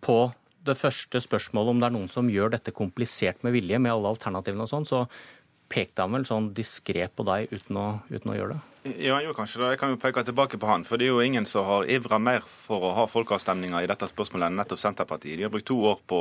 På 0.02 0.32
det 0.66 0.77
første 0.77 1.22
spørsmålet 1.22 1.74
om 1.74 1.81
det 1.81 1.89
er 1.89 1.94
noen 1.94 2.10
som 2.12 2.28
gjør 2.31 2.55
dette 2.56 2.74
komplisert 2.77 3.44
med 3.47 3.55
vilje, 3.56 3.78
med 3.78 3.94
alle 3.94 4.10
alternativene 4.12 4.66
og 4.66 4.72
sånn, 4.72 4.89
så 4.89 5.05
pekte 5.70 6.05
han 6.05 6.16
vel 6.16 6.27
sånn 6.28 6.51
diskré 6.56 7.06
på 7.14 7.24
deg 7.28 7.52
uten 7.55 7.78
å, 7.78 7.86
uten 8.10 8.35
å 8.35 8.36
gjøre 8.36 8.59
det? 8.59 8.69
Ja, 8.82 9.19
han 9.20 9.35
kanskje 9.36 9.61
det. 9.61 9.66
Jeg 9.74 9.78
kan 9.82 9.90
jo 9.93 9.98
peke 10.01 10.23
tilbake 10.24 10.57
på 10.57 10.69
han. 10.70 10.86
For 10.89 10.97
det 10.97 11.05
er 11.05 11.11
jo 11.12 11.20
ingen 11.20 11.44
som 11.44 11.66
har 11.69 11.89
ivra 11.93 12.16
mer 12.16 12.44
for 12.48 12.81
å 12.89 12.94
ha 12.97 13.02
folkeavstemninger 13.11 13.85
i 13.85 13.89
dette 13.90 14.09
spørsmålet 14.09 14.48
enn 14.48 14.57
nettopp 14.57 14.81
Senterpartiet. 14.81 15.36
De 15.36 15.44
har 15.44 15.52
brukt 15.52 15.66
to 15.69 15.77
år 15.90 15.98
på 16.09 16.20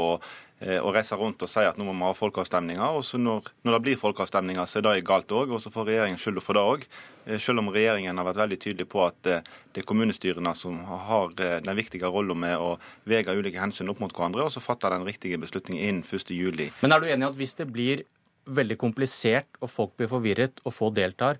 eh, 0.60 0.76
å 0.76 0.92
reise 0.92 1.16
rundt 1.16 1.40
og 1.46 1.48
si 1.48 1.64
at 1.64 1.78
nå 1.80 1.86
må 1.88 1.94
vi 1.96 2.10
ha 2.10 2.18
folkeavstemninger. 2.18 2.98
Og 3.00 3.06
så 3.08 3.20
når, 3.22 3.48
når, 3.64 3.78
det 3.78 3.82
blir 3.86 4.02
folkeavstemninger, 4.02 4.68
så 4.68 4.82
er 4.82 4.88
det 4.90 5.06
galt 5.08 5.32
òg. 5.32 5.54
Og 5.56 5.64
så 5.64 5.72
får 5.72 5.88
regjeringen 5.88 6.20
skylda 6.20 6.44
for 6.44 6.60
det 6.60 6.64
òg. 6.74 6.84
Eh, 7.30 7.40
selv 7.40 7.64
om 7.64 7.72
regjeringen 7.72 8.20
har 8.20 8.28
vært 8.28 8.42
veldig 8.42 8.58
tydelig 8.66 8.90
på 8.92 9.06
at 9.06 9.30
eh, 9.32 9.48
det 9.72 9.86
er 9.86 9.88
kommunestyrene 9.88 10.52
som 10.60 10.82
har 11.08 11.32
den 11.40 11.78
viktige 11.80 12.12
rollen 12.12 12.44
med 12.44 12.60
å 12.60 12.74
vege 13.08 13.38
ulike 13.40 13.62
hensyn 13.62 13.94
opp 13.94 14.04
mot 14.04 14.12
hverandre, 14.12 14.44
og 14.44 14.52
så 14.52 14.64
fatter 14.64 14.92
den 14.98 15.08
riktige 15.08 15.40
beslutningen 15.40 15.80
innen 15.80 16.04
1.7. 16.04 16.74
Men 16.84 16.92
er 16.92 17.00
du 17.00 17.08
enig 17.08 17.24
i 17.24 17.30
at 17.30 17.40
hvis 17.40 17.56
det 17.62 17.70
blir 17.72 18.04
veldig 18.50 18.76
komplisert, 18.82 19.48
og 19.64 19.72
folk 19.72 19.96
blir 19.96 20.12
forvirret, 20.12 20.60
og 20.66 20.76
få 20.76 20.92
deltar, 20.92 21.40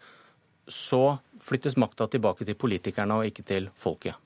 så 0.70 1.20
flyttes 1.44 1.78
makta 1.78 2.08
tilbake 2.08 2.48
til 2.48 2.58
politikerne 2.60 3.20
og 3.20 3.30
ikke 3.30 3.46
til 3.48 3.70
folket. 3.76 4.18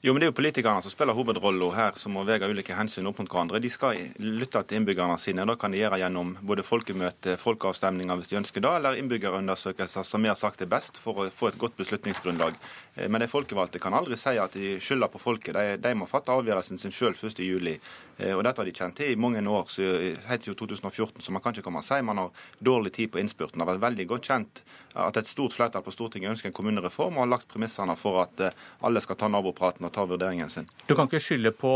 Jo, 0.00 0.12
men 0.12 0.20
Det 0.20 0.26
er 0.26 0.30
jo 0.30 0.36
politikerne 0.38 0.82
som 0.82 0.92
spiller 0.92 1.16
hovedrollen 1.18 1.72
her, 1.74 1.96
som 1.98 2.12
må 2.14 2.22
veie 2.22 2.46
ulike 2.46 2.76
hensyn 2.78 3.08
opp 3.10 3.18
mot 3.18 3.26
hverandre. 3.26 3.58
De 3.58 3.66
skal 3.66 3.96
lytte 4.22 4.60
til 4.62 4.78
innbyggerne 4.78 5.16
sine. 5.18 5.42
Det 5.42 5.56
kan 5.58 5.72
de 5.74 5.80
gjøre 5.80 5.98
gjennom 5.98 6.36
både 6.46 6.62
folkemøte, 6.62 7.34
folkeavstemninger 7.42 8.20
hvis 8.20 8.30
de 8.30 8.36
ønsker 8.38 8.62
det, 8.62 8.70
eller 8.78 9.00
innbyggerundersøkelser, 9.00 10.06
som 10.06 10.22
vi 10.22 10.30
har 10.30 10.38
sagt 10.38 10.62
er 10.62 10.70
best 10.70 11.00
for 11.02 11.18
å 11.18 11.26
få 11.34 11.50
et 11.50 11.58
godt 11.58 11.74
beslutningsgrunnlag. 11.80 12.54
Eh, 12.94 13.08
men 13.10 13.24
de 13.24 13.26
folkevalgte 13.26 13.82
kan 13.82 13.96
aldri 13.98 14.14
si 14.14 14.36
at 14.38 14.54
de 14.54 14.76
skylder 14.78 15.10
på 15.10 15.18
folket. 15.18 15.58
De, 15.58 15.74
de 15.82 15.94
må 15.98 16.06
fatte 16.06 16.30
avgjørelsen 16.30 16.78
sin 16.78 16.94
sjøl 16.94 17.18
1.7. 17.18 17.66
Eh, 18.22 18.36
og 18.36 18.46
dette 18.46 18.62
har 18.62 18.70
de 18.70 18.76
kjent 18.78 19.00
til 19.02 19.10
i 19.10 19.18
mange 19.18 19.42
år. 19.42 19.66
så 19.66 19.82
Det 19.98 20.14
heter 20.30 20.52
jo 20.52 20.58
2014, 20.62 21.26
så 21.26 21.34
man 21.34 21.42
kan 21.42 21.58
ikke 21.58 21.66
komme 21.66 21.82
og 21.82 21.90
si 21.90 21.98
man 22.06 22.22
har 22.22 22.46
dårlig 22.62 22.94
tid 22.94 23.10
på 23.10 23.18
innspurten. 23.18 23.58
Det 23.58 23.66
har 23.66 23.74
vært 23.74 23.88
veldig 23.90 24.06
godt 24.14 24.30
kjent 24.30 24.62
at 24.98 25.20
et 25.20 25.30
stort 25.30 25.54
flertall 25.54 25.84
på 25.86 25.94
Stortinget 25.94 26.34
ønsker 26.34 26.50
en 26.50 26.56
kommunereform 26.56 27.18
og 27.18 27.24
har 27.24 27.30
lagt 27.36 27.48
premissene 27.52 27.94
for 27.98 28.22
at 28.24 28.42
eh, 28.44 28.64
alle 28.84 29.02
skal 29.04 29.18
ta 29.20 29.30
nabopraten 29.30 29.86
og 29.86 29.94
ta 29.94 30.06
vurderingen 30.08 30.50
sin. 30.52 30.68
Du 30.88 30.96
kan 30.98 31.08
ikke 31.08 31.22
skylde 31.22 31.54
på 31.54 31.72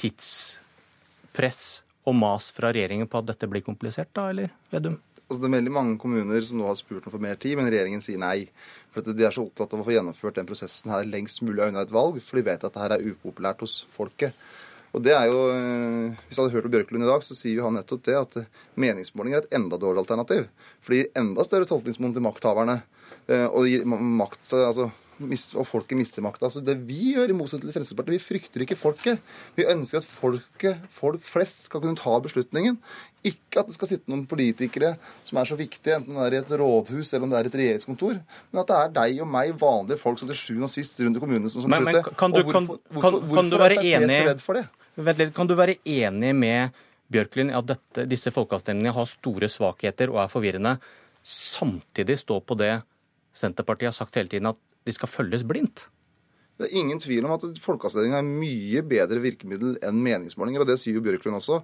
tidspress 0.00 1.64
og 2.06 2.14
mas 2.14 2.52
fra 2.54 2.70
regjeringen 2.74 3.10
på 3.10 3.18
at 3.18 3.32
dette 3.32 3.48
blir 3.50 3.64
komplisert, 3.66 4.12
da, 4.14 4.30
eller 4.30 4.52
Vedum? 4.70 5.00
Altså, 5.26 5.40
det 5.42 5.48
er 5.48 5.56
veldig 5.56 5.72
mange 5.74 5.96
kommuner 5.98 6.44
som 6.46 6.60
nå 6.60 6.68
har 6.68 6.76
spurt 6.78 7.08
om 7.08 7.10
for 7.10 7.22
mer 7.22 7.38
tid, 7.42 7.56
men 7.58 7.66
regjeringen 7.66 8.04
sier 8.04 8.20
nei. 8.22 8.46
For 8.94 9.02
De 9.02 9.26
er 9.26 9.34
så 9.34 9.42
opptatt 9.42 9.74
av 9.74 9.82
å 9.82 9.86
få 9.86 9.96
gjennomført 9.96 10.38
den 10.38 10.46
prosessen 10.46 10.92
her 10.94 11.02
lengst 11.08 11.42
mulig 11.42 11.66
unna 11.66 11.82
et 11.82 11.94
valg, 11.94 12.20
for 12.22 12.38
de 12.38 12.46
vet 12.46 12.62
at 12.62 12.76
dette 12.78 12.94
er 13.00 13.10
upopulært 13.10 13.64
hos 13.66 13.80
folket. 13.90 14.38
Og 14.96 15.04
det 15.04 15.12
er 15.12 15.28
jo, 15.28 15.40
eh, 15.52 16.16
Hvis 16.26 16.38
jeg 16.38 16.46
hadde 16.46 16.56
hørt 16.56 16.68
på 16.68 16.72
Bjørklund 16.72 17.04
i 17.04 17.10
dag, 17.10 17.24
så 17.24 17.36
sier 17.36 17.60
jo 17.60 17.66
han 17.68 17.76
nettopp 17.76 18.04
det 18.08 18.16
at 18.16 18.36
meningsmåling 18.80 19.34
er 19.34 19.44
et 19.44 19.56
enda 19.58 19.76
dårligere 19.76 20.06
alternativ. 20.06 20.46
For 20.80 20.92
det 20.92 21.02
gir 21.02 21.18
enda 21.20 21.44
større 21.44 21.68
tolkningsmonn 21.68 22.14
til 22.16 22.24
makthaverne. 22.24 22.80
Eh, 23.28 23.44
og 23.46 23.68
makt, 23.84 24.54
altså 24.54 24.90
og 25.16 25.64
folket 25.64 25.96
mister 25.96 26.20
makta. 26.24 26.44
Altså 26.44 26.60
det 26.60 26.76
vi 26.84 27.14
gjør, 27.14 27.30
i 27.32 27.36
motsetning 27.36 27.70
til 27.70 27.78
Fremskrittspartiet, 27.78 28.16
vi 28.18 28.24
frykter 28.24 28.64
ikke 28.64 28.76
folket. 28.76 29.20
Vi 29.56 29.64
ønsker 29.64 30.02
at 30.02 30.08
folket, 30.08 30.82
folk 30.92 31.24
flest 31.24 31.66
skal 31.70 31.80
kunne 31.80 31.96
ta 31.96 32.18
beslutningen. 32.20 32.76
Ikke 33.24 33.62
at 33.62 33.70
det 33.70 33.78
skal 33.78 33.90
sitte 33.90 34.12
noen 34.12 34.26
politikere 34.28 34.94
som 35.24 35.40
er 35.40 35.48
så 35.48 35.56
viktige, 35.56 35.96
enten 35.96 36.18
det 36.18 36.26
er 36.26 36.36
i 36.36 36.40
et 36.42 36.52
rådhus 36.60 37.14
eller 37.14 37.24
om 37.24 37.32
det 37.32 37.38
er 37.38 37.48
et 37.48 37.58
regjeringskontor, 37.62 38.20
men 38.52 38.60
at 38.62 38.68
det 38.68 38.76
er 38.76 38.96
deg 39.00 39.22
og 39.24 39.30
meg, 39.32 39.54
vanlige 39.60 40.02
folk, 40.02 40.20
som 40.20 40.30
til 40.30 40.38
sjuende 40.38 40.68
og 40.68 40.74
sist 40.74 41.00
rundt 41.00 41.18
i 41.18 41.24
kommunene 41.24 41.52
som 41.52 41.64
men, 41.64 41.88
men, 41.88 42.02
kan 42.04 42.36
du, 42.36 42.42
hvorfor, 42.42 42.60
kan, 42.60 42.68
hvorfor, 42.92 43.22
kan, 43.24 43.38
kan 43.40 43.50
du 43.50 43.62
være 43.64 43.80
enig, 43.80 44.12
så 44.12 44.28
redd 44.28 44.44
for 44.44 44.60
det? 44.60 44.66
Litt, 44.96 45.34
kan 45.36 45.48
du 45.48 45.52
være 45.58 45.76
enig 45.84 46.32
med 46.36 46.76
Bjørklund 47.12 47.52
i 47.52 47.56
at 47.58 47.66
dette, 47.68 48.06
disse 48.08 48.32
folkeavstemningene 48.32 48.94
har 48.96 49.08
store 49.10 49.50
svakheter 49.52 50.10
og 50.12 50.22
er 50.22 50.30
forvirrende, 50.32 50.78
samtidig 51.26 52.16
stå 52.22 52.40
på 52.40 52.56
det 52.58 52.78
Senterpartiet 53.36 53.90
har 53.90 53.96
sagt 53.96 54.16
hele 54.16 54.30
tiden, 54.32 54.48
at 54.48 54.56
de 54.86 54.94
skal 54.96 55.10
følges 55.12 55.44
blindt? 55.44 55.90
Det 56.56 56.70
er 56.70 56.78
ingen 56.80 56.96
tvil 56.96 57.26
om 57.28 57.34
at 57.34 57.42
folkeavstemning 57.60 58.14
er 58.16 58.24
mye 58.24 58.80
bedre 58.88 59.20
virkemiddel 59.20 59.74
enn 59.84 59.98
meningsmålinger, 60.00 60.62
og 60.64 60.70
det 60.70 60.78
sier 60.80 60.96
jo 60.96 61.02
Bjørklund 61.04 61.36
også. 61.36 61.58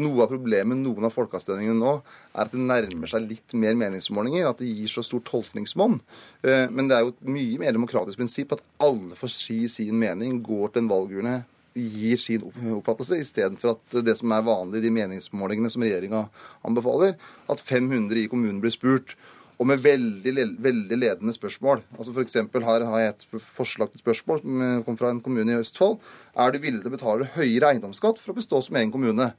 Noe 0.00 0.24
av 0.24 0.32
problemet 0.32 0.72
med 0.72 0.82
noen 0.82 1.06
av 1.06 1.14
folkeavstemningene 1.14 1.78
nå 1.78 1.92
er 2.00 2.40
at 2.42 2.50
det 2.50 2.64
nærmer 2.66 3.12
seg 3.12 3.28
litt 3.30 3.54
mer 3.54 3.78
meningsmålinger, 3.78 4.48
at 4.50 4.58
det 4.58 4.72
gir 4.72 4.90
så 4.90 5.04
stor 5.06 5.22
tolkningsmonn. 5.28 6.00
Eh, 6.42 6.66
men 6.66 6.90
det 6.90 6.98
er 6.98 7.06
jo 7.06 7.14
et 7.14 7.30
mye 7.36 7.62
mer 7.62 7.78
demokratisk 7.78 8.18
prinsipp 8.18 8.56
at 8.58 8.66
alle 8.82 9.14
får 9.20 9.36
si 9.36 9.60
sin 9.70 10.02
mening, 10.02 10.42
går 10.42 10.74
til 10.74 10.82
en 10.82 10.90
valgurne, 10.90 11.36
gir 11.74 12.18
sin 12.20 12.44
oppfattelse, 12.76 13.18
istedenfor 13.18 13.74
at 13.74 13.96
det 14.06 14.16
som 14.20 14.32
er 14.34 14.46
vanlig 14.46 14.80
i 14.80 14.86
de 14.86 14.92
meningsmålingene 14.94 15.70
som 15.72 15.82
regjeringa 15.84 16.26
anbefaler, 16.66 17.16
at 17.50 17.62
500 17.62 18.24
i 18.24 18.28
kommunen 18.30 18.60
blir 18.62 18.74
spurt 18.74 19.16
og 19.54 19.68
med 19.70 19.82
veldig, 19.84 20.32
veldig 20.62 20.96
ledende 20.98 21.32
spørsmål. 21.34 21.84
Altså 21.98 22.12
F.eks. 22.14 22.36
her 22.66 22.86
har 22.88 23.00
jeg 23.00 23.12
et 23.12 23.26
forslag 23.38 23.92
til 23.92 24.02
spørsmål 24.02 24.40
som 24.42 24.62
kom 24.86 24.96
fra 24.98 25.12
en 25.14 25.22
kommune 25.22 25.54
i 25.54 25.60
Østfold. 25.60 26.00
Er 26.34 26.50
du 26.50 26.58
villig 26.58 26.82
til 26.82 26.90
å 26.90 26.96
betale 26.96 27.28
høyere 27.36 27.70
eiendomsskatt 27.70 28.18
for 28.18 28.34
å 28.34 28.38
bestå 28.40 28.62
som 28.64 28.80
egen 28.80 28.90
kommune? 28.94 29.30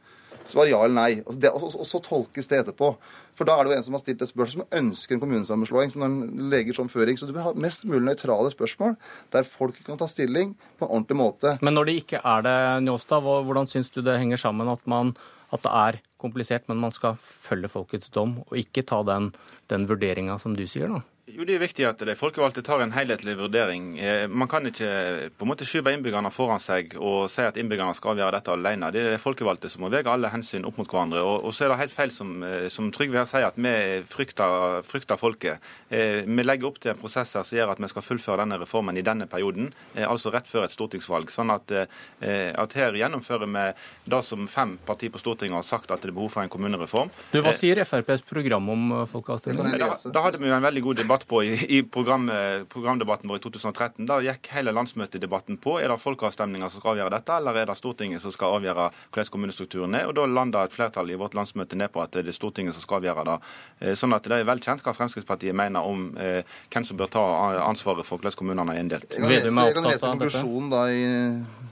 Svar 0.49 0.69
ja 0.69 0.79
eller 0.85 0.95
nei. 0.95 1.11
Altså 1.23 1.39
det, 1.41 1.51
og, 1.51 1.67
og, 1.71 1.85
så 1.89 2.01
tolkes 2.05 2.49
det 2.51 2.61
etterpå. 2.61 2.91
For 3.35 3.47
da 3.47 3.57
er 3.57 3.65
det 3.65 3.73
jo 3.73 3.77
en 3.79 3.85
som 3.87 3.97
har 3.97 4.03
stilt 4.03 4.23
et 4.23 4.31
spørsmål 4.31 4.51
som 4.51 4.79
ønsker 4.79 5.15
en 5.15 5.23
kommunesammenslåing, 5.23 5.91
som 5.91 6.05
den 6.05 6.49
leger 6.53 6.77
som 6.77 6.89
føring. 6.91 7.19
Så 7.19 7.27
du 7.27 7.33
bør 7.35 7.49
ha 7.49 7.55
mest 7.65 7.87
mulig 7.89 8.03
nøytrale 8.05 8.53
spørsmål 8.53 8.95
der 9.35 9.47
folk 9.47 9.79
kan 9.87 9.99
ta 9.99 10.07
stilling 10.09 10.53
på 10.79 10.87
en 10.87 10.91
ordentlig 10.91 11.19
måte. 11.19 11.55
Men 11.65 11.77
når 11.77 11.89
det 11.89 11.97
ikke 12.03 12.21
er 12.23 12.45
det, 12.45 12.57
Njåstad, 12.85 13.25
hvordan 13.25 13.69
syns 13.71 13.91
du 13.93 14.03
det 14.05 14.19
henger 14.21 14.41
sammen 14.41 14.71
at 14.71 14.85
man 14.89 15.15
at 15.53 15.61
det 15.63 15.71
er 15.71 15.99
komplisert, 16.21 16.65
men 16.67 16.79
man 16.81 16.93
skal 16.93 17.19
følge 17.21 17.69
folkets 17.71 18.09
dom 18.13 18.39
og 18.47 18.55
ikke 18.59 18.85
ta 18.87 19.01
den, 19.07 19.29
den 19.71 19.85
vurderinga 19.89 20.39
som 20.41 20.55
du 20.57 20.65
sier, 20.69 20.89
da? 20.91 21.03
Jo, 21.25 21.41
Det 21.41 21.55
er 21.55 21.61
viktig 21.63 21.85
at 21.89 22.01
de 22.05 22.13
folkevalgte 22.13 22.61
tar 22.61 22.83
en 22.83 22.91
helhetlig 22.93 23.33
vurdering. 23.39 23.85
Eh, 23.97 24.27
man 24.29 24.45
kan 24.47 24.67
ikke 24.69 25.31
på 25.33 25.45
en 25.45 25.49
måte 25.49 25.65
skyve 25.65 25.89
innbyggerne 25.95 26.29
foran 26.29 26.61
seg 26.61 26.91
og 26.99 27.31
si 27.33 27.41
at 27.41 27.55
innbyggerne 27.57 27.95
skal 27.97 28.11
avgjøre 28.13 28.35
dette 28.35 28.53
alene. 28.53 28.91
Det 28.93 29.01
er 29.01 29.15
de 29.15 29.21
folkevalgte 29.23 29.71
som 29.73 29.81
må 29.81 29.89
veie 29.89 30.05
alle 30.05 30.29
hensyn 30.29 30.67
opp 30.69 30.77
mot 30.77 30.85
hverandre. 30.85 31.23
Og, 31.25 31.47
og 31.49 31.55
så 31.57 31.65
er 31.65 31.73
det 31.73 31.79
helt 31.79 31.95
feil 31.95 32.13
som, 32.13 32.35
eh, 32.45 32.67
som 32.69 32.91
Trygve 32.93 33.17
her 33.17 33.25
sier, 33.25 33.47
at 33.49 33.57
vi 33.57 33.71
frykter, 34.05 34.85
frykter 34.85 35.17
folket. 35.17 35.65
Eh, 35.89 36.21
vi 36.29 36.45
legger 36.45 36.69
opp 36.69 36.77
til 36.83 36.93
en 36.93 37.01
prosess 37.01 37.33
som 37.33 37.57
gjør 37.57 37.73
at 37.73 37.81
vi 37.81 37.89
skal 37.89 38.05
fullføre 38.05 38.45
denne 38.45 38.61
reformen 38.61 39.01
i 39.01 39.05
denne 39.05 39.25
perioden, 39.25 39.73
altså 39.97 40.29
rett 40.29 40.45
før 40.45 40.67
et 40.67 40.75
stortingsvalg. 40.77 41.33
Sånn 41.33 41.49
at, 41.49 41.71
at 42.21 42.77
her 42.77 42.95
gjennomfører 42.99 43.49
vi 43.49 43.65
det 44.13 44.21
som 44.27 44.45
fem 44.51 44.75
partier 44.85 45.09
på 45.09 45.19
Stortinget 45.23 45.57
har 45.57 45.65
sagt 45.65 45.89
at 45.89 46.05
det 46.05 46.11
er 46.11 46.17
behov 46.17 46.29
for 46.35 46.45
en 46.45 46.53
kommunereform. 46.53 47.09
Du, 47.33 47.41
Hva 47.41 47.55
sier 47.57 47.81
FrPs 47.81 48.21
program 48.29 48.69
om 48.69 48.87
folkeavstemning? 49.09 49.73
Da, 49.81 49.89
da 50.13 50.25
hadde 50.27 50.41
vi 50.43 50.51
jo 50.51 50.57
en 50.57 50.65
veldig 50.69 50.85
god 50.85 51.01
debatt 51.01 51.14
debatt 51.15 51.27
på 51.27 51.43
i, 51.43 51.77
i 51.77 51.83
program, 51.83 52.31
programdebatten 52.69 53.29
vår 53.29 53.37
i 53.37 53.41
2013. 53.41 54.05
Da 54.05 54.19
gikk 54.21 54.49
hele 54.51 54.73
landsmøtedebatten 54.75 55.57
på 55.57 55.77
er 55.79 55.89
det 55.89 55.99
folkeavstemninger 56.01 56.69
som 56.69 56.81
skal 56.81 56.95
avgjøre 56.95 57.13
dette, 57.15 57.37
eller 57.39 57.59
er 57.61 57.69
det 57.69 57.77
Stortinget 57.79 58.21
som 58.21 58.33
skal 58.33 58.57
avgjøre 58.57 58.89
hvordan 59.13 59.31
kommunestrukturen 59.31 59.95
er. 59.95 60.07
Og 60.09 60.15
Da 60.15 60.25
landa 60.25 60.65
et 60.65 60.75
flertall 60.75 61.11
i 61.11 61.19
vårt 61.19 61.35
landsmøte 61.35 61.75
ned 61.79 61.91
på 61.93 62.03
at 62.03 62.11
det 62.15 62.27
er 62.27 62.35
Stortinget 62.35 62.75
som 62.75 62.83
skal 62.83 62.99
avgjøre 63.01 63.25
det. 63.29 63.37
Eh, 63.81 63.95
sånn 63.95 64.15
at 64.15 64.23
det 64.27 64.39
er 64.39 64.47
vel 64.47 64.63
kjent 64.63 64.83
hva 64.83 64.95
Fremskrittspartiet 64.95 65.55
mener 65.55 65.85
om 65.85 66.09
eh, 66.17 66.41
hvem 66.73 66.87
som 66.87 66.99
bør 66.99 67.11
ta 67.15 67.25
ansvaret 67.65 68.07
for 68.07 68.19
hvordan 68.19 68.35
kommunene 68.35 68.75
er 68.75 68.83
inndelt. 68.83 69.11
Jeg 69.11 69.21
kan 69.21 69.31
lese, 69.31 69.53
jeg 69.55 69.77
kan 69.77 69.89
lese 69.91 70.11
konklusjonen 70.11 70.73
da 70.73 70.87
i 70.91 71.05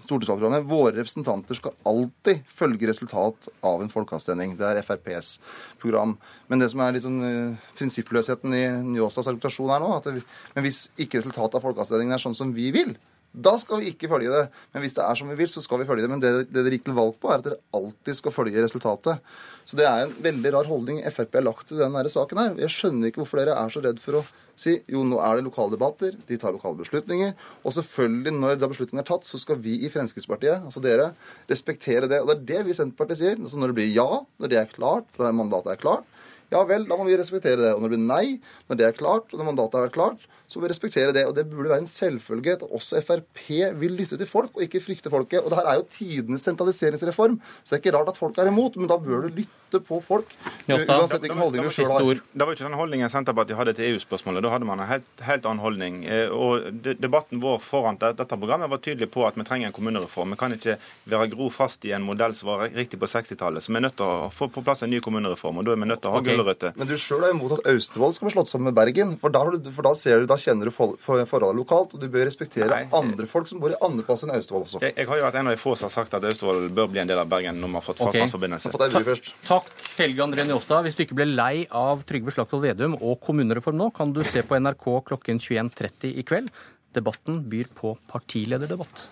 stortingsvalgprogrammet. 0.03 0.67
Våre 0.67 0.95
representanter 0.97 1.57
skal 1.59 1.75
alltid 1.87 2.43
følge 2.51 2.89
resultat 2.89 3.49
av 3.65 3.83
en 3.83 3.91
folkeavstemning. 3.91 4.57
Det 4.59 4.67
er 4.67 4.81
FrPs 4.83 5.37
program. 5.81 6.17
Men 6.53 6.61
det 6.61 6.67
som 6.69 6.83
er 6.85 6.93
litt 6.93 7.05
sånn 7.07 7.23
uh, 7.25 7.69
prinsippløsheten 7.79 8.53
i 8.53 8.61
Njåstads 8.93 9.31
argumentasjon 9.31 9.71
her 9.73 9.81
nå, 9.81 9.89
at 9.95 10.05
det, 10.05 10.21
men 10.53 10.67
hvis 10.67 10.83
ikke 11.01 11.23
resultatet 11.23 11.57
av 11.57 11.65
folkeavstemningen 11.65 12.13
er 12.13 12.21
sånn 12.21 12.37
som 12.37 12.51
vi 12.53 12.67
vil, 12.75 12.93
da 13.33 13.55
skal 13.57 13.81
vi 13.81 13.89
ikke 13.89 14.05
følge 14.11 14.29
det. 14.29 14.43
Men 14.75 14.83
hvis 14.83 14.93
det 14.93 15.01
er 15.01 15.17
som 15.17 15.31
vi 15.31 15.37
vil, 15.39 15.49
så 15.49 15.63
skal 15.65 15.81
vi 15.81 15.87
følge 15.89 16.05
det. 16.05 16.11
Men 16.11 16.21
det, 16.21 16.31
det 16.51 16.61
dere 16.61 16.77
gikk 16.77 16.85
til 16.85 16.97
valg 16.99 17.17
på, 17.17 17.31
er 17.33 17.41
at 17.41 17.47
dere 17.47 17.57
alltid 17.73 18.19
skal 18.19 18.35
følge 18.35 18.61
resultatet. 18.61 19.33
Så 19.65 19.79
det 19.79 19.87
er 19.89 20.03
en 20.03 20.13
veldig 20.21 20.51
rar 20.53 20.69
holdning 20.69 21.01
Frp 21.09 21.39
har 21.39 21.47
lagt 21.47 21.65
til 21.71 21.81
denne 21.81 22.05
saken 22.13 22.41
her. 22.43 22.53
Jeg 22.61 22.75
skjønner 22.75 23.09
ikke 23.09 23.23
hvorfor 23.23 23.41
dere 23.41 23.57
er 23.57 23.73
så 23.73 23.81
redd 23.81 24.01
for 24.03 24.19
å 24.21 24.23
si 24.53 24.75
jo, 24.91 25.01
nå 25.07 25.17
er 25.17 25.39
det 25.39 25.47
lokale 25.47 25.73
debatter, 25.73 26.13
de 26.27 26.37
tar 26.37 26.53
lokale 26.53 26.77
beslutninger. 26.83 27.33
Og 27.65 27.73
selvfølgelig, 27.73 28.35
når 28.37 28.61
da 28.61 28.69
beslutningen 28.69 29.01
er 29.01 29.09
tatt, 29.09 29.25
så 29.25 29.41
skal 29.41 29.57
vi 29.63 29.79
i 29.81 29.89
Fremskrittspartiet, 29.89 30.67
altså 30.69 30.83
dere, 30.83 31.09
respektere 31.49 32.11
det. 32.11 32.21
Og 32.21 32.29
det 32.29 32.37
er 32.37 32.49
det 32.51 32.65
vi 32.67 32.75
i 32.75 32.77
Senterpartiet 32.77 33.23
sier. 33.23 33.39
Altså 33.41 33.57
når 33.57 33.73
det 33.73 33.79
blir 33.81 33.95
ja, 33.95 34.09
når 34.37 34.53
det 34.53 34.61
er 34.61 34.75
klart, 34.77 35.09
når 35.17 35.39
mandatet 35.41 35.73
er 35.73 35.81
klart, 35.81 36.05
Ja 36.51 36.63
vel, 36.69 36.87
da 36.89 36.97
må 36.99 37.07
vi 37.07 37.17
respektere 37.19 37.61
det. 37.61 37.73
Og 37.73 37.81
når 37.81 37.93
det 37.93 37.97
blir 37.97 38.07
nei, 38.09 38.25
når 38.69 38.79
det 38.79 38.87
er 38.87 38.97
klart, 38.97 39.31
og 39.31 39.39
når 39.39 39.51
mandatet 39.51 39.79
har 39.79 39.87
vært 39.87 39.97
klart, 39.97 40.27
så 40.47 40.59
må 40.59 40.67
vi 40.67 40.73
respektere 40.73 41.13
det. 41.15 41.25
Og 41.25 41.33
det 41.37 41.47
burde 41.49 41.71
være 41.71 41.85
en 41.85 41.89
selvfølge 41.89 42.57
at 42.57 42.65
også 42.67 43.01
Frp 43.05 43.41
vil 43.79 43.97
lytte 43.97 44.19
til 44.19 44.29
folk, 44.29 44.53
og 44.55 44.65
ikke 44.65 44.83
frykte 44.83 45.11
folket. 45.13 45.41
Og 45.41 45.49
det 45.51 45.59
her 45.59 45.69
er 45.71 45.79
jo 45.79 45.87
tidenes 45.89 46.45
sentraliseringsreform, 46.45 47.39
så 47.63 47.73
det 47.73 47.79
er 47.79 47.83
ikke 47.83 47.97
rart 47.97 48.11
at 48.13 48.19
folk 48.19 48.37
er 48.37 48.51
imot, 48.51 48.77
men 48.77 48.91
da 48.91 48.99
bør 49.01 49.25
du 49.27 49.39
lytte 49.41 49.81
på 49.87 49.97
folk. 50.05 50.29
Uansett 50.67 51.23
hvilken 51.23 51.41
holdning 51.41 51.65
du 51.65 51.73
sjøl 51.73 51.89
har. 51.89 52.21
Det 52.21 52.45
var 52.45 52.53
ikke 52.53 52.67
den 52.67 52.77
holdningen 52.77 53.09
Senterpartiet 53.09 53.57
hadde 53.57 53.73
til 53.77 53.93
EU-spørsmålet. 53.93 54.45
Da 54.45 54.51
hadde 54.53 54.67
man 54.69 54.83
en 54.83 54.89
helt, 54.91 55.07
helt 55.25 55.47
annen 55.49 55.63
holdning. 55.63 56.03
Eh, 56.05 56.29
og 56.29 56.67
Debatten 56.83 57.41
vår 57.41 57.57
foran 57.63 57.97
dette 58.01 58.37
programmet 58.37 58.69
var 58.69 58.83
tydelig 58.83 59.09
på 59.13 59.25
at 59.25 59.39
vi 59.39 59.47
trenger 59.47 59.71
en 59.71 59.75
kommunereform. 59.75 60.35
Vi 60.35 60.41
kan 60.43 60.53
ikke 60.53 60.77
være 61.09 61.31
gro 61.33 61.49
fast 61.53 61.85
i 61.89 61.95
en 61.97 62.05
modell 62.05 62.37
som 62.37 62.51
var 62.51 62.67
riktig 62.69 63.01
på 63.01 63.09
60-tallet. 63.09 63.65
Så 63.65 63.73
vi 63.73 63.81
er 63.81 63.87
nødt 63.87 63.97
til 63.97 64.05
å 64.05 64.29
få 64.33 64.51
på 64.53 64.61
plass 64.65 64.85
en 64.85 64.93
ny 64.93 65.01
kommunereform. 65.03 65.63
og 65.63 65.65
Da 65.65 65.73
er 65.73 65.81
vi 65.81 65.89
nødt 65.89 66.03
til 66.05 66.11
å 66.11 66.15
ha 66.17 66.21
okay. 66.21 66.32
Gulrøtter. 66.39 66.73
Men 66.79 66.89
du 66.89 66.95
sjøl 66.99 67.25
er 67.27 67.33
imot 67.35 67.55
at 67.57 67.69
Austevoll 67.71 68.15
skal 68.15 68.27
bli 68.27 68.33
slått 68.35 68.51
sammen 68.51 68.69
med 68.69 68.77
Bergen. 68.77 69.15
For 69.21 69.33
da, 69.33 69.43
du, 69.53 69.69
for 69.73 69.87
da, 69.87 69.93
du, 69.95 70.27
da 70.29 70.37
kjenner 70.41 70.69
du 70.69 70.73
for, 70.75 70.97
for, 71.01 71.23
forholdet 71.29 71.61
lokalt, 71.61 71.95
og 71.95 72.03
du 72.03 72.09
bør 72.11 72.27
respektere 72.29 72.69
Nei. 72.71 72.83
andre 72.97 73.27
folk 73.29 73.49
som 73.49 73.61
bor 73.63 73.73
i 73.73 73.79
andre 73.85 74.05
plass 74.07 74.25
enn 74.25 74.33
Austevoll 74.35 74.67
også. 74.67 74.83
Jeg, 74.83 74.95
jeg, 74.97 75.09
har 75.09 75.21
jo 75.21 75.27
vært 75.27 75.39
en 75.41 75.51
av 75.51 75.57
de 75.57 75.61
få 75.61 75.75
som 75.79 75.89
har 75.89 75.95
sagt 75.95 76.17
at 76.17 76.27
Austevoll 76.29 76.69
bør 76.73 76.91
bli 76.93 77.03
en 77.03 77.09
del 77.09 77.21
av 77.21 77.31
Bergen 77.31 77.59
når 77.61 77.73
man 77.73 77.81
har 77.81 77.87
fått 77.87 78.01
okay. 78.01 78.23
fastlandsforbindelse. 78.23 79.33
Takk, 79.47 79.73
Helge 79.97 80.27
André 80.27 80.47
Njåstad. 80.49 80.85
Hvis 80.87 80.99
du 80.99 81.03
ikke 81.07 81.19
ble 81.21 81.29
lei 81.31 81.65
av 81.69 82.05
Trygve 82.09 82.33
Slagsvold 82.35 82.67
Vedum 82.67 82.97
og 82.99 83.19
kommunereform 83.23 83.79
nå, 83.79 83.89
kan 83.95 84.13
du 84.15 84.23
se 84.27 84.43
på 84.45 84.59
NRK 84.59 84.87
klokken 85.09 85.41
21.30 85.43 86.15
i 86.19 86.27
kveld. 86.27 86.53
Debatten 86.93 87.41
byr 87.49 87.69
på 87.73 87.95
partilederdebatt. 88.11 89.09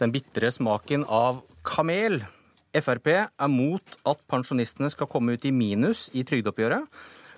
Den 0.00 0.14
bitre 0.14 0.48
smaken 0.48 1.02
av 1.04 1.42
kamel. 1.66 2.22
Frp 2.72 3.08
er 3.12 3.50
mot 3.52 3.96
at 4.08 4.20
pensjonistene 4.30 4.88
skal 4.88 5.08
komme 5.10 5.34
ut 5.36 5.44
i 5.44 5.52
minus 5.52 6.06
i 6.16 6.22
trygdeoppgjøret, 6.24 6.86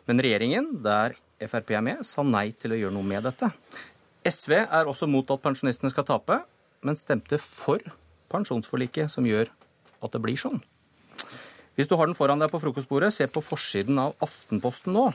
men 0.07 0.21
regjeringen, 0.23 0.69
der 0.85 1.17
Frp 1.43 1.73
er 1.75 1.83
med, 1.83 2.05
sa 2.07 2.23
nei 2.23 2.53
til 2.55 2.75
å 2.75 2.79
gjøre 2.79 2.95
noe 2.95 3.09
med 3.09 3.25
dette. 3.27 3.49
SV 4.29 4.55
er 4.61 4.87
også 4.87 5.09
mot 5.11 5.27
at 5.35 5.43
pensjonistene 5.43 5.91
skal 5.91 6.07
tape, 6.07 6.37
men 6.87 6.99
stemte 7.01 7.41
for 7.43 7.83
pensjonsforliket, 8.31 9.11
som 9.11 9.27
gjør 9.27 9.51
at 10.03 10.15
det 10.15 10.21
blir 10.23 10.39
sånn. 10.39 10.61
Hvis 11.75 11.89
du 11.91 11.97
har 11.97 12.07
den 12.07 12.15
foran 12.15 12.43
deg 12.43 12.53
på 12.53 12.61
frokostbordet, 12.63 13.11
se 13.17 13.27
på 13.27 13.43
forsiden 13.43 13.99
av 14.05 14.15
Aftenposten 14.23 14.95
nå. 14.95 15.09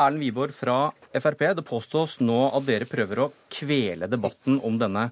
Erlend 0.00 0.22
Wiborg 0.22 0.56
fra 0.56 0.78
Frp, 1.12 1.50
det 1.58 1.66
påstås 1.66 2.20
nå 2.24 2.46
at 2.54 2.64
dere 2.64 2.88
prøver 2.88 3.26
å 3.26 3.32
kvele 3.52 4.08
debatten 4.08 4.62
om 4.64 4.78
denne 4.80 5.10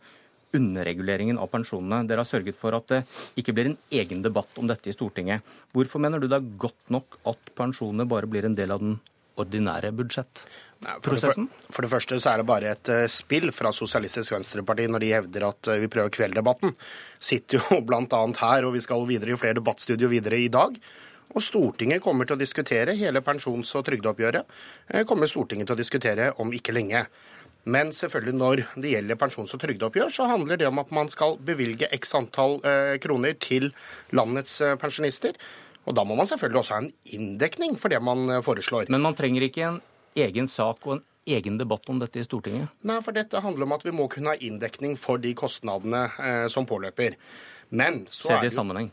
underreguleringen 0.57 1.39
av 1.41 1.51
pensjonene. 1.53 2.07
Dere 2.09 2.25
har 2.25 2.29
sørget 2.29 2.57
for 2.59 2.77
at 2.79 2.89
det 2.93 3.03
ikke 3.41 3.55
blir 3.57 3.73
en 3.73 3.79
egen 3.93 4.23
debatt 4.25 4.59
om 4.61 4.69
dette 4.71 4.91
i 4.91 4.97
Stortinget. 4.97 5.45
Hvorfor 5.77 6.03
mener 6.03 6.21
du 6.21 6.29
det 6.29 6.41
er 6.41 6.53
godt 6.61 6.95
nok 6.95 7.21
at 7.29 7.53
pensjonene 7.59 8.09
bare 8.09 8.31
blir 8.31 8.49
en 8.49 8.57
del 8.59 8.73
av 8.75 8.83
den 8.85 8.99
ordinære 9.39 9.93
budsjettprosessen? 9.99 11.49
For, 11.49 11.73
for, 11.73 11.85
det 11.85 11.93
første 11.93 12.21
så 12.23 12.33
er 12.33 12.41
det 12.41 12.49
bare 12.49 12.73
et 12.73 12.93
uh, 12.93 13.05
spill 13.13 13.53
fra 13.55 13.73
Sosialistisk 13.77 14.35
Venstreparti 14.35 14.89
når 14.91 15.05
de 15.05 15.13
hevder 15.15 15.49
at 15.51 15.73
uh, 15.73 15.81
vi 15.83 15.91
prøver 15.93 16.15
kvelddebatten. 16.15 16.75
Sitter 17.19 17.61
jo 17.61 17.81
bl.a. 17.89 18.25
her, 18.43 18.69
og 18.69 18.75
vi 18.77 18.85
skal 18.85 19.07
videre 19.09 19.35
i 19.35 19.41
flere 19.41 19.61
debattstudio 19.61 20.11
videre 20.11 20.41
i 20.41 20.51
dag. 20.53 20.79
Og 21.37 21.45
Stortinget 21.45 22.01
kommer 22.01 22.25
til 22.25 22.39
å 22.39 22.41
diskutere 22.41 22.97
hele 22.97 23.21
pensjons- 23.21 23.75
og 23.77 23.85
trygdeoppgjøret. 23.89 24.61
Uh, 24.95 25.03
kommer 25.09 25.31
Stortinget 25.31 25.69
til 25.69 25.77
å 25.77 25.83
diskutere 25.83 26.33
om 26.43 26.55
ikke 26.57 26.77
lenge. 26.77 27.07
Men 27.65 27.91
selvfølgelig 27.93 28.37
når 28.39 28.63
det 28.81 28.93
gjelder 28.95 29.19
pensjons- 29.21 29.55
og 29.55 29.63
trygdeoppgjør, 29.63 30.13
så 30.15 30.29
handler 30.31 30.61
det 30.61 30.69
om 30.69 30.79
at 30.79 30.93
man 30.95 31.11
skal 31.13 31.37
bevilge 31.45 31.89
x 31.99 32.15
antall 32.17 32.59
eh, 32.65 32.97
kroner 33.03 33.35
til 33.41 33.73
landets 34.13 34.61
eh, 34.65 34.77
pensjonister. 34.81 35.37
Og 35.89 35.97
da 35.97 36.05
må 36.05 36.17
man 36.17 36.29
selvfølgelig 36.29 36.63
også 36.63 36.77
ha 36.77 36.81
en 36.85 36.93
inndekning 37.05 37.77
for 37.81 37.93
det 37.93 38.01
man 38.05 38.29
eh, 38.31 38.43
foreslår. 38.45 38.89
Men 38.93 39.05
man 39.05 39.17
trenger 39.19 39.45
ikke 39.49 39.67
en 39.69 39.81
egen 40.17 40.49
sak 40.49 40.87
og 40.87 40.99
en 40.99 41.05
egen 41.29 41.59
debatt 41.61 41.89
om 41.93 41.99
dette 42.01 42.23
i 42.23 42.25
Stortinget? 42.25 42.73
Nei, 42.89 43.01
for 43.05 43.17
dette 43.17 43.43
handler 43.45 43.69
om 43.69 43.77
at 43.77 43.85
vi 43.85 43.93
må 43.93 44.09
kunne 44.09 44.33
ha 44.33 44.41
inndekning 44.41 44.97
for 44.97 45.21
de 45.21 45.35
kostnadene 45.37 46.07
som 46.49 46.65
påløper. 46.65 47.19
Men 47.69 48.07
så 48.09 48.31
Ser 48.33 48.41
det 48.41 48.49
i 48.49 48.57
sammenheng? 48.57 48.89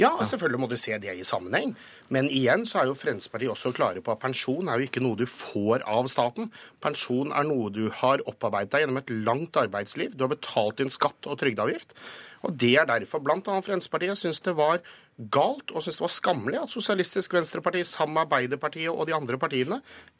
Ja, 0.00 0.10
selvfølgelig 0.24 0.60
må 0.60 0.68
du 0.70 0.76
se 0.80 0.96
det 1.00 1.14
i 1.16 1.24
sammenheng. 1.26 1.74
Men 2.12 2.28
igjen 2.32 2.66
så 2.68 2.82
er 2.82 2.90
jo 2.90 2.96
Fremskrittspartiet 2.98 3.52
også 3.52 3.72
klare 3.76 4.02
på 4.04 4.12
at 4.14 4.20
pensjon 4.22 4.68
er 4.68 4.80
jo 4.80 4.88
ikke 4.88 5.02
noe 5.04 5.18
du 5.18 5.24
får 5.28 5.84
av 5.88 6.10
staten. 6.12 6.50
Pensjon 6.84 7.32
er 7.32 7.48
noe 7.48 7.72
du 7.72 7.86
har 8.02 8.24
opparbeidet 8.28 8.74
deg 8.74 8.84
gjennom 8.84 9.00
et 9.00 9.14
langt 9.28 9.58
arbeidsliv. 9.60 10.16
Du 10.16 10.26
har 10.26 10.34
betalt 10.34 10.80
din 10.82 10.92
skatt 10.92 11.28
og 11.28 11.40
trygdeavgift. 11.40 11.96
Og 12.42 12.56
Det 12.58 12.74
er 12.80 12.88
derfor 12.88 13.22
bl.a. 13.22 13.38
Fremskrittspartiet 13.38 14.18
syns 14.18 14.42
det 14.44 14.54
var 14.58 14.82
galt 15.32 15.70
og 15.70 15.84
synes 15.84 15.98
det 15.98 16.04
var 16.04 16.12
skammelig 16.14 16.60
at 16.62 16.72
Sosialistisk 16.72 17.34
Venstreparti 17.36 17.82
sammen 17.86 18.16
med 18.16 18.24
Arbeiderpartiet 18.24 18.90
og 18.90 19.06
de 19.06 19.14
andre 19.14 19.38
partiene 19.38 19.78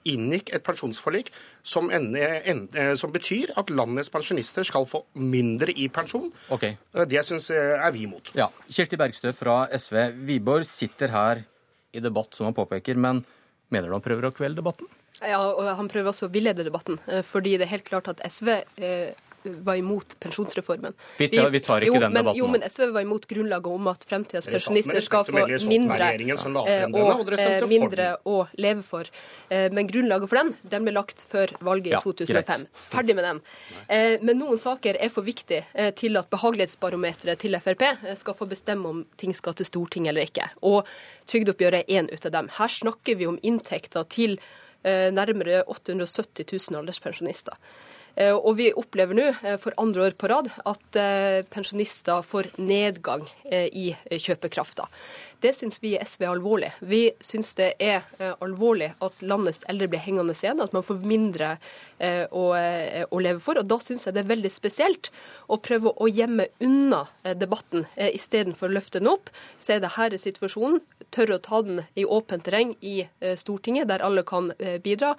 inngikk 0.08 0.52
et 0.54 0.64
pensjonsforlik 0.66 1.32
som, 1.64 1.90
eh, 1.90 2.94
som 3.00 3.12
betyr 3.14 3.54
at 3.56 3.72
landets 3.72 4.12
pensjonister 4.12 4.66
skal 4.68 4.86
få 4.86 5.04
mindre 5.14 5.72
i 5.72 5.88
pensjon. 5.88 6.30
Okay. 6.50 6.76
Eh, 6.94 7.06
det 7.08 7.24
syns 7.26 7.50
er 7.50 7.90
vi 7.92 8.06
imot. 8.06 8.34
Ja. 8.38 8.50
Kjersti 8.68 9.00
Bergstø 9.00 9.32
fra 9.34 9.64
SV. 9.72 10.12
Wiborg 10.28 10.68
sitter 10.68 11.08
her 11.08 11.44
i 11.92 12.00
debatt, 12.00 12.34
som 12.34 12.48
han 12.48 12.56
påpeker, 12.56 12.96
men 12.96 13.24
mener 13.72 13.88
du 13.88 13.96
han 13.96 14.04
prøver 14.04 14.28
å 14.28 14.34
kvele 14.36 14.58
debatten? 14.58 14.88
Ja, 15.20 15.38
og 15.38 15.68
han 15.76 15.90
prøver 15.90 16.10
også 16.10 16.28
å 16.28 16.32
villede 16.32 16.64
debatten. 16.66 16.98
Eh, 17.06 17.22
fordi 17.26 17.56
det 17.58 17.68
er 17.68 17.76
helt 17.76 17.88
klart 17.88 18.10
at 18.10 18.22
SV 18.26 18.48
eh, 18.82 19.12
var 19.44 19.74
imot 19.74 20.20
pensjonsreformen. 20.20 20.94
Vi 21.18 21.28
tar, 21.28 21.50
vi 21.50 21.60
tar 21.60 21.84
ikke 21.84 21.96
jo, 21.96 22.00
den 22.00 22.12
men, 22.12 22.20
debatten 22.20 22.38
Jo, 22.38 22.48
men 22.52 22.64
SV 22.68 22.90
var 22.94 23.04
imot 23.04 23.26
grunnlaget 23.30 23.66
om 23.72 23.88
at 23.90 24.04
fremtidens 24.08 24.48
pensjonister 24.50 25.04
skal 25.04 25.26
få 25.26 25.34
mindre, 25.68 26.10
eh, 26.14 26.86
og, 26.86 27.32
eh, 27.38 27.66
mindre 27.68 28.08
å 28.28 28.36
leve 28.58 28.84
for. 28.86 29.08
Eh, 29.50 29.68
men 29.72 29.88
grunnlaget 29.90 30.30
for 30.30 30.40
den 30.40 30.54
den 30.62 30.86
ble 30.86 30.94
lagt 30.94 31.26
før 31.30 31.52
valget 31.60 31.92
i 31.92 31.94
ja, 31.96 32.00
2005. 32.04 32.66
Ferdig 32.92 33.16
med 33.18 33.24
den. 33.28 33.42
Eh, 33.88 34.18
men 34.22 34.38
noen 34.38 34.58
saker 34.58 34.98
er 35.00 35.12
for 35.12 35.26
viktige 35.26 35.64
eh, 35.74 35.92
til 35.94 36.16
at 36.20 36.30
behagelighetsbarometeret 36.32 37.42
til 37.42 37.58
Frp 37.62 37.84
skal 38.18 38.38
få 38.38 38.48
bestemme 38.50 38.88
om 38.88 39.04
ting 39.20 39.34
skal 39.34 39.54
til 39.58 39.66
Stortinget 39.66 40.14
eller 40.14 40.28
ikke. 40.28 40.48
Og 40.62 40.86
trygdeoppgjøret 41.30 41.84
er 41.84 42.02
én 42.02 42.10
ut 42.12 42.26
av 42.26 42.32
dem. 42.32 42.50
Her 42.58 42.68
snakker 42.68 43.18
vi 43.18 43.26
om 43.26 43.40
inntekter 43.42 44.08
til 44.08 44.38
nærmere 44.82 45.60
870 45.70 46.42
000 46.72 46.80
alderspensjonister. 46.80 47.54
Eh, 48.14 48.34
og 48.36 48.56
vi 48.58 48.68
opplever 48.76 49.16
nå 49.16 49.28
eh, 49.32 49.58
for 49.60 49.76
andre 49.80 50.08
år 50.08 50.16
på 50.20 50.28
rad 50.28 50.50
at 50.68 50.98
eh, 51.00 51.40
pensjonister 51.52 52.24
får 52.26 52.52
nedgang 52.60 53.24
i 53.52 53.92
kjøpekrafta. 54.08 54.86
Det 55.42 55.50
syns 55.56 55.80
vi 55.82 55.90
i 55.92 56.00
SV 56.00 56.22
er 56.24 56.30
alvorlig. 56.30 56.68
Vi 56.86 57.00
syns 57.20 57.50
det 57.58 57.72
er 57.82 58.06
alvorlig 58.40 58.92
at 59.02 59.24
landets 59.26 59.64
eldre 59.68 59.88
blir 59.90 60.00
hengende 60.00 60.32
igjen, 60.32 60.62
at 60.62 60.72
man 60.72 60.84
får 60.86 61.00
mindre 61.02 61.48
å, 62.30 62.44
å 62.54 63.20
leve 63.20 63.42
for. 63.42 63.58
Og 63.58 63.66
da 63.68 63.76
syns 63.82 64.06
jeg 64.06 64.14
det 64.14 64.22
er 64.22 64.30
veldig 64.30 64.52
spesielt 64.54 65.10
å 65.50 65.58
prøve 65.60 65.92
å 65.92 66.08
gjemme 66.08 66.46
unna 66.62 67.02
debatten 67.36 67.84
istedenfor 67.98 68.70
å 68.70 68.76
løfte 68.78 69.02
den 69.02 69.10
opp. 69.10 69.28
Se 69.60 69.80
det 69.82 69.92
her 69.98 70.14
er 70.14 70.22
situasjonen, 70.22 70.80
tørre 71.12 71.40
å 71.40 71.44
ta 71.44 71.60
den 71.66 71.82
i 71.98 72.06
åpent 72.06 72.46
terreng 72.46 72.76
i 72.78 73.02
Stortinget, 73.36 73.90
der 73.90 74.06
alle 74.06 74.22
kan 74.24 74.54
bidra, 74.86 75.16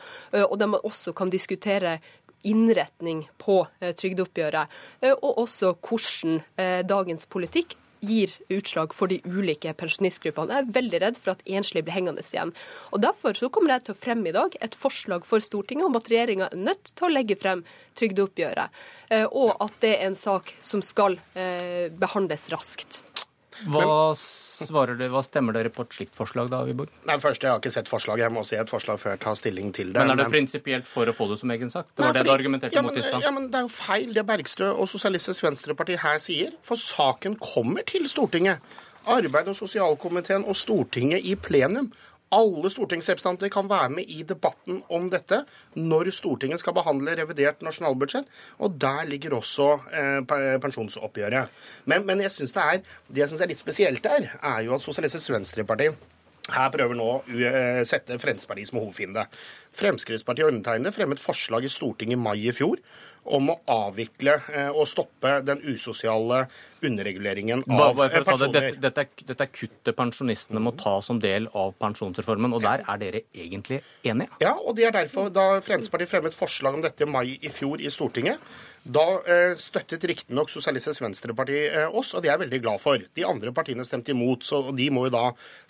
og 0.47 0.55
der 0.57 0.71
man 0.71 0.87
også 0.87 1.13
kan 1.19 1.35
diskutere 1.35 1.99
innretning 2.43 3.27
på 3.41 3.63
eh, 3.79 3.93
trygdeoppgjøret, 3.95 4.81
eh, 5.01 5.15
og 5.15 5.39
også 5.45 5.73
hvordan 5.79 6.41
eh, 6.59 6.81
dagens 6.87 7.25
politikk 7.31 7.77
gir 8.03 8.33
utslag 8.51 8.91
for 8.91 9.07
de 9.07 9.21
ulike 9.23 9.71
pensjonistgruppene. 9.79 10.51
Jeg 10.51 10.65
er 10.65 10.73
veldig 10.75 10.99
redd 11.05 11.19
for 11.23 11.37
at 11.37 11.45
enslige 11.47 11.87
blir 11.87 11.95
hengende 11.95 12.25
igjen. 12.25 12.51
Og 12.91 12.99
Derfor 13.05 13.39
så 13.39 13.47
kommer 13.47 13.77
jeg 13.77 13.85
til 13.85 13.95
å 13.95 14.01
fremme 14.01 14.27
i 14.27 14.35
dag 14.35 14.57
et 14.59 14.75
forslag 14.75 15.23
for 15.27 15.43
Stortinget 15.43 15.87
om 15.87 15.95
at 15.95 16.11
regjeringa 16.11 16.49
er 16.51 16.65
nødt 16.67 16.91
til 16.91 17.07
å 17.07 17.13
legge 17.13 17.39
frem 17.39 17.63
trygdeoppgjøret, 17.95 18.83
og 19.31 19.55
at 19.63 19.79
det 19.85 19.93
er 19.95 20.07
en 20.09 20.19
sak 20.19 20.51
som 20.59 20.83
skal 20.83 21.15
behandles 21.95 22.49
raskt. 22.51 23.05
Hva 23.73 24.13
svarer 24.17 24.97
du, 24.99 25.03
hva 25.11 25.23
stemmer 25.25 25.55
dere 25.55 25.71
på 25.73 25.85
et 25.85 25.97
slikt 25.97 26.15
forslag 26.17 26.49
da, 26.51 26.61
Wiborg? 26.67 26.91
Nei, 27.09 27.17
først, 27.21 27.43
Jeg 27.43 27.51
har 27.51 27.61
ikke 27.61 27.73
sett 27.73 27.89
forslaget. 27.91 28.25
Jeg 28.25 28.35
må 28.35 28.43
se 28.47 28.59
et 28.61 28.69
forslag 28.71 28.99
før 29.01 29.15
jeg 29.15 29.21
tar 29.25 29.35
stilling 29.39 29.73
til 29.75 29.91
det. 29.93 29.99
Men 29.99 30.13
er 30.15 30.23
det 30.23 30.29
prinsipielt 30.33 30.87
for 30.89 31.09
å 31.09 31.15
få 31.15 31.29
det 31.31 31.39
som 31.41 31.51
egen 31.55 31.73
sak? 31.73 31.89
Det 31.93 32.03
var 32.03 32.11
Nei, 32.11 32.13
fordi, 32.13 32.23
det 32.23 32.31
du 32.31 32.35
argumenterte 32.37 32.79
ja, 32.79 32.85
mot 32.85 32.97
i 32.97 33.03
stad. 33.05 33.25
Ja, 33.25 33.33
men 33.35 33.49
det 33.51 33.59
er 33.59 33.67
jo 33.67 33.73
feil 33.73 34.15
det 34.15 34.25
Bergstø 34.29 34.71
og 34.71 34.89
Sosialistisk 34.91 35.45
Venstreparti 35.47 35.99
her 36.03 36.23
sier. 36.23 36.55
For 36.65 36.79
saken 36.79 37.37
kommer 37.41 37.85
til 37.89 38.09
Stortinget. 38.11 38.63
Arbeid- 39.03 39.49
og 39.51 39.57
sosialkomiteen 39.57 40.45
og 40.47 40.55
Stortinget 40.55 41.25
i 41.27 41.35
plenum 41.35 41.91
alle 42.33 42.71
stortingsrepresentanter 42.73 43.51
kan 43.53 43.69
være 43.69 43.91
med 43.97 44.09
i 44.09 44.23
debatten 44.27 44.81
om 44.93 45.09
dette 45.13 45.43
når 45.77 46.11
Stortinget 46.15 46.61
skal 46.61 46.75
behandle 46.77 47.15
revidert 47.19 47.61
nasjonalbudsjett. 47.65 48.29
Og 48.63 48.79
der 48.81 49.05
ligger 49.09 49.37
også 49.39 49.69
eh, 49.93 50.57
pensjonsoppgjøret. 50.63 51.53
Men, 51.85 52.07
men 52.09 52.25
jeg 52.25 52.33
synes 52.33 52.55
det, 52.55 52.63
er, 52.63 52.97
det 53.09 53.23
jeg 53.23 53.33
syns 53.33 53.45
er 53.45 53.53
litt 53.53 53.61
spesielt 53.61 54.03
der, 54.05 54.31
er 54.41 54.65
jo 54.65 54.75
at 54.77 54.85
Sosialistisk 54.85 55.33
Venstreparti 55.33 55.91
her 56.51 56.71
prøver 56.73 56.97
nå 56.99 57.05
å 57.07 57.19
eh, 57.39 57.81
sette 57.87 58.17
Fremskrittspartiet 58.19 58.67
som 58.67 58.81
hovedfiende. 58.81 59.23
Fremskrittspartiet 59.79 60.47
og 60.47 60.51
undertegnede 60.51 60.91
fremmet 60.95 61.21
forslag 61.23 61.63
i 61.63 61.71
Stortinget 61.71 62.17
i 62.17 62.19
mai 62.19 62.35
i 62.41 62.55
fjor 62.55 62.81
om 63.23 63.51
å 63.53 63.55
avvikle 63.71 64.35
eh, 64.51 64.69
og 64.69 64.87
stoppe 64.89 65.37
den 65.45 65.61
usosiale 65.63 66.43
underreguleringen 66.83 67.63
av 67.71 68.01
personer. 68.11 68.51
Dette, 68.51 68.81
dette, 68.83 69.05
er, 69.05 69.27
dette 69.29 69.45
er 69.45 69.51
kuttet 69.53 69.95
pensjonistene 69.95 70.61
må 70.63 70.73
ta 70.79 70.97
som 71.05 71.21
del 71.23 71.47
av 71.55 71.71
pensjonsreformen, 71.79 72.55
og 72.55 72.65
der 72.65 72.83
er 72.83 72.99
dere 73.01 73.23
egentlig 73.31 73.79
enige? 74.03 74.41
Ja, 74.43 74.53
og 74.59 74.75
det 74.79 74.89
er 74.89 74.97
derfor 74.97 75.31
da 75.31 75.47
Fremskrittspartiet 75.63 76.11
fremmet 76.11 76.37
forslag 76.37 76.77
om 76.77 76.83
dette 76.83 77.07
i 77.07 77.09
mai 77.09 77.37
i 77.39 77.51
fjor 77.53 77.81
i 77.81 77.91
Stortinget, 77.93 78.43
da 78.83 79.03
eh, 79.23 79.53
støttet 79.55 80.03
riktignok 80.03 80.49
Sosialistisk 80.51 81.05
Venstreparti 81.05 81.59
eh, 81.69 81.85
oss, 81.87 82.11
og 82.13 82.23
det 82.23 82.27
er 82.27 82.33
jeg 82.33 82.41
veldig 82.41 82.59
glad 82.65 82.81
for. 82.83 82.99
De 83.15 83.23
andre 83.23 83.53
partiene 83.55 83.85
stemte 83.87 84.11
imot, 84.11 84.43
så 84.43 84.59
de 84.75 84.89
må 84.91 85.05
jo 85.07 85.13
da 85.13 85.21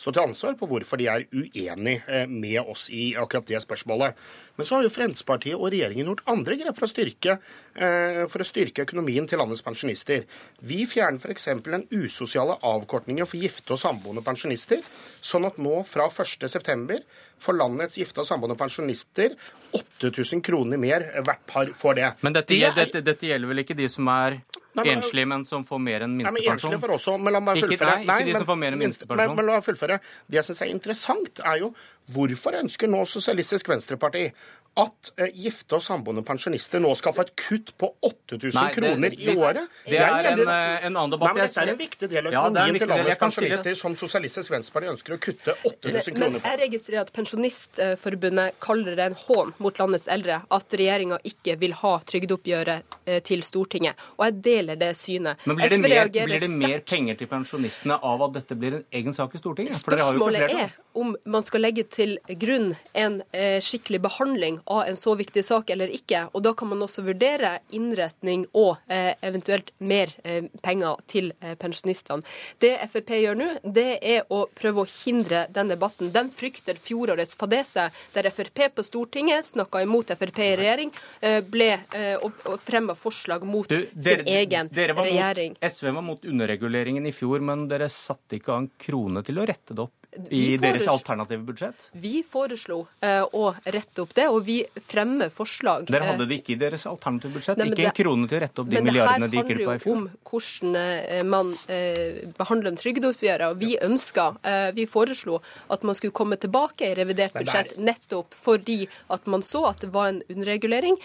stå 0.02 0.10
til 0.10 0.24
ansvar 0.24 0.56
på 0.58 0.70
hvorfor 0.72 0.98
de 0.98 1.10
er 1.12 1.28
uenig 1.30 2.00
eh, 2.08 2.26
med 2.26 2.64
oss 2.64 2.88
i 2.90 3.12
akkurat 3.20 3.46
det 3.52 3.62
spørsmålet. 3.62 4.18
Men 4.58 4.70
så 4.70 4.80
har 4.80 4.88
jo 4.88 4.94
Fremskrittspartiet 4.94 5.60
og 5.60 5.70
regjeringen 5.70 6.10
gjort 6.10 6.26
andre 6.34 6.58
grep 6.58 6.80
for 6.80 6.88
å 6.88 6.90
styrke, 6.90 7.38
eh, 7.78 8.24
for 8.34 8.42
å 8.42 8.50
styrke 8.50 8.88
økonomien 8.88 9.30
til 9.30 9.42
landets 9.42 9.62
pensjonister. 9.66 10.26
Vi 10.66 10.82
fjerner 10.90 11.22
f.eks. 11.22 11.52
den 11.70 11.86
usosiale 11.94 12.58
avkortningen 12.66 13.30
for 13.30 13.38
gifte 13.38 13.78
og 13.78 13.82
samboende 13.82 14.26
pensjonister, 14.26 14.82
sånn 15.22 15.46
at 15.50 15.62
nå 15.62 15.84
fra 15.86 16.10
1.9 16.10 17.04
for 17.44 17.58
landets 17.58 18.00
gifte 18.00 18.24
og 18.24 18.28
samboende 18.30 18.58
pensjonister 18.58 19.36
8000 19.74 20.42
kroner 20.46 20.78
mer 20.78 21.06
hvert 21.26 21.46
par 21.50 21.72
får 21.78 21.98
det. 21.98 22.10
Men 22.22 22.36
dette, 22.36 22.54
det 22.54 22.68
er... 22.68 22.76
dette, 22.78 23.02
dette 23.06 23.30
gjelder 23.30 23.52
vel 23.52 23.64
ikke 23.64 23.78
de 23.78 23.88
som 23.92 24.10
er 24.14 24.40
Nei, 24.74 24.88
men, 24.88 24.98
enslige, 24.98 25.30
men 25.30 25.44
som 25.46 25.66
får 25.68 25.82
mer 25.86 26.06
enn 26.08 26.16
minstepensjon? 26.18 26.74
Nei, 26.74 26.94
også, 26.96 27.18
men 27.22 27.36
la 27.36 27.42
meg 27.46 27.60
fullføre. 27.62 27.98
Ikke, 28.00 28.08
nei, 28.10 28.16
ikke 28.24 28.32
de 28.32 28.40
som 28.40 28.48
får 28.50 28.60
mer 28.64 28.74
enn 28.74 28.82
minstepensjon. 28.82 29.22
Men, 29.22 29.38
men 29.38 29.50
la 29.50 29.58
meg 29.60 29.68
fullføre. 29.68 30.00
Det 30.26 30.40
jeg 30.40 30.48
syns 30.50 30.64
er 30.66 30.72
interessant, 30.74 31.44
er 31.46 31.60
jo 31.62 31.70
hvorfor 32.16 32.58
ønsker 32.58 32.90
nå 32.90 33.04
Sosialistisk 33.10 33.70
Venstreparti 33.70 34.26
at 34.74 35.12
uh, 35.22 35.28
gifte 35.38 35.78
og 35.78 35.84
samboende 35.86 36.24
pensjonister 36.26 36.82
nå 36.82 36.90
skal 36.98 37.14
få 37.14 37.28
et 37.28 37.34
kutt 37.38 37.72
på 37.78 37.90
8000 38.08 38.56
Nei, 38.58 38.64
kroner 38.74 39.14
i 39.14 39.36
året. 39.36 39.70
Det 39.86 40.00
er 40.02 40.30
en, 40.32 40.42
eh, 40.42 40.86
en, 40.88 40.96
annen 40.96 41.14
debatt. 41.14 41.30
Nei, 41.30 41.44
men 41.44 41.50
Dette 41.50 41.62
er 41.62 41.72
en 41.74 41.78
viktig 41.78 42.10
del 42.10 42.30
av 42.30 42.34
økonomien 42.34 42.80
ja, 42.80 42.82
til 42.82 42.92
landets 42.94 43.20
pensjonister 43.22 43.78
som 43.78 43.98
Sosialistisk 44.00 44.54
Venstreparti 44.54 44.90
ønsker 44.94 45.16
å 45.16 45.20
kutte 45.22 45.56
8000 45.70 46.18
kroner 46.18 46.40
på. 46.40 46.42
Men 46.42 46.48
jeg 46.50 46.62
registrerer 46.64 47.06
at 47.06 47.14
Pensjonistforbundet 47.14 48.58
kaller 48.64 48.98
det 48.98 49.10
en 49.12 49.18
hån 49.28 49.54
mot 49.62 49.82
landets 49.84 50.10
eldre 50.16 50.40
at 50.58 50.78
regjeringa 50.82 51.20
ikke 51.30 51.58
vil 51.62 51.78
ha 51.84 51.94
trygdeoppgjøret 52.10 52.98
eh, 53.06 53.22
til 53.30 53.46
Stortinget. 53.46 54.02
Og 54.18 54.26
jeg 54.26 54.40
deler 54.50 54.80
det 54.82 54.94
synet. 54.98 55.46
Men 55.46 55.62
blir 55.62 55.76
det, 55.76 55.82
mer, 55.86 56.10
blir 56.10 56.48
det 56.48 56.50
mer, 56.56 56.82
penger 56.88 57.22
til 57.22 57.30
pensjonistene 57.30 58.00
av 58.02 58.26
at 58.26 58.40
dette 58.40 58.58
blir 58.58 58.80
en 58.80 58.88
egen 58.90 59.14
sak 59.14 59.38
i 59.38 59.44
Stortinget? 59.44 59.78
Spørsmålet 59.84 60.50
er 60.50 60.74
om 60.94 61.16
man 61.26 61.44
skal 61.44 61.64
legge 61.66 61.84
til 61.90 62.16
grunn 62.40 62.74
en 62.98 63.20
eh, 63.32 63.60
skikkelig 63.64 64.00
behandling 64.04 64.60
av 64.66 64.84
en 64.88 64.98
så 65.00 65.16
viktig 65.18 65.44
sak 65.46 65.72
eller 65.74 65.92
ikke. 65.94 66.28
Og 66.34 66.44
da 66.46 66.54
kan 66.58 66.70
man 66.72 66.84
også 66.86 67.04
vurdere 67.06 67.56
innretning 67.74 68.46
og 68.52 68.78
eh, 68.92 69.14
eventuelt 69.26 69.74
mer 69.80 70.14
eh, 70.24 70.50
penger 70.66 71.02
til 71.10 71.32
pensjonistene. 71.60 72.24
Det 72.62 72.76
Frp 72.92 73.14
gjør 73.18 73.40
nå, 73.40 73.50
det 73.64 73.98
er 74.00 74.30
å 74.34 74.44
prøve 74.54 74.84
å 74.84 74.90
hindre 75.04 75.46
den 75.54 75.72
debatten. 75.74 76.12
De 76.14 76.24
frykter 76.36 76.78
fjorårets 76.82 77.38
fadese, 77.40 77.90
der 78.14 78.30
Frp 78.34 78.66
på 78.76 78.86
Stortinget 78.86 79.50
snakka 79.50 79.84
imot 79.84 80.14
Frp 80.20 80.42
i 80.44 80.52
regjering, 80.60 80.94
ble 81.50 81.70
og, 82.24 82.46
fremma 82.64 82.96
forslag 82.98 83.46
mot 83.48 83.70
du, 83.70 83.88
dere, 83.94 84.24
sin 84.24 84.30
egen 84.30 84.70
regjering. 84.74 85.58
Mot, 85.58 85.68
SV 85.72 85.90
var 85.90 86.06
mot 86.06 86.26
underreguleringen 86.30 87.08
i 87.10 87.14
fjor, 87.16 87.44
men 87.46 87.68
dere 87.72 87.90
satte 87.92 88.38
ikke 88.38 88.54
av 88.54 88.64
en 88.64 88.72
krone 88.86 89.24
til 89.26 89.42
å 89.42 89.48
rette 89.50 89.76
det 89.76 89.86
opp 89.86 90.03
i 90.30 90.58
deres 90.62 90.88
alternative 90.88 91.44
budsjett? 91.48 91.88
Vi 91.92 92.22
foreslo 92.28 92.84
uh, 93.04 93.24
å 93.34 93.54
rette 93.66 94.04
opp 94.04 94.14
det, 94.18 94.28
og 94.32 94.44
vi 94.48 94.60
fremmer 94.90 95.32
forslag. 95.34 95.88
Dere 95.92 96.12
hadde 96.14 96.28
det 96.30 96.42
ikke 96.42 96.56
i 96.56 96.60
deres 96.62 96.86
alternative 96.90 97.38
budsjett? 97.38 97.62
Nei, 97.62 97.70
ikke 97.72 97.90
en 97.90 97.98
krone 97.98 98.30
til 98.30 98.40
å 98.40 98.44
rette 98.46 98.64
opp 98.64 98.72
de 98.72 98.84
milliardene 98.84 99.30
de 99.32 99.40
gikk 99.40 99.52
glipp 99.52 99.72
av 99.72 99.76
i 99.76 99.84
fjor? 99.84 99.84
Men 99.84 99.84
det 99.84 99.84
her 99.84 99.84
handler 99.84 99.90
jo 99.90 99.98
om 99.98 100.06
hvordan 100.30 100.78
uh, 100.80 101.24
man 101.34 101.54
uh, 101.70 102.22
behandler 102.40 102.80
trygdeoppgjøret. 102.84 103.46
Og 103.54 103.60
vi 103.64 103.74
ønska, 103.84 104.30
vi 104.76 104.86
foreslo 104.90 105.40
at 105.74 105.84
man 105.88 105.96
skulle 105.98 106.16
komme 106.16 106.38
tilbake 106.42 106.88
i 106.90 106.96
revidert 106.98 107.36
budsjett 107.36 107.76
nettopp 107.78 108.34
fordi 108.40 108.84
at 109.14 109.28
man 109.30 109.44
så 109.46 109.64
at 109.70 109.84
det 109.84 109.90
var 109.94 110.10
en 110.12 110.20
underregulering, 110.32 110.98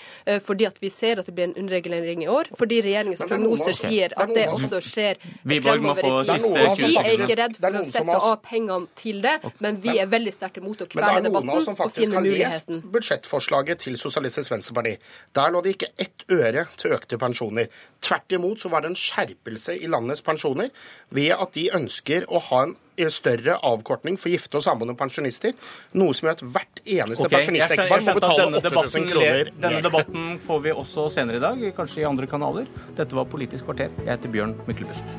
fordi 0.45 0.67
at 0.69 0.79
vi 0.83 0.91
ser 0.93 1.21
at 1.21 1.29
det 1.29 1.35
blir 1.37 1.49
en 1.49 1.57
underregulering 1.59 2.25
i 2.25 2.29
år, 2.31 2.51
fordi 2.59 2.81
regjeringens 2.85 3.23
prognoser 3.29 3.77
sier 3.79 4.15
at 4.19 4.33
det 4.35 4.47
også 4.53 4.81
skjer 4.85 5.21
fremover 5.63 6.09
i 6.09 6.15
tid. 6.29 6.47
Vi 6.81 6.91
er 7.01 7.11
ikke 7.17 7.39
redd 7.43 7.59
for 7.61 7.81
å 7.81 7.85
sette 7.89 8.19
av 8.19 8.37
pengene 8.45 8.89
til 8.99 9.23
det, 9.25 9.37
men 9.65 9.79
vi 9.83 9.97
er 10.03 10.11
veldig 10.11 10.35
sterkt 10.35 10.61
imot 10.63 10.85
å 10.85 10.89
kvele 10.91 11.23
debatten 11.25 11.53
og 11.55 11.55
finne 11.55 11.55
muligheten. 11.55 11.55
Men 11.55 11.55
det 11.55 11.55
er 11.55 11.55
noen 11.55 11.69
som 11.69 11.79
faktisk 11.79 12.19
har 12.19 12.29
lest 12.29 12.91
budsjettforslaget 12.97 13.85
til 13.87 13.99
Sosialistisk 14.01 14.55
Venstreparti. 14.55 14.97
Der 15.39 15.55
lå 15.55 15.63
det 15.65 15.77
ikke 15.77 15.93
ett 15.97 16.27
øre 16.33 16.67
til 16.81 16.97
økte 16.99 17.21
pensjoner. 17.21 17.71
Tvert 18.05 18.37
imot 18.37 18.63
så 18.63 18.71
var 18.73 18.85
det 18.85 18.93
en 18.93 18.99
skjerpelse 18.99 19.79
i 19.79 19.89
landets 19.91 20.23
pensjoner 20.27 20.71
ved 21.15 21.33
at 21.35 21.55
de 21.57 21.69
ønsker 21.79 22.29
å 22.29 22.43
ha 22.51 22.67
en 22.69 22.77
større 23.15 23.59
avkortning 23.63 24.19
for 24.19 24.33
gifte 24.33 24.59
og 24.59 24.65
samboende 24.67 24.97
pensjonister. 24.99 25.55
Noe 25.99 26.17
som 26.17 26.29
gjør 26.29 26.39
at 26.39 26.45
hvert 26.57 26.83
eneste 26.85 27.29
okay, 27.29 27.37
pensjonistektepar 27.39 28.05
må 28.09 28.17
betale 28.19 28.63
8000 28.63 29.09
kroner 29.13 29.55
Denne 29.55 29.85
debatten 29.87 30.37
får 30.45 30.67
vi 30.67 30.75
også 30.75 31.09
senere 31.15 31.39
i 31.39 31.47
dag, 31.47 31.65
kanskje 31.79 32.03
i 32.03 32.09
andre 32.11 32.31
kanaler. 32.31 32.69
Dette 32.99 33.19
var 33.19 33.31
Politisk 33.31 33.69
kvarter. 33.69 33.93
Jeg 34.03 34.15
heter 34.15 34.35
Bjørn 34.35 34.59
Myklebust. 34.67 35.19